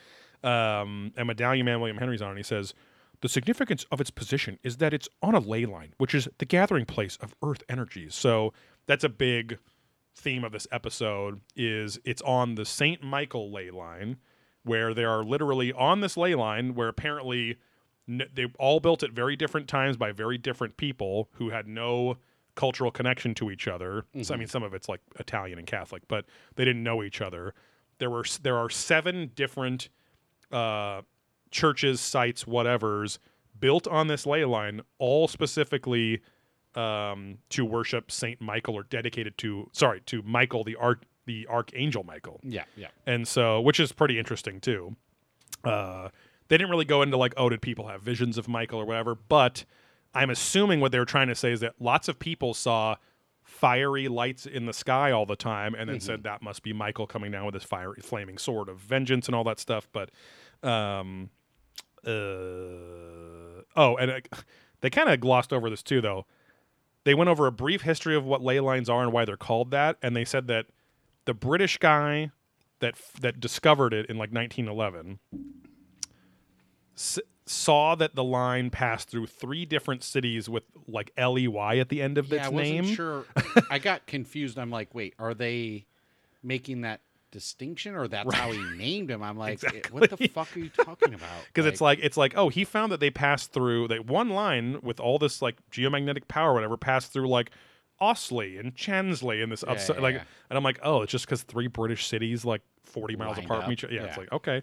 Um, 0.43 1.13
and 1.17 1.27
Medallion 1.27 1.65
Man 1.67 1.81
William 1.81 1.99
Henry's 1.99 2.23
on, 2.23 2.31
and 2.31 2.39
he 2.39 2.43
says, 2.43 2.75
the 3.21 3.29
significance 3.29 3.87
of 3.91 4.01
its 4.01 4.11
position 4.11 4.59
is 4.63 4.79
that 4.79 4.93
it's 4.93 5.09
on 5.23 5.35
a 5.35 5.39
ley 5.39 5.65
line, 5.67 5.95
which 5.99 6.15
is 6.15 6.29
the 6.39 6.45
gathering 6.45 6.85
place 6.85 7.17
of 7.23 7.35
Earth 7.43 7.63
energies. 7.69 8.15
So 8.15 8.53
that's 8.87 9.05
a 9.05 9.09
big 9.09 9.59
theme 10.15 10.45
of 10.45 10.53
this 10.53 10.67
episode 10.71 11.41
is 11.57 11.99
it's 12.05 12.23
on 12.23 12.55
the 12.55 12.65
St. 12.65 13.03
Michael 13.03 13.51
ley 13.51 13.71
line 13.71 14.19
where 14.63 14.95
there 14.95 15.11
are 15.11 15.25
literally 15.25 15.73
on 15.73 16.01
this 16.01 16.17
ley 16.17 16.35
line 16.35 16.75
where 16.75 16.89
apparently 16.89 17.57
they 18.07 18.47
all 18.59 18.81
built 18.81 19.03
at 19.03 19.13
very 19.13 19.37
different 19.37 19.69
times 19.69 19.97
by 19.97 20.13
very 20.13 20.39
different 20.39 20.77
people 20.77 21.29
who 21.35 21.51
had 21.51 21.67
no 21.67 22.17
cultural 22.55 22.91
connection 22.91 23.35
to 23.35 23.51
each 23.51 23.67
other. 23.67 24.05
So, 24.23 24.35
I 24.35 24.37
mean, 24.37 24.47
some 24.47 24.63
of 24.63 24.75
it's 24.75 24.89
like 24.89 25.01
Italian 25.19 25.59
and 25.59 25.67
Catholic, 25.67 26.03
but 26.07 26.25
they 26.57 26.65
didn't 26.65 26.83
know 26.83 27.03
each 27.03 27.21
other. 27.21 27.55
There 27.99 28.11
were 28.11 28.25
there 28.43 28.57
are 28.57 28.69
seven 28.71 29.31
different 29.35 29.89
uh, 30.53 31.03
churches, 31.51 32.01
sites, 32.01 32.47
whatever's 32.47 33.19
built 33.59 33.87
on 33.89 34.09
this 34.09 34.27
ley 34.27 34.45
line, 34.45 34.83
all 34.99 35.27
specifically 35.29 36.21
um, 36.75 37.39
to 37.51 37.65
worship 37.65 38.11
Saint 38.11 38.41
Michael 38.41 38.75
or 38.75 38.83
dedicated 38.85 39.39
to 39.39 39.69
sorry 39.73 40.01
to 40.07 40.23
Michael 40.23 40.65
the 40.65 40.77
arch 40.77 41.03
the 41.27 41.47
archangel 41.49 42.03
Michael 42.05 42.39
Yeah. 42.43 42.65
Yeah. 42.77 42.89
and 43.07 43.27
so 43.27 43.61
which 43.61 43.81
is 43.81 43.93
pretty 43.93 44.19
interesting 44.19 44.61
too 44.61 44.95
uh 45.65 46.11
they 46.49 46.57
didn't 46.57 46.71
really 46.71 46.85
go 46.85 47.03
into 47.03 47.17
like 47.17 47.35
oh 47.37 47.49
did 47.49 47.63
people 47.63 47.89
have 47.89 48.03
visions 48.03 48.39
of 48.39 48.49
michael 48.49 48.81
or 48.81 48.85
whatever 48.85 49.15
but 49.15 49.65
i'm 50.15 50.31
assuming 50.31 50.81
what 50.81 50.93
they 50.93 50.99
were 50.99 51.05
trying 51.05 51.29
to 51.29 51.35
say 51.35 51.53
is 51.53 51.61
that 51.61 51.75
lots 51.81 52.09
of 52.09 52.19
people 52.19 52.55
saw 52.55 52.97
fiery 53.43 54.09
lights 54.09 54.47
in 54.47 54.67
the 54.67 54.73
sky 54.73 55.11
all 55.11 55.27
the 55.27 55.37
time 55.37 55.75
and 55.75 55.89
then 55.89 56.01
said 56.01 56.23
that 56.23 56.43
must 56.43 56.63
be 56.63 56.73
michael 56.73 57.07
coming 57.07 57.31
down 57.31 57.45
with 57.45 57.55
his 57.55 57.65
fiery 57.65 58.01
flaming 58.01 58.39
sword 58.39 58.69
of 58.69 58.79
vengeance 58.79 59.27
and 59.27 59.35
all 59.35 59.45
that 59.45 59.59
stuff 59.59 59.87
but 59.93 60.11
um 60.63 61.29
uh 62.07 62.11
oh 63.77 63.97
and 63.99 64.11
uh, 64.11 64.21
they 64.81 64.91
kind 64.91 65.09
of 65.09 65.19
glossed 65.21 65.53
over 65.53 65.71
this 65.71 65.83
too 65.83 66.01
though. 66.03 66.27
They 67.05 67.15
went 67.15 67.29
over 67.29 67.47
a 67.47 67.53
brief 67.53 67.83
history 67.83 68.17
of 68.17 68.25
what 68.25 68.43
ley 68.43 68.61
lines 68.61 68.89
are 68.89 69.03
and 69.03 69.13
why 69.13 69.25
they're 69.25 69.37
called 69.37 69.71
that 69.71 69.97
and 70.03 70.15
they 70.15 70.25
said 70.25 70.47
that 70.49 70.67
the 71.25 71.35
British 71.35 71.79
guy 71.79 72.31
that 72.81 72.95
that 73.21 73.41
discovered 73.41 73.95
it 73.95 74.07
in 74.07 74.19
like 74.19 74.31
1911 74.31 75.19
s- 76.97 77.19
saw 77.47 77.95
that 77.95 78.15
the 78.15 78.25
line 78.25 78.71
passed 78.71 79.09
through 79.11 79.27
three 79.27 79.65
different 79.67 80.03
cities 80.03 80.49
with 80.49 80.65
like 80.89 81.13
L 81.17 81.39
E 81.39 81.47
Y 81.49 81.79
at 81.79 81.89
the 81.89 82.01
end 82.03 82.17
of 82.19 82.33
Yeah, 82.33 82.39
its 82.39 82.47
I 82.47 82.49
wasn't 82.51 82.71
name. 82.85 82.95
sure. 82.95 83.25
I 83.71 83.79
got 83.79 84.07
confused. 84.07 84.59
I'm 84.59 84.71
like, 84.71 84.95
wait, 84.95 85.15
are 85.19 85.35
they 85.35 85.85
making 86.43 86.83
that 86.83 87.01
distinction, 87.31 87.95
or 87.97 88.07
that's 88.07 88.33
how 88.33 88.51
he 88.53 88.63
named 88.79 89.11
him? 89.11 89.23
I'm 89.23 89.37
like, 89.37 89.63
eh, 89.65 89.81
what 89.91 90.09
the 90.09 90.29
fuck 90.29 90.57
are 90.57 90.61
you 90.61 90.69
talking 90.71 91.13
about? 91.15 91.45
Because 91.49 91.67
it's 91.67 91.81
like 91.81 91.99
it's 92.03 92.17
like 92.17 92.35
oh 92.37 92.49
he 92.49 92.65
found 92.65 92.93
that 92.93 93.01
they 93.01 93.11
passed 93.11 93.53
through 93.53 93.89
that 93.89 94.07
one 94.07 94.31
line 94.31 94.79
with 94.83 95.01
all 95.01 95.19
this 95.19 95.43
like 95.43 95.57
geomagnetic 95.71 96.29
power 96.29 96.55
whatever 96.55 96.77
passed 96.77 97.13
through 97.13 97.29
like 97.29 97.51
Osley 98.01 98.59
and 98.59 98.75
Chansley 98.75 99.43
and 99.43 99.51
this 99.53 99.63
Yeah, 99.67 99.73
upside 99.73 99.97
yeah, 99.97 100.03
like 100.03 100.15
yeah. 100.17 100.23
and 100.51 100.57
I'm 100.57 100.65
like 100.65 100.79
oh 100.83 101.03
it's 101.03 101.13
just 101.13 101.27
because 101.27 101.43
three 101.43 101.67
British 101.67 102.07
cities 102.07 102.45
like 102.45 102.63
40 102.85 103.17
miles 103.17 103.37
Lined 103.37 103.47
apart 103.47 103.65
from 103.65 103.73
each 103.73 103.85
other 103.85 103.93
yeah, 103.95 104.05
it's 104.05 104.17
like 104.17 104.31
okay 104.33 104.63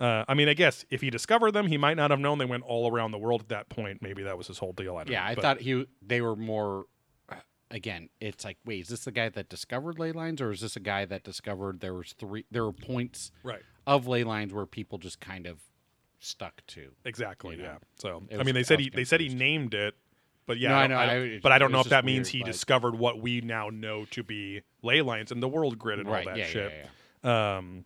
uh, 0.00 0.24
I 0.26 0.34
mean 0.34 0.48
I 0.48 0.54
guess 0.54 0.84
if 0.90 1.00
he 1.02 1.10
discovered 1.10 1.52
them 1.52 1.66
he 1.68 1.76
might 1.78 1.96
not 1.96 2.10
have 2.10 2.18
known 2.18 2.38
they 2.38 2.44
went 2.46 2.64
all 2.64 2.90
around 2.90 3.12
the 3.12 3.18
world 3.18 3.42
at 3.42 3.48
that 3.50 3.68
point 3.68 4.00
maybe 4.02 4.22
that 4.24 4.36
was 4.36 4.46
his 4.48 4.58
whole 4.58 4.72
deal 4.72 4.96
I 4.96 5.04
don't 5.04 5.12
yeah, 5.12 5.20
know 5.20 5.26
I 5.30 5.34
but- 5.36 5.42
thought 5.42 5.60
he 5.60 5.86
they 6.02 6.20
were 6.20 6.34
more. 6.36 6.86
uh, 7.28 7.36
Again, 7.70 8.08
it's 8.20 8.44
like, 8.44 8.56
wait, 8.64 8.80
is 8.80 8.88
this 8.88 9.04
the 9.04 9.12
guy 9.12 9.28
that 9.28 9.48
discovered 9.48 9.98
ley 10.00 10.10
lines, 10.10 10.40
or 10.40 10.50
is 10.50 10.60
this 10.60 10.74
a 10.74 10.80
guy 10.80 11.04
that 11.04 11.22
discovered 11.22 11.78
there 11.80 11.94
was 11.94 12.14
three? 12.14 12.44
There 12.50 12.64
were 12.64 12.72
points 12.72 13.30
right 13.44 13.62
of 13.86 14.08
ley 14.08 14.24
lines 14.24 14.52
where 14.52 14.66
people 14.66 14.98
just 14.98 15.20
kind 15.20 15.46
of 15.46 15.60
stuck 16.18 16.66
to. 16.68 16.90
exactly 17.04 17.56
you 17.56 17.62
know, 17.62 17.68
yeah 17.68 17.78
so 17.96 18.22
it 18.28 18.34
I 18.34 18.38
was- 18.38 18.46
mean 18.46 18.54
they 18.54 18.62
said 18.62 18.78
was 18.78 18.86
he 18.86 18.90
they 18.90 19.04
said 19.04 19.20
he 19.20 19.26
confused. 19.28 19.38
named 19.40 19.74
it 19.74 19.94
but 20.46 20.58
yeah 20.58 20.70
No, 20.70 20.74
I 20.74 20.78
I 20.78 20.86
don't- 20.86 20.90
know, 20.90 20.96
I 20.96 21.02
I- 21.04 21.14
don't- 21.28 21.42
but 21.42 21.52
I 21.52 21.58
don't 21.58 21.72
know 21.72 21.78
if 21.78 21.84
just 21.84 21.90
that 21.90 22.04
means 22.04 22.26
weird, 22.28 22.32
he 22.32 22.38
like- 22.42 22.52
discovered 22.52 22.94
what 22.98 23.20
we 23.20 23.40
now 23.40 23.68
know 23.70 24.04
to 24.06 24.22
be 24.22 24.62
ley 24.82 25.00
lines 25.02 25.30
and 25.32 25.42
the 25.42 25.48
world 25.48 25.78
grid 25.78 25.98
and 26.00 26.08
all 26.08 26.14
that 26.24 26.36
yeah, 26.36 26.46
shit 26.46 26.72
yeah, 26.72 26.86
yeah. 27.24 27.56
Um, 27.58 27.84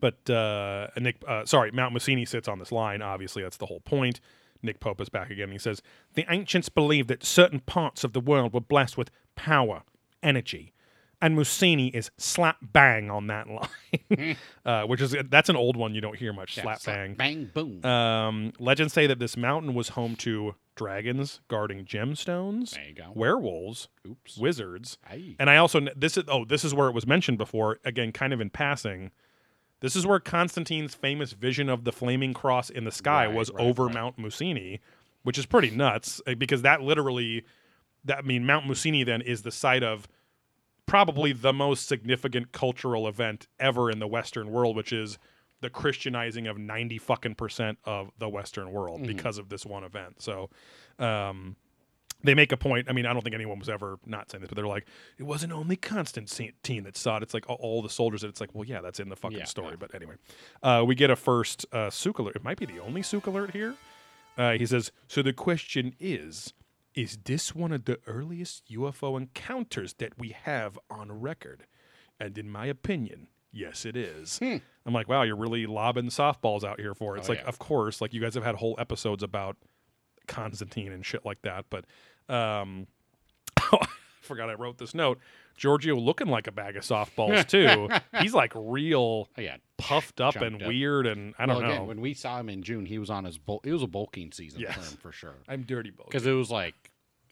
but 0.00 0.28
uh, 0.30 0.88
Nick, 0.98 1.16
uh, 1.26 1.44
sorry, 1.44 1.70
Mount 1.70 1.94
Musinè 1.94 2.26
sits 2.26 2.48
on 2.48 2.58
this 2.58 2.72
line. 2.72 3.02
Obviously, 3.02 3.42
that's 3.42 3.56
the 3.56 3.66
whole 3.66 3.80
point. 3.80 4.20
Nick 4.62 4.80
Pope 4.80 5.00
is 5.00 5.08
back 5.08 5.30
again. 5.30 5.50
He 5.52 5.58
says 5.58 5.82
the 6.14 6.26
ancients 6.28 6.68
believed 6.68 7.08
that 7.08 7.24
certain 7.24 7.60
parts 7.60 8.02
of 8.04 8.12
the 8.12 8.20
world 8.20 8.52
were 8.52 8.60
blessed 8.60 8.98
with 8.98 9.10
power, 9.36 9.82
energy, 10.22 10.72
and 11.22 11.36
Musinè 11.38 11.94
is 11.94 12.10
slap 12.18 12.56
bang 12.60 13.10
on 13.10 13.28
that 13.28 13.46
line, 14.18 14.36
uh, 14.64 14.82
which 14.84 15.00
is 15.00 15.14
that's 15.30 15.48
an 15.48 15.56
old 15.56 15.76
one 15.76 15.94
you 15.94 16.00
don't 16.00 16.16
hear 16.16 16.32
much. 16.32 16.56
Yeah, 16.56 16.64
slap 16.64 16.84
bang. 16.84 17.14
bang, 17.14 17.50
boom. 17.54 17.84
Um, 17.84 18.52
legends 18.58 18.92
say 18.92 19.06
that 19.06 19.18
this 19.20 19.36
mountain 19.36 19.74
was 19.74 19.90
home 19.90 20.16
to 20.16 20.54
dragons 20.74 21.40
guarding 21.48 21.84
gemstones, 21.84 22.70
there 22.70 22.84
you 22.88 22.94
go. 22.94 23.10
werewolves, 23.14 23.88
Oops. 24.08 24.36
wizards, 24.38 24.98
Aye. 25.08 25.34
and 25.38 25.48
I 25.50 25.56
also 25.56 25.80
this 25.96 26.16
is 26.16 26.24
oh 26.28 26.44
this 26.44 26.64
is 26.64 26.74
where 26.74 26.88
it 26.88 26.94
was 26.94 27.06
mentioned 27.06 27.38
before 27.38 27.78
again 27.84 28.10
kind 28.12 28.32
of 28.32 28.40
in 28.40 28.50
passing. 28.50 29.10
This 29.80 29.94
is 29.94 30.06
where 30.06 30.18
Constantine's 30.20 30.94
famous 30.94 31.32
vision 31.32 31.68
of 31.68 31.84
the 31.84 31.92
flaming 31.92 32.34
cross 32.34 32.68
in 32.70 32.84
the 32.84 32.90
sky 32.90 33.26
Right, 33.26 33.34
was 33.34 33.50
right, 33.52 33.64
over 33.64 33.84
right. 33.86 33.94
Mount 33.94 34.18
Musinè, 34.18 34.80
which 35.22 35.38
is 35.38 35.46
pretty 35.46 35.70
nuts 35.70 36.20
uh, 36.26 36.34
because 36.34 36.62
that 36.62 36.82
literally 36.82 37.44
that 38.04 38.18
I 38.18 38.22
mean 38.22 38.44
Mount 38.46 38.66
Musinè 38.66 39.04
then 39.06 39.20
is 39.22 39.42
the 39.42 39.50
site 39.52 39.82
of 39.82 40.08
probably 40.86 41.32
the 41.32 41.52
most 41.52 41.86
significant 41.86 42.50
cultural 42.52 43.06
event 43.06 43.46
ever 43.60 43.90
in 43.90 43.98
the 43.98 44.06
Western 44.06 44.50
world, 44.50 44.74
which 44.74 44.92
is 44.92 45.18
the 45.60 45.68
Christianizing 45.70 46.46
of 46.46 46.56
ninety 46.58 46.98
fucking 46.98 47.34
percent 47.34 47.78
of 47.84 48.10
the 48.18 48.28
Western 48.28 48.72
world 48.72 49.00
Mm-hmm. 49.00 49.16
because 49.16 49.38
of 49.38 49.48
this 49.48 49.66
one 49.66 49.84
event. 49.84 50.22
So, 50.22 50.50
um, 50.98 51.56
they 52.24 52.34
make 52.34 52.50
a 52.52 52.56
point. 52.56 52.88
I 52.88 52.92
mean, 52.92 53.06
I 53.06 53.12
don't 53.12 53.22
think 53.22 53.34
anyone 53.34 53.58
was 53.58 53.68
ever 53.68 53.98
not 54.06 54.30
saying 54.30 54.40
this, 54.42 54.48
but 54.48 54.56
they're 54.56 54.66
like, 54.66 54.86
it 55.18 55.22
wasn't 55.22 55.52
only 55.52 55.76
Constantine 55.76 56.82
that 56.84 56.96
saw 56.96 57.16
it. 57.18 57.22
It's 57.22 57.34
like 57.34 57.48
all, 57.48 57.56
all 57.60 57.82
the 57.82 57.88
soldiers. 57.90 58.24
It's 58.24 58.40
like, 58.40 58.54
well, 58.54 58.64
yeah, 58.64 58.80
that's 58.80 58.98
in 59.00 59.08
the 59.08 59.16
fucking 59.16 59.38
Yeah, 59.38 59.44
story. 59.44 59.70
yeah. 59.70 59.76
But 59.78 59.94
anyway, 59.94 60.14
uh, 60.62 60.84
we 60.86 60.94
get 60.94 61.10
a 61.10 61.16
first 61.16 61.66
uh, 61.72 61.90
alert. 62.18 62.36
It 62.36 62.42
might 62.44 62.58
be 62.58 62.66
the 62.66 62.80
only 62.80 63.02
Sook 63.02 63.26
alert 63.26 63.52
here. 63.52 63.74
Uh, 64.36 64.52
he 64.52 64.66
says, 64.66 64.90
so 65.08 65.22
the 65.22 65.32
question 65.32 65.94
is, 66.00 66.52
is 66.94 67.18
this 67.24 67.54
one 67.54 67.72
of 67.72 67.84
the 67.84 67.98
earliest 68.06 68.68
UFO 68.70 69.16
encounters 69.16 69.94
that 69.94 70.18
we 70.18 70.30
have 70.30 70.78
on 70.90 71.12
record? 71.12 71.66
And 72.18 72.36
in 72.36 72.50
my 72.50 72.66
opinion, 72.66 73.28
yes, 73.52 73.84
it 73.84 73.96
is. 73.96 74.40
I'm 74.42 74.92
like, 74.92 75.08
wow, 75.08 75.22
you're 75.22 75.36
really 75.36 75.66
lobbing 75.66 76.06
softballs 76.06 76.64
out 76.64 76.80
here 76.80 76.94
for 76.94 77.14
it. 77.16 77.20
It's 77.20 77.28
Hmm. 77.28 77.32
Oh, 77.32 77.34
like, 77.36 77.42
yeah. 77.44 77.48
of 77.48 77.58
course, 77.58 78.00
like 78.00 78.12
you 78.14 78.20
guys 78.20 78.34
have 78.34 78.42
had 78.44 78.56
whole 78.56 78.74
episodes 78.78 79.22
about 79.22 79.56
Constantine 80.28 80.92
and 80.92 81.04
shit 81.04 81.24
like 81.26 81.42
that. 81.42 81.64
But 81.70 81.84
um, 82.32 82.86
I 83.56 83.86
forgot 84.22 84.48
I 84.50 84.54
wrote 84.54 84.78
this 84.78 84.94
note. 84.94 85.18
Giorgio 85.56 85.96
looking 85.96 86.28
like 86.28 86.46
a 86.46 86.52
bag 86.52 86.76
of 86.76 86.84
softballs 86.84 87.48
too. 87.48 87.88
He's 88.22 88.32
like 88.32 88.52
real 88.54 89.28
Oh, 89.36 89.40
yeah. 89.40 89.56
puffed 89.76 90.20
up 90.20 90.36
and 90.36 90.62
up. 90.62 90.68
weird, 90.68 91.04
and 91.06 91.34
I 91.36 91.46
don't 91.46 91.56
well, 91.56 91.64
again, 91.64 91.78
know. 91.78 91.84
when 91.84 92.00
we 92.00 92.14
saw 92.14 92.38
him 92.38 92.48
in 92.48 92.62
June, 92.62 92.86
he 92.86 92.98
was 93.00 93.10
on 93.10 93.24
his 93.24 93.38
bul- 93.38 93.60
it 93.64 93.72
was 93.72 93.82
a 93.82 93.88
bulking 93.88 94.30
season 94.30 94.60
Yes. 94.60 94.74
for 94.76 94.80
him 94.82 94.96
for 94.98 95.10
sure. 95.12 95.34
I'm 95.48 95.62
dirty 95.62 95.90
bulking 95.90 96.10
Because 96.10 96.26
it 96.28 96.32
was 96.32 96.48
like, 96.50 96.74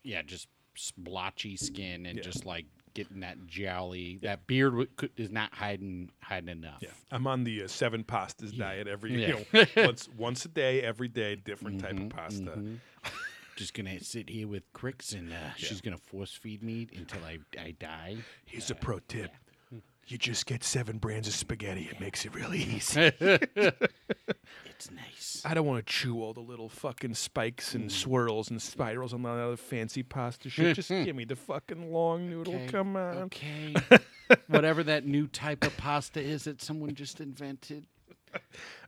yeah, 0.02 0.22
just 0.22 0.48
splotchy 0.74 1.56
skin 1.56 2.04
and 2.06 2.20
just 2.20 2.44
like 2.44 2.66
getting 2.96 3.20
that 3.20 3.46
jowly. 3.46 4.18
That 4.22 4.46
beard 4.46 4.72
w- 4.72 4.88
could, 4.96 5.10
is 5.16 5.30
not 5.30 5.54
hiding 5.54 6.10
hiding 6.20 6.48
enough. 6.48 6.78
Yeah, 6.80 6.88
I'm 7.12 7.26
on 7.26 7.44
the 7.44 7.64
uh, 7.64 7.68
seven 7.68 8.02
pastas 8.02 8.56
diet 8.56 8.88
every 8.88 9.20
Yeah. 9.22 9.28
you 9.28 9.46
know, 9.52 9.66
once 9.86 10.08
once 10.16 10.44
a 10.44 10.48
day, 10.48 10.82
every 10.82 11.08
day, 11.08 11.36
different 11.36 11.80
type 11.80 11.98
of 12.00 12.08
pasta. 12.08 12.52
Mhm. 12.56 12.78
Just 13.56 13.72
gonna 13.74 14.00
sit 14.00 14.28
here 14.28 14.48
with 14.48 14.70
Crix 14.74 15.14
and 15.14 15.32
uh, 15.32 15.36
she's 15.56 15.80
gonna 15.80 15.96
force 15.96 16.32
feed 16.32 16.62
me 16.62 16.88
until 16.96 17.20
I, 17.24 17.38
I 17.58 17.70
die. 17.78 18.16
Here's 18.44 18.70
a 18.70 18.74
pro 18.74 18.98
tip: 18.98 19.30
you 20.06 20.18
just 20.18 20.46
get 20.46 20.62
seven 20.64 20.98
brands 20.98 21.26
of 21.28 21.34
spaghetti. 21.34 21.88
It 21.90 22.00
makes 22.00 22.24
it 22.24 22.34
really 22.34 22.58
easy. 22.62 23.12
It's 24.78 24.90
nice. 24.90 25.40
I 25.42 25.54
don't 25.54 25.64
want 25.66 25.86
to 25.86 25.90
chew 25.90 26.22
all 26.22 26.34
the 26.34 26.40
little 26.40 26.68
fucking 26.68 27.14
spikes 27.14 27.74
and 27.74 27.90
swirls 27.90 28.50
and 28.50 28.60
spirals 28.60 29.14
and 29.14 29.26
all 29.26 29.34
that 29.34 29.42
other 29.42 29.56
fancy 29.56 30.02
pasta 30.02 30.50
shit. 30.50 30.76
Just 30.76 30.88
give 30.90 31.16
me 31.16 31.24
the 31.24 31.34
fucking 31.34 31.90
long 31.90 32.28
noodle. 32.28 32.54
Okay, 32.56 32.66
Come 32.66 32.94
on. 32.94 33.16
Okay. 33.16 33.74
Whatever 34.48 34.82
that 34.84 35.06
new 35.06 35.28
type 35.28 35.64
of 35.64 35.74
pasta 35.78 36.20
is 36.20 36.44
that 36.44 36.60
someone 36.60 36.94
just 36.94 37.22
invented. 37.22 37.86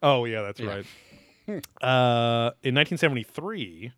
Oh 0.03 0.27
yeah, 0.27 0.43
that's 0.43 0.61
Yeah. 0.61 0.67
right. 0.69 0.85
uh, 1.83 2.51
in 2.63 2.75
1973, 2.75 3.93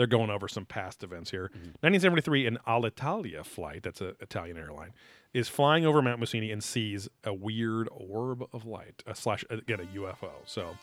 they're 0.00 0.06
going 0.06 0.30
over 0.30 0.48
some 0.48 0.64
past 0.64 1.02
events 1.02 1.30
here. 1.30 1.50
1973, 1.52 2.46
an 2.46 2.58
Alitalia 2.66 3.44
flight, 3.44 3.82
that's 3.82 4.00
an 4.00 4.14
Italian 4.20 4.56
airline, 4.56 4.94
is 5.34 5.46
flying 5.46 5.84
over 5.84 6.00
Mount 6.00 6.18
Musinè 6.18 6.50
and 6.50 6.64
sees 6.64 7.06
a 7.22 7.34
weird 7.34 7.86
orb 7.92 8.42
of 8.54 8.64
light, 8.64 9.02
a 9.06 9.14
slash 9.14 9.44
again 9.50 9.78
a 9.78 9.98
UFO. 9.98 10.30
So 10.46 10.74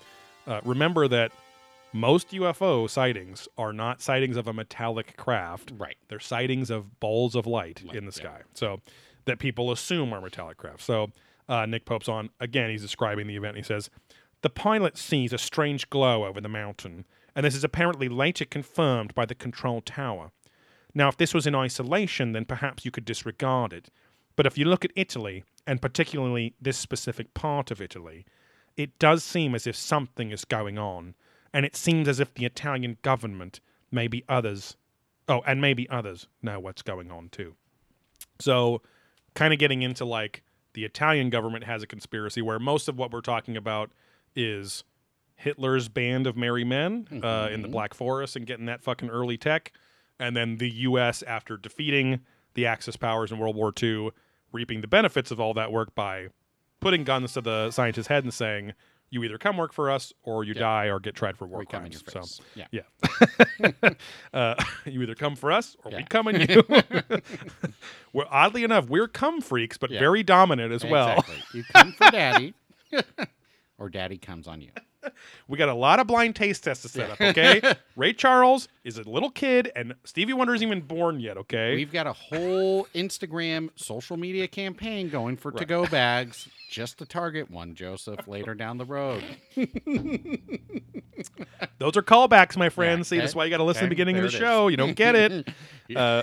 uh, 0.46 0.62
remember 0.64 1.08
that 1.08 1.32
most 1.94 2.30
UFO 2.30 2.88
sightings 2.88 3.48
are 3.58 3.74
not 3.74 4.04
sightings 4.04 4.38
of 4.38 4.48
a 4.48 4.54
metallic 4.54 5.18
craft. 5.18 5.72
Right. 5.76 5.98
They're 6.10 6.20
sightings 6.20 6.70
of 6.70 7.00
balls 7.00 7.34
of 7.34 7.48
light, 7.48 7.84
Light, 7.84 7.96
in 7.96 8.06
the 8.06 8.14
yeah. 8.16 8.24
sky. 8.24 8.42
So 8.54 8.82
that 9.26 9.40
people 9.40 9.72
assume 9.72 10.14
are 10.14 10.22
metallic 10.22 10.58
craft. 10.58 10.84
So 10.84 11.10
uh, 11.50 11.66
Nick 11.66 11.86
Pope's 11.86 12.08
on 12.08 12.30
again. 12.40 12.70
He's 12.70 12.84
describing 12.84 13.26
the 13.26 13.36
event. 13.36 13.58
He 13.58 13.64
says 13.64 13.90
the 14.44 14.52
pilot 14.52 14.96
sees 14.96 15.34
a 15.34 15.40
strange 15.40 15.90
glow 15.90 16.24
over 16.24 16.40
the 16.40 16.50
mountain, 16.50 17.06
and 17.38 17.46
this 17.46 17.56
is 17.56 17.64
apparently 17.64 18.10
later 18.10 18.46
confirmed 18.46 19.14
by 19.14 19.24
the 19.24 19.36
control 19.36 19.80
tower. 19.80 20.32
Now, 20.96 21.08
if 21.08 21.18
this 21.18 21.36
was 21.36 21.46
in 21.46 21.54
isolation, 21.54 22.32
then 22.32 22.46
perhaps 22.46 22.84
you 22.84 22.90
could 22.90 23.06
disregard 23.06 23.74
it. 23.74 23.92
But 24.36 24.48
if 24.48 24.58
you 24.58 24.66
look 24.66 24.84
at 24.84 24.92
Italy, 24.96 25.44
and 25.68 25.80
particularly 25.80 26.56
this 26.60 26.80
specific 26.80 27.36
part 27.36 27.70
of 27.70 27.80
Italy, 27.80 28.26
it 28.76 28.98
does 28.98 29.24
seem 29.24 29.54
as 29.54 29.68
if 29.68 29.76
something 29.76 30.32
is 30.32 30.46
going 30.46 30.80
on, 30.80 31.14
and 31.54 31.64
it 31.64 31.76
seems 31.76 32.08
as 32.08 32.20
if 32.20 32.34
the 32.34 32.46
Italian 32.46 32.98
government, 33.04 33.60
maybe 33.92 34.26
others, 34.28 34.76
oh, 35.28 35.44
and 35.46 35.62
maybe 35.62 35.88
others 35.92 36.28
know 36.42 36.60
what's 36.60 36.82
going 36.82 37.12
on 37.12 37.30
too. 37.30 37.54
So, 38.40 38.82
kind 39.36 39.54
of 39.54 39.60
getting 39.60 39.84
into 39.84 40.06
like 40.06 40.42
the 40.74 40.86
Italian 40.86 41.30
government 41.30 41.66
has 41.66 41.84
a 41.84 41.88
conspiracy 41.88 42.42
where 42.42 42.58
most 42.58 42.88
of 42.88 42.98
what 42.98 43.12
we're 43.12 43.22
talking 43.22 43.56
about 43.56 43.92
is 44.36 44.84
Hitler's 45.38 45.88
band 45.88 46.28
of 46.28 46.36
merry 46.36 46.64
men 46.64 47.08
uh, 47.24 47.48
in 47.52 47.62
the 47.62 47.68
Black 47.68 47.94
Forest 47.94 48.36
and 48.36 48.46
getting 48.46 48.66
that 48.66 48.82
fucking 48.82 49.10
early 49.10 49.38
tech, 49.38 49.72
and 50.20 50.36
then 50.36 50.58
the 50.58 50.70
U.S. 50.70 51.24
after 51.24 51.56
defeating 51.58 52.22
the 52.56 52.66
Axis 52.66 52.98
powers 52.98 53.32
in 53.32 53.38
World 53.38 53.56
War 53.56 53.72
II, 53.82 54.10
reaping 54.52 54.82
the 54.82 54.88
benefits 54.88 55.30
of 55.32 55.40
all 55.40 55.54
that 55.54 55.72
work 55.72 55.94
by 55.96 56.28
putting 56.80 57.04
guns 57.04 57.34
to 57.34 57.42
the 57.42 57.70
scientist's 57.72 58.08
head 58.08 58.24
and 58.24 58.34
saying, 58.34 58.74
"You 59.12 59.24
either 59.24 59.38
come 59.38 59.58
work 59.58 59.74
for 59.74 59.92
us, 59.92 60.12
or 60.24 60.44
you 60.44 60.56
die, 60.56 60.86
or 60.88 61.00
get 61.00 61.14
tried 61.14 61.38
for 61.38 61.46
war 61.46 61.60
We 61.60 61.66
crimes." 61.68 62.04
So. 62.08 62.24
Yeah. 62.56 62.66
yeah. 62.72 63.92
uh, 64.34 64.56
you 64.86 65.04
either 65.04 65.14
come 65.16 65.36
for 65.36 65.52
us 65.52 65.78
or 65.84 65.92
we 65.92 66.04
come 66.04 66.28
on 66.30 66.42
you. 66.42 66.64
well, 68.14 68.28
oddly 68.32 68.64
enough, 68.64 68.90
we're 68.90 69.08
come 69.08 69.40
freaks, 69.42 69.78
but 69.78 69.92
Yeah. 69.92 70.00
very 70.00 70.24
dominant 70.24 70.74
as 70.74 70.84
well. 70.84 71.24
You 71.54 71.64
come 71.74 71.92
for 71.94 72.10
daddy, 72.10 72.56
or 73.78 73.90
daddy 73.90 74.18
comes 74.18 74.48
on 74.48 74.62
you. 74.62 74.72
we 75.48 75.58
got 75.58 75.70
a 75.70 75.74
lot 75.74 76.00
of 76.00 76.08
blind 76.08 76.36
taste 76.36 76.64
tests 76.64 76.84
to 76.84 76.90
set 76.90 77.10
up, 77.12 77.22
okay? 77.22 77.62
Ray 77.96 78.14
Charles 78.14 78.68
is 78.84 78.98
a 78.98 79.04
little 79.04 79.30
kid, 79.32 79.72
and 79.76 79.96
Stevie 80.04 80.34
Wonder 80.34 80.54
isn't 80.56 80.66
even 80.68 80.82
born 80.82 81.20
yet, 81.20 81.38
okay? 81.38 81.76
We've 81.76 81.92
got 81.92 82.08
a 82.08 82.14
whole 82.14 82.86
Instagram 82.96 83.70
social 83.76 84.18
media 84.18 84.48
campaign 84.48 85.10
going 85.10 85.38
for 85.38 85.52
to 85.52 85.66
go 85.66 85.86
bags 85.88 86.48
just 86.70 86.98
to 87.00 87.06
target 87.06 87.50
one 87.50 87.76
Joseph 87.76 88.28
later 88.28 88.54
down 88.54 88.78
the 88.78 88.86
road. 88.86 89.24
Those 91.80 91.96
are 91.98 92.02
callbacks, 92.02 92.58
my 92.58 92.70
friends. 92.70 93.08
Yeah, 93.12 93.18
See, 93.18 93.20
that's 93.20 93.36
why 93.36 93.46
you 93.46 93.50
got 93.50 93.58
to 93.58 93.64
listen 93.64 93.82
to 93.82 93.86
the 93.86 93.90
beginning 93.90 94.18
of 94.18 94.24
the 94.24 94.28
it 94.28 94.34
is. 94.34 94.40
show. 94.40 94.68
You 94.68 94.78
don't 94.78 94.96
get 94.96 95.16
it. 95.16 95.48
uh, 95.96 96.22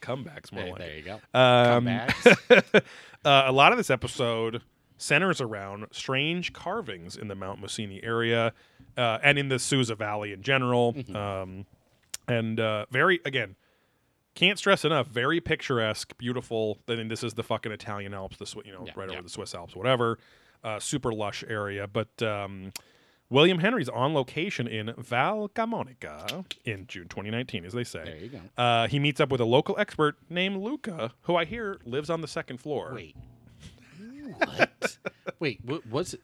comebacks, 0.00 0.52
more 0.52 0.62
There, 0.62 0.70
like. 0.72 0.78
there 0.78 0.96
you 0.96 1.02
go. 1.02 1.20
Um, 1.38 1.84
bags. 1.84 2.26
uh, 2.50 3.42
a 3.46 3.52
lot 3.52 3.72
of 3.72 3.78
this 3.78 3.90
episode 3.90 4.62
centers 4.98 5.40
around 5.40 5.86
strange 5.92 6.52
carvings 6.52 7.16
in 7.16 7.28
the 7.28 7.34
Mount 7.34 7.60
Musinè 7.60 8.00
area 8.04 8.52
uh, 8.96 9.18
and 9.22 9.38
in 9.38 9.48
the 9.48 9.58
Susa 9.58 9.94
Valley 9.94 10.32
in 10.32 10.42
general. 10.42 10.94
Mm-hmm. 10.94 11.16
Um, 11.16 11.66
and 12.28 12.58
uh, 12.58 12.86
very, 12.90 13.20
again, 13.24 13.56
can't 14.34 14.58
stress 14.58 14.84
enough, 14.84 15.06
very 15.06 15.40
picturesque, 15.40 16.16
beautiful. 16.18 16.78
I 16.88 16.96
mean, 16.96 17.08
this 17.08 17.22
is 17.22 17.34
the 17.34 17.42
fucking 17.42 17.72
Italian 17.72 18.14
Alps, 18.14 18.36
the 18.36 18.62
you 18.64 18.72
know, 18.72 18.84
Yeah, 18.86 18.92
right 18.96 19.08
yeah. 19.08 19.14
over 19.14 19.22
the 19.22 19.30
Swiss 19.30 19.54
Alps, 19.54 19.74
whatever. 19.74 20.18
Uh, 20.64 20.80
super 20.80 21.12
lush 21.12 21.44
area. 21.48 21.86
But 21.86 22.20
um, 22.22 22.72
William 23.30 23.58
Henry's 23.58 23.88
on 23.88 24.14
location 24.14 24.66
in 24.66 24.92
Val 24.98 25.48
Camonica 25.48 26.44
in 26.64 26.86
June 26.86 27.08
2019, 27.08 27.64
as 27.64 27.72
they 27.72 27.84
say. 27.84 28.04
There 28.04 28.16
you 28.16 28.28
go. 28.28 28.40
Uh, 28.62 28.88
he 28.88 28.98
meets 28.98 29.20
up 29.20 29.30
with 29.30 29.40
a 29.40 29.44
local 29.44 29.76
expert 29.78 30.16
named 30.28 30.62
Luca, 30.62 31.12
who 31.22 31.36
I 31.36 31.44
hear 31.44 31.78
lives 31.84 32.10
on 32.10 32.20
the 32.20 32.28
second 32.28 32.58
floor. 32.58 32.92
Wait. 32.94 33.16
What? 34.38 34.98
Wait, 35.38 35.64
wa- 35.64 35.80
was 35.90 36.14
it? 36.14 36.20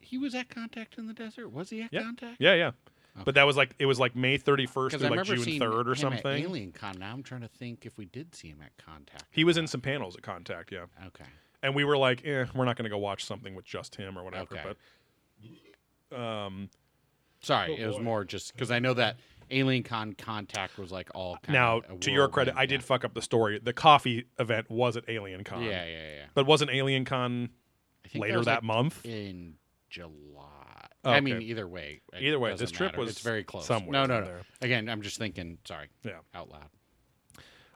He 0.00 0.18
was 0.18 0.34
at 0.34 0.48
Contact 0.48 0.98
in 0.98 1.06
the 1.06 1.12
Desert? 1.12 1.48
Was 1.50 1.70
he 1.70 1.82
at 1.82 1.92
Yeah. 1.92 2.02
Contact? 2.02 2.36
Yeah, 2.40 2.54
yeah. 2.54 2.70
But 3.24 3.34
that 3.36 3.44
was 3.44 3.56
like 3.56 3.70
it 3.78 3.86
was 3.86 3.98
like 3.98 4.14
May 4.14 4.36
31st 4.38 4.90
Because 4.90 5.00
through 5.00 5.06
I 5.06 5.16
like 5.16 5.24
June 5.24 5.38
3rd 5.38 5.62
or 5.62 5.80
him 5.82 5.88
at 5.90 5.98
something. 5.98 6.44
Alien 6.44 6.72
Con. 6.72 6.96
Now 6.98 7.12
I'm 7.14 7.22
trying 7.22 7.40
to 7.40 7.48
think 7.48 7.86
if 7.86 7.96
we 7.96 8.04
did 8.04 8.34
see 8.34 8.48
him 8.48 8.58
at 8.62 8.76
Contact. 8.84 9.24
He 9.30 9.42
was 9.42 9.56
in 9.56 9.66
some 9.66 9.80
panels 9.80 10.16
at 10.16 10.22
Contact, 10.22 10.70
yeah. 10.70 10.84
Okay. 11.06 11.24
And 11.62 11.74
we 11.74 11.82
were 11.84 11.96
like, 11.96 12.24
eh, 12.26 12.44
we're 12.54 12.66
not 12.66 12.76
going 12.76 12.84
to 12.84 12.90
go 12.90 12.98
watch 12.98 13.24
something 13.24 13.54
with 13.54 13.64
just 13.64 13.94
him 13.96 14.18
or 14.18 14.22
whatever. 14.22 14.54
Okay. 14.54 14.74
But 16.10 16.16
um, 16.18 16.68
Sorry, 17.40 17.72
Oh, 17.78 17.82
it 17.82 17.86
was 17.86 17.96
boy. 17.96 18.02
more 18.02 18.24
just 18.24 18.52
because 18.52 18.70
I 18.70 18.78
know 18.80 18.94
that 18.94 19.16
Alien 19.50 19.82
Con 19.82 20.12
Contact 20.14 20.78
was 20.78 20.90
like 20.92 21.10
all 21.14 21.36
kind 21.42 21.52
now, 21.54 21.80
to 22.00 22.10
your 22.10 22.28
credit, 22.28 22.54
I 22.56 22.66
did 22.66 22.82
fuck 22.82 23.04
up 23.04 23.14
the 23.14 23.22
story. 23.22 23.58
The 23.62 23.72
coffee 23.72 24.26
event 24.38 24.70
was 24.70 24.96
at 24.96 25.04
Alien 25.08 25.44
Con. 25.44 25.62
Yeah, 25.62 25.70
yeah, 25.70 25.86
yeah. 25.86 25.98
yeah. 26.16 26.24
But 26.34 26.46
wasn't 26.46 26.70
Alien 26.70 27.04
Con 27.04 27.50
I 28.04 28.08
think 28.08 28.22
later 28.22 28.38
was, 28.38 28.46
that 28.46 28.56
like, 28.56 28.64
month? 28.64 29.04
in 29.04 29.54
July. 29.90 30.42
Oh, 31.04 31.10
I 31.12 31.20
mean, 31.20 31.40
either 31.42 31.68
way. 31.68 32.00
Either 32.18 32.38
way, 32.38 32.54
this 32.56 32.70
trip 32.72 32.92
matter. 32.92 33.00
was 33.00 33.10
it's 33.10 33.20
very 33.20 33.44
close. 33.44 33.66
somewhere 33.66 33.92
No, 33.92 34.06
no, 34.06 34.20
no. 34.20 34.26
there. 34.26 34.42
Again, 34.60 34.88
I'm 34.88 35.02
just 35.02 35.18
thinking. 35.18 35.58
Sorry, 35.64 35.88
Yeah. 36.04 36.18
out 36.34 36.50
loud. 36.50 36.68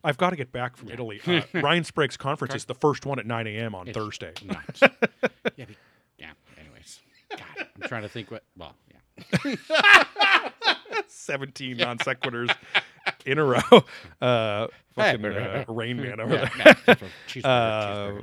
I've 0.03 0.17
got 0.17 0.31
to 0.31 0.37
get 0.37 0.51
back 0.51 0.77
from 0.77 0.89
Italy. 0.91 1.21
Uh, 1.27 1.43
Ryan 1.55 1.85
Sprague's 1.85 2.17
conference 2.17 2.55
is 2.55 2.65
the 2.65 2.75
first 2.75 3.05
one 3.07 3.19
at 3.19 3.27
9 3.27 3.47
a.m. 3.47 3.75
on 3.75 3.87
It's 3.89 3.97
Thursday. 3.97 4.33
Yeah, 5.57 5.67
yeah. 6.19 6.31
Anyways, 6.59 7.01
God, 7.31 7.67
I'm 7.77 7.89
trying 7.89 8.03
to 8.03 8.09
think 8.09 8.31
what. 8.31 8.43
Well, 8.57 8.75
yeah. 8.91 8.97
17 11.09 11.77
non 11.77 11.99
sequiturs 11.99 12.55
in 13.27 13.39
a 13.39 13.45
row. 13.45 13.61
Uh, 14.21 14.67
fucking 14.95 15.25
uh, 15.25 15.65
Rain 15.69 15.97
Man 15.97 16.21
over 16.21 16.37
there. 16.37 16.51
yeah, 16.59 16.95
no, 17.43 17.49
Uh, 17.49 18.21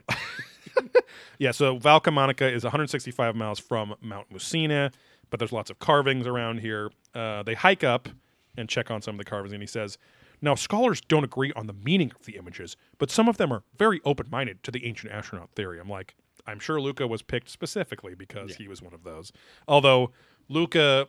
yeah, 1.39 1.49
so 1.51 1.77
Val 1.77 1.99
Camonica 1.99 2.51
is 2.51 2.63
165 2.63 3.35
miles 3.35 3.57
from 3.57 3.95
Mount 4.01 4.31
Musinè, 4.31 4.93
but 5.31 5.39
there's 5.39 5.51
lots 5.51 5.71
of 5.71 5.79
carvings 5.79 6.27
around 6.27 6.59
here. 6.59 6.91
Uh, 7.15 7.41
they 7.41 7.55
hike 7.55 7.83
up 7.83 8.09
and 8.57 8.69
check 8.69 8.91
on 8.91 9.01
some 9.01 9.15
of 9.15 9.17
the 9.17 9.25
carvings, 9.25 9.53
and 9.53 9.63
he 9.63 9.67
says, 9.67 9.97
Now, 10.39 10.53
scholars 10.53 11.01
don't 11.01 11.23
agree 11.23 11.51
on 11.55 11.65
the 11.65 11.73
meaning 11.73 12.11
of 12.19 12.25
the 12.27 12.37
images, 12.37 12.77
but 12.99 13.09
some 13.09 13.27
of 13.27 13.37
them 13.37 13.51
are 13.51 13.63
very 13.79 13.99
open 14.05 14.27
minded 14.29 14.61
to 14.63 14.69
the 14.71 14.85
ancient 14.85 15.11
astronaut 15.11 15.49
theory. 15.55 15.79
I'm 15.79 15.89
like, 15.89 16.13
I'm 16.45 16.59
sure 16.59 16.79
Luca 16.79 17.07
was 17.07 17.23
picked 17.23 17.49
specifically 17.49 18.13
because 18.13 18.55
he 18.55 18.67
was 18.67 18.81
one 18.83 18.93
of 18.93 19.03
those. 19.03 19.31
Although, 19.67 20.11
Luca, 20.49 21.07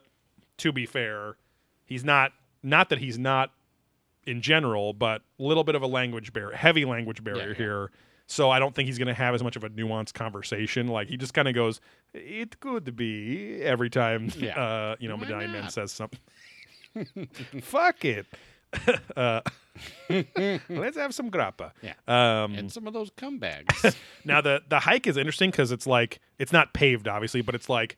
to 0.59 0.73
be 0.73 0.87
fair, 0.87 1.37
he's 1.85 2.05
not, 2.05 2.33
not 2.63 2.89
that 2.89 2.99
he's 2.99 3.19
not 3.19 3.53
in 4.29 4.43
general, 4.43 4.93
but 4.93 5.23
a 5.39 5.43
little 5.43 5.65
bit 5.65 5.75
of 5.75 5.83
a 5.83 5.87
language 5.87 6.33
barrier, 6.33 6.55
heavy 6.55 6.85
language 6.85 7.25
barrier 7.25 7.49
yeah. 7.49 7.55
here. 7.55 7.91
So 8.27 8.51
I 8.51 8.59
don't 8.59 8.75
think 8.75 8.87
he's 8.87 8.99
going 8.99 9.09
to 9.09 9.15
have 9.15 9.35
as 9.35 9.43
much 9.43 9.57
of 9.57 9.65
a 9.65 9.71
nuanced 9.71 10.13
conversation. 10.13 10.89
Like 10.89 11.09
he 11.09 11.17
just 11.17 11.33
kind 11.33 11.49
of 11.49 11.55
goes, 11.55 11.81
"It 12.13 12.61
could 12.61 12.95
be" 12.95 13.63
every 13.63 13.89
time. 13.89 14.31
Yeah. 14.39 14.61
Uh, 14.61 14.97
you 14.99 15.09
know, 15.09 15.17
Why 15.17 15.23
Medallion 15.23 15.53
Man 15.53 15.71
says 15.71 15.93
something. 15.93 16.21
Fuck 17.63 18.05
it. 18.05 18.27
uh, 19.17 19.41
let's 20.69 20.99
have 20.99 21.15
some 21.15 21.31
grappa. 21.31 21.73
Yeah. 21.81 21.95
Um, 22.07 22.55
and 22.55 22.71
some 22.71 22.87
of 22.87 22.93
those 22.93 23.11
cum 23.17 23.39
bags. 23.39 23.97
now 24.27 24.43
the 24.43 24.63
the 24.69 24.81
hike 24.81 25.07
is 25.07 25.17
interesting 25.17 25.51
because 25.51 25.73
it's 25.73 25.87
like 25.87 26.21
it's 26.39 26.53
not 26.53 26.75
paved, 26.75 27.09
obviously, 27.09 27.41
but 27.41 27.55
it's 27.55 27.71
like 27.71 27.97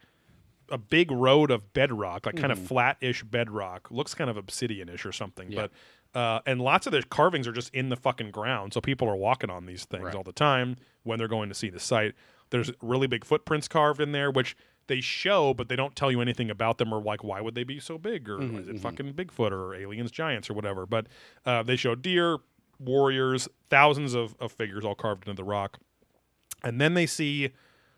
a 0.71 0.79
big 0.79 1.11
road 1.11 1.51
of 1.51 1.73
bedrock, 1.73 2.27
like 2.27 2.37
kind 2.37 2.53
of 2.53 2.59
flat-ish 2.59 3.23
bedrock. 3.25 3.91
Looks 3.91 4.15
kind 4.15 4.31
of 4.31 4.37
obsidian-ish 4.37 5.05
or 5.07 5.13
something. 5.13 5.49
Mm-hmm. 5.49 5.57
Yeah. 5.59 5.67
But 6.13 6.19
uh, 6.19 6.41
and 6.47 6.61
lots 6.61 6.87
of 6.87 6.93
the 6.93 7.03
carvings 7.05 7.47
are 7.47 7.53
just 7.53 7.73
in 7.75 7.89
the 7.89 7.97
fucking 7.97 8.31
ground, 8.33 8.73
so 8.75 8.81
people 8.81 9.09
are 9.09 9.15
walking 9.17 9.49
on 9.51 9.67
these 9.67 9.85
things 9.85 10.05
Right. 10.05 10.15
all 10.15 10.25
the 10.25 10.33
time 10.33 10.77
when 11.05 11.19
they're 11.19 11.29
going 11.29 11.49
to 11.51 11.55
see 11.55 11.71
the 11.71 11.79
site. 11.79 12.15
There's 12.51 12.71
really 12.83 13.07
big 13.07 13.25
footprints 13.25 13.69
carved 13.69 14.01
in 14.01 14.11
there, 14.13 14.29
which 14.31 14.57
they 14.89 15.01
show, 15.01 15.55
but 15.55 15.69
they 15.69 15.77
don't 15.77 15.95
tell 15.95 16.11
you 16.11 16.21
anything 16.21 16.51
about 16.51 16.79
them 16.79 16.93
or 16.93 17.01
like 17.01 17.23
why 17.23 17.41
would 17.41 17.55
they 17.55 17.63
be 17.63 17.79
so 17.79 17.97
big 17.97 18.29
or 18.29 18.39
Mm-hmm, 18.39 18.59
is 18.59 18.69
it 18.69 18.81
fucking 18.81 19.13
Bigfoot 19.15 19.53
or 19.53 19.73
aliens, 19.75 20.11
giants 20.11 20.51
or 20.51 20.55
whatever. 20.55 20.85
But 20.85 21.07
uh, 21.47 21.63
they 21.63 21.77
show 21.77 21.95
deer, 21.95 22.39
warriors, 22.81 23.49
thousands 23.69 24.15
of, 24.15 24.35
of 24.41 24.51
figures 24.51 24.85
all 24.85 24.97
carved 24.97 25.29
into 25.29 25.37
the 25.37 25.45
rock 25.45 25.79
and 26.65 26.81
then 26.81 26.95
they 26.95 27.07
see 27.07 27.51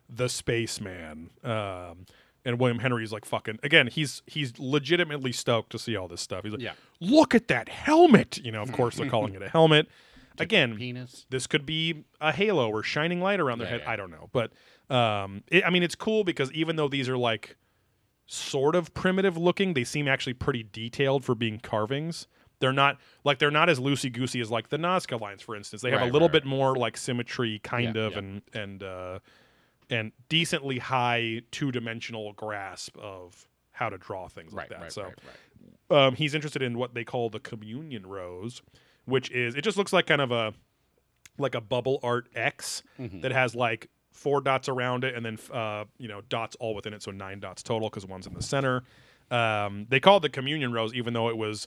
the 0.09 0.29
spaceman 0.29 1.31
um 1.43 2.05
and 2.45 2.59
william 2.59 2.79
henry's 2.79 3.13
like 3.13 3.25
fucking 3.25 3.59
again 3.63 3.87
he's 3.87 4.23
he's 4.27 4.53
legitimately 4.59 5.33
stoked 5.33 5.71
to 5.71 5.79
see 5.79 5.97
all 5.97 6.09
this 6.09 6.21
stuff 6.21 6.43
he's 6.45 6.53
like 6.53 6.61
Yeah. 6.63 6.73
look 7.01 7.35
at 7.35 7.49
that 7.49 7.69
helmet 7.69 8.39
you 8.39 8.51
know 8.53 8.63
of 8.63 8.73
course 8.73 8.97
they're 8.97 9.09
calling 9.11 9.35
it 9.35 9.43
a 9.43 9.49
helmet 9.49 9.89
again 10.39 10.77
Penis. 10.77 11.27
this 11.31 11.47
could 11.47 11.67
be 11.67 12.05
a 12.21 12.33
halo 12.33 12.69
or 12.71 12.83
shining 12.83 13.21
light 13.21 13.41
around 13.41 13.59
their 13.59 13.67
Yeah, 13.69 13.73
head 13.73 13.81
yeah. 13.85 13.91
i 13.91 13.97
don't 13.97 14.11
know 14.11 14.29
but 14.33 14.53
um 14.91 15.43
it, 15.49 15.65
i 15.67 15.71
mean 15.71 15.83
it's 15.83 15.95
cool 15.95 16.25
because 16.25 16.51
even 16.53 16.77
though 16.77 16.89
these 16.89 17.09
are 17.09 17.19
like 17.19 17.57
sort 18.27 18.75
of 18.75 18.95
primitive 18.95 19.37
looking 19.37 19.75
they 19.75 19.85
seem 19.85 20.09
actually 20.09 20.33
pretty 20.35 20.63
detailed 20.73 21.25
for 21.25 21.35
being 21.35 21.59
carvings 21.61 22.27
they're 22.61 22.73
not 22.73 22.99
like 23.25 23.39
they're 23.41 23.51
not 23.51 23.69
as 23.69 23.79
loosey 23.81 24.11
goosey 24.13 24.41
as 24.41 24.49
like 24.49 24.69
the 24.69 24.77
Nazca 24.77 25.21
lines, 25.21 25.43
for 25.43 25.57
instance. 25.57 25.83
They 25.83 25.91
have 25.91 26.01
a 26.01 26.05
little 26.07 26.29
right, 26.29 26.33
bit 26.35 26.45
more 26.45 26.77
like 26.77 26.97
symmetry, 26.97 27.59
kind 27.65 27.97
Yeah, 27.97 28.03
of, 28.03 28.17
and 28.17 28.41
and 28.55 28.83
uh, 28.85 29.19
and 29.93 30.11
decently 30.29 30.79
high 30.79 31.43
two 31.51 31.71
dimensional 31.71 32.33
grasp 32.33 32.97
of 32.99 33.47
how 33.73 33.89
to 33.89 33.99
draw 33.99 34.29
things 34.29 34.53
like 34.53 34.71
Right, 34.71 34.71
that. 34.71 34.83
right, 34.83 34.93
so 34.93 35.03
right, 35.91 36.07
um, 36.07 36.15
he's 36.15 36.35
interested 36.35 36.63
in 36.63 36.79
what 36.79 36.95
they 36.95 37.05
call 37.05 37.31
the 37.31 37.41
communion 37.41 38.07
rose, 38.07 38.63
which 39.05 39.31
is 39.31 39.55
it 39.55 39.63
just 39.63 39.77
looks 39.77 39.93
like 39.93 40.07
kind 40.07 40.21
of 40.21 40.31
a 40.33 40.55
like 41.39 41.55
a 41.55 41.61
bubble 41.61 41.99
art 42.03 42.29
X 42.35 42.83
Mm-hmm. 43.01 43.21
that 43.21 43.33
has 43.33 43.55
like 43.55 43.89
four 44.11 44.41
dots 44.43 44.69
around 44.69 45.05
it 45.05 45.15
and 45.15 45.25
then 45.25 45.39
uh, 45.53 45.85
you 45.99 46.09
know 46.09 46.21
dots 46.29 46.57
all 46.61 46.75
within 46.75 46.93
it, 46.95 47.03
so 47.03 47.11
nine 47.11 47.41
dots 47.41 47.63
total 47.63 47.89
because 47.89 48.07
one's 48.07 48.27
in 48.27 48.35
the 48.35 48.43
center. 48.43 48.83
Um, 49.31 49.87
they 49.89 49.99
call 50.01 50.19
it 50.19 50.21
the 50.21 50.29
communion 50.29 50.73
rose, 50.73 50.93
even 50.95 51.15
though 51.15 51.29
it 51.31 51.37
was 51.39 51.67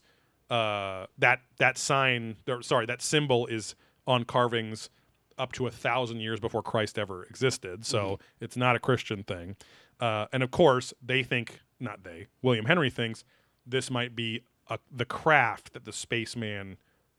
uh, 0.52 1.08
that 1.18 1.42
that 1.58 1.78
sign. 1.78 2.36
Or, 2.48 2.62
sorry, 2.62 2.86
that 2.86 3.02
symbol 3.02 3.48
is 3.48 3.74
on 4.06 4.24
carvings 4.24 4.90
up 5.38 5.52
to 5.54 5.68
a 5.68 5.72
thousand 5.72 6.20
years 6.22 6.40
before 6.40 6.62
Christ 6.64 6.98
ever 6.98 7.24
existed. 7.24 7.86
So 7.86 8.20
it's 8.40 8.56
not 8.58 8.76
a 8.76 8.80
Christian 8.80 9.24
thing. 9.24 9.56
Uh, 10.00 10.26
and 10.34 10.44
of 10.44 10.52
course, 10.52 10.94
they 11.02 11.24
think 11.24 11.60
not 11.80 12.04
they. 12.04 12.28
William 12.42 12.66
Henry 12.66 12.90
thinks 12.90 13.24
this 13.66 13.90
might 13.92 14.16
be 14.16 14.42
a, 14.70 14.80
the 14.92 15.06
craft 15.06 15.74
that 15.74 15.86
the 15.86 15.92
spaceman 15.94 16.78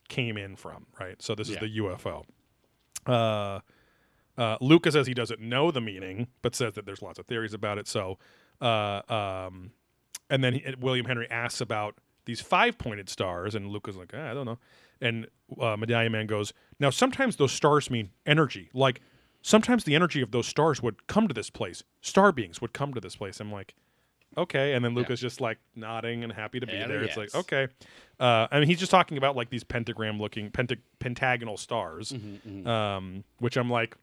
came 0.09 0.37
in 0.37 0.57
from. 0.57 0.87
Right. 1.01 1.21
So 1.21 1.35
this 1.35 1.49
Yeah. 1.49 1.55
is 1.57 1.61
the 1.61 1.79
UFO. 1.81 2.25
Uh, 3.07 3.61
uh, 4.39 4.57
Lucas 4.61 4.95
says 4.95 5.07
he 5.07 5.15
doesn't 5.15 5.41
know 5.41 5.71
the 5.71 5.81
meaning, 5.81 6.29
but 6.43 6.55
says 6.55 6.75
that 6.75 6.87
there's 6.87 7.03
lots 7.03 7.19
of 7.19 7.27
theories 7.27 7.55
about 7.55 7.79
it. 7.79 7.87
So, 7.89 8.19
uh, 8.61 9.01
um, 9.09 9.71
and 10.29 10.43
then 10.45 10.55
he, 10.55 10.75
William 10.79 11.07
Henry 11.07 11.31
asks 11.31 11.61
about 11.61 11.97
these 12.27 12.41
five 12.41 12.77
pointed 12.79 13.09
stars, 13.09 13.55
and 13.55 13.69
Lucas 13.71 13.97
like, 13.97 14.13
"Ah, 14.15 14.31
I 14.31 14.35
don't 14.35 14.47
know. 14.47 14.59
And 15.01 15.27
uh, 15.61 15.77
Medallion 15.77 16.13
Man 16.13 16.27
goes, 16.27 16.53
Now, 16.81 16.91
sometimes 16.91 17.37
those 17.37 17.53
stars 17.53 17.91
mean 17.91 18.11
energy. 18.25 18.71
Like, 18.73 19.01
sometimes 19.43 19.85
the 19.85 19.95
energy 19.95 20.21
of 20.23 20.31
those 20.31 20.47
stars 20.47 20.83
would 20.83 21.07
come 21.07 21.29
to 21.29 21.35
this 21.35 21.51
place. 21.51 21.83
Star 22.01 22.33
beings 22.33 22.61
would 22.61 22.73
come 22.73 22.95
to 22.95 23.01
this 23.01 23.17
place. 23.17 23.39
I'm 23.39 23.53
like, 23.53 23.75
okay. 24.39 24.73
And 24.73 24.85
then 24.85 24.95
Lucas 24.95 25.21
just 25.21 25.41
like 25.41 25.59
nodding 25.75 26.25
and 26.25 26.33
happy 26.33 26.61
to 26.61 26.67
be 26.67 26.73
Hell 26.77 26.89
there. 26.89 27.03
It's 27.05 27.17
like, 27.17 27.35
okay. 27.35 27.69
Uh, 28.19 28.47
I 28.51 28.59
mean, 28.59 28.69
he's 28.69 28.79
just 28.79 28.91
talking 28.91 29.19
about 29.19 29.37
like 29.37 29.51
these 29.51 29.65
pentagram 29.65 30.19
looking, 30.19 30.51
penta- 30.51 30.79
pentagonal 30.99 31.57
stars, 31.59 32.13
Mm-hmm, 32.13 32.67
um, 32.67 33.25
which 33.39 33.57
I'm 33.59 33.69
like, 33.71 33.97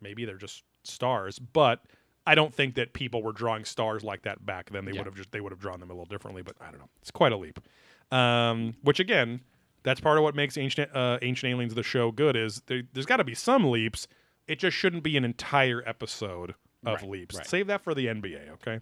maybe 0.00 0.24
they're 0.24 0.36
just 0.38 0.64
stars, 0.84 1.38
but 1.38 1.84
I 2.30 2.34
don't 2.34 2.54
think 2.54 2.76
that 2.76 2.92
people 2.92 3.22
were 3.22 3.32
drawing 3.32 3.64
stars 3.64 4.04
like 4.04 4.22
that 4.22 4.44
back 4.46 4.70
then. 4.70 4.84
They 4.84 4.92
Yeah. 4.92 4.98
would 5.00 5.06
have 5.06 5.14
just 5.16 5.32
they 5.32 5.40
would 5.40 5.52
have 5.52 5.60
drawn 5.60 5.80
them 5.80 5.90
a 5.90 5.92
little 5.92 6.04
differently, 6.06 6.42
but 6.42 6.54
I 6.60 6.66
don't 6.70 6.78
know. 6.78 6.88
It's 7.02 7.10
quite 7.10 7.32
a 7.32 7.36
leap. 7.36 7.58
Um, 8.12 8.74
which 8.82 9.00
again, 9.00 9.40
that's 9.82 10.00
part 10.00 10.16
of 10.18 10.22
what 10.24 10.34
makes 10.34 10.56
ancient 10.56 10.94
uh, 10.94 11.18
ancient 11.22 11.50
aliens 11.50 11.74
the 11.74 11.82
show 11.82 12.10
good 12.12 12.36
is 12.36 12.62
there, 12.66 12.82
there's 12.92 13.06
got 13.06 13.16
to 13.16 13.24
be 13.24 13.34
some 13.34 13.70
leaps. 13.70 14.06
It 14.46 14.58
just 14.58 14.76
shouldn't 14.76 15.02
be 15.02 15.16
an 15.16 15.24
entire 15.24 15.82
episode 15.86 16.54
of 16.84 17.02
Right, 17.02 17.10
leaps. 17.10 17.36
right. 17.36 17.46
Save 17.46 17.66
that 17.68 17.82
for 17.82 17.94
the 17.94 18.06
NBA, 18.06 18.50
okay? 18.54 18.80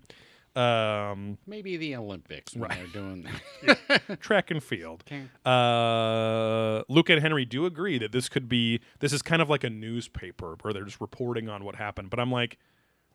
Um, 0.57 1.39
Maybe 1.47 1.77
the 1.77 1.95
Olympics 1.97 2.55
when 2.55 2.69
Right. 2.71 2.79
they're 2.79 3.03
doing 3.03 3.27
that. 3.67 4.21
track 4.21 4.51
and 4.51 4.63
field. 4.63 5.05
Okay. 5.07 5.23
Uh, 5.45 6.83
Luke 6.89 7.09
and 7.11 7.21
Henry 7.21 7.45
do 7.45 7.67
agree 7.67 7.99
that 7.99 8.13
this 8.13 8.29
could 8.29 8.49
be 8.49 8.81
this 9.01 9.13
is 9.13 9.23
kind 9.23 9.41
of 9.43 9.49
like 9.51 9.63
a 9.65 9.71
newspaper 9.71 10.57
where 10.63 10.73
they're 10.73 10.85
just 10.85 11.01
reporting 11.01 11.49
on 11.49 11.65
what 11.65 11.77
happened. 11.77 12.11
But 12.11 12.19
I'm 12.19 12.33
like, 12.33 12.59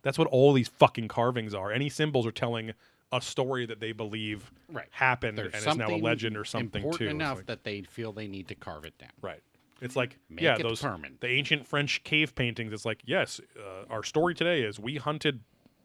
that's 0.04 0.18
what 0.20 0.28
all 0.28 0.54
these 0.54 0.68
fucking 0.68 1.08
carvings 1.08 1.54
are. 1.56 1.72
Any 1.72 1.90
symbols 1.90 2.28
are 2.28 2.32
telling 2.32 2.74
a 3.12 3.22
story 3.22 3.66
that 3.66 3.80
they 3.80 3.92
believe 3.92 4.52
Right. 4.72 4.88
happened 4.92 5.38
There's 5.38 5.54
and 5.54 5.68
is 5.68 5.78
now 5.78 5.90
a 5.90 5.98
legend 5.98 6.36
or 6.38 6.46
something 6.46 6.82
important 6.84 7.00
too. 7.00 7.06
It's 7.06 7.12
enough 7.14 7.38
like- 7.38 7.46
that 7.48 7.64
they 7.64 7.82
feel 7.84 8.12
they 8.12 8.28
need 8.28 8.48
to 8.50 8.56
carve 8.56 8.86
it 8.86 8.98
down. 8.98 9.10
right. 9.22 9.42
It's 9.82 9.96
like 9.98 10.18
Make 10.30 10.42
yeah, 10.44 10.56
it 10.56 10.64
those 10.64 10.82
permanent. 10.82 11.20
the 11.20 11.28
ancient 11.28 11.68
French 11.68 12.04
cave 12.06 12.36
paintings. 12.36 12.72
It's 12.72 12.86
like 12.86 13.02
yes, 13.06 13.42
uh, 13.60 13.84
our 13.90 14.02
story 14.04 14.34
today 14.34 14.62
is 14.62 14.80
we 14.80 14.96
hunted 14.96 15.42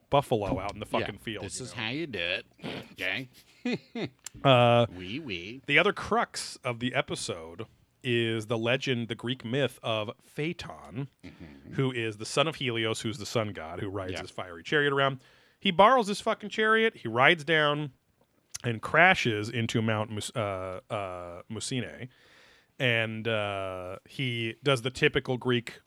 buffalo 0.08 0.58
out 0.60 0.72
in 0.72 0.78
the 0.80 0.86
fucking 0.86 1.16
yeah, 1.16 1.20
field. 1.20 1.44
This 1.44 1.60
is 1.60 1.74
know? 1.76 1.82
how 1.82 1.88
you 1.90 2.06
do 2.06 2.18
it. 2.18 2.46
Okay. 2.92 3.28
uh, 4.44 4.86
Wee 4.96 5.18
wee. 5.20 5.62
The 5.66 5.78
other 5.78 5.92
crux 5.92 6.56
of 6.64 6.78
the 6.80 6.94
episode 6.94 7.66
is 8.02 8.46
the 8.46 8.58
legend, 8.58 9.08
the 9.08 9.14
Greek 9.14 9.44
myth 9.44 9.78
of 9.82 10.10
Phaeton, 10.24 11.08
who 11.72 11.90
is 11.92 12.16
the 12.16 12.26
son 12.26 12.46
of 12.48 12.56
Helios, 12.56 13.00
who's 13.00 13.18
the 13.18 13.26
sun 13.26 13.52
god, 13.52 13.80
who 13.80 13.88
rides 13.88 14.12
Yeah. 14.12 14.20
his 14.22 14.30
fiery 14.30 14.62
chariot 14.62 14.92
around. 14.92 15.20
He 15.60 15.70
borrows 15.70 16.06
this 16.06 16.20
fucking 16.20 16.50
chariot, 16.50 16.96
he 16.96 17.08
rides 17.08 17.44
down 17.44 17.90
and 18.64 18.80
crashes 18.82 19.48
into 19.48 19.80
Mount 19.82 20.10
Mus- 20.10 20.34
uh, 20.34 20.80
uh, 20.90 21.42
Musinè. 21.50 22.08
And 22.78 23.26
uh, 23.26 23.96
he 24.08 24.54
does 24.62 24.82
the 24.82 24.90
typical 24.90 25.36
Greek 25.36 25.80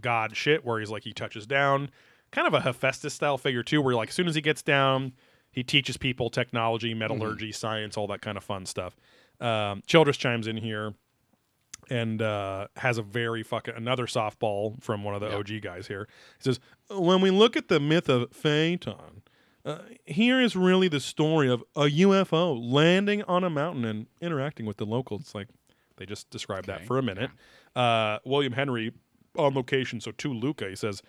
god 0.00 0.36
shit 0.36 0.64
where 0.64 0.80
he's 0.80 0.90
like, 0.90 1.04
he 1.04 1.12
touches 1.12 1.46
down. 1.46 1.90
Kind 2.32 2.46
of 2.48 2.54
a 2.54 2.60
Hephaestus 2.60 3.14
style 3.14 3.38
figure, 3.38 3.62
too, 3.62 3.80
where 3.80 3.94
like 3.94 4.08
as 4.08 4.14
soon 4.14 4.26
as 4.26 4.34
he 4.34 4.40
gets 4.40 4.62
down, 4.62 5.12
he 5.52 5.62
teaches 5.62 5.96
people 5.96 6.30
technology, 6.30 6.92
metallurgy, 6.94 7.52
science, 7.52 7.96
all 7.96 8.08
that 8.08 8.20
kind 8.20 8.36
of 8.36 8.42
fun 8.42 8.66
stuff. 8.66 8.96
Um, 9.40 9.82
Childress 9.86 10.16
chimes 10.16 10.48
in 10.48 10.56
here 10.56 10.94
and 11.90 12.20
uh, 12.22 12.68
has 12.76 12.98
a 12.98 13.02
very 13.02 13.42
fucking 13.42 13.74
another 13.76 14.06
softball 14.06 14.82
from 14.82 15.04
one 15.04 15.14
of 15.14 15.20
the 15.20 15.28
Yeah. 15.28 15.36
OG 15.36 15.60
guys 15.62 15.86
here. 15.88 16.08
He 16.38 16.44
says, 16.44 16.60
"When 16.90 17.20
we 17.20 17.30
look 17.30 17.56
at 17.56 17.68
the 17.68 17.80
myth 17.80 18.08
of 18.08 18.32
Phaeton, 18.32 19.22
uh, 19.64 19.78
here 20.04 20.40
is 20.40 20.54
really 20.56 20.88
the 20.88 21.00
story 21.00 21.48
of 21.48 21.62
a 21.76 21.84
UFO 21.88 22.52
landing 22.54 23.22
on 23.24 23.44
a 23.44 23.50
mountain 23.50 23.84
and 23.84 24.06
interacting 24.20 24.66
with 24.66 24.76
the 24.78 24.86
locals." 24.86 25.22
It's 25.22 25.34
like 25.34 25.48
they 25.96 26.06
just 26.06 26.30
described 26.30 26.66
that 26.66 26.84
for 26.86 26.98
a 26.98 27.02
minute. 27.02 27.30
Uh, 27.76 28.18
William 28.24 28.52
Henry 28.54 28.92
on 29.36 29.54
location, 29.54 30.00
so 30.00 30.12
to 30.12 30.32
Luca, 30.32 30.68
he 30.68 30.76
says, 30.76 31.02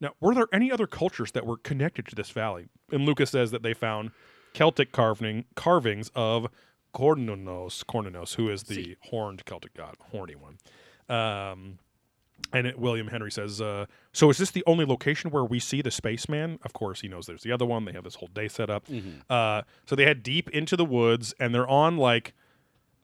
"Now, 0.00 0.14
were 0.20 0.34
there 0.34 0.48
any 0.52 0.70
other 0.70 0.86
cultures 0.86 1.32
that 1.32 1.46
were 1.46 1.56
connected 1.58 2.06
to 2.08 2.14
this 2.14 2.30
valley?" 2.30 2.68
And 2.90 3.04
Luca 3.06 3.26
says 3.26 3.50
that 3.50 3.62
they 3.62 3.74
found 3.74 4.10
Celtic 4.52 4.92
carving 4.92 5.46
carvings 5.56 6.10
of 6.14 6.46
Cernunnos, 6.94 7.84
Cernunnos, 7.84 8.34
who 8.34 8.48
is 8.50 8.64
the 8.64 8.74
See. 8.74 8.96
horned 9.10 9.44
Celtic 9.44 9.74
god, 9.74 9.96
horny 10.10 10.34
one. 10.34 10.58
Um, 11.08 11.78
and 12.52 12.66
it, 12.66 12.78
William 12.78 13.06
Henry 13.08 13.30
says, 13.30 13.60
uh, 13.60 13.86
"So 14.12 14.28
is 14.30 14.38
this 14.38 14.50
the 14.50 14.64
only 14.66 14.84
location 14.84 15.30
where 15.30 15.44
we 15.44 15.58
see 15.58 15.80
the 15.80 15.90
spaceman?" 15.90 16.58
Of 16.64 16.72
course, 16.72 17.00
he 17.00 17.08
knows 17.08 17.26
there's 17.26 17.42
the 17.42 17.52
other 17.52 17.64
one. 17.64 17.84
They 17.84 17.92
have 17.92 18.04
this 18.04 18.16
whole 18.16 18.28
day 18.28 18.48
set 18.48 18.68
up. 18.68 18.86
Uh, 19.30 19.62
so 19.86 19.94
they 19.96 20.04
head 20.04 20.22
deep 20.22 20.50
into 20.50 20.76
the 20.76 20.84
woods, 20.84 21.34
and 21.38 21.54
they're 21.54 21.68
on 21.68 21.96
like, 21.96 22.34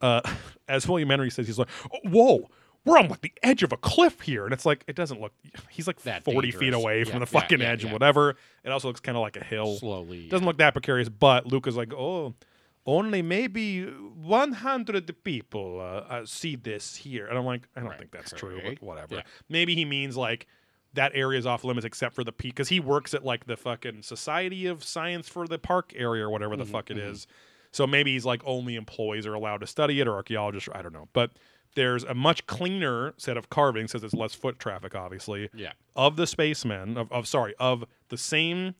uh, 0.01 0.21
as 0.67 0.87
William 0.87 1.09
Henry 1.09 1.29
says, 1.31 1.47
he's 1.47 1.57
like, 1.57 1.69
"Oh, 1.93 1.99
"Whoa, 2.09 2.49
we're 2.85 2.97
on 2.99 3.07
like 3.07 3.21
the 3.21 3.31
edge 3.41 3.63
of 3.63 3.71
a 3.71 3.77
cliff 3.77 4.21
here," 4.21 4.43
and 4.45 4.53
it's 4.53 4.65
like 4.65 4.83
it 4.87 4.95
doesn't 4.95 5.19
look. 5.21 5.31
He's 5.69 5.87
like 5.87 6.01
That 6.03 6.23
forty 6.25 6.51
feet 6.51 6.73
away 6.73 6.99
Yeah, 6.99 7.05
from 7.05 7.13
the 7.21 7.27
yeah, 7.31 7.39
fucking 7.39 7.61
yeah, 7.61 7.69
edge 7.69 7.83
and 7.85 7.93
whatever. 7.93 8.35
It 8.63 8.69
also 8.71 8.89
looks 8.89 8.99
kind 8.99 9.17
of 9.17 9.21
like 9.21 9.37
a 9.37 9.43
hill. 9.43 9.77
Slowly. 9.77 10.27
Doesn't 10.27 10.45
look 10.45 10.57
that 10.57 10.73
precarious, 10.73 11.09
but 11.09 11.47
Luca's 11.47 11.77
like, 11.77 11.93
oh, 11.93 12.35
only 12.89 13.21
maybe 13.21 13.83
100 13.85 15.23
people 15.23 15.79
uh, 15.79 15.83
uh, 16.13 16.25
see 16.25 16.55
this 16.55 16.95
here. 16.95 17.27
And 17.27 17.37
I'm 17.37 17.45
like, 17.45 17.67
I 17.75 17.79
don't 17.81 17.89
Right, 17.89 17.99
think 17.99 18.11
that's 18.11 18.31
true, 18.31 18.59
but 18.63 18.81
whatever. 18.81 19.15
Yeah. 19.15 19.21
Maybe 19.47 19.75
he 19.75 19.85
means 19.85 20.15
like 20.17 20.47
that 20.93 21.11
area 21.13 21.37
is 21.39 21.45
off 21.45 21.63
limits 21.63 21.85
except 21.85 22.15
for 22.15 22.23
the 22.23 22.31
peak 22.31 22.55
because 22.55 22.69
he 22.69 22.79
works 22.79 23.13
at 23.13 23.23
like 23.23 23.45
the 23.45 23.57
fucking 23.57 24.01
Society 24.01 24.65
of 24.65 24.83
Science 24.83 25.27
for 25.29 25.47
the 25.47 25.59
Park 25.59 25.93
area 25.95 26.25
or 26.25 26.29
whatever 26.29 26.55
the 26.55 26.63
Mm-hmm, 26.63 26.71
fuck 26.71 26.89
it 26.91 26.97
is. 26.97 27.27
So 27.71 27.85
maybe 27.85 28.13
he's 28.13 28.25
like 28.25 28.41
only 28.45 28.75
employees 28.75 29.27
are 29.27 29.33
allowed 29.33 29.61
to 29.61 29.67
study 29.67 29.99
it 29.99 30.07
or 30.07 30.13
archaeologists, 30.15 30.67
or 30.67 30.75
I 30.75 30.81
don't 30.81 30.93
know. 30.93 31.07
But 31.13 31.31
there's 31.75 32.03
a 32.03 32.15
much 32.15 32.47
cleaner 32.47 33.13
set 33.17 33.37
of 33.37 33.49
carvings, 33.51 33.91
says 33.91 34.03
it's 34.03 34.13
less 34.15 34.33
foot 34.33 34.57
traffic, 34.57 34.95
obviously 34.95 35.49
Yeah. 35.53 35.73
of 35.95 36.15
the 36.15 36.25
spacemen 36.25 36.97
of, 36.97 37.11
of 37.11 37.27
sorry 37.27 37.53
of 37.59 37.85
the 38.09 38.17
same 38.17 38.73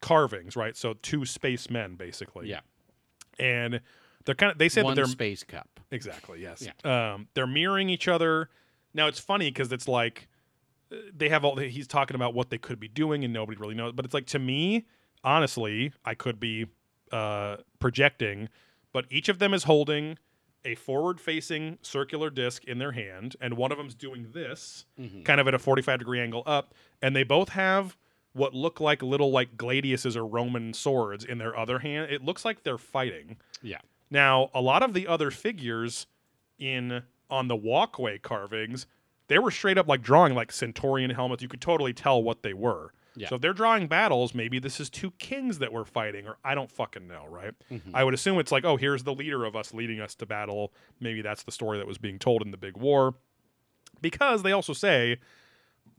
carvings 0.00 0.56
right 0.56 0.76
so 0.76 0.94
two 0.94 1.24
spacemen 1.24 1.94
basically 1.94 2.48
Yeah. 2.48 2.60
And 3.38 3.80
they're 4.24 4.34
kind 4.34 4.52
of 4.52 4.58
they 4.58 4.68
said 4.68 4.84
One 4.84 4.94
that 4.94 5.02
they're 5.02 5.10
space 5.10 5.42
cup. 5.44 5.80
exactly 5.90 6.40
yes 6.42 6.66
yeah. 6.84 7.12
um 7.14 7.28
they're 7.34 7.46
mirroring 7.46 7.88
each 7.90 8.08
other 8.08 8.48
now 8.94 9.06
it's 9.08 9.18
funny 9.18 9.50
because 9.50 9.72
it's 9.72 9.88
like 9.88 10.28
uh, 10.92 10.96
they 11.16 11.28
have 11.28 11.44
all 11.44 11.56
he's 11.56 11.86
talking 11.86 12.14
about 12.14 12.34
what 12.34 12.50
they 12.50 12.58
could 12.58 12.78
be 12.80 12.88
doing 12.88 13.24
and 13.24 13.32
nobody 13.32 13.58
really 13.58 13.74
knows 13.74 13.92
but 13.92 14.04
it's 14.04 14.14
like 14.14 14.26
to 14.26 14.38
me 14.38 14.86
honestly 15.24 15.92
i 16.04 16.14
could 16.14 16.38
be 16.40 16.66
uh 17.12 17.56
projecting 17.78 18.48
but 18.92 19.06
each 19.10 19.28
of 19.28 19.38
them 19.38 19.54
is 19.54 19.64
holding 19.64 20.18
a 20.64 20.74
forward 20.76 21.20
facing 21.20 21.76
circular 21.82 22.30
disc 22.30 22.64
in 22.64 22.78
their 22.78 22.92
hand 22.92 23.34
and 23.40 23.54
one 23.56 23.72
of 23.72 23.78
them's 23.78 23.94
doing 23.94 24.28
this 24.32 24.84
Mm-hmm. 25.00 25.22
kind 25.22 25.40
of 25.40 25.48
at 25.48 25.54
a 25.54 25.58
45 25.58 25.98
degree 25.98 26.20
angle 26.20 26.42
up 26.46 26.74
and 27.00 27.16
they 27.16 27.24
both 27.24 27.48
have 27.50 27.96
what 28.34 28.54
look 28.54 28.80
like 28.80 29.02
little 29.02 29.30
like 29.30 29.56
gladiuses 29.56 30.16
or 30.16 30.24
roman 30.26 30.72
swords 30.72 31.24
in 31.24 31.38
their 31.38 31.56
other 31.58 31.78
hand 31.80 32.10
it 32.10 32.22
looks 32.24 32.44
like 32.44 32.62
they're 32.62 32.78
fighting 32.78 33.36
Yeah. 33.62 33.78
now, 34.10 34.50
a 34.54 34.60
lot 34.60 34.82
of 34.82 34.94
the 34.94 35.06
other 35.06 35.30
figures 35.30 36.06
in 36.58 37.02
on 37.30 37.48
the 37.48 37.56
walkway 37.56 38.18
carvings, 38.18 38.86
they 39.28 39.38
were 39.38 39.50
straight 39.50 39.78
up 39.78 39.88
like 39.88 40.02
drawing 40.02 40.34
like 40.34 40.52
Corinthian 40.52 41.10
helmets. 41.10 41.42
You 41.42 41.48
could 41.48 41.60
totally 41.62 41.92
tell 41.94 42.22
what 42.22 42.42
they 42.42 42.52
were. 42.52 42.92
Yeah. 43.16 43.28
So 43.28 43.36
if 43.36 43.40
they're 43.40 43.52
drawing 43.54 43.86
battles, 43.88 44.34
maybe 44.34 44.58
this 44.58 44.80
is 44.80 44.88
two 44.90 45.10
kings 45.12 45.58
that 45.58 45.72
we're 45.72 45.84
fighting, 45.84 46.26
or 46.26 46.36
I 46.44 46.54
don't 46.54 46.70
fucking 46.70 47.06
know, 47.06 47.24
right? 47.28 47.52
Mm-hmm. 47.70 47.94
I 47.94 48.04
would 48.04 48.14
assume 48.14 48.38
it's 48.38 48.52
like, 48.52 48.64
oh, 48.64 48.76
here's 48.76 49.02
the 49.04 49.14
leader 49.14 49.44
of 49.44 49.54
us 49.56 49.72
leading 49.74 50.00
us 50.00 50.14
to 50.16 50.26
battle. 50.26 50.72
Maybe 51.00 51.20
that's 51.22 51.42
the 51.42 51.52
story 51.52 51.78
that 51.78 51.86
was 51.86 51.98
being 51.98 52.18
told 52.18 52.42
in 52.42 52.50
the 52.50 52.56
big 52.56 52.76
war. 52.76 53.14
Because 54.00 54.42
they 54.42 54.52
also 54.52 54.72
say 54.72 55.18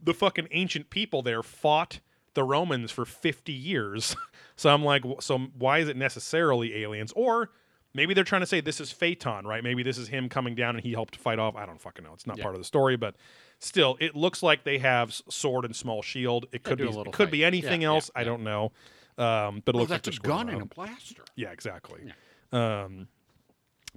the 0.02 0.14
fucking 0.14 0.48
ancient 0.50 0.90
people 0.90 1.22
there 1.22 1.42
fought 1.42 2.00
the 2.34 2.42
Romans 2.44 2.90
for 2.90 3.04
50 3.04 3.52
years. 3.52 4.14
so 4.56 4.70
I'm 4.70 4.84
like, 4.84 5.02
so 5.20 5.38
why 5.58 5.78
is 5.78 5.88
it 5.88 5.96
necessarily 5.96 6.82
aliens? 6.82 7.12
Or 7.16 7.50
maybe 7.94 8.12
they're 8.14 8.24
trying 8.24 8.42
to 8.42 8.46
say 8.46 8.60
this 8.60 8.80
is 8.80 8.90
Phaeton, 8.92 9.46
right? 9.46 9.62
Maybe 9.62 9.82
this 9.82 9.98
is 9.98 10.08
him 10.08 10.28
coming 10.28 10.54
down 10.54 10.76
and 10.76 10.84
he 10.84 10.92
helped 10.92 11.16
fight 11.16 11.38
off. 11.38 11.56
I 11.56 11.64
don't 11.66 11.80
fucking 11.80 12.04
know. 12.04 12.12
It's 12.12 12.26
not 12.26 12.36
Yeah. 12.38 12.42
part 12.44 12.54
of 12.54 12.60
the 12.60 12.64
story, 12.64 12.96
but 12.96 13.14
still, 13.60 13.96
it 14.00 14.14
looks 14.16 14.42
like 14.42 14.64
they 14.64 14.78
have 14.78 15.12
sword 15.28 15.64
and 15.64 15.74
small 15.74 16.02
shield. 16.02 16.46
It 16.52 16.62
could 16.64 16.78
be 16.78 16.84
a 16.84 16.88
it 16.88 16.94
little 16.94 17.12
could 17.12 17.30
be 17.30 17.44
anything 17.44 17.82
Yeah, 17.82 17.88
else. 17.88 18.10
yeah, 18.14 18.20
I 18.20 18.22
yeah. 18.22 18.28
don't 18.30 18.42
know. 18.44 18.72
Um, 19.16 19.62
but 19.64 19.74
it 19.74 19.74
Well, 19.74 19.80
looks 19.82 19.90
like 19.92 20.02
that's 20.02 20.18
they're 20.18 20.32
a 20.32 20.36
gun 20.36 20.48
and 20.48 20.60
a 20.60 20.64
up. 20.64 20.74
blaster. 20.74 21.22
Yeah, 21.36 21.52
exactly. 21.52 22.12
Um, 22.52 23.06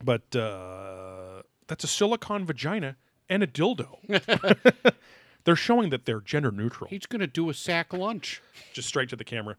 but 0.04 0.36
uh, 0.36 1.42
that's 1.68 1.84
a 1.84 1.88
silicon 1.88 2.46
vagina 2.46 2.98
and 3.30 3.42
a 3.42 3.48
dildo. 3.48 3.98
they're 5.48 5.56
showing 5.56 5.90
that 5.92 6.04
they're 6.06 6.20
gender 6.20 6.52
neutral. 6.52 6.90
He's 6.90 7.06
gonna 7.06 7.26
do 7.26 7.50
a 7.50 7.54
sack 7.54 7.94
lunch. 7.94 8.42
Just 8.74 8.88
straight 8.90 9.08
to 9.10 9.16
the 9.16 9.24
camera. 9.24 9.56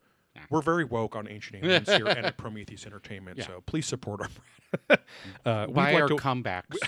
We're 0.51 0.61
very 0.63 0.85
woke 0.85 1.17
on 1.17 1.27
ancient 1.27 1.65
aliens 1.65 1.89
here 1.91 2.07
and 2.07 2.25
at 2.27 2.37
Prometheus 2.37 2.87
Entertainment, 2.87 3.39
Yeah. 3.39 3.47
so 3.47 3.63
please 3.67 3.87
support 3.87 4.21
our 4.21 4.29
brand. 4.29 5.01
uh, 5.47 5.67
Buy 5.73 5.93
like 5.95 6.03
our 6.03 6.09
to- 6.09 6.15
comebacks. 6.17 6.77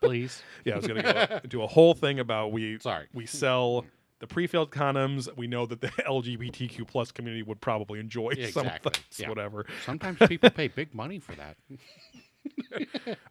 Please. 0.00 0.42
yeah, 0.64 0.74
I 0.74 0.76
was 0.76 0.86
going 0.86 1.02
to 1.02 1.12
go 1.28 1.40
do 1.48 1.62
a 1.62 1.66
whole 1.66 1.92
thing 1.94 2.20
about 2.20 2.52
we 2.52 2.78
Sorry. 2.78 3.06
we 3.12 3.26
sell 3.26 3.84
the 4.20 4.26
pre-filled 4.26 4.70
condoms. 4.70 5.28
We 5.36 5.46
know 5.48 5.66
that 5.66 5.80
the 5.80 5.88
LGBTQ 5.88 6.86
plus 6.86 7.10
community 7.12 7.42
would 7.42 7.60
probably 7.60 7.98
enjoy 8.00 8.30
Yeah, 8.36 8.48
some 8.50 8.66
exactly. 8.66 8.92
this, 9.10 9.20
Yeah. 9.20 9.28
whatever. 9.28 9.66
Sometimes 9.84 10.18
people 10.28 10.48
pay 10.50 10.68
big 10.68 10.94
money 10.94 11.18
for 11.18 11.32
that. 11.34 11.56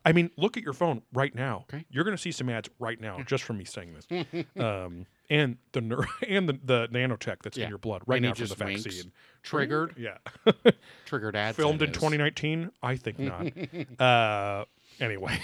I 0.05 0.11
mean, 0.11 0.31
look 0.37 0.57
at 0.57 0.63
your 0.63 0.73
phone 0.73 1.01
right 1.13 1.33
now. 1.33 1.65
Okay. 1.69 1.85
You're 1.89 2.03
going 2.03 2.15
to 2.15 2.21
see 2.21 2.31
some 2.31 2.49
ads 2.49 2.69
right 2.79 2.99
now 2.99 3.21
just 3.25 3.43
from 3.43 3.57
me 3.57 3.65
saying 3.65 3.93
this. 3.93 4.45
um, 4.59 5.05
and 5.29 5.57
the 5.71 5.81
ner- 5.81 6.07
and 6.27 6.47
the, 6.49 6.59
the 6.63 6.87
nanotech 6.91 7.37
that's 7.43 7.57
Yeah. 7.57 7.65
in 7.65 7.69
your 7.69 7.77
blood 7.79 8.01
right 8.07 8.17
And 8.17 8.25
he 8.25 8.29
now 8.29 8.35
from 8.35 8.43
the 8.43 8.47
just 8.55 8.63
winks. 8.63 8.83
vaccine. 8.83 9.11
Triggered. 9.43 9.95
Yeah. 9.97 10.17
Triggered 11.05 11.35
ads. 11.35 11.55
filmed 11.57 11.81
in 11.81 11.89
is. 11.89 11.95
2019? 11.95 12.71
I 12.83 12.95
think 12.95 13.19
not. 13.19 13.99
uh, 13.99 14.65
anyway, 14.99 15.39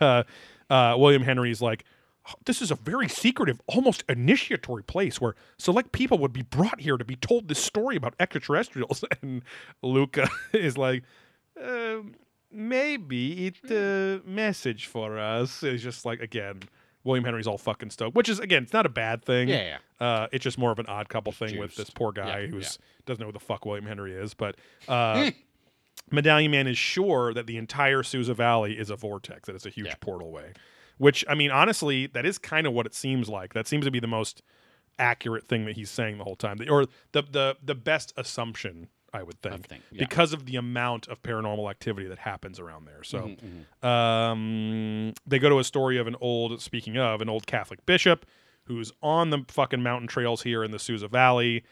uh, 0.00 0.24
William 0.70 1.22
Henry's 1.22 1.60
like, 1.62 1.84
this 2.46 2.62
is 2.62 2.70
a 2.70 2.74
very 2.76 3.06
secretive, 3.08 3.60
almost 3.66 4.02
initiatory 4.08 4.82
place 4.82 5.20
where 5.20 5.34
select 5.58 5.92
people 5.92 6.16
would 6.18 6.32
be 6.32 6.40
brought 6.42 6.80
here 6.80 6.96
to 6.96 7.04
be 7.04 7.16
told 7.16 7.48
this 7.48 7.58
story 7.62 7.96
about 7.96 8.14
extraterrestrials. 8.18 9.04
And 9.20 9.42
Luca 9.82 10.28
is 10.54 10.78
like, 10.78 11.02
um, 11.62 12.14
maybe 12.54 13.46
it's 13.46 13.70
a 13.70 14.20
message 14.24 14.86
for 14.86 15.18
us. 15.18 15.62
It's 15.62 15.82
just 15.82 16.04
like, 16.04 16.20
again, 16.20 16.60
William 17.02 17.24
Henry's 17.24 17.46
all 17.46 17.58
fucking 17.58 17.90
stoked, 17.90 18.14
which 18.16 18.28
is, 18.28 18.38
again, 18.38 18.62
it's 18.62 18.72
not 18.72 18.86
a 18.86 18.90
bad 18.90 19.24
thing. 19.24 19.48
Yeah, 19.48 19.78
Uh, 20.00 20.26
it's 20.32 20.42
just 20.42 20.56
more 20.58 20.70
of 20.72 20.78
an 20.78 20.86
odd 20.86 21.08
couple 21.08 21.32
thing 21.32 21.58
with 21.58 21.74
this 21.76 21.90
poor 21.90 22.12
guy 22.12 22.40
Yeah, 22.40 22.46
who's 22.46 22.78
yeah. 22.80 22.86
doesn't 23.06 23.20
know 23.20 23.26
who 23.26 23.32
the 23.32 23.40
fuck 23.40 23.66
William 23.66 23.86
Henry 23.86 24.14
is. 24.14 24.32
But 24.34 24.56
uh, 24.88 25.30
Medallion 26.10 26.50
Man 26.50 26.66
is 26.66 26.78
sure 26.78 27.32
that 27.34 27.46
the 27.46 27.56
entire 27.56 28.02
Susa 28.02 28.34
Valley 28.34 28.78
is 28.78 28.90
a 28.90 28.96
vortex, 28.96 29.46
that 29.46 29.54
it's 29.54 29.66
a 29.66 29.70
huge 29.70 29.88
Yeah. 29.88 29.94
portal 30.00 30.30
way. 30.30 30.52
Which 30.98 31.24
I 31.28 31.34
mean, 31.34 31.50
honestly, 31.50 32.06
that 32.08 32.24
is 32.24 32.38
kind 32.38 32.66
of 32.66 32.72
what 32.72 32.86
it 32.86 32.94
seems 32.94 33.28
like. 33.28 33.52
That 33.54 33.66
seems 33.66 33.84
to 33.84 33.90
be 33.90 33.98
the 34.00 34.06
most 34.06 34.42
accurate 34.98 35.48
thing 35.48 35.64
that 35.64 35.74
he's 35.74 35.90
saying 35.90 36.18
the 36.18 36.24
whole 36.24 36.36
time, 36.36 36.58
or 36.70 36.86
the 37.12 37.22
the 37.22 37.56
the 37.62 37.74
best 37.74 38.12
assumption. 38.16 38.88
I 39.14 39.22
would 39.22 39.40
think, 39.40 39.68
think, 39.68 39.82
yeah. 39.92 40.04
because 40.04 40.32
of 40.32 40.44
the 40.44 40.56
amount 40.56 41.06
of 41.06 41.22
paranormal 41.22 41.70
activity 41.70 42.08
that 42.08 42.18
happens 42.18 42.58
around 42.58 42.86
there. 42.86 43.02
So, 43.04 43.20
Mm-hmm, 43.20 43.86
um, 43.86 45.14
they 45.26 45.38
go 45.38 45.48
to 45.48 45.60
a 45.60 45.64
story 45.64 45.98
of 45.98 46.06
an 46.06 46.16
old, 46.20 46.60
speaking 46.60 46.98
of, 46.98 47.20
an 47.20 47.28
old 47.28 47.46
Catholic 47.46 47.86
bishop 47.86 48.26
who's 48.64 48.92
on 49.02 49.30
the 49.30 49.44
fucking 49.48 49.82
mountain 49.82 50.08
trails 50.08 50.42
here 50.42 50.64
in 50.64 50.72
the 50.72 50.78
Susa 50.78 51.06
Valley, 51.06 51.62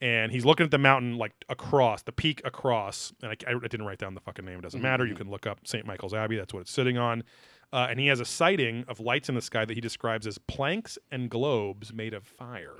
and 0.00 0.30
he's 0.30 0.44
looking 0.44 0.64
at 0.64 0.70
the 0.70 0.78
mountain 0.78 1.16
like 1.16 1.32
across 1.48 2.02
the 2.02 2.12
peak 2.12 2.42
across. 2.44 3.12
And 3.22 3.32
I, 3.32 3.36
I 3.50 3.58
didn't 3.58 3.86
write 3.86 3.98
down 3.98 4.14
the 4.14 4.20
fucking 4.20 4.44
name; 4.44 4.58
it 4.58 4.62
doesn't 4.62 4.82
matter. 4.82 5.04
Mm-hmm. 5.04 5.10
You 5.12 5.16
can 5.16 5.30
look 5.30 5.46
up 5.46 5.66
St. 5.66 5.86
Michael's 5.86 6.14
Abbey. 6.14 6.36
That's 6.36 6.52
what 6.52 6.60
it's 6.60 6.70
sitting 6.70 6.98
on. 6.98 7.24
Uh, 7.72 7.86
and 7.88 8.00
he 8.00 8.08
has 8.08 8.18
a 8.18 8.24
sighting 8.24 8.84
of 8.88 8.98
lights 8.98 9.28
in 9.28 9.36
the 9.36 9.42
sky 9.42 9.64
that 9.64 9.74
he 9.74 9.80
describes 9.80 10.26
as 10.26 10.38
planks 10.38 10.98
and 11.10 11.30
globes 11.30 11.92
made 11.92 12.14
of 12.14 12.24
fire. 12.24 12.74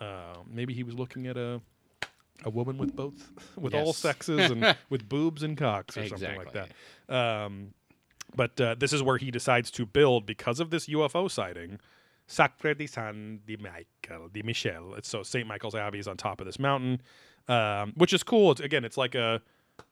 Uh, 0.00 0.36
maybe 0.48 0.72
he 0.72 0.84
was 0.84 0.94
looking 0.94 1.26
at 1.26 1.36
a 1.36 1.60
a 2.42 2.50
woman 2.50 2.78
with 2.78 2.96
both 2.96 3.30
with 3.56 3.74
all 3.74 3.92
sexes 3.92 4.50
and 4.50 4.76
with 4.90 5.08
boobs 5.08 5.42
and 5.42 5.56
cocks 5.56 5.96
or 5.96 6.06
something 6.06 6.36
like 6.36 6.52
that. 6.52 6.70
Um, 7.14 7.74
but 8.34 8.60
uh, 8.60 8.74
this 8.78 8.92
is 8.92 9.02
where 9.02 9.18
he 9.18 9.30
decides 9.30 9.70
to 9.72 9.86
build 9.86 10.26
because 10.26 10.60
of 10.60 10.70
this 10.70 10.86
UFO 10.86 11.30
sighting. 11.30 11.78
Sacre 12.26 12.74
di 12.74 12.86
San 12.86 13.40
di 13.46 13.56
Michael 13.56 14.28
di 14.28 14.42
Michel. 14.42 14.94
It's 14.94 15.08
so 15.08 15.22
St. 15.22 15.46
Michael's 15.46 15.74
Abbey 15.74 15.98
is 15.98 16.08
on 16.08 16.16
top 16.16 16.40
of 16.40 16.46
this 16.46 16.58
mountain, 16.58 17.02
um, 17.48 17.92
which 17.96 18.12
is 18.12 18.22
cool. 18.22 18.52
It's 18.52 18.60
again, 18.60 18.84
it's 18.84 18.96
like 18.96 19.14
a, 19.14 19.42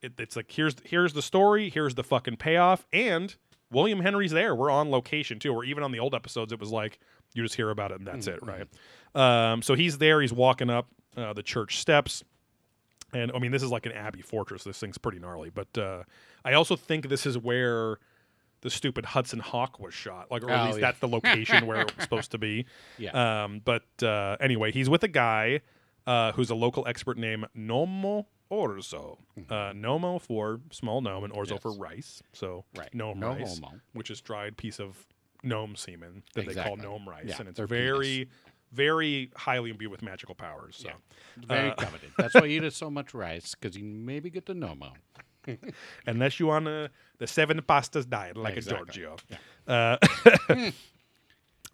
it, 0.00 0.14
it's 0.18 0.34
like 0.34 0.50
here's 0.50 0.74
here's 0.84 1.12
the 1.12 1.22
story, 1.22 1.68
here's 1.68 1.94
the 1.94 2.02
fucking 2.02 2.36
payoff, 2.36 2.86
and 2.92 3.36
William 3.70 4.00
Henry's 4.00 4.32
there. 4.32 4.54
We're 4.54 4.70
on 4.70 4.90
location 4.90 5.38
too. 5.38 5.52
Or 5.52 5.64
even 5.64 5.82
on 5.82 5.92
the 5.92 5.98
old 5.98 6.14
episodes, 6.14 6.52
it 6.52 6.60
was 6.60 6.70
like 6.70 6.98
you 7.34 7.42
just 7.42 7.54
hear 7.54 7.70
about 7.70 7.90
it 7.90 7.98
and 7.98 8.06
that's 8.06 8.26
it, 8.26 8.40
right? 8.42 8.66
Um, 9.14 9.62
so 9.62 9.74
he's 9.74 9.98
there. 9.98 10.20
He's 10.20 10.32
walking 10.32 10.70
up 10.70 10.88
uh, 11.16 11.32
the 11.32 11.42
church 11.42 11.78
steps. 11.78 12.22
And 13.12 13.30
I 13.34 13.38
mean, 13.38 13.50
this 13.52 13.62
is 13.62 13.70
like 13.70 13.86
an 13.86 13.92
abbey 13.92 14.22
fortress. 14.22 14.64
This 14.64 14.78
thing's 14.78 14.98
pretty 14.98 15.18
gnarly. 15.18 15.50
But 15.50 15.76
uh, 15.78 16.02
I 16.44 16.54
also 16.54 16.76
think 16.76 17.08
this 17.08 17.26
is 17.26 17.36
where 17.36 17.98
the 18.62 18.70
stupid 18.70 19.04
Hudson 19.06 19.40
Hawk 19.40 19.78
was 19.80 19.92
shot. 19.92 20.30
Like, 20.30 20.42
or 20.44 20.50
at 20.50 20.60
Oh, 20.60 20.64
least 20.66 20.78
yeah. 20.78 20.86
that's 20.86 21.00
the 21.00 21.08
location 21.08 21.66
where 21.66 21.80
it 21.82 21.94
was 21.96 22.04
supposed 22.04 22.30
to 22.30 22.38
be. 22.38 22.64
Yeah. 22.98 23.44
Um, 23.44 23.60
but 23.64 23.84
uh, 24.02 24.36
anyway, 24.40 24.70
he's 24.72 24.88
with 24.88 25.02
a 25.02 25.08
guy 25.08 25.60
uh, 26.06 26.32
who's 26.32 26.50
a 26.50 26.54
local 26.54 26.86
expert 26.86 27.18
named 27.18 27.46
Nomo 27.56 28.26
Orzo. 28.50 29.18
Uh, 29.48 29.72
Nomo 29.72 30.20
for 30.20 30.60
small 30.70 31.00
gnome 31.00 31.24
and 31.24 31.32
Orzo 31.32 31.52
Yes. 31.52 31.62
for 31.62 31.72
rice. 31.72 32.22
So 32.32 32.64
Right. 32.76 32.92
gnome 32.94 33.18
No 33.18 33.28
rice, 33.34 33.58
homo. 33.58 33.80
which 33.94 34.10
is 34.10 34.20
dried 34.20 34.56
piece 34.56 34.78
of 34.78 35.06
gnome 35.42 35.74
semen 35.74 36.22
that 36.34 36.46
they 36.46 36.54
call 36.54 36.76
gnome 36.76 37.08
rice, 37.08 37.24
Yeah, 37.26 37.36
and 37.40 37.48
it's 37.48 37.58
very, 37.58 38.28
very 38.72 39.30
highly 39.36 39.70
imbued 39.70 39.90
with 39.90 40.02
magical 40.02 40.34
powers. 40.34 40.76
So. 40.76 40.88
Yeah. 40.88 40.94
Very 41.46 41.70
Uh, 41.70 41.74
coveted. 41.74 42.10
That's 42.18 42.34
why 42.34 42.46
you 42.46 42.62
eat 42.62 42.72
so 42.72 42.90
much 42.90 43.14
rice 43.14 43.54
because 43.54 43.76
you 43.76 43.84
maybe 43.84 44.30
get 44.30 44.46
the 44.46 44.54
Nomo. 44.54 44.92
unless 46.06 46.38
you 46.38 46.50
on 46.50 46.66
uh, 46.68 46.88
the 47.18 47.26
seven 47.26 47.60
pastas 47.62 48.08
diet 48.08 48.36
like 48.36 48.56
Exactly. 48.56 48.88
a 48.88 48.92
Giorgio. 48.92 49.16
Uh, 49.66 49.96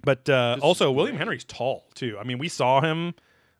but 0.04 0.28
uh, 0.28 0.56
also, 0.60 0.90
William 0.90 1.16
great. 1.16 1.18
Henry's 1.24 1.44
tall 1.44 1.86
too. 1.94 2.16
I 2.18 2.24
mean, 2.24 2.38
we 2.38 2.48
saw 2.48 2.80
him. 2.80 3.14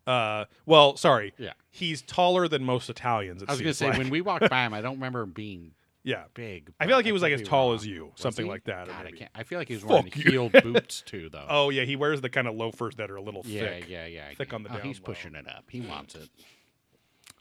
Uh, 0.07 0.47
well, 0.67 0.97
sorry. 0.97 1.35
Yeah. 1.37 1.53
He's 1.71 2.01
taller 2.03 2.49
than 2.49 2.65
most 2.65 2.89
Italians. 2.89 3.43
It 3.43 3.49
I 3.49 3.53
was 3.53 3.61
going 3.61 3.71
to 3.71 3.75
say 3.75 3.89
like. 3.91 3.99
when 3.99 4.09
we 4.11 4.21
walked 4.23 4.49
by 4.49 4.63
him, 4.67 4.73
I 4.73 4.81
don't 4.81 4.95
remember 4.95 5.23
him 5.23 5.33
being 5.33 5.73
yeah. 6.03 6.25
big. 6.35 6.73
I 6.81 6.87
feel 6.87 6.97
like 6.97 7.07
he 7.07 7.13
was 7.13 7.23
like 7.23 7.33
as 7.33 7.43
tall 7.43 7.73
as 7.73 7.87
you, 7.87 8.13
something 8.17 8.47
like 8.47 8.65
that, 8.65 8.89
God, 8.89 9.07
I 9.07 9.11
can't. 9.11 9.31
I 9.35 9.43
feel 9.43 9.59
like 9.59 9.69
he 9.69 9.75
was 9.75 9.85
wearing 9.85 10.05
Fuck 10.05 10.17
you. 10.17 10.31
heeled 10.31 10.53
boots 10.63 11.03
too, 11.07 11.29
though. 11.31 11.47
Oh 11.49 11.71
yeah, 11.71 11.85
he 11.85 11.97
wears 11.97 12.21
the 12.21 12.31
kind 12.31 12.47
of 12.47 12.55
loafers 12.55 12.97
that 12.97 13.11
are 13.11 13.17
a 13.17 13.23
little 13.23 13.43
yeah, 13.45 13.61
thick. 13.63 13.89
yeah, 13.89 14.07
yeah. 14.07 14.31
thick 14.37 14.53
on 14.53 14.63
the 14.63 14.71
oh, 14.71 14.77
down 14.77 14.87
He's 14.87 15.01
low. 15.01 15.07
pushing 15.07 15.35
it 15.35 15.49
up. 15.49 15.65
He 15.69 15.81
wants 15.81 16.15
it. 16.15 16.29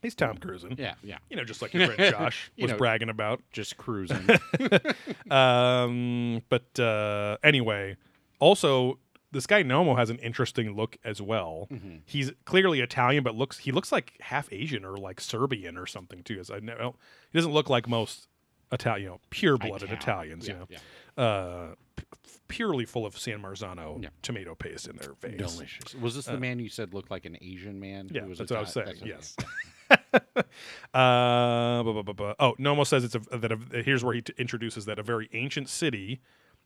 He's 0.01 0.13
Tom 0.13 0.37
cruising. 0.37 0.75
Yeah, 0.77 0.93
yeah. 1.01 1.17
You 1.29 1.37
know, 1.37 1.43
just 1.43 1.61
like 1.61 1.73
your 1.73 1.87
friend 1.87 2.11
Josh 2.17 2.51
You 2.55 2.63
was 2.63 2.71
know. 2.71 2.77
bragging 2.77 3.09
about. 3.09 3.41
Just 3.51 3.77
cruising. 3.77 4.27
Um, 5.29 6.41
but 6.47 6.79
uh, 6.79 7.37
anyway, 7.43 7.97
also 8.39 8.99
this 9.31 9.45
guy 9.45 9.63
Nomo 9.63 9.97
has 9.97 10.09
an 10.09 10.17
interesting 10.19 10.75
look 10.75 10.97
as 11.03 11.21
well. 11.21 11.67
Mm-hmm. 11.71 11.97
He's 12.05 12.31
clearly 12.45 12.79
Italian, 12.79 13.23
but 13.23 13.35
looks 13.35 13.57
he 13.59 13.71
looks 13.71 13.91
like 13.91 14.13
half 14.21 14.47
Asian 14.51 14.85
or 14.85 14.97
like 14.97 15.19
Serbian 15.19 15.77
or 15.77 15.85
something 15.85 16.23
too. 16.23 16.39
As 16.39 16.49
I 16.49 16.59
know, 16.59 16.95
he 17.31 17.37
doesn't 17.37 17.51
look 17.51 17.69
like 17.69 17.87
most 17.89 18.27
Italian, 18.71 19.03
you 19.03 19.09
know, 19.09 19.19
pure 19.29 19.57
blooded 19.57 19.91
Italian. 19.91 20.39
Italians. 20.41 20.47
Yeah, 20.47 20.53
you 20.53 20.59
know, 20.59 20.67
yeah. 21.17 21.23
uh, 21.23 21.75
p- 21.95 22.03
purely 22.47 22.85
full 22.85 23.05
of 23.05 23.17
San 23.17 23.41
Marzano 23.41 24.01
Yeah. 24.03 24.09
tomato 24.21 24.55
paste 24.55 24.87
in 24.87 24.95
their 24.97 25.13
face. 25.15 25.37
Delicious. 25.37 25.95
Was 25.95 26.15
this 26.15 26.25
the 26.25 26.37
man 26.37 26.59
you 26.59 26.69
said 26.69 26.93
looked 26.93 27.09
like 27.11 27.25
an 27.25 27.37
Asian 27.41 27.79
man? 27.79 28.07
Uh, 28.07 28.13
yeah, 28.13 28.21
who 28.23 28.29
was 28.29 28.39
that's 28.39 28.51
what 28.51 28.57
I 28.57 28.61
was 28.61 28.71
saying, 28.73 28.95
yes. 29.05 29.35
Uh, 30.93 31.83
blah, 31.83 32.01
blah, 32.01 32.13
blah. 32.13 32.33
Oh, 32.39 32.55
Nomo 32.59 32.85
says 32.85 33.03
it's 33.03 33.15
a, 33.15 33.19
that 33.37 33.51
a, 33.51 33.83
here's 33.83 34.03
where 34.03 34.13
he 34.13 34.21
t- 34.21 34.33
introduces 34.37 34.85
that 34.85 34.99
a 34.99 35.03
very 35.03 35.29
ancient 35.33 35.69
city 35.69 36.21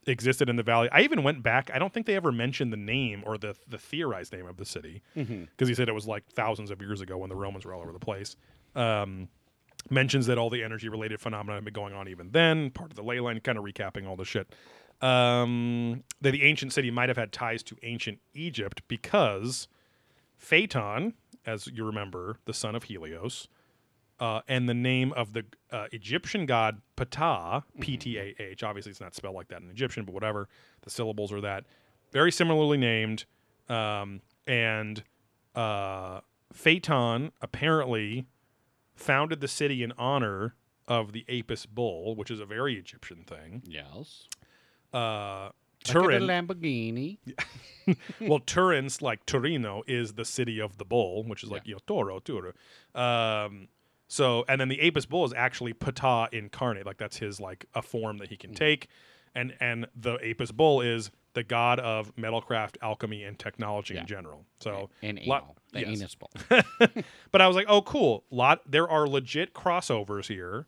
existed 0.07 0.49
in 0.49 0.55
the 0.55 0.63
valley. 0.63 0.89
I 0.91 1.01
even 1.01 1.23
went 1.23 1.43
back. 1.43 1.69
I 1.73 1.79
don't 1.79 1.93
think 1.93 2.05
they 2.05 2.15
ever 2.15 2.31
mentioned 2.31 2.71
the 2.73 2.77
name 2.77 3.23
or 3.25 3.37
the 3.37 3.55
the 3.67 3.77
theorized 3.77 4.33
name 4.33 4.47
of 4.47 4.57
the 4.57 4.65
city 4.65 5.01
because 5.15 5.67
he 5.67 5.73
said 5.75 5.89
it 5.89 5.93
was 5.93 6.07
like 6.07 6.23
thousands 6.33 6.71
of 6.71 6.81
years 6.81 7.01
ago 7.01 7.17
when 7.17 7.29
the 7.29 7.35
Romans 7.35 7.65
were 7.65 7.73
all 7.73 7.81
over 7.81 7.91
the 7.91 7.99
place. 7.99 8.35
Um, 8.75 9.27
mentions 9.89 10.27
that 10.27 10.37
all 10.37 10.49
the 10.49 10.63
energy 10.63 10.89
related 10.89 11.19
phenomena 11.19 11.55
have 11.55 11.65
been 11.65 11.73
going 11.73 11.93
on 11.93 12.07
even 12.07 12.31
then. 12.31 12.69
Part 12.69 12.91
of 12.91 12.95
the 12.95 13.03
ley 13.03 13.19
line, 13.19 13.39
kind 13.39 13.57
of 13.57 13.63
recapping 13.63 14.07
all 14.07 14.15
the 14.15 14.25
shit. 14.25 14.53
Um, 15.01 16.03
that 16.21 16.31
the 16.31 16.43
ancient 16.43 16.73
city 16.73 16.91
might 16.91 17.09
have 17.09 17.17
had 17.17 17.31
ties 17.31 17.63
to 17.63 17.75
ancient 17.81 18.19
Egypt 18.33 18.83
because 18.87 19.67
Phaeton, 20.37 21.15
as 21.45 21.67
you 21.67 21.83
remember, 21.83 22.37
the 22.45 22.53
son 22.53 22.75
of 22.75 22.83
Helios, 22.83 23.47
uh, 24.19 24.41
and 24.47 24.69
the 24.69 24.75
name 24.75 25.11
of 25.13 25.33
the 25.33 25.45
uh, 25.71 25.87
Egyptian 25.91 26.45
god 26.45 26.81
Ptah, 26.95 27.63
P 27.79 27.97
T 27.97 28.19
A 28.19 28.35
H. 28.37 28.61
Obviously, 28.61 28.91
it's 28.91 29.01
not 29.01 29.15
spelled 29.15 29.33
like 29.33 29.47
that 29.47 29.63
in 29.63 29.69
Egyptian, 29.71 30.05
but 30.05 30.13
whatever. 30.13 30.47
The 30.83 30.91
syllables 30.91 31.31
are 31.31 31.41
that. 31.41 31.65
Very 32.11 32.31
similarly 32.31 32.77
named. 32.77 33.25
Um, 33.67 34.21
and 34.45 35.03
uh, 35.55 36.19
Phaeton 36.53 37.31
apparently 37.41 38.27
founded 39.01 39.41
the 39.41 39.47
city 39.47 39.83
in 39.83 39.91
honor 39.97 40.55
of 40.87 41.11
the 41.13 41.25
Apis 41.29 41.65
bull, 41.65 42.15
which 42.15 42.31
is 42.31 42.39
a 42.39 42.45
very 42.45 42.77
Egyptian 42.77 43.23
thing. 43.23 43.63
Yes. 43.65 44.27
Uh, 44.93 45.49
Look 45.87 45.95
at 45.95 46.13
a 46.13 46.19
Turin, 46.19 46.23
Lamborghini. 46.23 47.17
well, 48.21 48.39
Turin's 48.39 49.01
like 49.01 49.25
Torino 49.25 49.81
is 49.87 50.13
the 50.13 50.25
city 50.25 50.59
of 50.61 50.77
the 50.77 50.85
bull, 50.85 51.23
which 51.23 51.43
is 51.43 51.49
like 51.49 51.67
you 51.67 51.73
know 51.73 51.79
Toro, 51.87 52.21
Um, 52.93 53.67
so, 54.07 54.45
and 54.47 54.61
then 54.61 54.67
the 54.67 54.79
Apis 54.81 55.05
bull 55.07 55.25
is 55.25 55.33
actually 55.33 55.73
Ptah 55.73 56.27
incarnate, 56.31 56.85
like 56.85 56.97
that's 56.97 57.17
his 57.17 57.39
like 57.39 57.65
a 57.73 57.81
form 57.81 58.17
that 58.19 58.27
he 58.27 58.37
can 58.37 58.53
take, 58.53 58.89
and 59.33 59.55
and 59.59 59.87
the 59.95 60.19
Apis 60.23 60.51
bull 60.51 60.81
is 60.81 61.09
the 61.33 61.43
god 61.43 61.79
of 61.79 62.15
metalcraft, 62.15 62.75
alchemy, 62.81 63.23
and 63.23 63.37
technology 63.39 63.93
Yeah. 63.93 64.01
in 64.01 64.07
general. 64.07 64.45
So, 64.59 64.89
And 65.01 65.19
lot- 65.25 65.43
anal. 65.43 65.55
The 65.73 65.95
yes. 65.95 66.15
but 67.31 67.41
I 67.41 67.47
was 67.47 67.55
like, 67.55 67.65
oh, 67.69 67.81
cool. 67.81 68.25
Lot 68.29 68.61
there 68.69 68.89
are 68.89 69.07
legit 69.07 69.53
crossovers 69.53 70.27
here, 70.27 70.67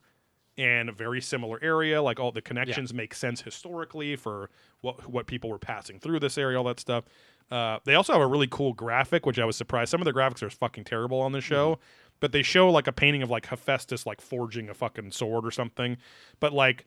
and 0.57 0.87
a 0.87 0.93
very 0.93 1.19
similar 1.19 1.59
area. 1.61 2.01
Like 2.01 2.19
all 2.21 2.31
the 2.31 2.41
connections 2.41 2.93
make 2.93 3.13
sense 3.13 3.41
historically 3.41 4.15
for 4.15 4.49
what 4.81 5.09
what 5.09 5.27
people 5.27 5.49
were 5.49 5.59
passing 5.59 5.99
through 5.99 6.19
this 6.21 6.37
area, 6.37 6.57
all 6.57 6.63
that 6.65 6.79
stuff. 6.79 7.03
Uh, 7.51 7.79
they 7.83 7.95
also 7.95 8.13
have 8.13 8.21
a 8.21 8.25
really 8.27 8.47
cool 8.47 8.71
graphic, 8.73 9.25
which 9.25 9.37
I 9.37 9.43
was 9.45 9.57
surprised. 9.57 9.91
Some 9.91 9.99
of 10.01 10.05
the 10.05 10.13
graphics 10.13 10.41
are 10.41 10.49
fucking 10.49 10.85
terrible 10.85 11.19
on 11.19 11.33
this 11.33 11.43
show, 11.43 11.77
but 12.21 12.31
they 12.31 12.41
show 12.41 12.69
like 12.71 12.87
a 12.87 12.93
painting 12.93 13.21
of 13.21 13.29
like 13.29 13.47
Hephaestus 13.47 14.05
like 14.05 14.21
forging 14.21 14.69
a 14.69 14.73
fucking 14.73 15.11
sword 15.11 15.45
or 15.45 15.51
something. 15.51 15.97
But 16.39 16.53
like 16.53 16.85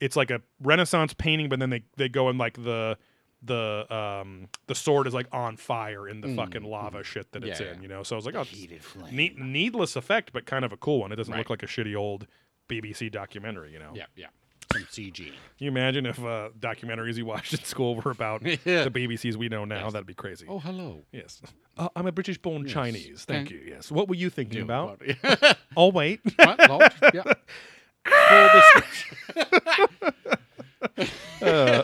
it's 0.00 0.16
like 0.16 0.32
a 0.32 0.42
Renaissance 0.60 1.14
painting, 1.14 1.48
but 1.48 1.60
then 1.60 1.70
they 1.70 1.84
they 1.96 2.08
go 2.08 2.28
in 2.28 2.38
like 2.38 2.64
the 2.64 2.98
the 3.44 3.92
um 3.94 4.48
the 4.68 4.74
sword 4.74 5.06
is 5.06 5.14
like 5.14 5.26
on 5.32 5.56
fire 5.56 6.08
in 6.08 6.20
the 6.20 6.34
fucking 6.36 6.62
lava 6.62 7.02
shit 7.02 7.30
that 7.32 7.42
it's 7.44 7.60
Mm. 7.60 7.64
Yeah, 7.66 7.72
in, 7.72 7.82
you 7.82 7.88
know. 7.88 8.02
So 8.02 8.14
I 8.14 8.18
was 8.18 8.26
like, 8.26 8.34
oh. 8.36 8.44
Neat, 9.10 9.38
needless 9.38 9.96
effect, 9.96 10.32
but 10.32 10.46
kind 10.46 10.64
of 10.64 10.72
a 10.72 10.76
cool 10.76 11.00
one. 11.00 11.10
It 11.12 11.16
doesn't 11.16 11.36
look 11.36 11.50
like 11.50 11.62
a 11.62 11.66
shitty 11.66 11.96
old 11.96 12.26
BBC 12.68 13.10
documentary, 13.10 13.72
you 13.72 13.78
know. 13.78 13.90
Yeah, 13.94 14.06
yeah. 14.16 14.26
some 14.72 14.82
CG. 14.84 15.16
Can 15.16 15.32
you 15.58 15.68
imagine 15.68 16.06
if 16.06 16.18
uh, 16.20 16.50
documentaries 16.58 17.16
you 17.16 17.26
watched 17.26 17.52
in 17.52 17.64
school 17.64 17.96
were 17.96 18.10
about 18.12 18.42
Yeah. 18.64 18.84
the 18.84 18.90
BBCs 18.90 19.34
we 19.36 19.48
know 19.48 19.64
now? 19.64 19.84
Yes. 19.84 19.92
That'd 19.92 20.06
be 20.06 20.14
crazy. 20.14 20.46
Oh, 20.48 20.60
hello. 20.60 21.02
Yes. 21.12 21.42
Uh, 21.76 21.88
I'm 21.96 22.06
a 22.06 22.12
British-born 22.12 22.62
Yes. 22.62 22.72
Chinese. 22.72 23.24
Thank 23.26 23.48
Okay. 23.48 23.56
you. 23.56 23.62
Yes. 23.72 23.90
What 23.90 24.08
were 24.08 24.14
you 24.14 24.30
thinking 24.30 24.58
New 24.60 24.64
about? 24.64 25.02
Oh 25.76 25.88
wait. 25.92 26.20
What? 26.36 26.68
Lord? 26.70 26.92
Yeah. 27.12 27.24
Full 28.28 28.48
description. 28.60 29.16
Uh, 31.42 31.82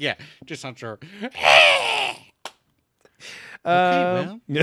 Yeah, 0.00 0.14
just 0.44 0.64
not 0.64 0.78
sure. 0.78 0.98
Um, 3.62 4.40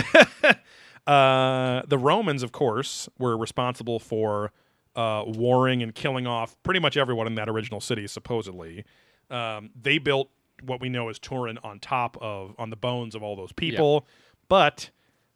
uh, 1.07 1.83
the 1.87 1.97
Romans, 1.99 2.41
of 2.41 2.51
course, 2.51 3.07
were 3.19 3.37
responsible 3.37 3.99
for 3.99 4.51
uh, 4.95 5.23
warring 5.27 5.83
and 5.83 5.93
killing 5.93 6.25
off 6.25 6.55
pretty 6.63 6.79
much 6.79 6.97
everyone 6.97 7.27
in 7.27 7.35
that 7.35 7.47
original 7.47 7.79
city. 7.79 8.07
Supposedly, 8.07 8.85
um, 9.29 9.69
they 9.79 9.99
built 9.99 10.29
what 10.63 10.81
we 10.81 10.89
know 10.89 11.09
as 11.09 11.19
Turin 11.19 11.59
on 11.63 11.79
top 11.79 12.17
of 12.19 12.55
on 12.57 12.71
the 12.71 12.75
bones 12.75 13.13
of 13.13 13.21
all 13.21 13.35
those 13.35 13.51
people. 13.51 14.07
But 14.49 14.89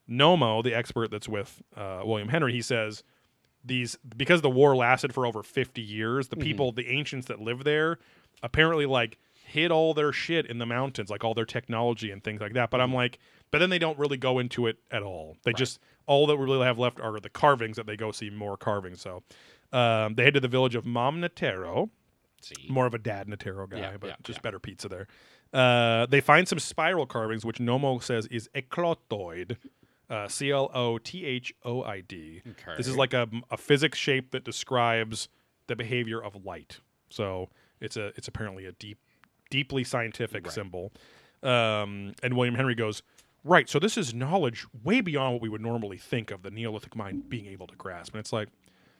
Nomo, 0.09 0.63
the 0.63 0.73
expert 0.73 1.11
that's 1.11 1.29
with 1.29 1.61
uh, 1.77 2.01
William 2.03 2.29
Henry, 2.29 2.53
he 2.53 2.63
says 2.63 3.03
these 3.63 3.95
because 4.17 4.41
the 4.41 4.49
war 4.49 4.75
lasted 4.75 5.13
for 5.13 5.27
over 5.27 5.43
50 5.43 5.83
years 5.83 6.29
the 6.29 6.35
people 6.35 6.71
the 6.71 6.87
ancients 6.87 7.27
that 7.27 7.39
lived 7.39 7.63
there 7.63 7.99
apparently 8.41 8.87
like 8.87 9.19
hid 9.51 9.71
all 9.71 9.93
their 9.93 10.11
shit 10.13 10.45
in 10.45 10.57
the 10.57 10.65
mountains 10.65 11.09
like 11.09 11.23
all 11.23 11.33
their 11.33 11.45
technology 11.45 12.11
and 12.11 12.23
things 12.23 12.41
like 12.41 12.53
that 12.53 12.69
but 12.69 12.79
i'm 12.81 12.93
like 12.93 13.19
but 13.51 13.57
then 13.59 13.69
they 13.69 13.79
don't 13.79 13.97
really 13.99 14.17
go 14.17 14.39
into 14.39 14.67
it 14.67 14.77
at 14.91 15.03
all 15.03 15.35
they 15.43 15.53
just 15.53 15.79
all 16.07 16.25
that 16.27 16.37
we 16.37 16.45
really 16.45 16.65
have 16.65 16.79
left 16.79 16.99
are 16.99 17.19
the 17.19 17.29
carvings 17.29 17.75
that 17.75 17.85
they 17.85 17.95
go 17.97 18.11
see 18.11 18.29
more 18.29 18.57
carvings 18.57 19.01
so 19.01 19.23
um, 19.73 20.15
they 20.15 20.23
head 20.23 20.33
to 20.33 20.41
the 20.41 20.49
village 20.49 20.75
of 20.75 20.83
Mompantero, 20.83 21.89
See. 22.41 22.55
more 22.67 22.85
of 22.85 22.93
a 22.93 22.97
dad 22.97 23.27
Natero 23.27 23.69
guy, 23.69 23.77
Yeah, 23.77 23.97
but 23.97 24.07
yeah, 24.07 24.15
just 24.21 24.39
yeah. 24.39 24.41
better 24.41 24.59
pizza 24.59 24.89
there. 24.89 25.07
Uh, 25.53 26.05
they 26.07 26.19
find 26.19 26.45
some 26.47 26.59
spiral 26.59 27.05
carvings, 27.05 27.45
which 27.45 27.57
Nomo 27.57 28.03
says 28.03 28.25
is 28.27 28.49
eclotoid, 28.53 29.55
uh, 30.09 30.27
C 30.27 30.51
L 30.51 30.69
O 30.73 30.97
T 30.97 31.25
H 31.25 31.53
O 31.63 31.83
I 31.83 32.01
D. 32.01 32.41
Okay. 32.45 32.75
This 32.77 32.87
is 32.87 32.97
like 32.97 33.13
a, 33.13 33.29
a 33.49 33.55
physics 33.57 33.97
shape 33.97 34.31
that 34.31 34.43
describes 34.43 35.29
the 35.67 35.75
behavior 35.75 36.21
of 36.21 36.43
light. 36.45 36.79
So 37.09 37.49
it's 37.79 37.95
a 37.95 38.07
it's 38.17 38.27
apparently 38.27 38.65
a 38.65 38.71
deep, 38.73 38.97
deeply 39.51 39.83
scientific 39.83 40.45
Right. 40.45 40.53
symbol. 40.53 40.91
Um, 41.43 42.13
and 42.23 42.35
William 42.35 42.55
Henry 42.55 42.73
goes, 42.75 43.03
right. 43.43 43.69
So 43.69 43.77
this 43.79 43.97
is 43.97 44.13
knowledge 44.13 44.65
way 44.83 45.01
beyond 45.01 45.33
what 45.33 45.41
we 45.41 45.49
would 45.49 45.61
normally 45.61 45.97
think 45.97 46.31
of 46.31 46.41
the 46.41 46.49
Neolithic 46.51 46.95
mind 46.95 47.29
being 47.29 47.45
able 47.45 47.67
to 47.67 47.75
grasp. 47.75 48.13
And 48.13 48.19
it's 48.19 48.33
like, 48.33 48.49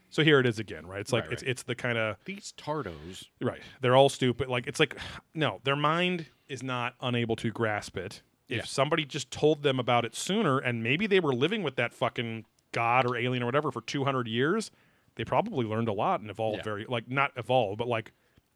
so 0.10 0.24
here 0.24 0.40
it 0.40 0.46
is 0.46 0.60
again, 0.60 0.86
right? 0.86 1.00
It's 1.00 1.14
like 1.14 1.24
Right, 1.26 1.34
it's 1.34 1.44
right. 1.44 1.50
it's 1.52 1.64
the 1.64 1.76
kind 1.76 1.98
of 1.98 2.18
These 2.26 2.54
tardos. 2.58 3.26
Right. 3.42 3.62
They're 3.82 3.96
all 3.96 4.10
stupid. 4.10 4.50
Like 4.50 4.68
it's 4.68 4.80
like 4.80 4.98
no, 5.34 5.62
their 5.64 5.76
mind 5.78 6.28
is 6.50 6.62
not 6.62 6.96
unable 7.02 7.36
to 7.38 7.50
grasp 7.52 7.98
it. 7.98 8.22
If 8.50 8.58
Yeah. 8.58 8.64
somebody 8.66 9.06
just 9.06 9.32
told 9.32 9.64
them 9.64 9.80
about 9.80 10.04
it 10.04 10.14
sooner 10.16 10.58
and 10.60 10.84
maybe 10.84 11.08
they 11.08 11.22
were 11.22 11.34
living 11.34 11.64
with 11.64 11.78
that 11.78 11.94
fucking 11.94 12.46
god 12.74 13.06
or 13.06 13.16
alien 13.16 13.44
or 13.44 13.46
whatever 13.46 13.72
for 13.72 13.82
200 13.82 14.28
years, 14.28 14.70
they 15.16 15.24
probably 15.24 15.66
learned 15.66 15.88
a 15.88 15.94
lot 15.94 16.20
and 16.22 16.30
evolved 16.30 16.58
Yeah. 16.58 16.64
very 16.64 16.86
like 16.90 17.10
not 17.10 17.32
evolved, 17.38 17.78
but 17.78 17.88
like 17.88 18.12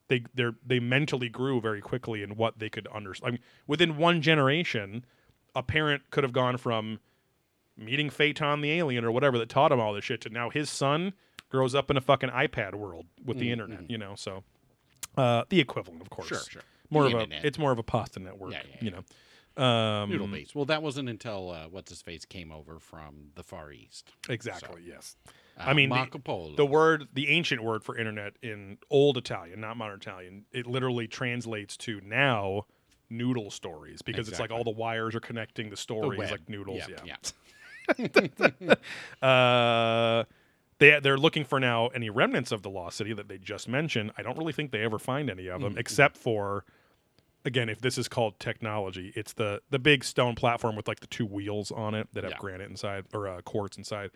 they 0.08 0.24
they 0.34 0.46
they 0.66 0.80
mentally 0.80 1.30
grew 1.30 1.60
very 1.62 1.82
quickly 1.82 2.22
in 2.24 2.36
what 2.36 2.60
they 2.60 2.70
could 2.70 2.88
understand. 2.88 3.28
I 3.28 3.32
mean, 3.32 3.42
within 3.68 3.98
one 3.98 4.22
generation, 4.22 5.06
a 5.56 5.64
parent 5.64 6.04
could 6.12 6.24
have 6.24 6.34
gone 6.34 6.58
from 6.58 7.00
meeting 7.78 8.10
Phaeton 8.10 8.62
the 8.62 8.72
alien 8.72 9.04
or 9.04 9.12
whatever 9.12 9.38
that 9.38 9.50
taught 9.50 9.72
him 9.72 9.80
all 9.80 9.94
this 9.94 10.06
shit 10.06 10.22
to 10.22 10.30
now 10.30 10.50
his 10.50 10.70
son 10.70 11.14
grows 11.50 11.76
up 11.76 11.90
in 11.92 11.98
a 11.98 12.02
fucking 12.02 12.30
iPad 12.30 12.76
world 12.76 13.06
with 13.24 13.38
the 13.38 13.52
internet, 13.52 13.90
you 13.90 13.98
know. 13.98 14.14
So 14.16 14.44
uh, 15.18 15.44
the 15.50 15.60
equivalent, 15.60 16.02
of 16.02 16.10
course. 16.10 16.28
Sure, 16.28 16.40
sure. 16.50 16.62
More 16.90 17.04
The 17.04 17.16
of 17.16 17.22
internet. 17.24 17.44
a 17.44 17.48
it's 17.48 17.58
more 17.58 17.72
of 17.72 17.80
a 17.80 17.84
pasta 17.84 18.20
network, 18.20 18.52
Yeah, 18.52 18.62
yeah, 18.70 18.78
you 18.82 18.92
know. 18.92 19.04
Um, 19.58 20.10
Noodle 20.10 20.28
base. 20.28 20.54
Well, 20.54 20.66
that 20.66 20.84
wasn't 20.84 21.08
until 21.10 21.50
uh, 21.50 21.66
what's 21.70 21.90
his 21.90 22.02
face 22.02 22.26
came 22.26 22.52
over 22.52 22.78
from 22.80 23.30
the 23.36 23.44
Far 23.44 23.72
East. 23.72 24.12
Exactly. 24.30 24.84
Yes. 24.86 25.16
I 25.58 25.74
mean, 25.74 25.90
the- 25.90 25.96
Marco 25.96 26.20
Polo. 26.20 26.56
The 26.56 26.66
word, 26.66 27.08
the 27.14 27.30
ancient 27.30 27.64
word 27.64 27.84
for 27.84 27.98
internet 27.98 28.34
in 28.42 28.78
old 28.90 29.18
Italian, 29.18 29.62
not 29.62 29.78
modern 29.78 29.98
Italian, 30.00 30.46
it 30.52 30.66
literally 30.68 31.08
translates 31.08 31.78
to 31.78 32.02
now 32.04 32.66
noodle 33.10 33.52
stories 33.52 34.02
because 34.02 34.28
it's 34.28 34.40
like 34.40 34.50
Exactly. 34.50 34.58
all 34.58 34.64
the 34.64 34.78
wires 34.80 35.16
are 35.16 35.20
connecting 35.20 35.66
the 35.68 35.72
The 35.72 35.78
stories 35.78 36.18
web. 36.20 36.32
like 36.32 36.50
noodles. 36.50 36.82
Yeah, 36.90 36.98
yeah. 37.06 37.16
Uh, 39.22 40.24
they 40.80 41.00
they're 41.00 41.18
looking 41.18 41.46
for 41.46 41.60
now 41.60 41.88
any 41.90 42.10
remnants 42.10 42.52
of 42.52 42.62
the 42.62 42.70
lost 42.70 42.98
city 42.98 43.14
that 43.14 43.28
they 43.28 43.38
just 43.38 43.68
mentioned. 43.70 44.12
I 44.18 44.24
don't 44.24 44.38
really 44.38 44.54
think 44.54 44.72
they 44.72 44.82
ever 44.82 45.00
find 45.00 45.30
any 45.30 45.48
of 45.48 45.62
them, 45.62 45.72
Mm-hmm. 45.72 45.80
except 45.80 46.18
for 46.18 46.66
again, 47.46 47.70
if 47.70 47.80
this 47.80 47.98
is 47.98 48.08
called 48.08 48.40
technology, 48.40 49.14
it's 49.16 49.34
the 49.34 49.62
the 49.70 49.80
big 49.80 50.04
stone 50.04 50.36
platform 50.36 50.76
with 50.76 50.88
like 50.88 51.00
the 51.00 51.08
two 51.08 51.26
wheels 51.26 51.72
on 51.72 51.94
it 51.96 52.08
that 52.14 52.24
have 52.24 52.34
Yeah. 52.34 52.38
granite 52.40 52.70
inside 52.70 53.06
or 53.14 53.28
uh, 53.28 53.42
quartz 53.42 53.78
inside. 53.78 54.10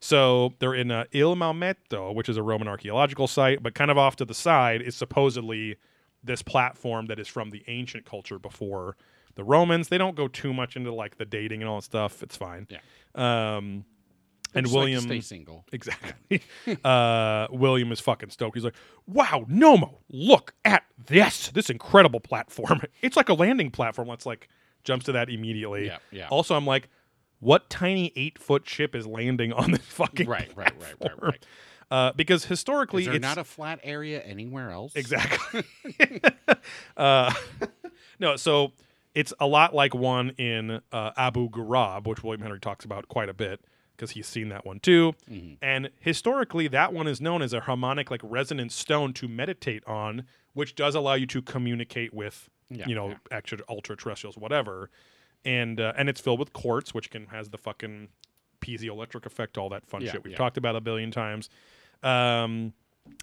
So 0.00 0.54
they're 0.58 0.74
in 0.74 0.90
uh, 0.90 1.04
Il 1.12 1.34
Maometto, 1.36 2.14
which 2.14 2.28
is 2.28 2.36
a 2.36 2.42
Roman 2.42 2.68
archaeological 2.68 3.26
site, 3.26 3.62
but 3.62 3.74
kind 3.74 3.90
of 3.90 3.98
off 3.98 4.16
to 4.16 4.24
the 4.24 4.34
side 4.34 4.82
is 4.82 4.94
supposedly 4.94 5.76
this 6.22 6.42
platform 6.42 7.06
that 7.06 7.18
is 7.18 7.28
from 7.28 7.50
the 7.50 7.62
ancient 7.68 8.04
culture 8.04 8.38
before 8.38 8.96
the 9.36 9.44
Romans. 9.44 9.88
They 9.88 9.98
don't 9.98 10.16
go 10.16 10.28
too 10.28 10.52
much 10.52 10.76
into 10.76 10.92
like 10.92 11.18
the 11.18 11.24
dating 11.24 11.62
and 11.62 11.68
all 11.68 11.76
that 11.76 11.84
stuff. 11.84 12.22
It's 12.22 12.36
fine. 12.36 12.66
Yeah. 12.68 12.78
Um, 13.14 13.84
and 14.54 14.64
Just 14.64 14.74
like 14.74 14.80
William 14.82 15.00
stay 15.02 15.20
single. 15.20 15.64
Exactly. 15.72 16.40
uh, 16.84 17.46
William 17.50 17.92
is 17.92 18.00
fucking 18.00 18.30
stoked. 18.30 18.56
He's 18.56 18.64
like, 18.64 18.76
"Wow, 19.06 19.44
Nomo, 19.50 19.98
look 20.08 20.54
at 20.64 20.84
this! 21.06 21.50
This 21.50 21.68
incredible 21.68 22.20
platform. 22.20 22.80
It's 23.02 23.16
like 23.16 23.28
a 23.28 23.34
landing 23.34 23.70
platform." 23.70 24.08
Let's 24.08 24.24
like 24.24 24.48
jumps 24.82 25.04
to 25.06 25.12
that 25.12 25.28
immediately. 25.28 25.86
Yeah, 25.86 25.98
yeah. 26.10 26.28
Also, 26.28 26.54
I'm 26.54 26.64
like, 26.66 26.88
"What 27.46 27.70
tiny 27.70 28.12
eight 28.16 28.38
foot 28.38 28.68
ship 28.68 28.94
is 28.94 29.06
landing 29.06 29.52
on 29.52 29.70
this 29.70 29.80
fucking 29.86 30.28
Right, 30.28 30.50
right, 30.56 30.72
right, 30.72 30.74
right, 30.80 30.98
platform?" 30.98 31.30
right. 31.30 31.46
Uh, 31.88 32.12
because 32.16 32.44
historically, 32.46 33.02
Is 33.02 33.06
there 33.06 33.14
it's 33.14 33.22
not 33.22 33.38
a 33.38 33.44
flat 33.44 33.78
area 33.84 34.20
anywhere 34.20 34.70
else? 34.70 34.92
Exactly. 34.96 35.62
uh, 36.96 37.32
no, 38.18 38.34
so 38.34 38.72
it's 39.14 39.32
a 39.38 39.46
lot 39.46 39.72
like 39.72 39.94
one 39.94 40.30
in 40.30 40.80
uh, 40.90 41.10
Abu 41.16 41.48
Ghurab, 41.48 42.06
which 42.06 42.24
William 42.24 42.42
Henry 42.42 42.58
talks 42.58 42.84
about 42.84 43.06
quite 43.06 43.28
a 43.28 43.34
bit 43.34 43.60
because 43.96 44.10
he's 44.10 44.26
seen 44.26 44.48
that 44.48 44.66
one 44.66 44.80
too. 44.80 45.14
Mm-hmm. 45.30 45.54
And 45.62 45.90
historically, 46.00 46.66
that 46.68 46.92
one 46.92 47.06
is 47.06 47.20
known 47.20 47.40
as 47.40 47.52
a 47.52 47.60
harmonic, 47.60 48.10
like 48.10 48.20
resonance 48.24 48.74
stone 48.74 49.12
to 49.14 49.28
meditate 49.28 49.84
on, 49.86 50.24
which 50.54 50.74
does 50.74 50.96
allow 50.96 51.14
you 51.14 51.26
to 51.26 51.40
communicate 51.40 52.12
with, 52.12 52.50
Yeah, 52.68 52.86
you 52.88 52.96
know, 52.96 53.10
yeah. 53.10 53.16
extra 53.30 53.58
ultra 53.68 53.96
terrestrials, 53.96 54.36
whatever. 54.36 54.90
And 55.46 55.80
uh, 55.80 55.92
and 55.96 56.08
it's 56.08 56.20
filled 56.20 56.40
with 56.40 56.52
quartz, 56.52 56.92
which 56.92 57.10
can 57.10 57.26
has 57.26 57.48
the 57.50 57.58
fucking 57.58 58.08
piezoelectric 58.60 59.26
effect, 59.26 59.56
all 59.56 59.68
that 59.70 59.86
fun 59.86 60.02
Yeah, 60.02 60.12
shit 60.12 60.24
we've 60.24 60.32
yeah. 60.32 60.36
talked 60.36 60.56
about 60.56 60.76
a 60.76 60.80
billion 60.80 61.10
times. 61.10 61.48
Um, 62.02 62.72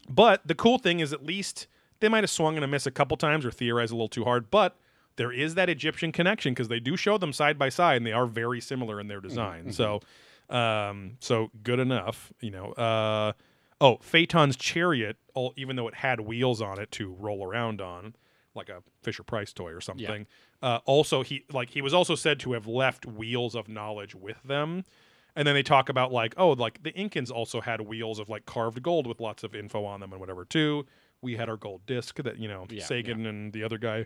but 0.09 0.47
the 0.47 0.55
cool 0.55 0.77
thing 0.77 1.01
is, 1.01 1.11
at 1.11 1.25
least 1.25 1.67
they 1.99 2.07
might 2.09 2.23
have 2.23 2.29
swung 2.29 2.55
and 2.55 2.63
a 2.63 2.67
miss 2.67 2.85
a 2.85 2.91
couple 2.91 3.17
times 3.17 3.45
or 3.45 3.51
theorized 3.51 3.91
a 3.91 3.95
little 3.95 4.07
too 4.07 4.23
hard, 4.23 4.49
but 4.49 4.77
there 5.15 5.31
is 5.31 5.55
that 5.55 5.69
Egyptian 5.69 6.11
connection 6.11 6.53
because 6.53 6.69
they 6.69 6.79
do 6.79 6.97
show 6.97 7.17
them 7.17 7.33
side 7.33 7.59
by 7.59 7.69
side 7.69 7.97
and 7.97 8.05
they 8.05 8.13
are 8.13 8.25
very 8.25 8.61
similar 8.61 8.99
in 8.99 9.07
their 9.07 9.21
design. 9.21 9.71
So, 9.71 9.99
um, 10.49 11.17
so 11.19 11.51
good 11.63 11.79
enough, 11.79 12.31
you 12.39 12.51
know. 12.51 12.71
Uh, 12.71 13.33
oh, 13.79 13.97
Phaeton's 13.97 14.55
chariot, 14.55 15.17
all, 15.33 15.53
even 15.55 15.75
though 15.75 15.87
it 15.87 15.95
had 15.95 16.21
wheels 16.21 16.61
on 16.61 16.79
it 16.79 16.89
to 16.91 17.13
roll 17.19 17.45
around 17.45 17.81
on, 17.81 18.15
like 18.55 18.69
a 18.69 18.81
Fisher 19.01 19.23
Price 19.23 19.51
toy 19.53 19.71
or 19.71 19.81
something. 19.81 20.25
Uh, 20.63 20.79
also, 20.85 21.21
he 21.23 21.43
like 21.51 21.69
he 21.71 21.81
was 21.81 21.93
also 21.93 22.15
said 22.15 22.39
to 22.39 22.53
have 22.53 22.65
left 22.65 23.05
wheels 23.05 23.53
of 23.53 23.67
knowledge 23.67 24.15
with 24.15 24.41
them. 24.43 24.83
And 25.35 25.47
then 25.47 25.55
they 25.55 25.63
talk 25.63 25.89
about 25.89 26.11
like, 26.13 26.33
oh, 26.37 26.51
like 26.51 26.81
the 26.83 26.91
Incans 26.93 27.29
also 27.31 27.59
had 27.59 27.81
wheels 27.81 28.17
of 28.19 28.29
like 28.29 28.45
carved 28.45 28.81
gold 28.81 29.05
with 29.05 29.19
lots 29.19 29.43
of 29.43 29.53
info 29.55 29.83
on 29.83 29.99
them 29.99 30.11
and 30.13 30.19
whatever 30.19 30.45
too. 30.45 30.85
We 31.21 31.35
had 31.35 31.49
our 31.49 31.57
gold 31.57 31.85
disc 31.85 32.15
that 32.23 32.37
you 32.39 32.47
know 32.47 32.65
Yeah, 32.69 32.83
Sagan 32.85 33.25
and 33.25 33.51
the 33.51 33.63
other 33.63 33.77
guy 33.77 34.05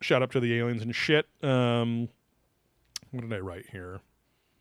shout 0.00 0.22
up 0.22 0.30
to 0.32 0.40
the 0.40 0.56
aliens 0.58 0.82
and 0.82 0.94
shit. 0.94 1.26
Um, 1.42 2.08
what 3.10 3.22
did 3.22 3.32
I 3.32 3.38
write 3.38 3.66
here? 3.70 4.00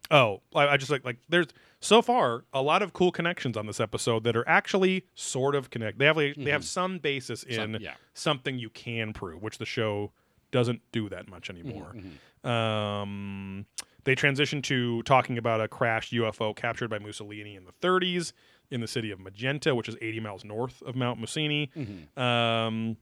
Oh, 0.10 0.42
I, 0.56 0.68
I 0.70 0.78
just 0.78 0.90
like 0.92 1.04
like 1.04 1.18
there's 1.28 1.48
so 1.80 2.02
far 2.02 2.44
a 2.54 2.62
lot 2.62 2.82
of 2.82 2.94
cool 2.94 3.12
connections 3.12 3.58
on 3.58 3.68
this 3.68 3.80
episode 3.80 4.24
that 4.24 4.36
are 4.36 4.48
actually 4.48 5.06
sort 5.16 5.54
of 5.56 5.70
connect. 5.70 6.00
They 6.00 6.06
have 6.06 6.18
like, 6.18 6.36
they 6.36 6.52
have 6.52 6.64
some 6.66 6.98
basis 7.00 7.44
in 7.44 7.56
Mm-hmm. 7.58 7.74
Some- 7.74 7.82
yeah. 7.82 7.94
something 8.14 8.58
you 8.60 8.70
can 8.70 9.14
prove, 9.14 9.42
which 9.44 9.58
the 9.58 9.66
show 9.66 10.12
doesn't 10.52 10.82
do 10.92 11.10
that 11.10 11.30
much 11.30 11.50
Mm-hmm, 11.50 11.68
anymore. 11.68 11.96
Um, 12.44 13.66
they 14.04 14.16
transition 14.16 14.62
to 14.64 15.04
talking 15.04 15.38
about 15.38 15.60
a 15.60 15.68
crashed 15.68 16.14
UFO 16.14 16.56
captured 16.56 16.90
by 16.90 17.00
Mussolini 17.00 17.56
in 17.56 17.66
the 17.66 17.74
30s 17.82 18.32
in 18.72 18.82
the 18.82 18.88
city 18.88 19.12
of 19.12 19.20
Magenta, 19.20 19.76
which 19.76 19.90
is 19.90 19.96
80 20.02 20.20
miles 20.22 20.46
north 20.46 20.82
of 20.84 20.96
Mount 20.96 21.20
Musinè. 21.20 21.70
Mm-hmm. 21.74 22.20
Um, 22.20 22.98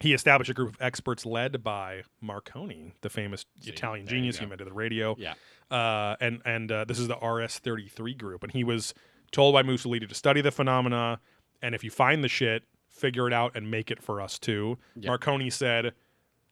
he 0.00 0.14
established 0.14 0.50
a 0.50 0.54
group 0.54 0.68
of 0.68 0.76
experts 0.80 1.26
led 1.26 1.62
by 1.64 2.02
Marconi, 2.20 2.94
the 3.00 3.10
famous 3.10 3.46
Italian 3.64 4.06
genius 4.06 4.38
he 4.38 4.44
invented 4.44 4.68
the 4.68 4.72
radio. 4.72 5.16
Yeah. 5.18 5.34
Uh, 5.70 6.16
and 6.20 6.40
and 6.44 6.70
uh, 6.70 6.84
this 6.84 6.98
is 6.98 7.08
the 7.08 7.16
RS-33 7.16 8.16
group, 8.16 8.42
and 8.42 8.52
he 8.52 8.62
was 8.64 8.94
told 9.32 9.54
by 9.54 9.62
Mussolini 9.62 10.06
to 10.06 10.14
study 10.14 10.40
the 10.40 10.52
phenomena, 10.52 11.20
and 11.60 11.74
if 11.74 11.82
you 11.82 11.90
find 11.90 12.22
the 12.22 12.28
shit, 12.28 12.62
figure 12.88 13.26
it 13.26 13.32
out 13.32 13.56
and 13.56 13.70
make 13.70 13.90
it 13.90 14.02
for 14.02 14.20
us 14.20 14.38
too. 14.38 14.78
Yeah. 14.94 15.08
Marconi 15.08 15.50
said 15.50 15.94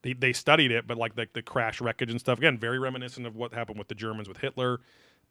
they, 0.07 0.13
they 0.15 0.33
studied 0.33 0.71
it, 0.71 0.87
but 0.87 0.97
like 0.97 1.15
the, 1.17 1.27
the 1.35 1.43
crash 1.43 1.81
wreckage 1.81 2.11
and 2.11 2.21
stuff 2.21 2.39
again, 2.39 2.57
very 2.59 2.79
reminiscent 2.79 3.27
of 3.27 3.35
what 3.37 3.53
happened 3.53 3.79
with 3.79 3.89
the 3.89 3.95
Germans 3.95 4.29
with 4.29 4.39
Hitler. 4.39 4.81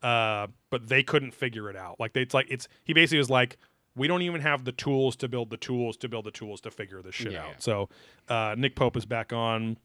Uh, 0.04 0.48
but 0.70 0.88
they 0.90 1.02
couldn't 1.02 1.34
figure 1.34 1.70
it 1.70 1.76
out. 1.76 2.00
Like 2.00 2.14
they, 2.14 2.22
it's 2.22 2.34
like 2.34 2.48
it's 2.50 2.68
he 2.84 2.94
basically 2.94 3.18
was 3.20 3.30
like, 3.30 3.58
we 3.96 4.08
don't 4.10 4.22
even 4.24 4.42
have 4.42 4.66
the 4.66 4.74
tools 4.74 5.16
to 5.18 5.28
build 5.30 5.50
the 5.50 5.58
tools 5.58 5.96
to 5.98 6.10
build 6.10 6.26
the 6.26 6.32
tools 6.32 6.60
to 6.62 6.72
figure 6.72 7.02
this 7.02 7.16
shit 7.16 7.32
Yeah, 7.32 7.44
out. 7.44 7.48
yeah. 7.52 7.56
So 7.60 7.90
uh, 8.28 8.56
Nick 8.58 8.76
Pope 8.76 8.98
is 8.98 9.06
back 9.06 9.32
on 9.32 9.78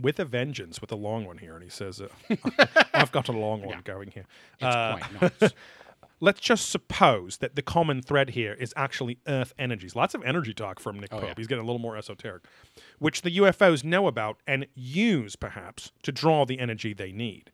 with 0.00 0.18
a 0.18 0.24
vengeance 0.24 0.80
with 0.80 0.90
a 0.92 0.96
long 0.96 1.24
one 1.24 1.38
here, 1.38 1.54
and 1.54 1.62
he 1.62 1.70
says, 1.70 2.00
uh, 2.00 2.08
"I've 2.94 3.12
got 3.12 3.28
a 3.28 3.32
long 3.32 3.62
one 3.62 3.80
going 3.84 4.10
here." 4.10 4.26
It's 4.60 4.64
Uh, 4.74 4.98
quite 4.98 5.32
nice. 5.40 5.52
let's 6.20 6.40
just 6.40 6.68
suppose 6.70 7.38
that 7.38 7.54
the 7.56 7.62
common 7.62 8.02
thread 8.02 8.30
here 8.30 8.52
is 8.54 8.72
actually 8.76 9.18
Earth 9.26 9.54
energies. 9.58 9.94
Lots 9.94 10.14
of 10.14 10.22
energy 10.24 10.52
talk 10.54 10.80
from 10.80 10.98
Nick 10.98 11.12
Oh, 11.12 11.18
Pope. 11.18 11.28
yeah. 11.28 11.34
He's 11.36 11.46
getting 11.46 11.62
a 11.62 11.66
little 11.66 11.80
more 11.80 11.96
esoteric, 11.96 12.44
which 12.98 13.22
the 13.22 13.36
UFOs 13.38 13.84
know 13.84 14.06
about 14.06 14.38
and 14.46 14.66
use 14.74 15.36
perhaps 15.36 15.92
to 16.02 16.12
draw 16.12 16.44
the 16.44 16.58
energy 16.58 16.92
they 16.92 17.12
need. 17.12 17.50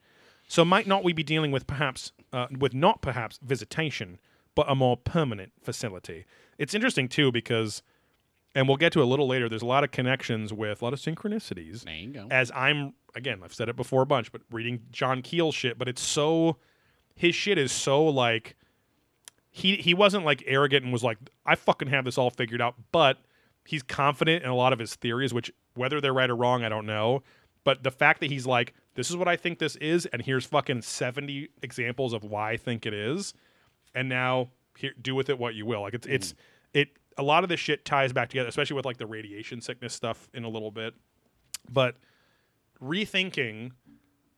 So 0.49 0.65
might 0.65 0.87
not 0.87 1.05
we 1.05 1.13
be 1.13 1.23
dealing 1.23 1.51
with 1.53 1.67
perhaps 1.67 2.13
uh, 2.33 2.47
with 2.59 2.75
not 2.75 3.01
perhaps 3.03 3.39
visitation, 3.43 4.19
but 4.55 4.71
a 4.71 4.75
more 4.75 4.97
permanent 4.97 5.53
facility? 5.63 6.25
It's 6.59 6.75
interesting 6.75 7.09
too 7.09 7.33
because, 7.33 7.83
and 8.55 8.69
we'll 8.69 8.77
get 8.77 8.93
to 8.93 9.03
a 9.03 9.05
little 9.05 9.27
later. 9.27 9.49
There's 9.49 9.63
a 9.63 9.67
lot 9.67 9.85
of 9.85 9.91
connections 9.91 10.53
with 10.53 10.83
a 10.83 10.85
lot 10.85 10.93
of 10.93 11.01
synchronicities 11.01 11.85
there 11.85 11.95
you 11.95 12.11
go. 12.11 12.29
as 12.31 12.51
I'm 12.55 12.93
again, 13.15 13.41
I've 13.43 13.55
said 13.55 13.69
it 13.69 13.77
before 13.77 14.03
a 14.03 14.07
bunch, 14.07 14.31
but 14.33 14.43
reading 14.51 14.81
John 14.91 15.23
Keel 15.23 15.51
shit, 15.53 15.79
but 15.79 15.89
it's 15.89 16.03
so 16.03 16.57
his 17.15 17.35
shit 17.35 17.59
is 17.59 17.73
so 17.73 18.05
like 18.05 18.57
he 19.51 19.77
he 19.77 19.95
wasn't 19.95 20.25
like 20.25 20.43
arrogant 20.47 20.85
and 20.85 20.93
was 20.93 21.05
like 21.05 21.19
I 21.47 21.55
fucking 21.55 21.89
have 21.89 22.05
this 22.05 22.19
all 22.19 22.31
figured 22.31 22.61
out, 22.61 22.75
but 22.93 23.19
he's 23.65 23.83
confident 23.83 24.43
in 24.43 24.51
a 24.51 24.55
lot 24.55 24.73
of 24.73 24.79
his 24.79 24.95
theories, 24.95 25.33
which 25.33 25.51
whether 25.75 26.01
they're 26.01 26.13
right 26.15 26.31
or 26.31 26.37
wrong, 26.37 26.65
I 26.65 26.69
don't 26.69 26.87
know. 26.87 27.23
But 27.65 27.83
the 27.83 27.91
fact 27.91 28.21
that 28.21 28.31
he's 28.31 28.47
like, 28.47 28.75
this 28.95 29.11
is 29.11 29.17
what 29.17 29.27
I 29.27 29.37
think 29.37 29.59
this 29.59 29.77
is, 29.77 30.07
and 30.07 30.21
here's 30.21 30.45
fucking 30.45 30.83
70 30.83 31.49
examples 31.63 32.13
of 32.13 32.23
why 32.23 32.53
I 32.53 32.57
think 32.59 32.85
it 32.85 32.93
is, 32.93 33.33
and 33.95 34.09
now 34.09 34.51
here 34.77 34.93
do 35.01 35.15
with 35.15 35.31
it 35.31 35.39
what 35.39 35.55
you 35.55 35.67
will. 35.67 35.83
Like 35.83 35.95
it's 35.95 36.07
it's 36.07 36.33
mm. 36.33 36.37
it 36.75 36.89
a 37.17 37.23
lot 37.23 37.45
of 37.45 37.49
this 37.49 37.61
shit 37.61 37.85
ties 37.85 38.13
back 38.13 38.29
together, 38.31 38.49
especially 38.49 38.77
with 38.77 38.85
like 38.85 38.99
the 38.99 39.07
radiation 39.07 39.61
sickness 39.61 39.95
stuff 39.95 40.29
in 40.35 40.45
a 40.45 40.49
little 40.49 40.71
bit. 40.71 40.95
But 41.71 41.97
rethinking, 42.83 43.73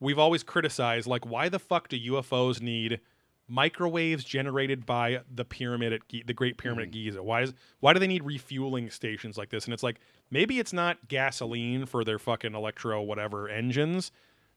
we've 0.00 0.18
always 0.18 0.42
criticized 0.42 1.06
like 1.06 1.26
why 1.26 1.48
the 1.48 1.58
fuck 1.58 1.88
do 1.88 1.98
UFOs 2.12 2.60
need 2.60 3.00
microwaves 3.48 4.24
generated 4.24 4.84
by 4.84 5.20
the 5.32 5.44
pyramid 5.44 5.92
at 5.92 6.08
Gi- 6.08 6.24
the 6.26 6.34
Great 6.34 6.58
Pyramid 6.58 6.84
at 6.84 6.90
mm. 6.90 6.92
Giza? 6.92 7.22
Why 7.22 7.42
is 7.42 7.54
why 7.80 7.92
do 7.92 7.98
they 7.98 8.06
need 8.06 8.24
refueling 8.24 8.90
stations 8.90 9.36
like 9.38 9.50
this? 9.50 9.64
And 9.64 9.74
it's 9.74 9.82
like 9.82 10.00
maybe 10.30 10.58
it's 10.58 10.72
not 10.72 11.08
gasoline 11.08 11.86
for 11.86 12.04
their 12.04 12.18
fucking 12.18 12.54
electro 12.54 13.02
whatever 13.02 13.48
engines. 13.48 14.10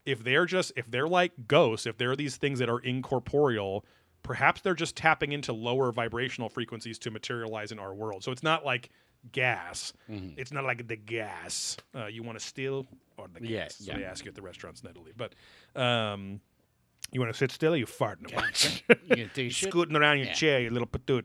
If 0.04 0.24
they're 0.24 0.46
just 0.46 0.72
if 0.76 0.90
they're 0.90 1.08
like 1.08 1.32
ghosts, 1.46 1.86
if 1.86 1.96
they're 1.98 2.16
these 2.16 2.36
things 2.36 2.58
that 2.58 2.68
are 2.68 2.80
incorporeal, 2.80 3.84
perhaps 4.22 4.60
they're 4.60 4.74
just 4.74 4.96
tapping 4.96 5.32
into 5.32 5.52
lower 5.52 5.92
vibrational 5.92 6.48
frequencies 6.48 6.98
to 7.00 7.10
materialize 7.10 7.72
in 7.72 7.78
our 7.78 7.94
world. 7.94 8.24
So 8.24 8.32
it's 8.32 8.42
not 8.42 8.64
like 8.64 8.90
gas. 9.32 9.92
It's 10.08 10.52
not 10.52 10.64
like 10.64 10.86
the 10.88 10.96
gas 10.96 11.76
uh, 11.94 12.06
you 12.06 12.22
want 12.22 12.38
to 12.38 12.44
steal 12.44 12.86
or 13.16 13.26
the 13.32 13.46
Yeah, 13.46 13.60
gas. 13.64 13.80
yeah. 13.80 13.94
So 13.94 13.98
they 14.00 14.04
ask 14.06 14.24
you 14.24 14.30
at 14.30 14.34
the 14.34 14.42
restaurants 14.42 14.82
Natalie. 14.82 15.12
But 15.16 15.34
um, 15.80 16.40
you 17.12 17.20
want 17.20 17.32
to 17.32 17.38
sit 17.38 17.50
still 17.50 17.74
or 17.74 17.76
you 17.76 17.86
farting 17.86 18.32
a 18.32 18.36
bunch? 18.36 18.84
you 19.16 19.28
do? 19.34 19.50
Scooting 19.50 19.96
around 19.96 20.18
your 20.18 20.26
Yeah. 20.28 20.32
chair, 20.34 20.60
you 20.60 20.70
little 20.70 20.88
patoot. 20.88 21.24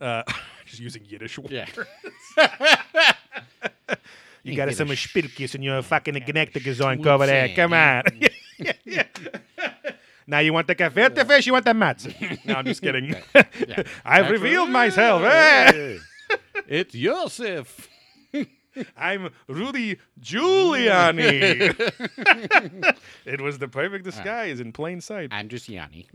Uh, 0.00 0.22
just 0.64 0.80
using 0.80 1.04
Yiddish. 1.04 1.38
Yeah. 1.48 1.66
You 4.46 4.54
got 4.56 4.70
some 4.74 4.88
spilkis 4.88 5.54
and 5.54 5.64
you're 5.64 5.80
fucking 5.80 6.14
Gnechtegezoink 6.16 7.06
over 7.06 7.24
there. 7.24 7.48
Come 7.56 7.72
on. 7.72 8.02
now 10.26 10.40
you 10.40 10.52
want 10.52 10.66
the 10.66 10.74
gefilte 10.74 11.26
fish, 11.26 11.46
you 11.46 11.54
want 11.54 11.64
the 11.64 11.72
mats. 11.72 12.06
no, 12.44 12.54
I'm 12.56 12.66
just 12.66 12.82
kidding. 12.82 13.14
Yeah. 13.34 13.84
I've 14.04 14.28
revealed 14.28 14.68
myself. 14.68 15.22
It's 16.68 16.94
Joseph. 16.94 17.88
I'm 18.96 19.30
Rudy 19.48 19.98
Giuliani. 20.20 21.74
it 23.24 23.40
was 23.40 23.58
the 23.58 23.68
perfect 23.68 24.04
disguise 24.04 24.60
in 24.60 24.72
plain 24.72 25.00
sight. 25.00 25.28
I'm 25.32 25.48
just 25.48 25.68
Yanni. 25.68 26.08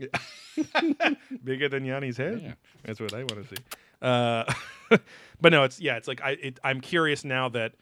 Bigger 1.44 1.68
than 1.68 1.84
Yanni's 1.84 2.16
head. 2.16 2.40
Yeah. 2.42 2.52
That's 2.84 3.00
what 3.00 3.14
I 3.14 3.20
want 3.20 3.48
to 3.48 3.56
see. 3.56 3.62
Uh, 4.02 4.44
but 5.40 5.52
no, 5.52 5.64
it's 5.64 5.80
yeah, 5.80 5.96
it's 5.96 6.08
like 6.08 6.20
I 6.22 6.30
it, 6.32 6.60
I'm 6.64 6.80
curious 6.80 7.24
now 7.24 7.48
that 7.50 7.74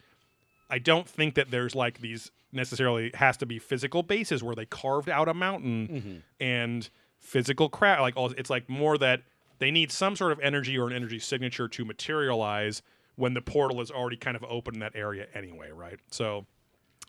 I 0.70 0.78
don't 0.78 1.08
think 1.08 1.34
that 1.34 1.50
there's 1.50 1.74
like 1.74 2.00
these 2.00 2.30
necessarily 2.52 3.10
has 3.14 3.36
to 3.38 3.46
be 3.46 3.58
physical 3.58 4.02
bases 4.02 4.42
where 4.42 4.54
they 4.54 4.66
carved 4.66 5.08
out 5.08 5.28
a 5.28 5.34
mountain 5.34 6.22
and 6.40 6.88
physical 7.20 7.68
craft. 7.68 8.00
Like 8.00 8.16
all, 8.16 8.30
it's 8.32 8.50
like 8.50 8.68
more 8.68 8.96
that 8.98 9.22
they 9.58 9.70
need 9.70 9.90
some 9.92 10.16
sort 10.16 10.32
of 10.32 10.40
energy 10.40 10.78
or 10.78 10.86
an 10.88 10.92
energy 10.92 11.18
signature 11.18 11.68
to 11.68 11.84
materialize 11.84 12.82
when 13.16 13.34
the 13.34 13.40
portal 13.40 13.80
is 13.80 13.90
already 13.90 14.16
kind 14.16 14.36
of 14.36 14.44
open 14.44 14.74
in 14.74 14.80
that 14.80 14.92
area 14.94 15.26
anyway, 15.34 15.70
right? 15.70 15.98
So 16.10 16.46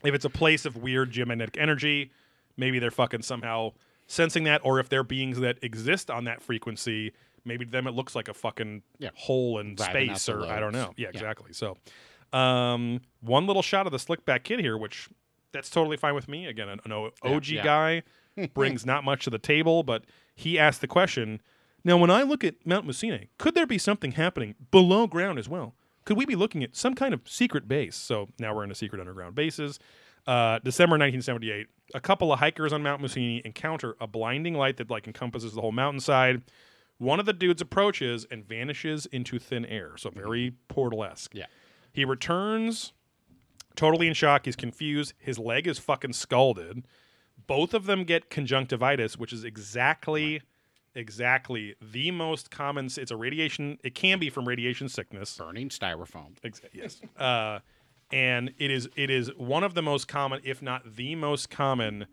if 0.04 0.14
it's 0.16 0.26
a 0.26 0.30
place 0.30 0.66
of 0.66 0.76
weird 0.78 1.12
geomagnetic 1.12 1.58
energy, 1.58 2.12
maybe 2.58 2.80
they're 2.80 2.90
fucking 2.92 3.22
somehow 3.22 3.74
sensing 4.08 4.44
that, 4.46 4.62
or 4.64 4.80
if 4.80 4.90
they're 4.90 5.04
beings 5.04 5.40
that 5.40 5.58
exist 5.62 6.10
on 6.10 6.24
that 6.24 6.42
frequency, 6.42 7.12
maybe 7.46 7.64
to 7.66 7.70
them 7.72 7.86
it 7.86 7.92
looks 7.92 8.16
like 8.16 8.28
a 8.28 8.34
fucking 8.34 8.82
Yeah. 8.98 9.10
hole 9.14 9.60
in 9.60 9.74
out 9.80 9.82
space, 9.92 10.28
or 10.28 10.46
I 10.46 10.60
don't 10.60 10.74
know. 10.74 10.94
Yeah, 10.98 11.06
Yeah. 11.06 11.10
exactly. 11.10 11.54
So, 11.54 11.78
um, 12.34 13.02
one 13.22 13.46
little 13.48 13.62
shot 13.62 13.86
of 13.86 13.92
the 13.92 14.00
slick 14.00 14.26
back 14.26 14.44
kid 14.44 14.60
here, 14.60 14.78
which 14.78 15.10
that's 15.52 15.70
totally 15.70 15.98
fine 15.98 16.16
with 16.16 16.28
me. 16.28 16.46
Again, 16.48 16.70
an, 16.70 16.80
an 16.86 17.12
OG 17.24 17.48
yeah. 17.56 17.64
guy 17.64 18.04
brings 18.54 18.86
not 18.86 19.04
much 19.04 19.24
to 19.26 19.30
the 19.30 19.40
table, 19.40 19.84
but 19.84 20.06
he 20.36 20.58
asked 20.58 20.82
the 20.82 20.88
question. 20.88 21.42
Now, 21.84 21.98
when 21.98 22.10
I 22.10 22.24
look 22.24 22.44
at 22.44 22.56
Mount 22.66 22.86
Musinè, 22.88 23.28
could 23.38 23.56
there 23.56 23.66
be 23.66 23.78
something 23.78 24.12
happening 24.12 24.56
below 24.72 25.08
ground 25.08 25.40
as 25.40 25.48
well? 25.48 25.76
Could 26.06 26.18
we 26.18 26.26
be 26.26 26.36
looking 26.36 26.64
at 26.64 26.76
some 26.76 26.96
kind 26.96 27.14
of 27.14 27.22
secret 27.26 27.68
base? 27.68 27.96
So 27.96 28.30
now 28.40 28.54
we're 28.56 28.64
in 28.64 28.72
a 28.72 28.76
secret 28.76 29.00
underground 29.00 29.36
bases. 29.36 29.80
Uh, 30.28 30.60
December 30.60 30.94
1978, 30.94 31.68
a 31.94 32.00
couple 32.00 32.32
of 32.34 32.40
hikers 32.40 32.74
on 32.74 32.84
Mount 32.84 33.02
Musinè 33.02 33.42
encounter 33.44 33.96
a 34.00 34.08
blinding 34.08 34.54
light 34.54 34.78
that 34.78 34.90
like 34.90 35.08
encompasses 35.08 35.54
the 35.54 35.62
whole 35.62 35.72
mountainside. 35.72 36.44
One 36.98 37.20
of 37.20 37.26
the 37.26 37.34
dudes 37.34 37.62
approaches 37.62 38.28
and 38.30 38.46
vanishes 38.46 39.06
into 39.08 39.40
thin 39.40 39.66
air, 39.66 39.94
so 39.98 40.10
very 40.10 40.54
portal 40.68 41.04
esque. 41.04 41.34
Yeah. 41.34 41.46
He 41.94 42.04
returns 42.06 42.92
totally 43.76 44.08
in 44.08 44.14
shock. 44.14 44.46
He's 44.46 44.56
confused. 44.56 45.14
His 45.18 45.40
leg 45.40 45.66
is 45.66 45.80
fucking 45.80 46.14
scalded. 46.14 46.86
Both 47.48 47.74
of 47.74 47.86
them 47.86 48.04
get 48.04 48.30
conjunctivitis, 48.30 49.18
which 49.18 49.32
is 49.32 49.44
exactly, 49.44 50.42
exactly 51.00 51.76
the 51.82 52.12
most 52.12 52.52
common. 52.52 52.86
It's 52.96 53.12
a 53.12 53.18
radiation. 53.18 53.78
It 53.84 53.96
can 53.96 54.20
be 54.20 54.30
from 54.30 54.48
radiation 54.48 54.90
sickness. 54.90 55.36
Burning 55.38 55.70
styrofoam. 55.70 56.40
Exa- 56.44 56.70
yes. 56.74 57.02
Uh, 57.18 57.60
and 58.12 58.52
it 58.58 58.70
is 58.72 58.90
it 58.96 59.10
is 59.10 59.30
one 59.38 59.64
of 59.64 59.74
the 59.74 59.82
most 59.82 60.08
common, 60.08 60.42
if 60.44 60.62
not 60.62 60.96
the 60.96 61.16
most 61.16 61.50
common, 61.50 62.06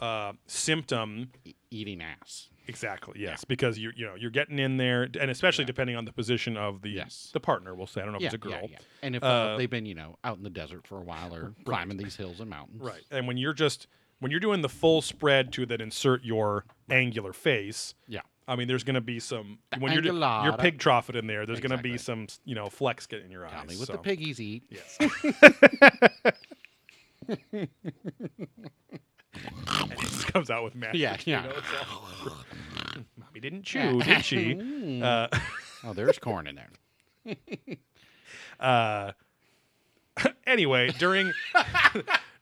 uh, 0.00 0.32
symptom. 0.46 1.30
E- 1.44 1.54
eating 1.70 2.00
ass. 2.02 2.48
Exactly. 2.66 3.14
Yes, 3.18 3.44
because 3.46 3.78
you 3.78 3.92
you 3.96 4.04
know 4.04 4.14
you're 4.14 4.30
getting 4.30 4.58
in 4.58 4.76
there, 4.76 5.08
and 5.18 5.30
especially 5.30 5.64
depending 5.64 5.96
on 5.96 6.04
the 6.04 6.12
position 6.12 6.56
of 6.58 6.82
the 6.82 6.90
Yes. 6.90 7.30
the 7.32 7.40
partner. 7.40 7.74
We'll 7.74 7.86
say 7.86 8.02
I 8.02 8.04
don't 8.04 8.12
know 8.12 8.18
if 8.18 8.24
it's 8.26 8.34
a 8.34 8.38
girl. 8.38 8.52
yeah, 8.52 8.66
yeah. 8.72 8.78
And 9.02 9.16
if 9.16 9.22
uh, 9.22 9.26
Uh, 9.26 9.56
they've 9.56 9.70
been, 9.70 9.86
you 9.86 9.94
know, 9.94 10.18
out 10.22 10.36
in 10.36 10.42
the 10.42 10.50
desert 10.50 10.86
for 10.86 10.98
a 10.98 11.02
while 11.02 11.34
or 11.34 11.54
climbing 11.64 11.96
these 11.96 12.16
hills 12.16 12.40
and 12.40 12.50
mountains. 12.50 12.82
Right. 12.82 13.02
And 13.10 13.26
when 13.26 13.38
you're 13.38 13.54
just 13.54 13.86
when 14.20 14.30
you're 14.30 14.40
doing 14.40 14.60
the 14.60 14.68
full 14.68 15.00
spread 15.00 15.50
to 15.54 15.64
then 15.64 15.80
insert 15.80 16.24
your 16.24 16.66
angular 16.90 17.32
face, 17.32 17.94
Yeah. 18.06 18.20
I 18.46 18.56
mean, 18.56 18.66
there's 18.66 18.82
going 18.84 18.94
to 18.94 19.00
be 19.02 19.20
some 19.20 19.58
The 19.72 19.78
when 19.80 19.92
you're 19.92 20.00
do- 20.00 20.08
you're 20.08 20.16
angulata. 20.16 20.58
pig 20.58 20.78
troughed 20.78 21.14
in 21.14 21.26
there. 21.26 21.44
There's 21.44 21.60
going 21.60 21.76
to 21.76 21.82
be 21.82 21.98
some 21.98 22.28
you 22.46 22.54
know 22.54 22.68
flex 22.70 23.06
getting 23.06 23.26
in 23.26 23.30
your 23.32 23.46
Tell 23.46 23.60
eyes. 23.60 23.68
me 23.68 23.76
what 23.76 23.86
so. 23.88 23.92
the 23.92 23.98
piggies 23.98 24.40
eat. 24.40 24.62
Yes. 24.70 24.96
and 27.28 27.68
it 29.92 29.98
just 30.00 30.32
comes 30.32 30.50
out 30.50 30.64
with 30.64 30.74
magic. 30.74 31.00
Yeah, 31.00 31.12
you 31.24 31.32
yeah. 31.32 31.42
know, 31.42 31.50
it's 31.50 31.66
all- 31.90 32.36
Mommy 33.16 33.40
didn't 33.40 33.62
chew, 33.64 34.00
did 34.02 34.24
she? 34.24 35.00
Uh, 35.02 35.28
Oh, 35.84 35.92
there's 35.92 36.18
corn 36.18 36.48
in 36.48 36.56
there. 36.56 37.36
uh, 38.58 39.12
anyway, 40.46 40.88
during 40.98 41.32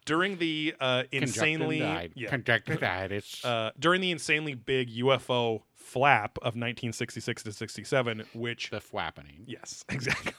during 0.06 0.38
the 0.38 0.74
uh, 0.80 1.02
insanely 1.12 1.78
yeah, 2.14 2.28
Conjunctivitis. 2.28 3.44
uh, 3.44 3.72
during 3.78 4.00
the 4.00 4.10
insanely 4.10 4.54
big 4.54 4.90
UFO 4.96 5.60
flap 5.74 6.38
of 6.38 6.54
1966 6.56 7.42
to 7.42 7.52
67, 7.52 8.24
which 8.34 8.70
the 8.70 8.78
fwappening. 8.80 9.42
yes, 9.46 9.84
exactly. 9.90 10.32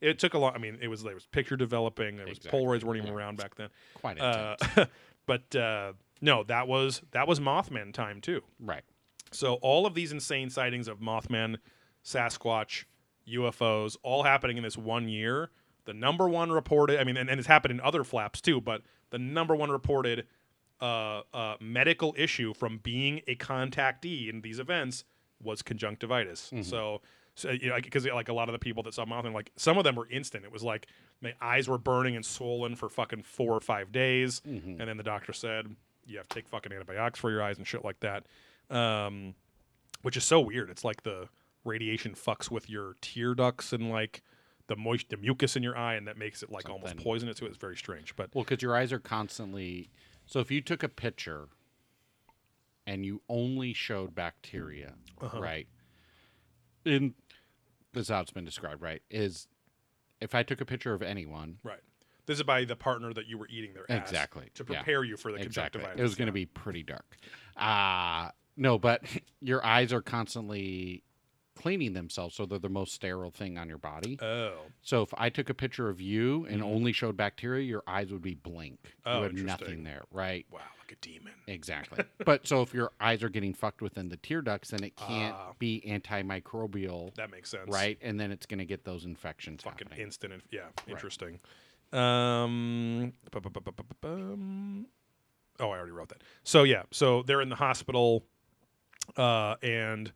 it 0.00 0.18
took 0.18 0.34
a 0.34 0.38
long. 0.38 0.52
I 0.54 0.58
mean, 0.58 0.78
it 0.82 0.88
was 0.88 1.02
there 1.02 1.14
was 1.14 1.26
picture 1.26 1.56
developing. 1.56 2.16
There 2.16 2.26
was 2.26 2.36
Exactly, 2.38 2.60
Polaroids 2.60 2.84
weren't 2.84 2.98
even 2.98 3.08
yeah. 3.08 3.14
around 3.18 3.38
back 3.38 3.54
then. 3.56 3.68
Quite 3.94 4.20
Uh, 4.20 4.56
intense. 4.60 4.88
but 5.26 5.56
uh, 5.56 5.92
no, 6.20 6.44
that 6.44 6.68
was 6.68 7.02
that 7.12 7.26
was 7.26 7.40
Mothman 7.40 7.92
time 7.94 8.20
too. 8.20 8.42
right. 8.60 8.82
So 9.32 9.54
all 9.54 9.86
of 9.86 9.94
these 9.94 10.12
insane 10.12 10.48
sightings 10.50 10.86
of 10.86 11.00
Mothman, 11.00 11.56
Sasquatch, 12.04 12.84
UFOs 13.28 13.96
all 14.04 14.22
happening 14.22 14.56
in 14.58 14.62
this 14.62 14.76
one 14.78 15.08
year. 15.08 15.50
The 15.84 15.94
number 15.94 16.28
one 16.28 16.50
reported, 16.50 16.98
I 17.00 17.04
mean, 17.04 17.16
and, 17.16 17.28
and 17.28 17.38
it's 17.38 17.48
happened 17.48 17.72
in 17.72 17.80
other 17.80 18.04
flaps 18.04 18.40
too, 18.40 18.60
but 18.60 18.82
the 19.10 19.18
number 19.18 19.54
one 19.54 19.70
reported 19.70 20.26
uh, 20.80 21.22
uh, 21.32 21.56
medical 21.60 22.14
issue 22.16 22.54
from 22.54 22.78
being 22.78 23.20
a 23.26 23.36
contactee 23.36 24.28
in 24.28 24.40
these 24.40 24.58
events 24.58 25.04
was 25.42 25.62
conjunctivitis. 25.62 26.50
So, 26.62 27.00
so 27.34 27.50
you 27.50 27.68
know, 27.68 27.76
because 27.80 28.06
like 28.06 28.28
a 28.28 28.32
lot 28.32 28.48
of 28.48 28.52
the 28.54 28.58
people 28.58 28.82
that 28.84 28.94
saw 28.94 29.04
Mothman, 29.04 29.34
like 29.34 29.50
some 29.56 29.78
of 29.78 29.84
them 29.84 29.94
were 29.94 30.08
instant. 30.08 30.44
It 30.44 30.52
was 30.52 30.62
like 30.62 30.86
my 31.20 31.34
eyes 31.40 31.68
were 31.68 31.78
burning 31.78 32.16
and 32.16 32.24
swollen 32.24 32.76
for 32.76 32.88
fucking 32.88 33.22
four 33.22 33.52
or 33.52 33.60
five 33.60 33.92
days, 33.92 34.40
and 34.80 34.88
then 34.88 34.96
the 34.96 35.02
doctor 35.02 35.32
said 35.32 35.74
you 36.06 36.18
have 36.18 36.28
to 36.28 36.34
take 36.34 36.48
fucking 36.48 36.72
antibiotics 36.72 37.18
for 37.18 37.30
your 37.30 37.42
eyes 37.42 37.58
and 37.58 37.66
shit 37.66 37.84
like 37.84 38.00
that. 38.00 38.26
Um, 38.70 39.34
which 40.02 40.16
is 40.16 40.24
so 40.24 40.40
weird. 40.40 40.70
It's 40.70 40.84
like 40.84 41.02
the 41.02 41.28
radiation 41.64 42.14
fucks 42.14 42.50
with 42.50 42.68
your 42.68 42.94
tear 43.00 43.34
ducts 43.34 43.72
and 43.72 43.90
like 43.90 44.22
the 44.66 44.76
moist, 44.76 45.10
the 45.10 45.16
mucus 45.16 45.56
in 45.56 45.62
your 45.62 45.76
eye, 45.76 45.94
and 45.94 46.06
that 46.08 46.16
makes 46.16 46.42
it 46.42 46.50
like 46.50 46.68
almost 46.70 46.96
poisonous. 46.96 47.38
So 47.38 47.46
it's 47.46 47.56
very 47.56 47.76
strange. 47.76 48.16
But 48.16 48.30
Well, 48.34 48.44
because 48.44 48.62
your 48.62 48.76
eyes 48.76 48.92
are 48.92 48.98
constantly. 48.98 49.90
So 50.26 50.40
if 50.40 50.50
you 50.50 50.60
took 50.62 50.82
a 50.82 50.88
picture 50.88 51.48
and 52.86 53.04
you 53.04 53.22
only 53.28 53.72
showed 53.74 54.14
bacteria, 54.14 54.94
Uh-huh. 55.20 55.40
right? 55.40 55.68
In 56.84 57.14
this 57.92 58.02
is 58.04 58.08
how 58.08 58.20
it's 58.20 58.30
been 58.30 58.44
described, 58.44 58.82
right? 58.82 59.02
Is 59.10 59.46
if 60.20 60.34
I 60.34 60.42
took 60.42 60.60
a 60.60 60.64
picture 60.64 60.92
of 60.94 61.02
anyone, 61.02 61.58
right, 61.62 61.80
this 62.26 62.38
is 62.38 62.42
by 62.42 62.64
the 62.64 62.76
partner 62.76 63.12
that 63.12 63.26
you 63.26 63.38
were 63.38 63.48
eating 63.48 63.72
their 63.74 63.90
ass 63.90 64.08
Exactly, 64.10 64.50
to 64.54 64.64
yeah. 64.68 64.76
prepare 64.76 65.04
you 65.04 65.16
for 65.16 65.30
the 65.32 65.38
exactly, 65.38 65.80
conjunctivitis. 65.80 66.00
it 66.00 66.02
was 66.02 66.14
going 66.14 66.26
to 66.26 66.32
be 66.32 66.46
pretty 66.46 66.82
dark. 66.82 67.16
Uh 67.56 68.30
no, 68.56 68.78
but 68.78 69.02
your 69.40 69.64
eyes 69.64 69.92
are 69.92 70.02
constantly 70.02 71.02
cleaning 71.54 71.92
themselves, 71.92 72.34
so 72.34 72.46
they're 72.46 72.58
the 72.58 72.68
most 72.68 72.92
sterile 72.94 73.30
thing 73.30 73.56
on 73.58 73.68
your 73.68 73.78
body. 73.78 74.18
Oh, 74.20 74.54
So 74.82 75.02
if 75.02 75.12
I 75.16 75.30
took 75.30 75.48
a 75.50 75.54
picture 75.54 75.88
of 75.88 76.00
you 76.00 76.46
and 76.50 76.62
only 76.62 76.92
showed 76.92 77.16
bacteria, 77.16 77.64
your 77.64 77.82
eyes 77.86 78.10
would 78.10 78.22
be 78.22 78.34
blank. 78.34 78.80
Mm-hmm. 78.82 79.08
Oh, 79.08 79.16
you 79.18 79.22
have 79.22 79.30
interesting. 79.32 79.46
nothing 79.46 79.84
there, 79.84 80.02
right? 80.10 80.46
wow, 80.50 80.58
like 80.80 80.92
a 80.92 80.96
demon. 81.06 81.32
Exactly. 81.46 82.04
but 82.24 82.46
so 82.46 82.62
if 82.62 82.74
your 82.74 82.90
eyes 83.00 83.22
are 83.22 83.28
getting 83.28 83.54
fucked 83.54 83.82
within 83.82 84.08
the 84.08 84.16
tear 84.18 84.42
ducts, 84.42 84.70
then 84.70 84.82
it 84.82 84.96
can't 84.96 85.34
Ah. 85.38 85.52
be 85.58 85.82
antimicrobial, 85.86 87.14
That 87.14 87.30
makes 87.30 87.50
sense, 87.50 87.68
right? 87.68 87.98
And 88.02 88.18
then 88.18 88.32
it's 88.32 88.46
going 88.46 88.58
to 88.58 88.64
get 88.66 88.84
those 88.84 89.04
infections 89.04 89.62
Fucking 89.62 89.86
happening. 89.88 90.06
instant. 90.06 90.32
inf- 90.34 90.48
Yeah, 90.50 90.66
interesting. 90.88 91.38
Um, 91.92 93.12
bu- 93.30 93.40
bu- 93.40 93.50
bu- 93.50 93.60
bu- 93.60 93.70
bu- 93.72 93.82
bu- 93.84 93.94
bum. 94.00 94.86
oh, 95.60 95.70
I 95.70 95.76
already 95.78 95.92
wrote 95.92 96.08
that. 96.08 96.22
So 96.42 96.64
yeah, 96.64 96.82
so 96.90 97.22
they're 97.22 97.40
in 97.40 97.48
the 97.48 97.54
hospital, 97.56 98.24
uh, 99.16 99.54
and 99.62 100.12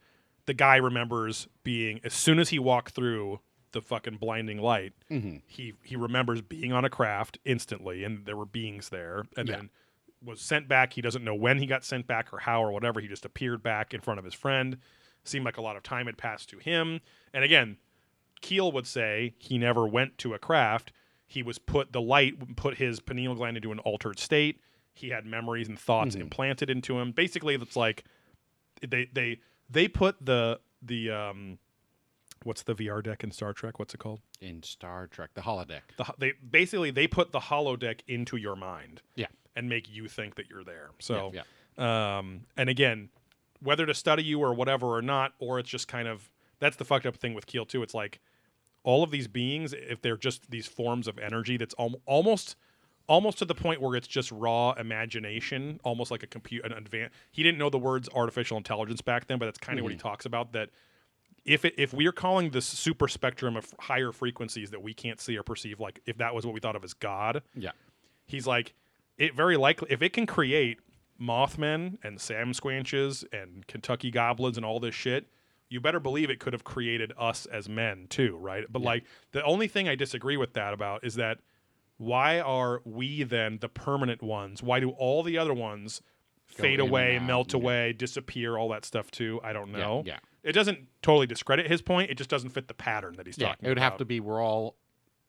the 0.49 0.55
guy 0.55 0.77
remembers 0.77 1.47
being 1.63 2.01
as 2.03 2.15
soon 2.15 2.39
as 2.39 2.49
he 2.49 2.59
walked 2.59 2.95
through 2.95 3.39
the 3.73 3.83
fucking 3.83 4.17
blinding 4.17 4.57
light, 4.59 4.95
Mhm. 5.11 5.43
he 5.47 5.75
he 5.85 5.95
remembers 5.95 6.41
being 6.41 6.73
on 6.73 6.85
a 6.87 6.91
craft 6.91 7.39
instantly, 7.45 8.03
and 8.03 8.25
there 8.25 8.35
were 8.37 8.47
beings 8.47 8.89
there, 8.89 9.25
and 9.37 9.47
Yeah. 9.49 9.57
then 9.57 9.71
was 10.25 10.41
sent 10.41 10.67
back. 10.67 10.95
He 10.95 11.03
doesn't 11.03 11.23
know 11.23 11.35
when 11.35 11.59
he 11.59 11.67
got 11.67 11.85
sent 11.85 12.07
back 12.07 12.33
or 12.33 12.39
how 12.41 12.65
or 12.65 12.73
whatever. 12.73 12.99
He 13.01 13.07
just 13.09 13.27
appeared 13.27 13.63
back 13.63 13.93
in 13.93 14.01
front 14.01 14.19
of 14.19 14.25
his 14.25 14.33
friend. 14.35 14.79
Seemed 15.23 15.45
like 15.45 15.59
a 15.59 15.63
lot 15.63 15.77
of 15.77 15.83
time 15.83 16.07
had 16.07 16.17
passed 16.17 16.49
to 16.49 16.59
him. 16.59 17.01
And 17.35 17.45
again, 17.45 17.77
Keel 18.41 18.73
would 18.73 18.87
say 18.87 19.35
he 19.39 19.59
never 19.59 19.87
went 19.87 20.17
to 20.19 20.33
a 20.33 20.39
craft. 20.39 20.93
He 21.27 21.43
was 21.43 21.59
put 21.59 21.93
the 21.93 22.01
light 22.01 22.57
put 22.57 22.79
his 22.79 23.01
pineal 23.01 23.35
gland 23.35 23.59
into 23.59 23.71
an 23.71 23.81
altered 23.81 24.19
state. 24.19 24.61
He 24.95 25.11
had 25.11 25.27
memories 25.27 25.69
and 25.69 25.79
thoughts 25.79 26.15
implanted 26.15 26.71
into 26.71 26.99
him. 26.99 27.13
Basically, 27.13 27.55
it's 27.55 27.77
like 27.77 28.03
they 28.81 29.05
they 29.13 29.41
they 29.71 29.89
put 29.89 30.17
the 30.25 30.61
the 30.83 31.11
um 31.11 31.59
what's 32.45 32.63
the 32.63 32.75
VR 32.75 33.03
deck 33.03 33.25
in 33.25 33.31
Star 33.33 33.53
Trek? 33.53 33.79
What's 33.79 33.95
it 33.95 33.99
called? 33.99 34.21
In 34.41 34.63
Star 34.63 35.07
Trek, 35.09 35.31
the 35.35 35.41
holodeck. 35.43 35.81
The 35.97 36.05
they 36.19 36.33
basically 36.51 36.91
they 36.91 37.07
put 37.09 37.33
the 37.33 37.41
holodeck 37.41 38.01
into 38.07 38.37
your 38.37 38.57
mind 38.57 39.03
Yeah. 39.17 39.27
and 39.57 39.69
make 39.69 39.91
you 39.91 40.09
think 40.09 40.37
that 40.37 40.49
you're 40.49 40.65
there. 40.65 40.91
So 41.01 41.33
yeah, 41.35 41.43
um, 42.19 42.43
and 42.57 42.69
again, 42.71 43.09
whether 43.61 43.85
to 43.87 43.95
study 43.95 44.23
you 44.23 44.41
or 44.41 44.55
whatever 44.55 44.87
or 44.87 45.03
not, 45.03 45.33
or 45.41 45.59
it's 45.59 45.69
just 45.69 45.89
kind 45.89 46.07
of 46.09 46.31
that's 46.61 46.77
the 46.77 46.85
fucked 46.85 47.07
up 47.07 47.17
thing 47.17 47.35
with 47.35 47.47
Keel 47.47 47.67
too. 47.67 47.83
It's 47.83 47.95
like 47.95 48.21
all 48.85 49.03
of 49.03 49.11
these 49.11 49.27
beings, 49.29 49.75
if 49.77 50.01
they're 50.01 50.17
just 50.17 50.51
these 50.51 50.67
forms 50.67 51.09
of 51.09 51.19
energy, 51.19 51.57
that's 51.57 51.75
al- 51.79 52.01
almost 52.07 52.57
almost 53.09 53.39
to 53.39 53.45
the 53.45 53.55
point 53.55 53.81
where 53.81 53.97
it's 53.97 54.07
just 54.07 54.31
raw 54.31 54.73
imagination, 54.73 55.81
almost 55.83 56.11
like 56.11 56.23
a 56.23 56.27
compute 56.27 56.65
an 56.65 56.73
advanced. 56.73 57.17
He 57.33 57.43
didn't 57.43 57.59
know 57.59 57.71
the 57.71 57.79
words 57.79 58.09
artificial 58.15 58.57
intelligence 58.57 59.01
back 59.01 59.27
then, 59.27 59.39
but 59.39 59.47
that's 59.47 59.59
kind 59.59 59.79
of 59.79 59.83
what 59.83 59.91
he 59.91 59.99
mm-hmm. 59.99 60.07
talks 60.07 60.27
about. 60.27 60.53
That 60.53 60.71
if 61.45 61.65
it, 61.65 61.75
if 61.77 61.93
we 61.93 62.07
are 62.07 62.13
calling 62.13 62.51
this 62.51 62.67
super 62.67 63.09
spectrum 63.09 63.57
of 63.57 63.75
higher 63.81 64.13
frequencies 64.13 64.71
that 64.71 64.83
we 64.83 64.95
can't 64.95 65.21
see 65.21 65.37
or 65.37 65.43
perceive, 65.43 65.81
like 65.81 66.01
if 66.07 66.19
that 66.19 66.35
was 66.35 66.45
what 66.45 66.55
we 66.55 66.61
thought 66.61 66.77
of 66.77 66.85
as 66.85 66.95
God, 66.95 67.43
yeah, 67.55 67.73
he's 68.27 68.47
like, 68.47 68.75
it 69.17 69.35
very 69.35 69.57
likely 69.57 69.89
if 69.91 70.03
it 70.03 70.13
can 70.13 70.27
create 70.27 70.79
Mothmen 71.21 71.99
and 72.05 72.21
Sam 72.21 72.53
Squanches 72.53 73.25
and 73.33 73.67
Kentucky 73.67 74.11
Goblins 74.11 74.57
and 74.57 74.65
all 74.65 74.79
this 74.79 74.95
shit, 74.95 75.27
you 75.71 75.81
better 75.81 76.01
believe 76.01 76.31
it 76.31 76.41
could 76.41 76.53
have 76.53 76.65
created 76.65 77.13
us 77.19 77.47
as 77.47 77.69
men 77.69 78.07
too, 78.09 78.37
right? 78.37 78.65
But 78.71 78.83
like 78.83 79.05
the 79.33 79.43
only 79.45 79.67
thing 79.67 79.89
I 79.89 79.95
disagree 79.95 80.37
with 80.37 80.53
that 80.55 80.75
about 80.75 81.05
is 81.05 81.15
that 81.15 81.39
why 81.99 82.41
are 82.41 82.81
we 82.85 83.23
then 83.25 83.59
the 83.61 83.69
permanent 83.69 84.23
ones? 84.23 84.63
Why 84.63 84.81
do 84.81 84.91
all 84.91 85.23
the 85.23 85.37
other 85.39 85.53
ones 85.55 86.01
Go 86.57 86.63
fade 86.63 86.81
away, 86.81 87.19
melt 87.19 87.53
yeah. 87.53 87.61
away, 87.61 87.93
disappear, 87.93 88.57
all 88.57 88.71
that 88.71 88.85
stuff 88.85 89.11
too? 89.11 89.41
I 89.45 89.53
don't 89.53 89.71
know. 89.73 90.03
yeah. 90.07 90.19
It 90.43 90.53
doesn't 90.53 90.87
totally 91.03 91.27
discredit 91.27 91.67
his 91.71 91.83
point. 91.83 92.11
It 92.11 92.15
just 92.17 92.31
doesn't 92.31 92.51
fit 92.51 92.69
the 92.69 92.75
pattern 92.75 93.17
that 93.17 93.27
he's 93.27 93.37
yeah. 93.37 93.49
talking 93.49 93.67
It 93.67 93.69
would 93.69 93.79
have 93.79 93.99
to 93.99 94.05
be 94.07 94.19
we're 94.21 94.43
all 94.43 94.77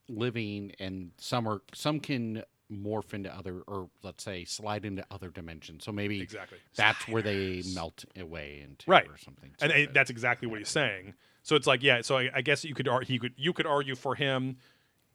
living, 0.07 0.71
and 0.79 1.11
some 1.17 1.47
are 1.47 1.61
some 1.73 1.99
can 1.99 2.43
morph 2.71 3.13
into 3.15 3.35
other, 3.35 3.61
or 3.67 3.89
let's 4.03 4.23
say 4.23 4.45
slide 4.45 4.85
into 4.85 5.03
other 5.09 5.29
dimensions. 5.29 5.83
So 5.83 5.91
maybe 5.91 6.21
Exactly. 6.21 6.59
that's 6.75 7.07
where 7.07 7.21
they 7.23 7.63
melt 7.73 8.05
away 8.17 8.61
into, 8.63 8.89
Right. 8.89 9.07
or 9.09 9.17
something. 9.17 9.51
and 9.59 9.71
it- 9.71 9.93
that's 9.93 10.11
exactly 10.11 10.47
what 10.47 10.59
he's 10.59 10.69
saying. 10.69 11.15
So 11.41 11.55
it's 11.55 11.65
like, 11.67 11.81
yeah. 11.81 12.01
So 12.01 12.17
I, 12.17 12.29
I 12.35 12.41
guess 12.41 12.63
you 12.63 12.75
could 12.75 12.87
ar- 12.87 13.01
he 13.01 13.17
could 13.17 13.33
you 13.37 13.53
could 13.53 13.65
argue 13.65 13.95
for 13.95 14.13
him. 14.15 14.57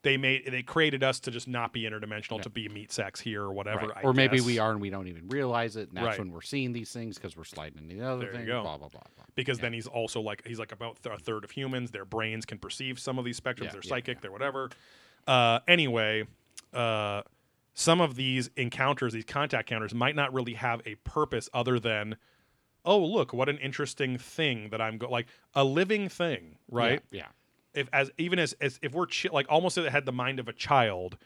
They 0.05 0.16
made 0.16 0.47
they 0.51 0.62
created 0.62 1.02
us 1.02 1.18
to 1.20 1.31
just 1.32 1.48
not 1.48 1.72
be 1.72 1.82
interdimensional, 1.82 2.40
to 2.43 2.51
be 2.51 2.68
meat 2.68 2.93
sacks 2.93 3.18
here 3.20 3.43
or 3.43 3.52
whatever. 3.52 3.89
Right. 3.89 4.05
Or 4.05 4.12
maybe 4.12 4.40
we 4.40 4.59
are 4.60 4.70
and 4.70 4.81
we 4.81 4.90
don't 4.90 5.09
even 5.09 5.26
realize 5.28 5.74
it, 5.76 5.89
and 5.89 5.97
that's 5.97 6.06
Right. 6.06 6.18
when 6.20 6.31
we're 6.31 6.43
seeing 6.43 6.72
these 6.72 6.93
things 6.93 7.16
because 7.16 7.36
we're 7.36 7.44
sliding 7.44 7.78
into 7.78 7.97
the 7.97 8.06
other 8.06 8.20
There 8.26 8.32
you 8.32 8.39
thing. 8.39 8.47
go. 8.47 8.62
Blah 8.62 8.76
blah 8.78 8.89
blah 8.89 9.01
blah. 9.16 9.24
because 9.35 9.59
then 9.59 9.72
he's 9.72 9.89
also 9.89 10.20
like 10.20 10.47
he's 10.47 10.60
like 10.60 10.70
about 10.72 11.02
th- 11.02 11.16
a 11.16 11.18
third 11.18 11.43
of 11.43 11.51
humans. 11.51 11.90
Their 11.90 12.05
brains 12.05 12.44
can 12.47 12.59
perceive 12.59 13.01
some 13.01 13.18
of 13.18 13.24
these 13.24 13.40
spectrums. 13.40 13.64
Yeah, 13.64 13.72
they're 13.72 13.81
yeah, 13.82 13.89
psychic. 13.89 14.20
They're 14.20 14.31
whatever. 14.31 14.70
Uh, 15.26 15.59
anyway, 15.66 16.24
uh, 16.72 17.22
some 17.72 18.01
of 18.01 18.14
these 18.14 18.51
encounters, 18.56 19.12
these 19.14 19.24
contact 19.24 19.68
counters, 19.68 19.94
might 19.94 20.14
not 20.14 20.32
really 20.32 20.55
have 20.55 20.81
a 20.86 20.94
purpose 20.97 21.48
other 21.55 21.81
than, 21.81 22.16
oh 22.85 22.98
look, 23.05 23.32
what 23.32 23.48
an 23.48 23.56
interesting 23.59 24.18
thing 24.18 24.68
that 24.68 24.81
I'm 24.81 24.98
go 24.98 25.09
like 25.09 25.26
a 25.55 25.64
living 25.64 26.09
thing, 26.10 26.59
right? 26.70 27.02
Yeah. 27.10 27.28
If 27.74 27.88
as 27.92 28.10
even 28.18 28.38
as, 28.38 28.55
as 28.60 28.78
if 28.82 28.92
we're 28.92 29.06
chi- 29.06 29.28
like 29.32 29.46
almost 29.48 29.76
if 29.78 29.84
it 29.84 29.90
had 29.92 30.06
the 30.06 30.12
mind 30.12 30.38
of 30.40 30.48
a 30.48 30.52
child 30.52 31.16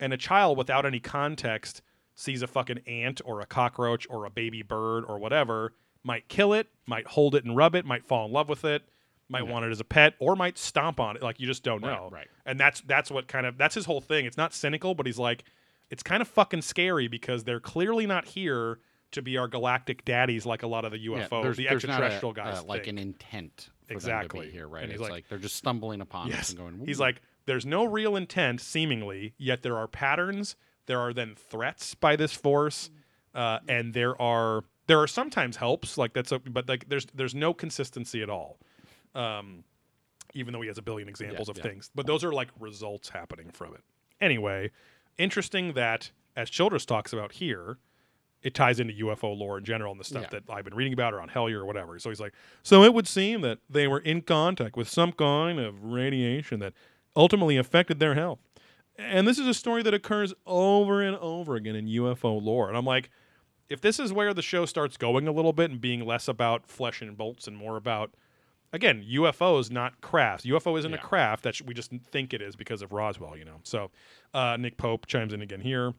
and 0.00 0.12
a 0.12 0.16
child 0.16 0.58
without 0.58 0.84
any 0.86 1.00
context 1.00 1.82
sees 2.14 2.42
a 2.42 2.46
fucking 2.46 2.78
ant 2.86 3.20
or 3.24 3.40
a 3.40 3.46
cockroach 3.46 4.06
or 4.10 4.24
a 4.24 4.30
baby 4.30 4.62
bird 4.62 5.04
or 5.06 5.18
whatever 5.18 5.72
might 6.02 6.28
kill 6.28 6.52
it 6.52 6.68
might 6.86 7.06
hold 7.08 7.34
it 7.34 7.44
and 7.44 7.56
rub 7.56 7.74
it 7.74 7.84
might 7.84 8.04
fall 8.04 8.26
in 8.26 8.32
love 8.32 8.48
with 8.48 8.64
it 8.64 8.82
might 9.28 9.46
want 9.46 9.64
it 9.64 9.70
as 9.70 9.80
a 9.80 9.84
pet 9.84 10.14
or 10.18 10.36
might 10.36 10.58
stomp 10.58 11.00
on 11.00 11.16
it 11.16 11.22
like 11.22 11.40
you 11.40 11.46
just 11.46 11.62
don't 11.62 11.80
Right, 11.82 11.96
know 11.96 12.08
right. 12.12 12.28
and 12.44 12.60
that's 12.60 12.82
that's 12.82 13.10
what 13.10 13.26
kind 13.26 13.46
of 13.46 13.56
that's 13.56 13.74
his 13.74 13.86
whole 13.86 14.00
thing 14.02 14.26
it's 14.26 14.36
not 14.36 14.52
cynical 14.52 14.94
but 14.94 15.06
he's 15.06 15.18
like 15.18 15.44
it's 15.90 16.02
kind 16.02 16.20
of 16.20 16.28
fucking 16.28 16.62
scary 16.62 17.08
because 17.08 17.44
they're 17.44 17.60
clearly 17.60 18.06
not 18.06 18.26
here 18.26 18.78
to 19.12 19.22
be 19.22 19.38
our 19.38 19.48
galactic 19.48 20.04
daddies 20.04 20.44
like 20.44 20.62
a 20.62 20.66
lot 20.66 20.84
of 20.84 20.90
the 20.92 20.98
Yeah, 20.98 21.26
UFOs, 21.28 21.42
there's, 21.42 21.56
the 21.56 21.66
there's 21.68 21.86
not 21.86 22.02
a- 22.02 22.06
extraterrestrial 22.06 22.32
guys. 22.32 22.58
uh, 22.58 22.64
like 22.64 22.86
an 22.86 22.98
intent 22.98 23.70
Exactly. 23.88 24.40
them 24.40 24.46
to 24.46 24.52
be 24.52 24.56
here, 24.56 24.68
right? 24.68 24.84
And 24.84 24.92
it's 24.92 25.00
like- 25.00 25.10
like, 25.10 25.28
they're 25.28 25.38
just 25.38 25.56
stumbling 25.56 26.00
upon 26.00 26.32
us 26.32 26.50
and 26.50 26.58
going. 26.58 26.86
He's 26.86 27.00
like, 27.00 27.20
there's 27.46 27.66
no 27.66 27.84
real 27.84 28.16
intent, 28.16 28.60
seemingly, 28.60 29.34
yet 29.36 29.62
there 29.62 29.76
are 29.76 29.86
patterns. 29.86 30.56
There 30.86 30.98
are 30.98 31.12
then 31.12 31.34
threats 31.34 31.94
by 31.94 32.16
this 32.16 32.32
force, 32.32 32.90
uh, 33.34 33.58
and 33.68 33.94
there 33.94 34.20
are 34.20 34.64
there 34.86 35.00
are 35.00 35.06
sometimes 35.06 35.56
helps, 35.56 35.96
like 35.96 36.12
that's, 36.12 36.30
a, 36.30 36.38
but 36.38 36.68
like 36.68 36.88
there's 36.88 37.06
there's 37.14 37.34
no 37.34 37.54
consistency 37.54 38.22
at 38.22 38.28
all. 38.28 38.58
Um, 39.14 39.64
even 40.34 40.52
though 40.52 40.60
he 40.60 40.68
has 40.68 40.78
a 40.78 40.82
billion 40.82 41.08
examples 41.08 41.48
of 41.48 41.56
yeah. 41.56 41.62
things, 41.62 41.90
but 41.94 42.06
those 42.06 42.24
are 42.24 42.32
like 42.32 42.48
results 42.58 43.08
happening 43.08 43.50
from 43.50 43.74
it. 43.74 43.82
Anyway, 44.20 44.70
interesting 45.16 45.74
that 45.74 46.10
as 46.36 46.50
Childress 46.50 46.84
talks 46.84 47.12
about 47.12 47.32
here, 47.32 47.78
it 48.44 48.54
ties 48.54 48.78
into 48.78 48.92
UFO 49.06 49.36
lore 49.36 49.58
in 49.58 49.64
general 49.64 49.90
and 49.90 49.98
the 50.00 50.04
stuff 50.04 50.24
Yeah. 50.30 50.38
that 50.38 50.50
I've 50.52 50.64
been 50.64 50.74
reading 50.74 50.92
about 50.92 51.12
or 51.14 51.20
on 51.20 51.28
Hellier 51.30 51.56
or 51.56 51.64
whatever. 51.66 51.98
So 51.98 52.10
he's 52.10 52.20
like, 52.20 52.34
so 52.62 52.84
it 52.84 52.94
would 52.94 53.08
seem 53.08 53.40
that 53.40 53.58
they 53.68 53.88
were 53.88 53.98
in 53.98 54.20
contact 54.22 54.76
with 54.76 54.88
some 54.88 55.10
kind 55.12 55.58
of 55.58 55.82
radiation 55.82 56.60
that 56.60 56.74
ultimately 57.16 57.56
affected 57.56 57.98
their 57.98 58.14
health. 58.14 58.38
And 58.96 59.26
this 59.26 59.38
is 59.38 59.46
a 59.48 59.54
story 59.54 59.82
that 59.82 59.94
occurs 59.94 60.32
over 60.46 61.02
and 61.02 61.16
over 61.16 61.56
again 61.56 61.74
in 61.74 61.86
UFO 61.86 62.40
lore. 62.40 62.68
And 62.68 62.76
I'm 62.76 62.84
like, 62.84 63.10
if 63.68 63.80
this 63.80 63.98
is 63.98 64.12
where 64.12 64.32
the 64.34 64.42
show 64.42 64.66
starts 64.66 64.96
going 64.96 65.26
a 65.26 65.32
little 65.32 65.52
bit 65.54 65.70
and 65.70 65.80
being 65.80 66.04
less 66.04 66.28
about 66.28 66.66
flesh 66.68 67.00
and 67.02 67.16
bolts 67.16 67.48
and 67.48 67.56
more 67.56 67.76
about 67.76 68.12
again, 68.74 69.04
UFOs 69.10 69.70
not 69.70 70.00
crafts. 70.00 70.44
UFO 70.44 70.78
isn't 70.78 70.92
a 70.92 70.98
craft 70.98 71.44
that 71.44 71.60
we 71.62 71.72
just 71.72 71.92
think 72.10 72.34
it 72.34 72.42
is 72.42 72.56
because 72.56 72.82
of 72.82 72.92
Roswell, 72.92 73.36
you 73.36 73.44
know. 73.44 73.60
So 73.62 73.90
uh, 74.34 74.56
Nick 74.60 74.76
Pope 74.76 75.06
chimes 75.06 75.32
in 75.32 75.40
again 75.42 75.60
here. 75.60 75.94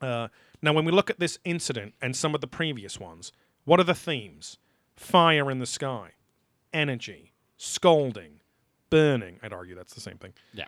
Uh, 0.00 0.28
now, 0.62 0.72
when 0.72 0.84
we 0.84 0.92
look 0.92 1.10
at 1.10 1.18
this 1.18 1.38
incident 1.44 1.94
and 2.02 2.14
some 2.16 2.34
of 2.34 2.40
the 2.40 2.46
previous 2.46 2.98
ones, 3.00 3.32
what 3.64 3.80
are 3.80 3.84
the 3.84 3.94
themes? 3.94 4.58
Fire 4.96 5.50
in 5.50 5.58
the 5.58 5.66
sky, 5.66 6.10
energy, 6.72 7.32
scolding, 7.56 8.40
burning. 8.90 9.38
I'd 9.42 9.52
argue 9.52 9.74
that's 9.74 9.94
the 9.94 10.00
same 10.00 10.18
thing. 10.18 10.34
Yeah. 10.52 10.66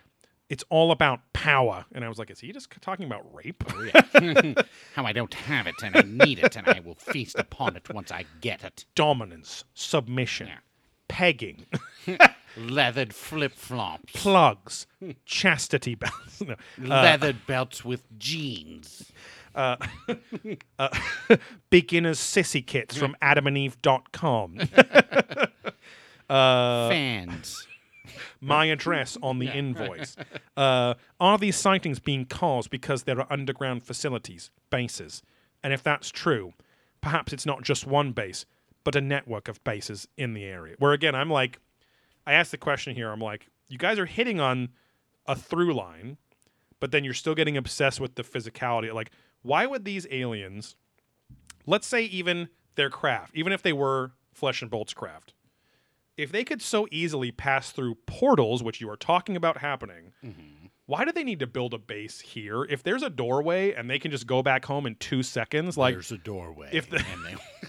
It's 0.49 0.63
all 0.69 0.91
about 0.91 1.21
power. 1.33 1.85
And 1.93 2.03
I 2.03 2.09
was 2.09 2.19
like, 2.19 2.29
is 2.29 2.39
he 2.39 2.51
just 2.51 2.69
talking 2.81 3.05
about 3.05 3.25
rape? 3.33 3.63
Oh, 3.71 4.53
How 4.95 5.05
I 5.05 5.11
don't 5.13 5.33
have 5.33 5.67
it 5.67 5.75
and 5.83 5.95
I 5.95 6.01
need 6.01 6.39
it 6.39 6.55
and 6.55 6.67
I 6.67 6.79
will 6.79 6.95
feast 6.95 7.39
upon 7.39 7.75
it 7.75 7.89
once 7.93 8.11
I 8.11 8.25
get 8.41 8.63
it. 8.63 8.85
Dominance, 8.93 9.63
submission, 9.73 10.47
Yeah. 10.47 10.57
pegging, 11.07 11.65
Leathered 12.57 13.15
flip 13.15 13.53
flops, 13.53 14.13
plugs, 14.13 14.85
chastity 15.25 15.95
belts. 15.95 16.41
No. 16.41 16.53
Uh, 16.53 17.01
leathered 17.01 17.47
belts 17.47 17.83
with 17.83 18.03
jeans, 18.19 19.11
Beginner's 21.69 22.19
sissy 22.19 22.65
kits 22.65 22.97
from 22.97 23.15
adamandeve.com. 23.21 24.59
Uh, 26.29 26.87
fans. 26.89 27.67
my 28.39 28.65
address 28.65 29.17
on 29.21 29.39
the 29.39 29.47
invoice. 29.47 30.15
Uh, 30.55 30.93
are 31.19 31.37
these 31.37 31.55
sightings 31.57 31.99
being 31.99 32.25
caused 32.25 32.69
because 32.69 33.03
there 33.03 33.19
are 33.19 33.27
underground 33.29 33.83
facilities, 33.83 34.49
bases? 34.69 35.21
And 35.63 35.73
if 35.73 35.83
that's 35.83 36.09
true, 36.09 36.53
perhaps 37.01 37.33
it's 37.33 37.45
not 37.45 37.61
just 37.61 37.85
one 37.85 38.13
base, 38.13 38.45
but 38.83 38.95
a 38.95 39.01
network 39.01 39.47
of 39.47 39.63
bases 39.65 40.07
in 40.17 40.33
the 40.33 40.45
area. 40.45 40.75
Where 40.79 40.93
again, 40.93 41.13
I'm 41.13 41.29
like, 41.29 41.59
I 42.25 42.33
asked 42.33 42.51
the 42.51 42.57
question 42.57 42.95
here. 42.95 43.11
I'm 43.11 43.19
like, 43.19 43.47
you 43.67 43.77
guys 43.77 43.99
are 43.99 44.05
hitting 44.05 44.39
on 44.39 44.69
a 45.27 45.35
through 45.35 45.73
line, 45.73 46.17
but 46.79 46.91
then 46.91 47.03
you're 47.03 47.13
still 47.13 47.35
getting 47.35 47.57
obsessed 47.57 47.99
with 47.99 48.15
the 48.15 48.23
physicality. 48.23 48.93
Like, 48.93 49.11
why 49.43 49.65
would 49.67 49.85
these 49.85 50.07
aliens, 50.11 50.75
let's 51.65 51.85
say 51.87 52.03
even 52.05 52.49
their 52.75 52.89
craft, 52.89 53.35
even 53.35 53.53
if 53.53 53.61
they 53.61 53.73
were 53.73 54.11
flesh 54.33 54.61
and 54.61 54.71
bolts 54.71 54.93
craft, 54.93 55.33
if 56.17 56.31
they 56.31 56.43
could 56.43 56.61
so 56.61 56.87
easily 56.91 57.31
pass 57.31 57.71
through 57.71 57.95
portals, 58.07 58.61
which 58.63 58.81
you 58.81 58.89
are 58.89 58.97
talking 58.97 59.35
about 59.35 59.57
happening, 59.57 60.11
why 60.85 61.05
do 61.05 61.11
they 61.11 61.23
need 61.23 61.39
to 61.39 61.47
build 61.47 61.73
a 61.73 61.77
base 61.77 62.19
here? 62.19 62.63
If 62.65 62.83
there's 62.83 63.03
a 63.03 63.09
doorway 63.09 63.73
and 63.73 63.89
they 63.89 63.97
can 63.99 64.11
just 64.11 64.27
go 64.27 64.43
back 64.43 64.65
home 64.65 64.85
in 64.85 64.95
two 64.95 65.23
seconds, 65.23 65.77
like 65.77 65.95
There's 65.95 66.11
a 66.11 66.17
doorway. 66.17 66.69
if 66.71 66.89
the- 66.89 67.03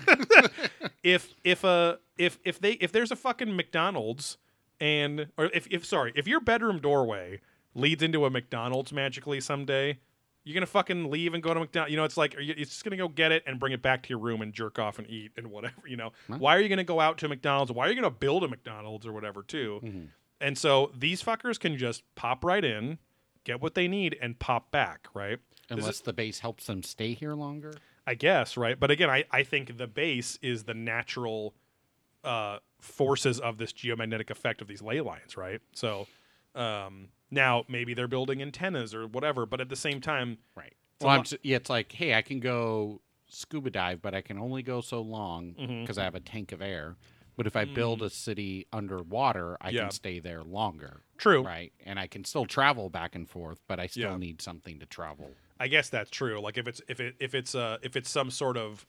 they, 0.07 0.89
if 1.03 1.35
if 1.45 1.65
uh 1.65 1.97
if 2.19 2.39
if 2.45 2.61
they 2.61 2.73
if 2.73 2.93
there's 2.93 3.11
a 3.11 3.17
fucking 3.17 3.55
McDonald's 3.57 4.37
and 4.81 5.29
or 5.39 5.47
if 5.47 5.67
if 5.71 5.85
sorry 5.85 6.13
if 6.15 6.27
your 6.27 6.41
bedroom 6.41 6.81
doorway 6.81 7.41
leads 7.75 8.03
into 8.03 8.25
a 8.27 8.31
McDonald's 8.31 8.93
magically 8.93 9.41
someday, 9.41 9.99
you're 10.45 10.55
gonna 10.55 10.67
fucking 10.67 11.11
leave 11.11 11.35
and 11.35 11.43
go 11.43 11.53
to 11.55 11.61
McDonald's. 11.61 11.91
You 11.91 11.97
know, 11.97 12.05
it's 12.05 12.17
like 12.17 12.37
are 12.37 12.41
you, 12.41 12.55
it's 12.57 12.71
just 12.71 12.85
gonna 12.85 12.97
go 12.97 13.09
get 13.09 13.33
it 13.33 13.43
and 13.47 13.59
bring 13.59 13.73
it 13.73 13.83
back 13.83 14.03
to 14.05 14.09
your 14.11 14.19
room 14.19 14.43
and 14.43 14.53
jerk 14.53 14.79
off 14.79 14.99
and 14.99 15.09
eat 15.09 15.33
and 15.37 15.51
whatever. 15.51 15.87
You 15.87 15.97
know, 15.97 16.13
why 16.29 16.57
are 16.57 16.61
you 16.61 16.69
gonna 16.69 16.85
go 16.85 17.01
out 17.01 17.19
to 17.19 17.29
McDonald's? 17.29 17.73
Why 17.73 17.87
are 17.87 17.89
you 17.89 17.95
gonna 17.95 18.11
build 18.11 18.45
a 18.45 18.49
McDonald's 18.49 19.07
or 19.07 19.13
whatever 19.13 19.43
too? 19.43 20.09
And 20.41 20.59
so 20.59 20.91
these 20.97 21.23
fuckers 21.23 21.59
can 21.59 21.77
just 21.79 22.03
pop 22.17 22.45
right 22.45 22.65
in, 22.65 22.99
get 23.45 23.61
what 23.63 23.75
they 23.75 23.89
need, 23.89 24.17
and 24.21 24.39
pop 24.39 24.71
back. 24.71 25.07
Right. 25.15 25.39
This 25.69 25.79
is- 25.79 25.85
unless 25.85 26.01
the 26.01 26.13
base 26.13 26.41
helps 26.41 26.67
them 26.67 26.83
stay 26.83 27.15
here 27.15 27.33
longer. 27.35 27.73
I 28.07 28.15
guess, 28.15 28.59
right? 28.59 28.79
But 28.79 28.91
again, 28.91 29.09
I, 29.09 29.25
I 29.31 29.45
think 29.45 29.79
the 29.79 29.87
base 29.87 30.39
is 30.43 30.65
the 30.65 30.75
natural 30.75 31.55
uh, 32.23 32.59
forces 32.81 33.41
of 33.41 33.57
this 33.57 33.73
geomagnetic 33.73 34.29
effect 34.31 34.61
of 34.61 34.69
these 34.69 34.83
ley 34.83 35.01
lines, 35.01 35.39
right? 35.39 35.61
So 35.75 36.07
um, 36.55 37.09
now 37.35 37.65
maybe 37.69 37.93
they're 37.95 38.09
building 38.09 38.41
antennas 38.41 38.95
or 38.95 39.07
whatever, 39.07 39.45
but 39.47 39.61
at 39.61 39.69
the 39.69 39.77
same 39.77 40.01
time, 40.01 40.39
Right. 40.55 40.75
a 41.01 41.05
Well, 41.05 41.13
I'm 41.15 41.19
lot- 41.19 41.33
yeah, 41.43 41.57
it's 41.57 41.69
like, 41.71 41.93
hey, 41.93 42.15
I 42.15 42.23
can 42.23 42.41
go 42.41 43.01
scuba 43.29 43.71
dive, 43.71 44.01
but 44.01 44.15
I 44.15 44.21
can 44.21 44.39
only 44.39 44.63
go 44.63 44.81
so 44.81 45.01
long 45.03 45.53
because 45.83 45.99
I 45.99 46.05
have 46.05 46.15
a 46.15 46.21
tank 46.21 46.53
of 46.53 46.63
air. 46.63 46.97
But 47.37 47.49
if 47.49 47.57
I 47.57 47.65
build 47.65 48.01
a 48.01 48.11
city 48.11 48.69
underwater, 48.73 49.57
I 49.61 49.71
Yeah. 49.71 49.83
can 49.83 49.91
stay 49.91 50.21
there 50.21 50.43
longer. 50.45 51.01
true. 51.17 51.43
Right. 51.43 51.73
And 51.87 51.99
I 51.99 52.07
can 52.09 52.25
still 52.25 52.45
travel 52.45 52.91
back 52.91 53.15
and 53.15 53.29
forth, 53.31 53.61
but 53.69 53.79
I 53.79 53.87
still 53.87 54.11
Yeah. 54.11 54.17
need 54.17 54.43
something 54.43 54.81
to 54.81 54.87
travel. 54.87 55.33
I 55.61 55.69
guess 55.69 55.89
that's 55.89 56.11
true. 56.11 56.41
Like 56.41 56.59
if 56.59 56.67
it's 56.67 56.81
if 56.89 56.99
it 57.01 57.15
if 57.21 57.35
it's 57.37 57.55
uh 57.55 57.79
if 57.83 57.95
it's 57.97 58.11
some 58.11 58.31
sort 58.33 58.57
of 58.57 58.85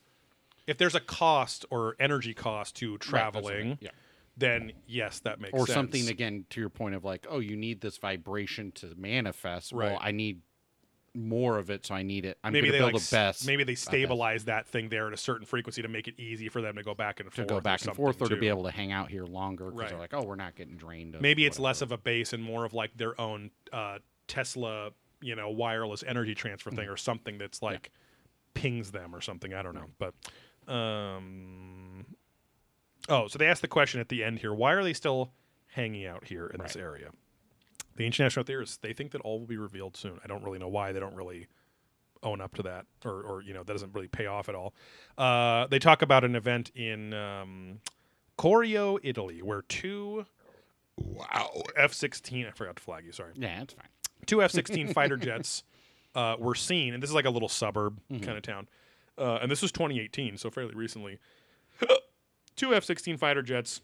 if 0.66 0.78
there's 0.80 0.96
a 0.96 1.00
cost 1.00 1.66
or 1.70 1.96
energy 2.00 2.34
cost 2.34 2.76
to 2.78 2.94
Right, 2.94 3.00
that's 3.00 3.12
what 3.12 3.16
I 3.16 3.28
mean. 3.30 3.34
traveling, 3.36 3.78
Yeah. 3.80 3.90
Then 4.38 4.74
yes, 4.88 5.20
that 5.22 5.40
makes 5.40 5.54
Or 5.54 5.66
sense. 5.66 5.74
something 5.74 6.08
again 6.10 6.46
to 6.52 6.60
your 6.60 6.70
point 6.70 6.96
of 6.96 7.04
like, 7.04 7.26
oh, 7.30 7.40
you 7.40 7.56
need 7.56 7.82
this 7.82 7.98
vibration 7.98 8.72
to 8.74 8.94
manifest. 8.98 9.72
Right. 9.72 9.92
Well, 9.92 10.00
I 10.02 10.12
need 10.12 10.42
more 11.18 11.58
of 11.58 11.70
it, 11.70 11.86
so 11.86 11.96
I 11.96 12.02
need 12.04 12.26
it. 12.26 12.38
I'm 12.44 12.52
maybe 12.52 12.70
they 12.72 12.80
build 12.80 12.92
like 12.92 13.02
s- 13.02 13.10
best. 13.10 13.48
maybe 13.48 13.64
they 13.64 13.76
stabilize 13.76 14.44
that 14.46 14.68
thing 14.68 14.90
there 14.90 15.08
at 15.08 15.14
a 15.14 15.18
certain 15.18 15.46
frequency 15.46 15.82
to 15.82 15.88
make 15.88 16.10
it 16.10 16.20
easy 16.20 16.50
for 16.50 16.62
them 16.62 16.76
to 16.76 16.84
go 16.84 16.94
back 16.94 17.22
and 17.22 17.30
to 17.32 17.34
forth. 17.36 17.48
go 17.48 17.56
or 17.56 17.62
back 17.62 17.86
and 17.86 17.96
forth, 17.96 18.22
or 18.22 18.28
to 18.28 18.36
be 18.36 18.50
able 18.50 18.64
to 18.66 18.72
hang 18.72 18.92
out 18.92 19.10
here 19.10 19.24
longer 19.24 19.66
because 19.68 19.80
Right. 19.80 19.90
they're 19.92 19.98
like, 20.00 20.14
oh, 20.14 20.24
we're 20.24 20.36
not 20.36 20.56
getting 20.56 20.76
drained. 20.76 21.16
Of 21.16 21.22
maybe 21.22 21.46
it's 21.46 21.58
whatever. 21.58 21.68
less 21.70 21.82
of 21.82 21.92
a 21.94 21.98
base 21.98 22.34
and 22.34 22.44
more 22.44 22.66
of 22.66 22.74
like 22.74 22.98
their 22.98 23.20
own 23.22 23.52
uh, 23.72 24.00
Tesla, 24.28 24.90
you 25.22 25.38
know, 25.38 25.50
wireless 25.50 26.04
energy 26.06 26.36
transfer 26.36 26.70
Mm-hmm. 26.72 26.80
thing 26.80 26.90
or 26.90 26.98
something 26.98 27.38
that's 27.38 27.62
like 27.62 27.92
pings 28.54 28.92
them 28.92 29.16
or 29.16 29.22
something. 29.22 29.54
I 29.54 29.62
don't 29.62 29.76
know, 29.76 29.86
but 29.98 30.14
um, 30.74 32.06
oh, 33.10 33.28
so 33.28 33.38
they 33.38 33.48
asked 33.48 33.62
the 33.62 33.68
question 33.68 34.00
at 34.00 34.10
the 34.10 34.24
end 34.24 34.40
here: 34.40 34.54
Why 34.54 34.74
are 34.74 34.84
they 34.84 34.94
still 34.94 35.32
hanging 35.68 36.06
out 36.06 36.26
here 36.26 36.48
in 36.48 36.62
this 36.62 36.76
area? 36.76 37.10
The 37.96 38.06
international 38.06 38.44
theorists 38.46 38.78
they 38.78 38.94
think 38.94 39.12
that 39.12 39.22
all 39.22 39.40
will 39.40 39.48
be 39.48 39.58
revealed 39.58 39.96
soon. 39.96 40.20
I 40.24 40.28
don't 40.28 40.44
really 40.44 40.60
know 40.60 40.68
why 40.68 40.92
they 40.92 41.00
don't 41.00 41.16
really 41.16 41.48
own 42.24 42.42
up 42.42 42.54
to 42.56 42.64
that, 42.64 42.86
or 43.06 43.22
or 43.22 43.42
you 43.42 43.54
know 43.54 43.64
that 43.64 43.72
doesn't 43.72 43.94
really 43.94 44.08
pay 44.08 44.26
off 44.26 44.50
at 44.50 44.56
all. 44.56 44.74
Uh, 45.18 45.68
they 45.68 45.80
talk 45.80 46.02
about 46.02 46.24
an 46.24 46.36
event 46.36 46.72
in 46.76 47.14
um, 47.14 47.80
Corio, 48.38 48.98
Italy, 49.04 49.42
where 49.42 49.62
two 49.64 50.26
wow 50.98 51.50
F 51.78 51.94
sixteen 51.94 52.46
I 52.48 52.52
forgot 52.52 52.76
to 52.78 52.84
flag 52.84 53.06
you. 53.06 53.12
Sorry, 53.12 53.32
Yeah, 53.36 53.60
that's 53.60 53.74
fine. 53.74 53.88
two 54.26 54.42
F 54.44 54.52
sixteen 54.52 54.88
fighter 54.94 55.16
jets 55.18 55.64
uh, 56.16 56.36
were 56.38 56.56
seen, 56.56 56.94
and 56.94 57.02
this 57.02 57.10
is 57.10 57.14
like 57.16 57.26
a 57.26 57.30
little 57.30 57.50
suburb 57.50 58.00
kind 58.10 58.38
of 58.38 58.42
town. 58.44 58.68
Uh, 59.18 59.40
and 59.42 59.50
this 59.50 59.62
was 59.62 59.72
2018, 59.72 60.36
so 60.38 60.50
fairly 60.50 60.76
recently. 60.76 61.20
Two 62.56 62.74
F 62.74 62.84
sixteen 62.84 63.18
fighter 63.18 63.42
jets 63.42 63.82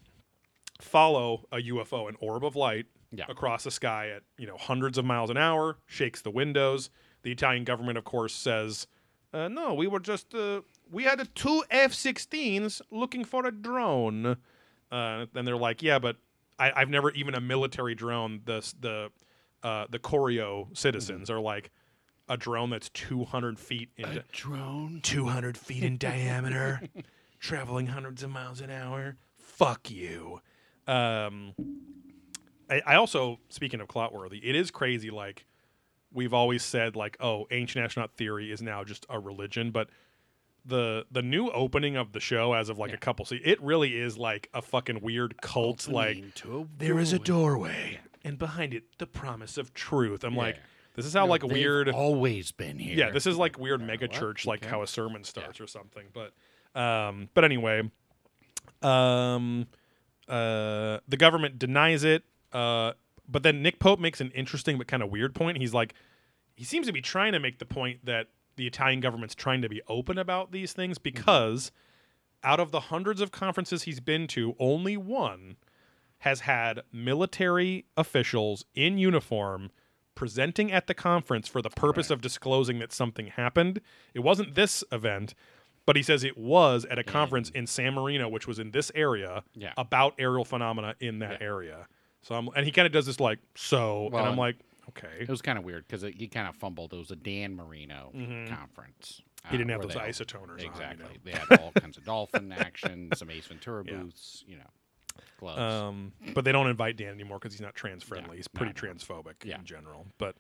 follow 0.80 1.46
a 1.52 1.58
UFO, 1.58 2.10
an 2.10 2.16
orb 2.20 2.44
of 2.44 2.56
light, 2.56 2.88
Yeah. 3.12 3.26
across 3.30 3.64
the 3.64 3.72
sky 3.72 4.10
at 4.10 4.24
you 4.38 4.48
know 4.48 4.58
hundreds 4.58 4.98
of 4.98 5.06
miles 5.06 5.30
an 5.30 5.38
hour, 5.38 5.78
shakes 5.86 6.22
the 6.22 6.32
windows. 6.32 6.90
The 7.24 7.32
Italian 7.32 7.64
government, 7.66 7.98
of 7.98 8.04
course, 8.04 8.34
says, 8.34 8.88
uh, 9.34 9.48
"No, 9.48 9.74
we 9.74 9.88
were 9.88 10.00
just 10.00 10.34
uh, 10.34 10.62
we 10.90 11.04
had 11.04 11.28
two 11.36 11.64
F-16s 11.70 12.82
looking 12.92 13.24
for 13.26 13.46
a 13.46 13.52
drone." 13.52 14.38
Uh, 14.92 15.26
and 15.36 15.48
they're 15.48 15.56
like, 15.58 15.82
"Yeah, 15.84 16.00
but 16.00 16.18
I, 16.58 16.72
I've 16.76 16.90
never 16.90 17.12
even 17.12 17.36
a 17.36 17.42
military 17.42 17.94
drone. 17.96 18.42
The 18.46 18.60
the 18.80 19.12
uh, 19.64 19.86
the 19.90 20.00
Corio 20.00 20.70
citizens 20.74 21.30
are 21.30 21.40
like 21.40 21.70
a 22.28 22.36
drone 22.38 22.70
that's 22.72 22.90
200 22.90 23.60
feet 23.60 23.90
in 23.98 24.24
Drone. 24.32 25.02
200 25.04 25.58
feet 25.58 25.84
in 25.84 25.98
diameter, 25.98 26.82
traveling 27.42 27.88
hundreds 27.88 28.24
of 28.24 28.30
miles 28.30 28.62
an 28.62 28.70
hour. 28.70 29.18
Fuck 29.38 29.92
you. 29.92 30.40
Um, 30.88 31.54
I, 32.70 32.82
I 32.86 32.96
also, 32.96 33.40
speaking 33.50 33.82
of 33.82 33.88
Clotworthy, 33.90 34.40
it 34.42 34.56
is 34.56 34.72
crazy. 34.72 35.10
Like, 35.10 35.46
we've 36.14 36.34
always 36.34 36.64
said, 36.64 36.96
like, 36.96 37.18
oh, 37.20 37.48
ancient 37.52 37.84
astronaut 37.84 38.12
theory 38.16 38.52
is 38.52 38.62
now 38.62 38.84
just 38.86 39.06
a 39.10 39.20
religion, 39.20 39.72
but 39.72 39.90
the 40.64 41.08
the 41.12 41.24
new 41.24 41.50
opening 41.50 41.96
of 41.98 42.12
the 42.12 42.20
show 42.20 42.54
as 42.54 42.70
of 42.70 42.78
like 42.78 42.94
a 42.94 42.98
couple 42.98 43.26
see 43.26 43.38
it 43.44 43.60
really 43.64 44.00
is 44.00 44.16
like 44.16 44.48
a 44.54 44.62
fucking 44.62 45.02
weird 45.02 45.42
cult 45.42 45.88
like 45.88 46.18
Opening 46.46 46.68
a 46.78 46.78
there 46.78 47.00
is 47.00 47.14
a 47.14 47.18
doorway. 47.18 48.00
and 48.24 48.38
behind 48.38 48.76
it 48.76 48.84
the 49.00 49.08
promise 49.08 49.58
of 49.58 49.74
truth 49.74 50.24
i'm 50.24 50.36
like 50.36 50.58
this 50.96 51.08
is 51.08 51.14
how 51.16 51.26
like 51.26 51.42
a 51.42 51.48
weird 51.48 51.90
Always 51.90 52.52
been 52.52 52.78
here. 52.78 52.96
yeah, 52.96 53.10
this 53.10 53.26
is 53.26 53.38
like 53.38 53.58
weird 53.58 53.82
mega 53.82 54.06
what? 54.06 54.12
church, 54.12 54.46
like 54.46 54.62
Okay. 54.62 54.70
how 54.70 54.84
a 54.84 54.88
sermon 54.88 55.24
starts 55.24 55.60
or 55.60 55.66
something. 55.66 56.08
But, 56.14 56.34
um, 56.76 57.30
but 57.34 57.44
anyway, 57.44 57.90
um, 58.82 59.68
uh, 60.28 61.00
the 61.08 61.18
government 61.18 61.60
denies 61.60 62.04
it. 62.04 62.24
Uh, 62.52 62.94
but 63.28 63.44
then 63.44 63.62
Nick 63.62 63.80
Pope 63.80 64.00
makes 64.00 64.20
an 64.20 64.32
interesting 64.32 64.78
but 64.78 64.88
kind 64.88 65.02
of 65.02 65.10
weird 65.10 65.34
point. 65.34 65.58
He's 65.58 65.74
like, 65.74 65.94
he 66.56 66.64
seems 66.64 66.88
to 66.88 66.94
be 66.94 67.02
trying 67.02 67.32
to 67.34 67.40
make 67.40 67.60
the 67.60 67.66
point 67.66 68.06
that 68.06 68.28
the 68.58 68.68
Italian 68.68 69.00
government's 69.00 69.36
trying 69.36 69.62
to 69.62 69.70
be 69.70 69.82
open 69.88 70.18
about 70.18 70.52
these 70.52 70.74
things 70.74 70.98
because 70.98 71.72
out 72.44 72.60
of 72.60 72.72
the 72.72 72.82
hundreds 72.82 73.22
of 73.22 73.32
conferences 73.32 73.84
he's 73.84 74.00
been 74.00 74.28
to, 74.28 74.56
only 74.60 74.98
one 74.98 75.56
has 76.20 76.42
had 76.42 76.82
military 76.92 77.86
officials 77.98 78.66
in 78.76 78.98
uniform 78.98 79.72
presenting 80.14 80.72
at 80.72 80.88
the 80.88 80.94
conference 80.94 81.48
for 81.48 81.62
the 81.62 81.70
purpose 81.70 82.10
of 82.12 82.22
disclosing 82.22 82.80
that 82.80 82.92
something 82.92 83.28
happened. 83.28 83.82
It 84.14 84.20
wasn't 84.20 84.56
this 84.56 84.84
event. 84.92 85.34
But 85.86 85.96
he 85.96 86.04
says 86.04 86.24
it 86.24 86.38
was 86.38 86.86
at 86.86 87.00
a 87.00 87.04
conference 87.04 87.50
in 87.50 87.66
San 87.68 87.94
Marino, 87.96 88.28
which 88.30 88.48
was 88.48 88.60
in 88.60 88.72
this 88.72 88.92
area, 88.96 89.44
Yeah. 89.56 89.74
about 89.78 90.16
aerial 90.20 90.46
phenomena 90.46 90.96
in 91.00 91.20
that 91.20 91.42
area. 91.42 91.88
So 92.22 92.36
I'm, 92.36 92.48
and 92.56 92.66
he 92.66 92.72
kind 92.72 92.86
of 92.86 92.92
does 92.92 93.06
this 93.06 93.20
like 93.20 93.40
so, 93.56 94.10
Well, 94.12 94.24
and 94.24 94.32
I'm 94.32 94.38
like, 94.38 94.58
okay, 94.90 95.08
It 95.22 95.30
was 95.30 95.42
kind 95.42 95.58
of 95.58 95.64
weird 95.66 95.88
because 95.88 96.02
he 96.04 96.28
kind 96.28 96.48
of 96.48 96.56
fumbled. 96.56 96.94
It 96.94 96.98
was 96.98 97.12
a 97.12 97.16
Dan 97.16 97.56
Marino 97.56 98.12
conference. 98.50 99.22
he 99.50 99.58
didn't 99.58 99.72
uh, 99.72 99.74
have 99.74 99.80
where 99.80 99.88
those 99.88 99.96
they 99.96 100.02
all- 100.02 100.08
isotoners. 100.48 100.52
on, 100.54 100.60
you 100.60 100.66
Exactly. 100.68 101.06
know. 101.06 101.12
They 101.24 101.32
had 101.32 101.52
all 101.60 101.72
kinds 101.72 101.98
of 101.98 102.06
dolphin 102.06 102.52
action, 102.52 103.10
some 103.16 103.30
Ace 103.32 103.48
Ventura 103.48 103.84
Yeah. 103.88 103.94
booths, 103.98 104.44
you 104.48 104.58
know, 104.58 104.70
gloves. 105.40 105.60
Um, 105.60 106.14
but 106.36 106.46
they 106.46 106.52
don't 106.52 106.68
invite 106.70 106.96
Dan 106.98 107.10
anymore 107.14 107.40
because 107.40 107.54
he's 107.54 107.62
not 107.62 107.74
trans 107.74 108.04
friendly. 108.04 108.38
he's 108.38 108.48
pretty 108.48 108.74
transphobic 108.74 109.44
Yeah. 109.44 109.58
in 109.58 109.66
general. 109.66 110.06
But 110.20 110.36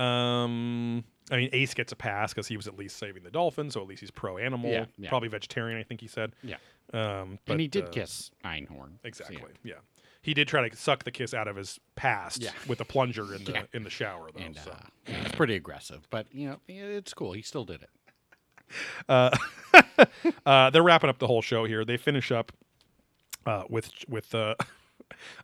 um, 0.00 1.04
I 1.30 1.36
mean, 1.36 1.50
Ace 1.52 1.74
gets 1.74 1.92
a 1.92 1.96
pass 1.96 2.32
because 2.32 2.48
he 2.48 2.56
was 2.56 2.66
at 2.66 2.76
least 2.76 2.96
saving 2.96 3.22
the 3.22 3.30
dolphin, 3.30 3.70
so 3.70 3.80
at 3.80 3.86
least 3.86 4.00
he's 4.00 4.10
pro 4.10 4.38
animal. 4.38 4.70
Yeah, 4.70 4.86
yeah. 4.98 5.08
Probably 5.08 5.28
vegetarian, 5.28 5.78
I 5.78 5.82
think 5.82 6.00
he 6.00 6.08
said. 6.08 6.32
yeah. 6.42 6.56
Um, 6.92 7.38
but, 7.46 7.52
and 7.52 7.60
he 7.60 7.68
did 7.68 7.84
uh, 7.84 7.90
kiss 7.90 8.32
Einhorn. 8.44 8.94
so, 8.94 8.98
Exactly. 9.04 9.36
yeah. 9.62 9.74
Yeah. 9.74 9.80
He 10.22 10.34
did 10.34 10.48
try 10.48 10.68
to 10.68 10.76
suck 10.76 11.04
the 11.04 11.10
kiss 11.12 11.32
out 11.32 11.48
of 11.48 11.56
his 11.56 11.78
past 11.96 12.44
with 12.66 12.80
a 12.80 12.84
plunger 12.84 13.34
in 13.34 13.44
the 13.44 13.66
in 13.72 13.84
the 13.84 13.90
shower 13.90 14.28
though. 14.34 14.42
And 14.44 14.56
so. 14.56 14.70
uh, 14.72 14.76
it's 15.06 15.34
pretty 15.34 15.54
aggressive, 15.54 16.06
but 16.10 16.26
you 16.32 16.48
know, 16.48 16.60
it's 16.68 17.14
cool. 17.14 17.32
He 17.32 17.40
still 17.42 17.64
did 17.64 17.82
it. 17.82 17.90
Uh, 19.08 19.30
uh, 20.46 20.70
they're 20.70 20.82
wrapping 20.82 21.08
up 21.08 21.18
the 21.20 21.26
whole 21.26 21.40
show 21.42 21.64
here. 21.64 21.84
They 21.84 21.96
finish 21.96 22.30
up 22.30 22.52
uh, 23.46 23.62
with 23.70 23.90
with 24.08 24.34
uh, 24.34 24.56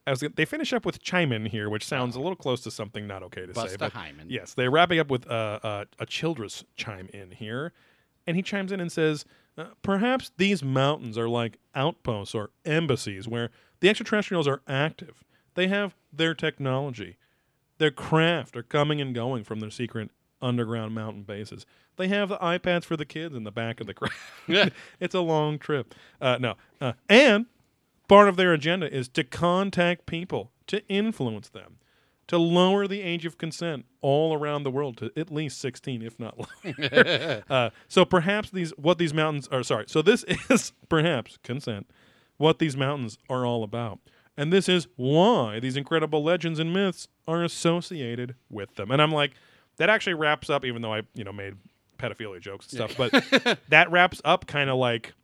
I 0.07 0.11
was 0.11 0.21
they 0.21 0.45
finish 0.45 0.73
up 0.73 0.85
with 0.85 1.03
chime 1.03 1.33
in 1.33 1.47
here, 1.47 1.69
which 1.69 1.85
sounds 1.85 2.17
a 2.17 2.21
little 2.21 2.37
close 2.37 2.61
to 2.63 2.71
something 2.71 3.07
not 3.07 3.23
okay 3.25 3.47
to 3.47 3.55
say. 3.55 3.77
But 3.79 3.93
Hyman. 3.93 4.29
yes, 4.31 4.55
they're 4.55 4.71
wrapping 4.71 4.99
up 4.99 5.11
with 5.11 5.29
uh, 5.31 5.59
uh, 5.63 5.85
a 5.99 6.07
Childress 6.07 6.65
chime 6.77 7.09
in 7.13 7.33
here, 7.33 7.73
and 8.27 8.37
he 8.37 8.43
chimes 8.43 8.73
in 8.73 8.81
and 8.81 8.91
says, 8.91 9.25
uh, 9.57 9.67
"Perhaps 9.83 10.33
these 10.37 10.63
mountains 10.63 11.17
are 11.19 11.29
like 11.29 11.59
outposts 11.75 12.35
or 12.35 12.51
embassies 12.65 13.29
where 13.29 13.51
the 13.81 13.89
extraterrestrials 13.89 14.49
are 14.49 14.63
active. 14.69 15.25
They 15.55 15.69
have 15.69 15.95
their 16.13 16.35
technology." 16.35 17.17
Their 17.79 17.91
craft 17.91 18.57
are 18.57 18.63
coming 18.63 19.03
and 19.03 19.15
going 19.15 19.45
from 19.45 19.61
their 19.61 19.71
secret 19.71 20.11
underground 20.41 20.95
mountain 20.95 21.25
bases. 21.25 21.67
They 21.97 22.09
have 22.09 22.29
the 22.29 22.39
iPads 22.39 22.85
for 22.85 22.97
the 22.97 23.05
kids 23.05 23.35
in 23.35 23.45
the 23.45 23.51
back 23.51 23.81
of 23.81 23.87
the 23.87 23.95
craft. 23.95 24.15
It's 25.01 25.15
a 25.15 25.21
long 25.21 25.59
trip. 25.59 25.95
Uh, 26.21 26.39
no, 26.41 26.55
uh, 26.81 26.93
and 27.09 27.47
part 28.09 28.29
of 28.29 28.37
their 28.37 28.53
agenda 28.53 28.93
is 28.93 29.09
to 29.11 29.25
contact 29.25 30.07
people, 30.07 30.53
to 30.67 30.87
influence 30.89 31.49
them, 31.49 31.79
to 32.27 32.39
lower 32.39 32.87
the 32.87 33.03
age 33.03 33.25
of 33.25 33.39
consent 33.39 33.87
all 34.01 34.35
around 34.35 34.65
the 34.65 34.71
world 34.71 34.97
to 34.99 35.11
at 35.17 35.31
least 35.31 35.61
sixteen, 35.61 36.03
if 36.03 36.19
not 36.19 36.39
lower. 36.39 37.43
uh, 37.51 37.71
so 37.89 38.05
perhaps 38.05 38.51
these 38.51 38.71
what 38.77 38.99
these 38.99 39.15
mountains 39.15 39.49
are. 39.49 39.63
Sorry. 39.63 39.85
So 39.89 40.03
this 40.03 40.25
is 40.51 40.73
perhaps 40.89 41.39
consent. 41.43 41.89
What 42.37 42.59
these 42.59 42.77
mountains 42.77 43.17
are 43.31 43.47
all 43.47 43.65
about. 43.65 43.99
And 44.37 44.53
this 44.53 44.69
is 44.69 44.87
why 44.97 45.59
these 45.61 45.77
incredible 45.77 46.23
legends 46.23 46.59
and 46.59 46.73
myths 46.73 47.09
are 47.27 47.43
associated 47.43 48.35
with 48.51 48.75
them. 48.75 48.91
And 48.91 49.01
I'm 49.01 49.13
like, 49.13 49.33
that 49.79 49.89
actually 49.89 50.15
wraps 50.15 50.51
up, 50.51 50.63
even 50.65 50.83
though 50.83 50.93
I, 50.93 51.03
you 51.15 51.25
know, 51.25 51.33
made 51.33 51.55
pedophilia 51.99 52.41
jokes 52.41 52.71
and 52.71 52.91
stuff, 52.91 52.97
but 52.97 53.59
that 53.71 53.91
wraps 53.91 54.21
up 54.25 54.47
kind 54.47 54.69
of 54.69 54.77
like 54.77 55.15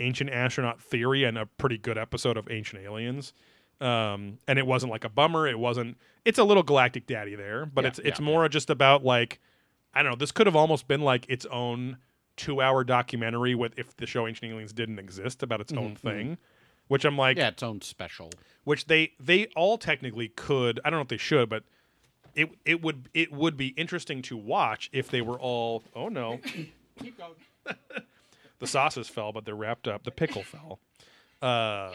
ancient 0.00 0.30
astronaut 0.30 0.80
theory 0.80 1.24
and 1.24 1.36
a 1.38 1.46
pretty 1.46 1.78
good 1.78 1.98
episode 1.98 2.36
of 2.36 2.50
Ancient 2.50 2.82
Aliens. 2.82 3.32
Um, 3.80 4.38
and 4.48 4.58
it 4.58 4.66
wasn't 4.66 4.90
like 4.90 5.04
a 5.04 5.08
bummer. 5.08 5.46
It 5.46 5.58
wasn't. 5.58 5.96
It's 6.24 6.38
a 6.38 6.44
little 6.44 6.62
Galactic 6.64 7.06
Daddy 7.06 7.34
there, 7.36 7.64
but 7.66 7.82
Yeah, 7.84 7.88
it's 7.88 7.98
it's 8.00 8.20
yeah, 8.20 8.26
more 8.26 8.48
just 8.48 8.70
about 8.70 9.04
like 9.04 9.38
I 9.94 10.02
don't 10.02 10.12
know. 10.12 10.16
This 10.16 10.32
could 10.32 10.46
have 10.46 10.56
almost 10.56 10.88
been 10.88 11.00
like 11.02 11.24
its 11.28 11.46
own 11.46 11.98
two-hour 12.36 12.84
documentary 12.84 13.54
with 13.54 13.78
if 13.78 13.96
the 13.96 14.06
show 14.06 14.26
Ancient 14.26 14.50
Aliens 14.50 14.72
didn't 14.72 14.98
exist 14.98 15.42
about 15.42 15.60
its 15.60 15.72
own 15.72 15.94
thing. 15.96 16.38
Which 16.88 17.04
I'm 17.04 17.16
like, 17.18 17.36
Yeah, 17.36 17.48
its 17.48 17.62
own 17.62 17.80
special. 17.82 18.30
which 18.64 18.86
they 18.86 19.12
they 19.20 19.46
all 19.54 19.78
technically 19.78 20.28
could. 20.28 20.80
I 20.84 20.90
don't 20.90 20.98
know 20.98 21.02
if 21.02 21.08
they 21.08 21.16
should, 21.16 21.48
but 21.48 21.62
it 22.34 22.50
it 22.64 22.82
would 22.82 23.08
it 23.14 23.30
would 23.32 23.56
be 23.56 23.68
interesting 23.68 24.22
to 24.22 24.36
watch 24.36 24.88
if 24.92 25.08
they 25.08 25.20
were 25.20 25.38
all. 25.38 25.84
Oh 25.94 26.08
no, 26.08 26.40
Keep 27.00 27.16
going. 27.18 27.34
the 28.58 28.66
sauces 28.66 29.08
fell, 29.08 29.32
but 29.32 29.44
they're 29.44 29.54
wrapped 29.54 29.86
up. 29.88 30.04
The 30.04 30.10
pickle 30.10 30.42
fell. 30.44 30.78
Uh, 31.40 31.92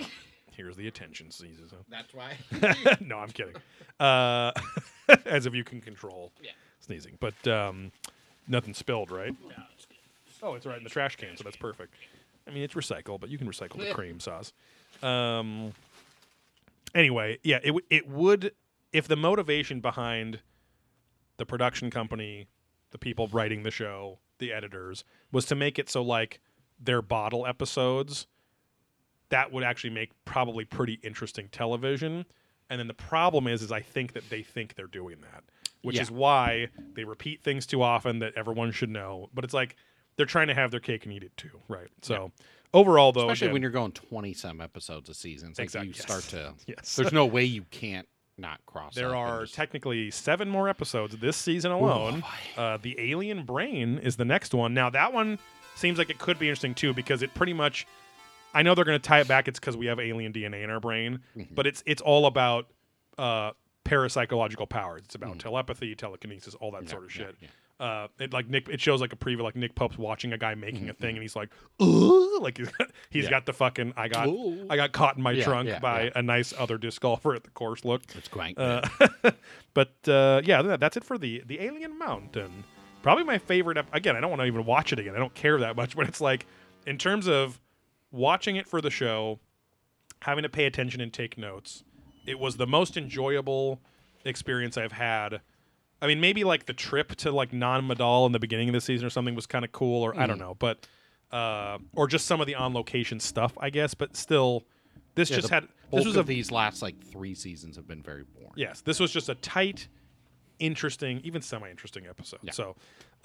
here's 0.55 0.75
the 0.75 0.87
attention 0.87 1.29
huh? 1.71 1.77
That's 1.89 2.13
why. 2.13 2.37
no, 3.01 3.17
I'm 3.17 3.29
kidding. 3.29 3.55
Uh, 3.99 4.51
as 5.25 5.45
if 5.45 5.53
you 5.53 5.63
can 5.63 5.81
control 5.81 6.31
Yeah. 6.41 6.51
sneezing, 6.79 7.17
but 7.19 7.47
um, 7.47 7.91
nothing 8.47 8.73
spilled, 8.73 9.11
right? 9.11 9.35
Oh, 10.41 10.55
it's 10.55 10.65
right 10.65 10.77
in 10.77 10.83
the 10.83 10.89
trash 10.89 11.15
can, 11.15 11.37
so 11.37 11.43
that's 11.43 11.55
perfect. 11.57 11.93
I 12.47 12.51
mean, 12.51 12.63
it's 12.63 12.73
recycled, 12.73 13.21
but 13.21 13.29
you 13.29 13.37
can 13.37 13.47
recycle 13.47 13.77
the 13.79 13.93
cream 13.93 14.19
sauce. 14.19 14.51
Um, 15.01 15.73
anyway, 16.93 17.39
yeah, 17.43 17.57
it 17.63 17.67
w- 17.67 17.85
it 17.89 18.07
would 18.09 18.51
if 18.91 19.07
the 19.07 19.15
motivation 19.15 19.79
behind 19.79 20.39
the 21.37 21.45
production 21.45 21.89
company, 21.89 22.47
the 22.91 22.97
people 22.97 23.27
writing 23.29 23.63
the 23.63 23.71
show, 23.71 24.19
the 24.37 24.51
editors, 24.53 25.03
was 25.31 25.45
to 25.45 25.55
make 25.55 25.79
it 25.79 25.89
so 25.89 26.01
like 26.01 26.41
their 26.83 27.01
bottle 27.01 27.45
episodes, 27.45 28.27
that 29.29 29.51
would 29.51 29.63
actually 29.63 29.89
make 29.91 30.11
probably 30.25 30.65
pretty 30.65 30.99
interesting 31.03 31.47
television. 31.49 32.25
And 32.69 32.79
then 32.79 32.87
the 32.87 32.93
problem 32.93 33.47
is, 33.47 33.61
is 33.61 33.71
I 33.71 33.81
think 33.81 34.13
that 34.13 34.29
they 34.29 34.41
think 34.43 34.75
they're 34.75 34.87
doing 34.87 35.17
that, 35.21 35.43
which 35.81 35.95
Yeah. 35.95 36.03
is 36.03 36.11
why 36.11 36.67
they 36.93 37.03
repeat 37.03 37.41
things 37.43 37.65
too 37.65 37.81
often 37.81 38.19
that 38.19 38.33
everyone 38.35 38.71
should 38.71 38.89
know. 38.89 39.29
But 39.33 39.43
it's 39.43 39.53
like 39.53 39.75
they're 40.15 40.25
trying 40.25 40.47
to 40.47 40.53
have 40.53 40.71
their 40.71 40.79
cake 40.79 41.05
and 41.05 41.13
eat 41.13 41.23
it 41.23 41.35
too, 41.37 41.59
right? 41.67 41.89
So 42.01 42.31
overall, 42.73 43.11
though, 43.11 43.21
Especially 43.29 43.47
again- 43.47 43.53
when 43.53 43.61
you're 43.63 43.71
going 43.71 43.91
20 43.91 44.33
some 44.33 44.61
episodes 44.61 45.09
a 45.09 45.13
season. 45.13 45.49
It's 45.57 45.59
like 45.75 45.83
you 45.85 45.91
yes. 45.95 46.01
start 46.01 46.23
to. 46.25 46.53
Yes. 46.67 46.95
There's 46.95 47.13
no 47.13 47.25
way 47.25 47.43
you 47.45 47.63
can't 47.71 48.07
not 48.37 48.59
cross. 48.65 48.95
There 48.95 49.15
are 49.15 49.41
just- 49.41 49.53
technically 49.55 50.09
seven 50.11 50.49
more 50.49 50.67
episodes 50.69 51.15
this 51.17 51.37
season 51.37 51.71
alone. 51.71 52.23
uh, 52.57 52.77
the 52.77 52.95
Alien 52.99 53.43
Brain 53.45 53.99
is 53.99 54.15
the 54.15 54.25
next 54.25 54.53
one. 54.53 54.73
Now 54.73 54.89
that 54.89 55.13
one 55.13 55.37
seems 55.75 55.97
like 55.97 56.09
it 56.09 56.19
could 56.19 56.39
be 56.39 56.47
interesting 56.47 56.73
too 56.73 56.93
because 56.93 57.21
it 57.23 57.33
pretty 57.33 57.53
much. 57.53 57.85
I 58.55 58.61
know 58.61 58.75
they're 58.75 58.85
going 58.85 58.99
to 58.99 59.07
tie 59.07 59.19
it 59.19 59.27
back. 59.27 59.47
It's 59.47 59.59
because 59.59 59.75
we 59.75 59.87
have 59.87 59.99
alien 59.99 60.31
DNA 60.31 60.63
in 60.63 60.69
our 60.69 60.79
brain, 60.79 61.21
but 61.51 61.65
it's 61.65 61.81
it's 61.87 62.01
all 62.01 62.25
about 62.27 62.67
uh, 63.17 63.51
parapsychological 63.83 64.69
powers. 64.69 65.01
It's 65.05 65.15
about 65.15 65.39
telepathy, 65.39 65.95
telekinesis, 65.95 66.55
all 66.55 66.71
that 66.71 66.83
Yeah, 66.83 66.89
sort 66.89 67.03
of 67.05 67.15
yeah, 67.15 67.25
shit. 67.25 67.35
yeah. 67.41 67.47
Uh, 67.79 68.07
it 68.19 68.31
like 68.31 68.47
Nick. 68.47 68.69
It 68.69 68.79
shows 68.79 69.01
like 69.01 69.11
a 69.11 69.15
preview, 69.15 69.41
like 69.41 69.55
Nick 69.55 69.73
Pope's 69.73 69.97
watching 69.97 70.31
a 70.31 70.37
guy 70.37 70.53
making 70.53 70.89
a 70.89 70.93
thing, 70.93 71.15
and 71.15 71.21
he's 71.23 71.35
like, 71.35 71.49
"Ugh," 71.79 72.41
like 72.41 72.57
he's 72.59 72.69
got, 72.69 72.91
he's 73.09 73.27
got 73.27 73.45
the 73.47 73.51
fucking 73.53 73.93
I 73.97 74.07
got 74.07 74.27
Ooh. 74.27 74.67
I 74.69 74.75
got 74.75 74.91
caught 74.91 75.17
in 75.17 75.23
my 75.23 75.37
trunk 75.41 75.81
by 75.81 76.11
a 76.15 76.21
nice 76.21 76.53
other 76.57 76.77
disc 76.77 77.01
golfer 77.01 77.33
at 77.33 77.43
the 77.43 77.49
course 77.49 77.83
look. 77.83 78.03
It's 78.15 78.27
quite. 78.27 78.57
Uh, 78.59 78.83
but 79.73 79.93
uh, 80.07 80.41
yeah, 80.45 80.77
that's 80.77 80.95
it 80.95 81.03
for 81.03 81.17
the 81.17 81.41
the 81.45 81.59
Alien 81.61 81.97
Mountain. 81.97 82.63
Probably 83.03 83.23
my 83.23 83.37
favorite. 83.37 83.77
Ep- 83.77 83.93
again, 83.93 84.15
I 84.15 84.19
don't 84.21 84.29
want 84.31 84.41
to 84.41 84.47
even 84.47 84.65
watch 84.65 84.91
it 84.91 84.97
again. 84.99 85.13
I 85.15 85.19
don't 85.19 85.33
care 85.35 85.59
that 85.59 85.75
much. 85.75 85.95
But 85.95 86.07
it's 86.07 86.21
like, 86.21 86.45
in 86.87 86.97
terms 86.97 87.27
of 87.27 87.59
watching 88.11 88.55
it 88.55 88.67
for 88.67 88.81
the 88.81 88.89
show, 88.89 89.39
having 90.21 90.41
to 90.43 90.49
pay 90.49 90.65
attention 90.65 91.01
and 91.01 91.13
take 91.13 91.37
notes, 91.37 91.83
it 92.25 92.39
was 92.39 92.57
the 92.57 92.65
most 92.67 92.97
enjoyable 92.97 93.79
experience 94.25 94.77
I've 94.77 94.93
had. 94.93 95.41
I 96.01 96.07
mean, 96.07 96.19
maybe 96.19 96.43
like 96.43 96.65
the 96.65 96.73
trip 96.73 97.15
to 97.17 97.31
like 97.31 97.53
Nan 97.53 97.87
Madol 97.87 98.25
in 98.25 98.31
the 98.31 98.39
beginning 98.39 98.69
of 98.69 98.73
the 98.73 98.81
season 98.81 99.05
or 99.05 99.09
something 99.09 99.35
was 99.35 99.45
kind 99.45 99.63
of 99.63 99.71
cool, 99.71 100.01
or 100.03 100.17
I 100.19 100.25
don't 100.27 100.39
know, 100.39 100.55
but 100.57 100.85
uh, 101.31 101.77
or 101.95 102.07
just 102.07 102.25
some 102.25 102.41
of 102.41 102.47
the 102.47 102.55
on 102.55 102.73
location 102.73 103.19
stuff, 103.19 103.53
I 103.59 103.69
guess. 103.69 103.93
But 103.93 104.15
still, 104.17 104.63
this 105.15 105.29
Yeah, 105.29 105.37
just 105.37 105.49
had 105.49 105.67
this 105.91 106.05
was 106.05 106.15
of 106.17 106.25
a 106.25 106.27
these 106.27 106.51
last 106.51 106.81
like 106.81 107.01
three 107.05 107.35
seasons 107.35 107.75
have 107.77 107.87
been 107.87 108.01
very 108.03 108.23
boring. 108.23 108.51
yes, 108.55 108.81
this 108.81 108.99
was 108.99 109.11
just 109.11 109.29
a 109.29 109.35
tight, 109.35 109.87
interesting, 110.59 111.21
even 111.23 111.41
semi-interesting 111.41 112.05
episode. 112.07 112.39
Yeah. 112.43 112.51
So, 112.51 112.75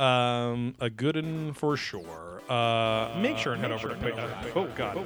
um, 0.02 0.74
a 0.80 0.88
good 0.90 1.16
one 1.16 1.52
for 1.55 1.76
sure. 1.76 2.40
Uh, 2.48 3.18
make 3.20 3.36
sure 3.36 3.55
and 3.55 3.62
head 3.62 3.72
over 3.72 3.88
to 3.88 3.94
pa- 3.96 4.16
uh, 4.16 4.44
oh 4.55 4.68
god, 4.76 5.05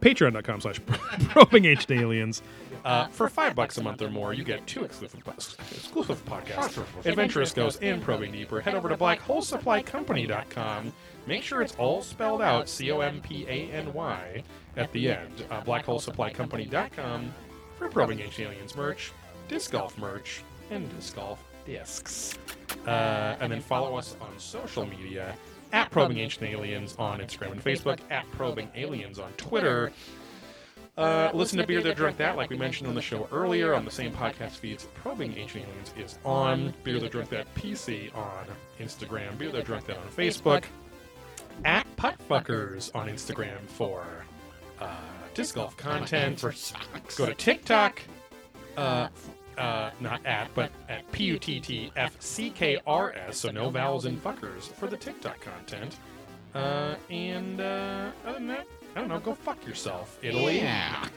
patreon.com 0.00 0.60
slash 0.60 0.80
probing 1.30 1.64
aged 1.64 1.90
aliens. 1.90 2.42
Uh, 2.84 3.08
for 3.08 3.28
five 3.28 3.54
bucks 3.54 3.78
a 3.78 3.82
month 3.82 4.02
or 4.02 4.10
more, 4.10 4.32
you 4.34 4.44
get 4.44 4.64
two 4.66 4.84
exclusive, 4.84 5.24
po- 5.24 5.32
exclusive 5.32 6.24
podcasts. 6.26 6.78
Adventurous 7.06 7.52
Goes 7.52 7.76
and 7.78 8.02
Probing 8.02 8.32
Deeper. 8.32 8.60
Head 8.60 8.74
over 8.74 8.88
to 8.88 8.96
blackholesupplycompany.com. 8.96 10.92
Make 11.26 11.42
sure 11.42 11.62
it's 11.62 11.74
all 11.76 12.02
spelled 12.02 12.42
out, 12.42 12.68
C-O-M-P-A-N-Y, 12.68 14.42
at 14.76 14.92
the 14.92 15.10
end. 15.10 15.44
Uh, 15.50 15.60
blackholesupplycompany.com 15.62 17.34
for 17.78 17.88
Probing 17.88 18.20
Aged 18.20 18.40
Aliens 18.40 18.76
merch, 18.76 19.12
disc 19.48 19.72
golf 19.72 19.98
merch, 19.98 20.42
and 20.70 20.94
disc 20.94 21.14
golf 21.16 21.42
discs. 21.64 22.38
Uh, 22.86 23.36
and 23.40 23.50
then 23.50 23.60
follow 23.60 23.96
us 23.96 24.16
on 24.20 24.38
social 24.38 24.86
media 24.86 25.34
at 25.72 25.90
Probing 25.90 26.18
Ancient 26.18 26.44
Aliens 26.44 26.94
on 26.98 27.20
Instagram 27.20 27.52
and 27.52 27.62
Facebook, 27.64 27.98
at 28.10 28.30
Probing 28.32 28.68
Aliens 28.74 29.18
on 29.18 29.32
Twitter. 29.32 29.92
Uh, 30.96 31.30
listen 31.34 31.58
to 31.58 31.66
Beer 31.66 31.82
That 31.82 31.96
Drunk 31.96 32.16
That, 32.16 32.36
like 32.36 32.48
we 32.48 32.56
mentioned 32.56 32.88
on 32.88 32.94
the 32.94 33.02
show 33.02 33.28
earlier, 33.30 33.74
on 33.74 33.84
the 33.84 33.90
same 33.90 34.12
podcast 34.12 34.52
feeds. 34.52 34.86
Probing 34.94 35.36
Ancient 35.36 35.64
Aliens 35.66 35.92
is 35.98 36.18
on 36.24 36.72
Beer 36.84 36.98
That 37.00 37.12
Drunk 37.12 37.28
That 37.30 37.52
PC 37.54 38.14
on 38.16 38.46
Instagram, 38.80 39.36
Beer 39.36 39.52
That 39.52 39.66
Drunk 39.66 39.84
That 39.86 39.98
on 39.98 40.08
Facebook, 40.08 40.64
at 41.64 41.86
Puttfuckers 41.96 42.94
on 42.94 43.08
Instagram 43.08 43.60
for 43.66 44.04
uh, 44.80 44.96
disc 45.34 45.54
golf 45.56 45.76
content. 45.76 46.40
for 46.40 46.52
socks. 46.52 47.18
Go 47.18 47.26
to 47.26 47.34
TikTok, 47.34 48.00
uh, 48.78 49.08
uh, 49.58 49.90
not 50.00 50.24
at, 50.26 50.52
but 50.54 50.70
at 50.88 51.10
P 51.12 51.24
U 51.24 51.38
T 51.38 51.60
T 51.60 51.92
F 51.96 52.16
C 52.20 52.50
K 52.50 52.78
R 52.86 53.12
S, 53.12 53.38
so 53.38 53.50
no 53.50 53.70
vowels 53.70 54.06
in 54.06 54.16
fuckers 54.18 54.62
for 54.62 54.86
the 54.86 54.96
TikTok 54.96 55.40
content. 55.40 55.96
Uh, 56.54 56.94
and 57.10 57.60
uh, 57.60 58.10
other 58.24 58.38
than 58.38 58.46
that, 58.48 58.66
I 58.94 59.00
don't 59.00 59.08
know, 59.08 59.18
go 59.18 59.34
fuck 59.34 59.64
yourself, 59.66 60.18
Italy. 60.22 60.58
Yeah. 60.58 61.06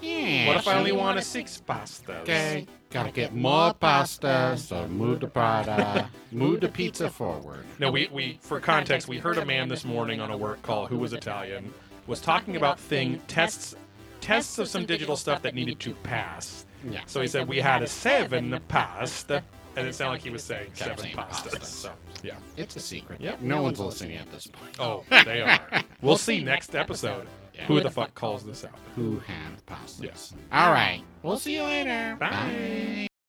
yeah. 0.00 0.46
What 0.46 0.56
if 0.56 0.68
I 0.68 0.76
only 0.76 0.92
want 0.92 1.18
a 1.18 1.22
six 1.22 1.60
pastas? 1.68 2.20
Okay. 2.20 2.66
Gotta 2.90 3.10
get 3.10 3.34
more 3.34 3.74
pasta, 3.74 4.56
so 4.56 4.86
move 4.88 5.20
the 5.20 5.26
Prada, 5.26 6.08
move 6.32 6.60
the 6.60 6.68
pizza 6.68 7.08
forward. 7.08 7.64
No, 7.78 7.90
we, 7.90 8.08
we 8.12 8.38
for 8.40 8.60
context, 8.60 9.08
we 9.08 9.18
heard 9.18 9.38
a 9.38 9.44
man 9.44 9.68
this 9.68 9.84
morning 9.84 10.20
on 10.20 10.30
a 10.30 10.36
work 10.36 10.62
call 10.62 10.86
who 10.86 10.98
was 10.98 11.12
Italian, 11.12 11.72
was 12.06 12.20
talking 12.20 12.56
about 12.56 12.78
thing 12.78 13.20
tests 13.28 13.74
tests 14.20 14.58
of 14.58 14.68
some 14.68 14.84
digital 14.84 15.16
stuff 15.16 15.42
that 15.42 15.54
needed 15.54 15.78
to 15.80 15.94
pass. 16.02 16.66
Yeah. 16.88 17.00
So 17.06 17.20
he 17.20 17.26
said 17.28 17.48
we 17.48 17.58
had 17.58 17.82
a 17.82 17.86
seven 17.86 18.60
pasta, 18.68 19.42
and 19.76 19.86
it 19.86 19.94
sounded 19.94 20.12
like 20.12 20.22
he 20.22 20.30
was 20.30 20.42
saying 20.42 20.66
Kept 20.68 20.78
seven 20.78 20.98
saying 20.98 21.16
pastas. 21.16 21.58
pasta. 21.58 21.64
So 21.64 21.92
yeah. 22.22 22.34
It's 22.56 22.76
a 22.76 22.80
secret. 22.80 23.20
Yep. 23.20 23.40
No 23.40 23.62
one's 23.62 23.80
listening 23.80 24.16
at 24.16 24.30
this 24.30 24.46
point. 24.46 24.76
Oh, 24.78 25.04
they 25.24 25.42
are. 25.42 25.60
We'll 26.02 26.16
see 26.16 26.42
next 26.42 26.74
episode. 26.74 27.26
Yeah. 27.54 27.66
Who 27.66 27.80
the 27.80 27.90
fuck 27.90 28.14
calls 28.14 28.42
this 28.42 28.64
out? 28.64 28.78
Who 28.96 29.18
had 29.20 29.66
pastas? 29.66 30.02
Yes. 30.02 30.34
All 30.50 30.72
right. 30.72 31.02
We'll 31.22 31.36
see 31.38 31.56
you 31.56 31.62
later. 31.64 32.16
Bye. 32.18 33.06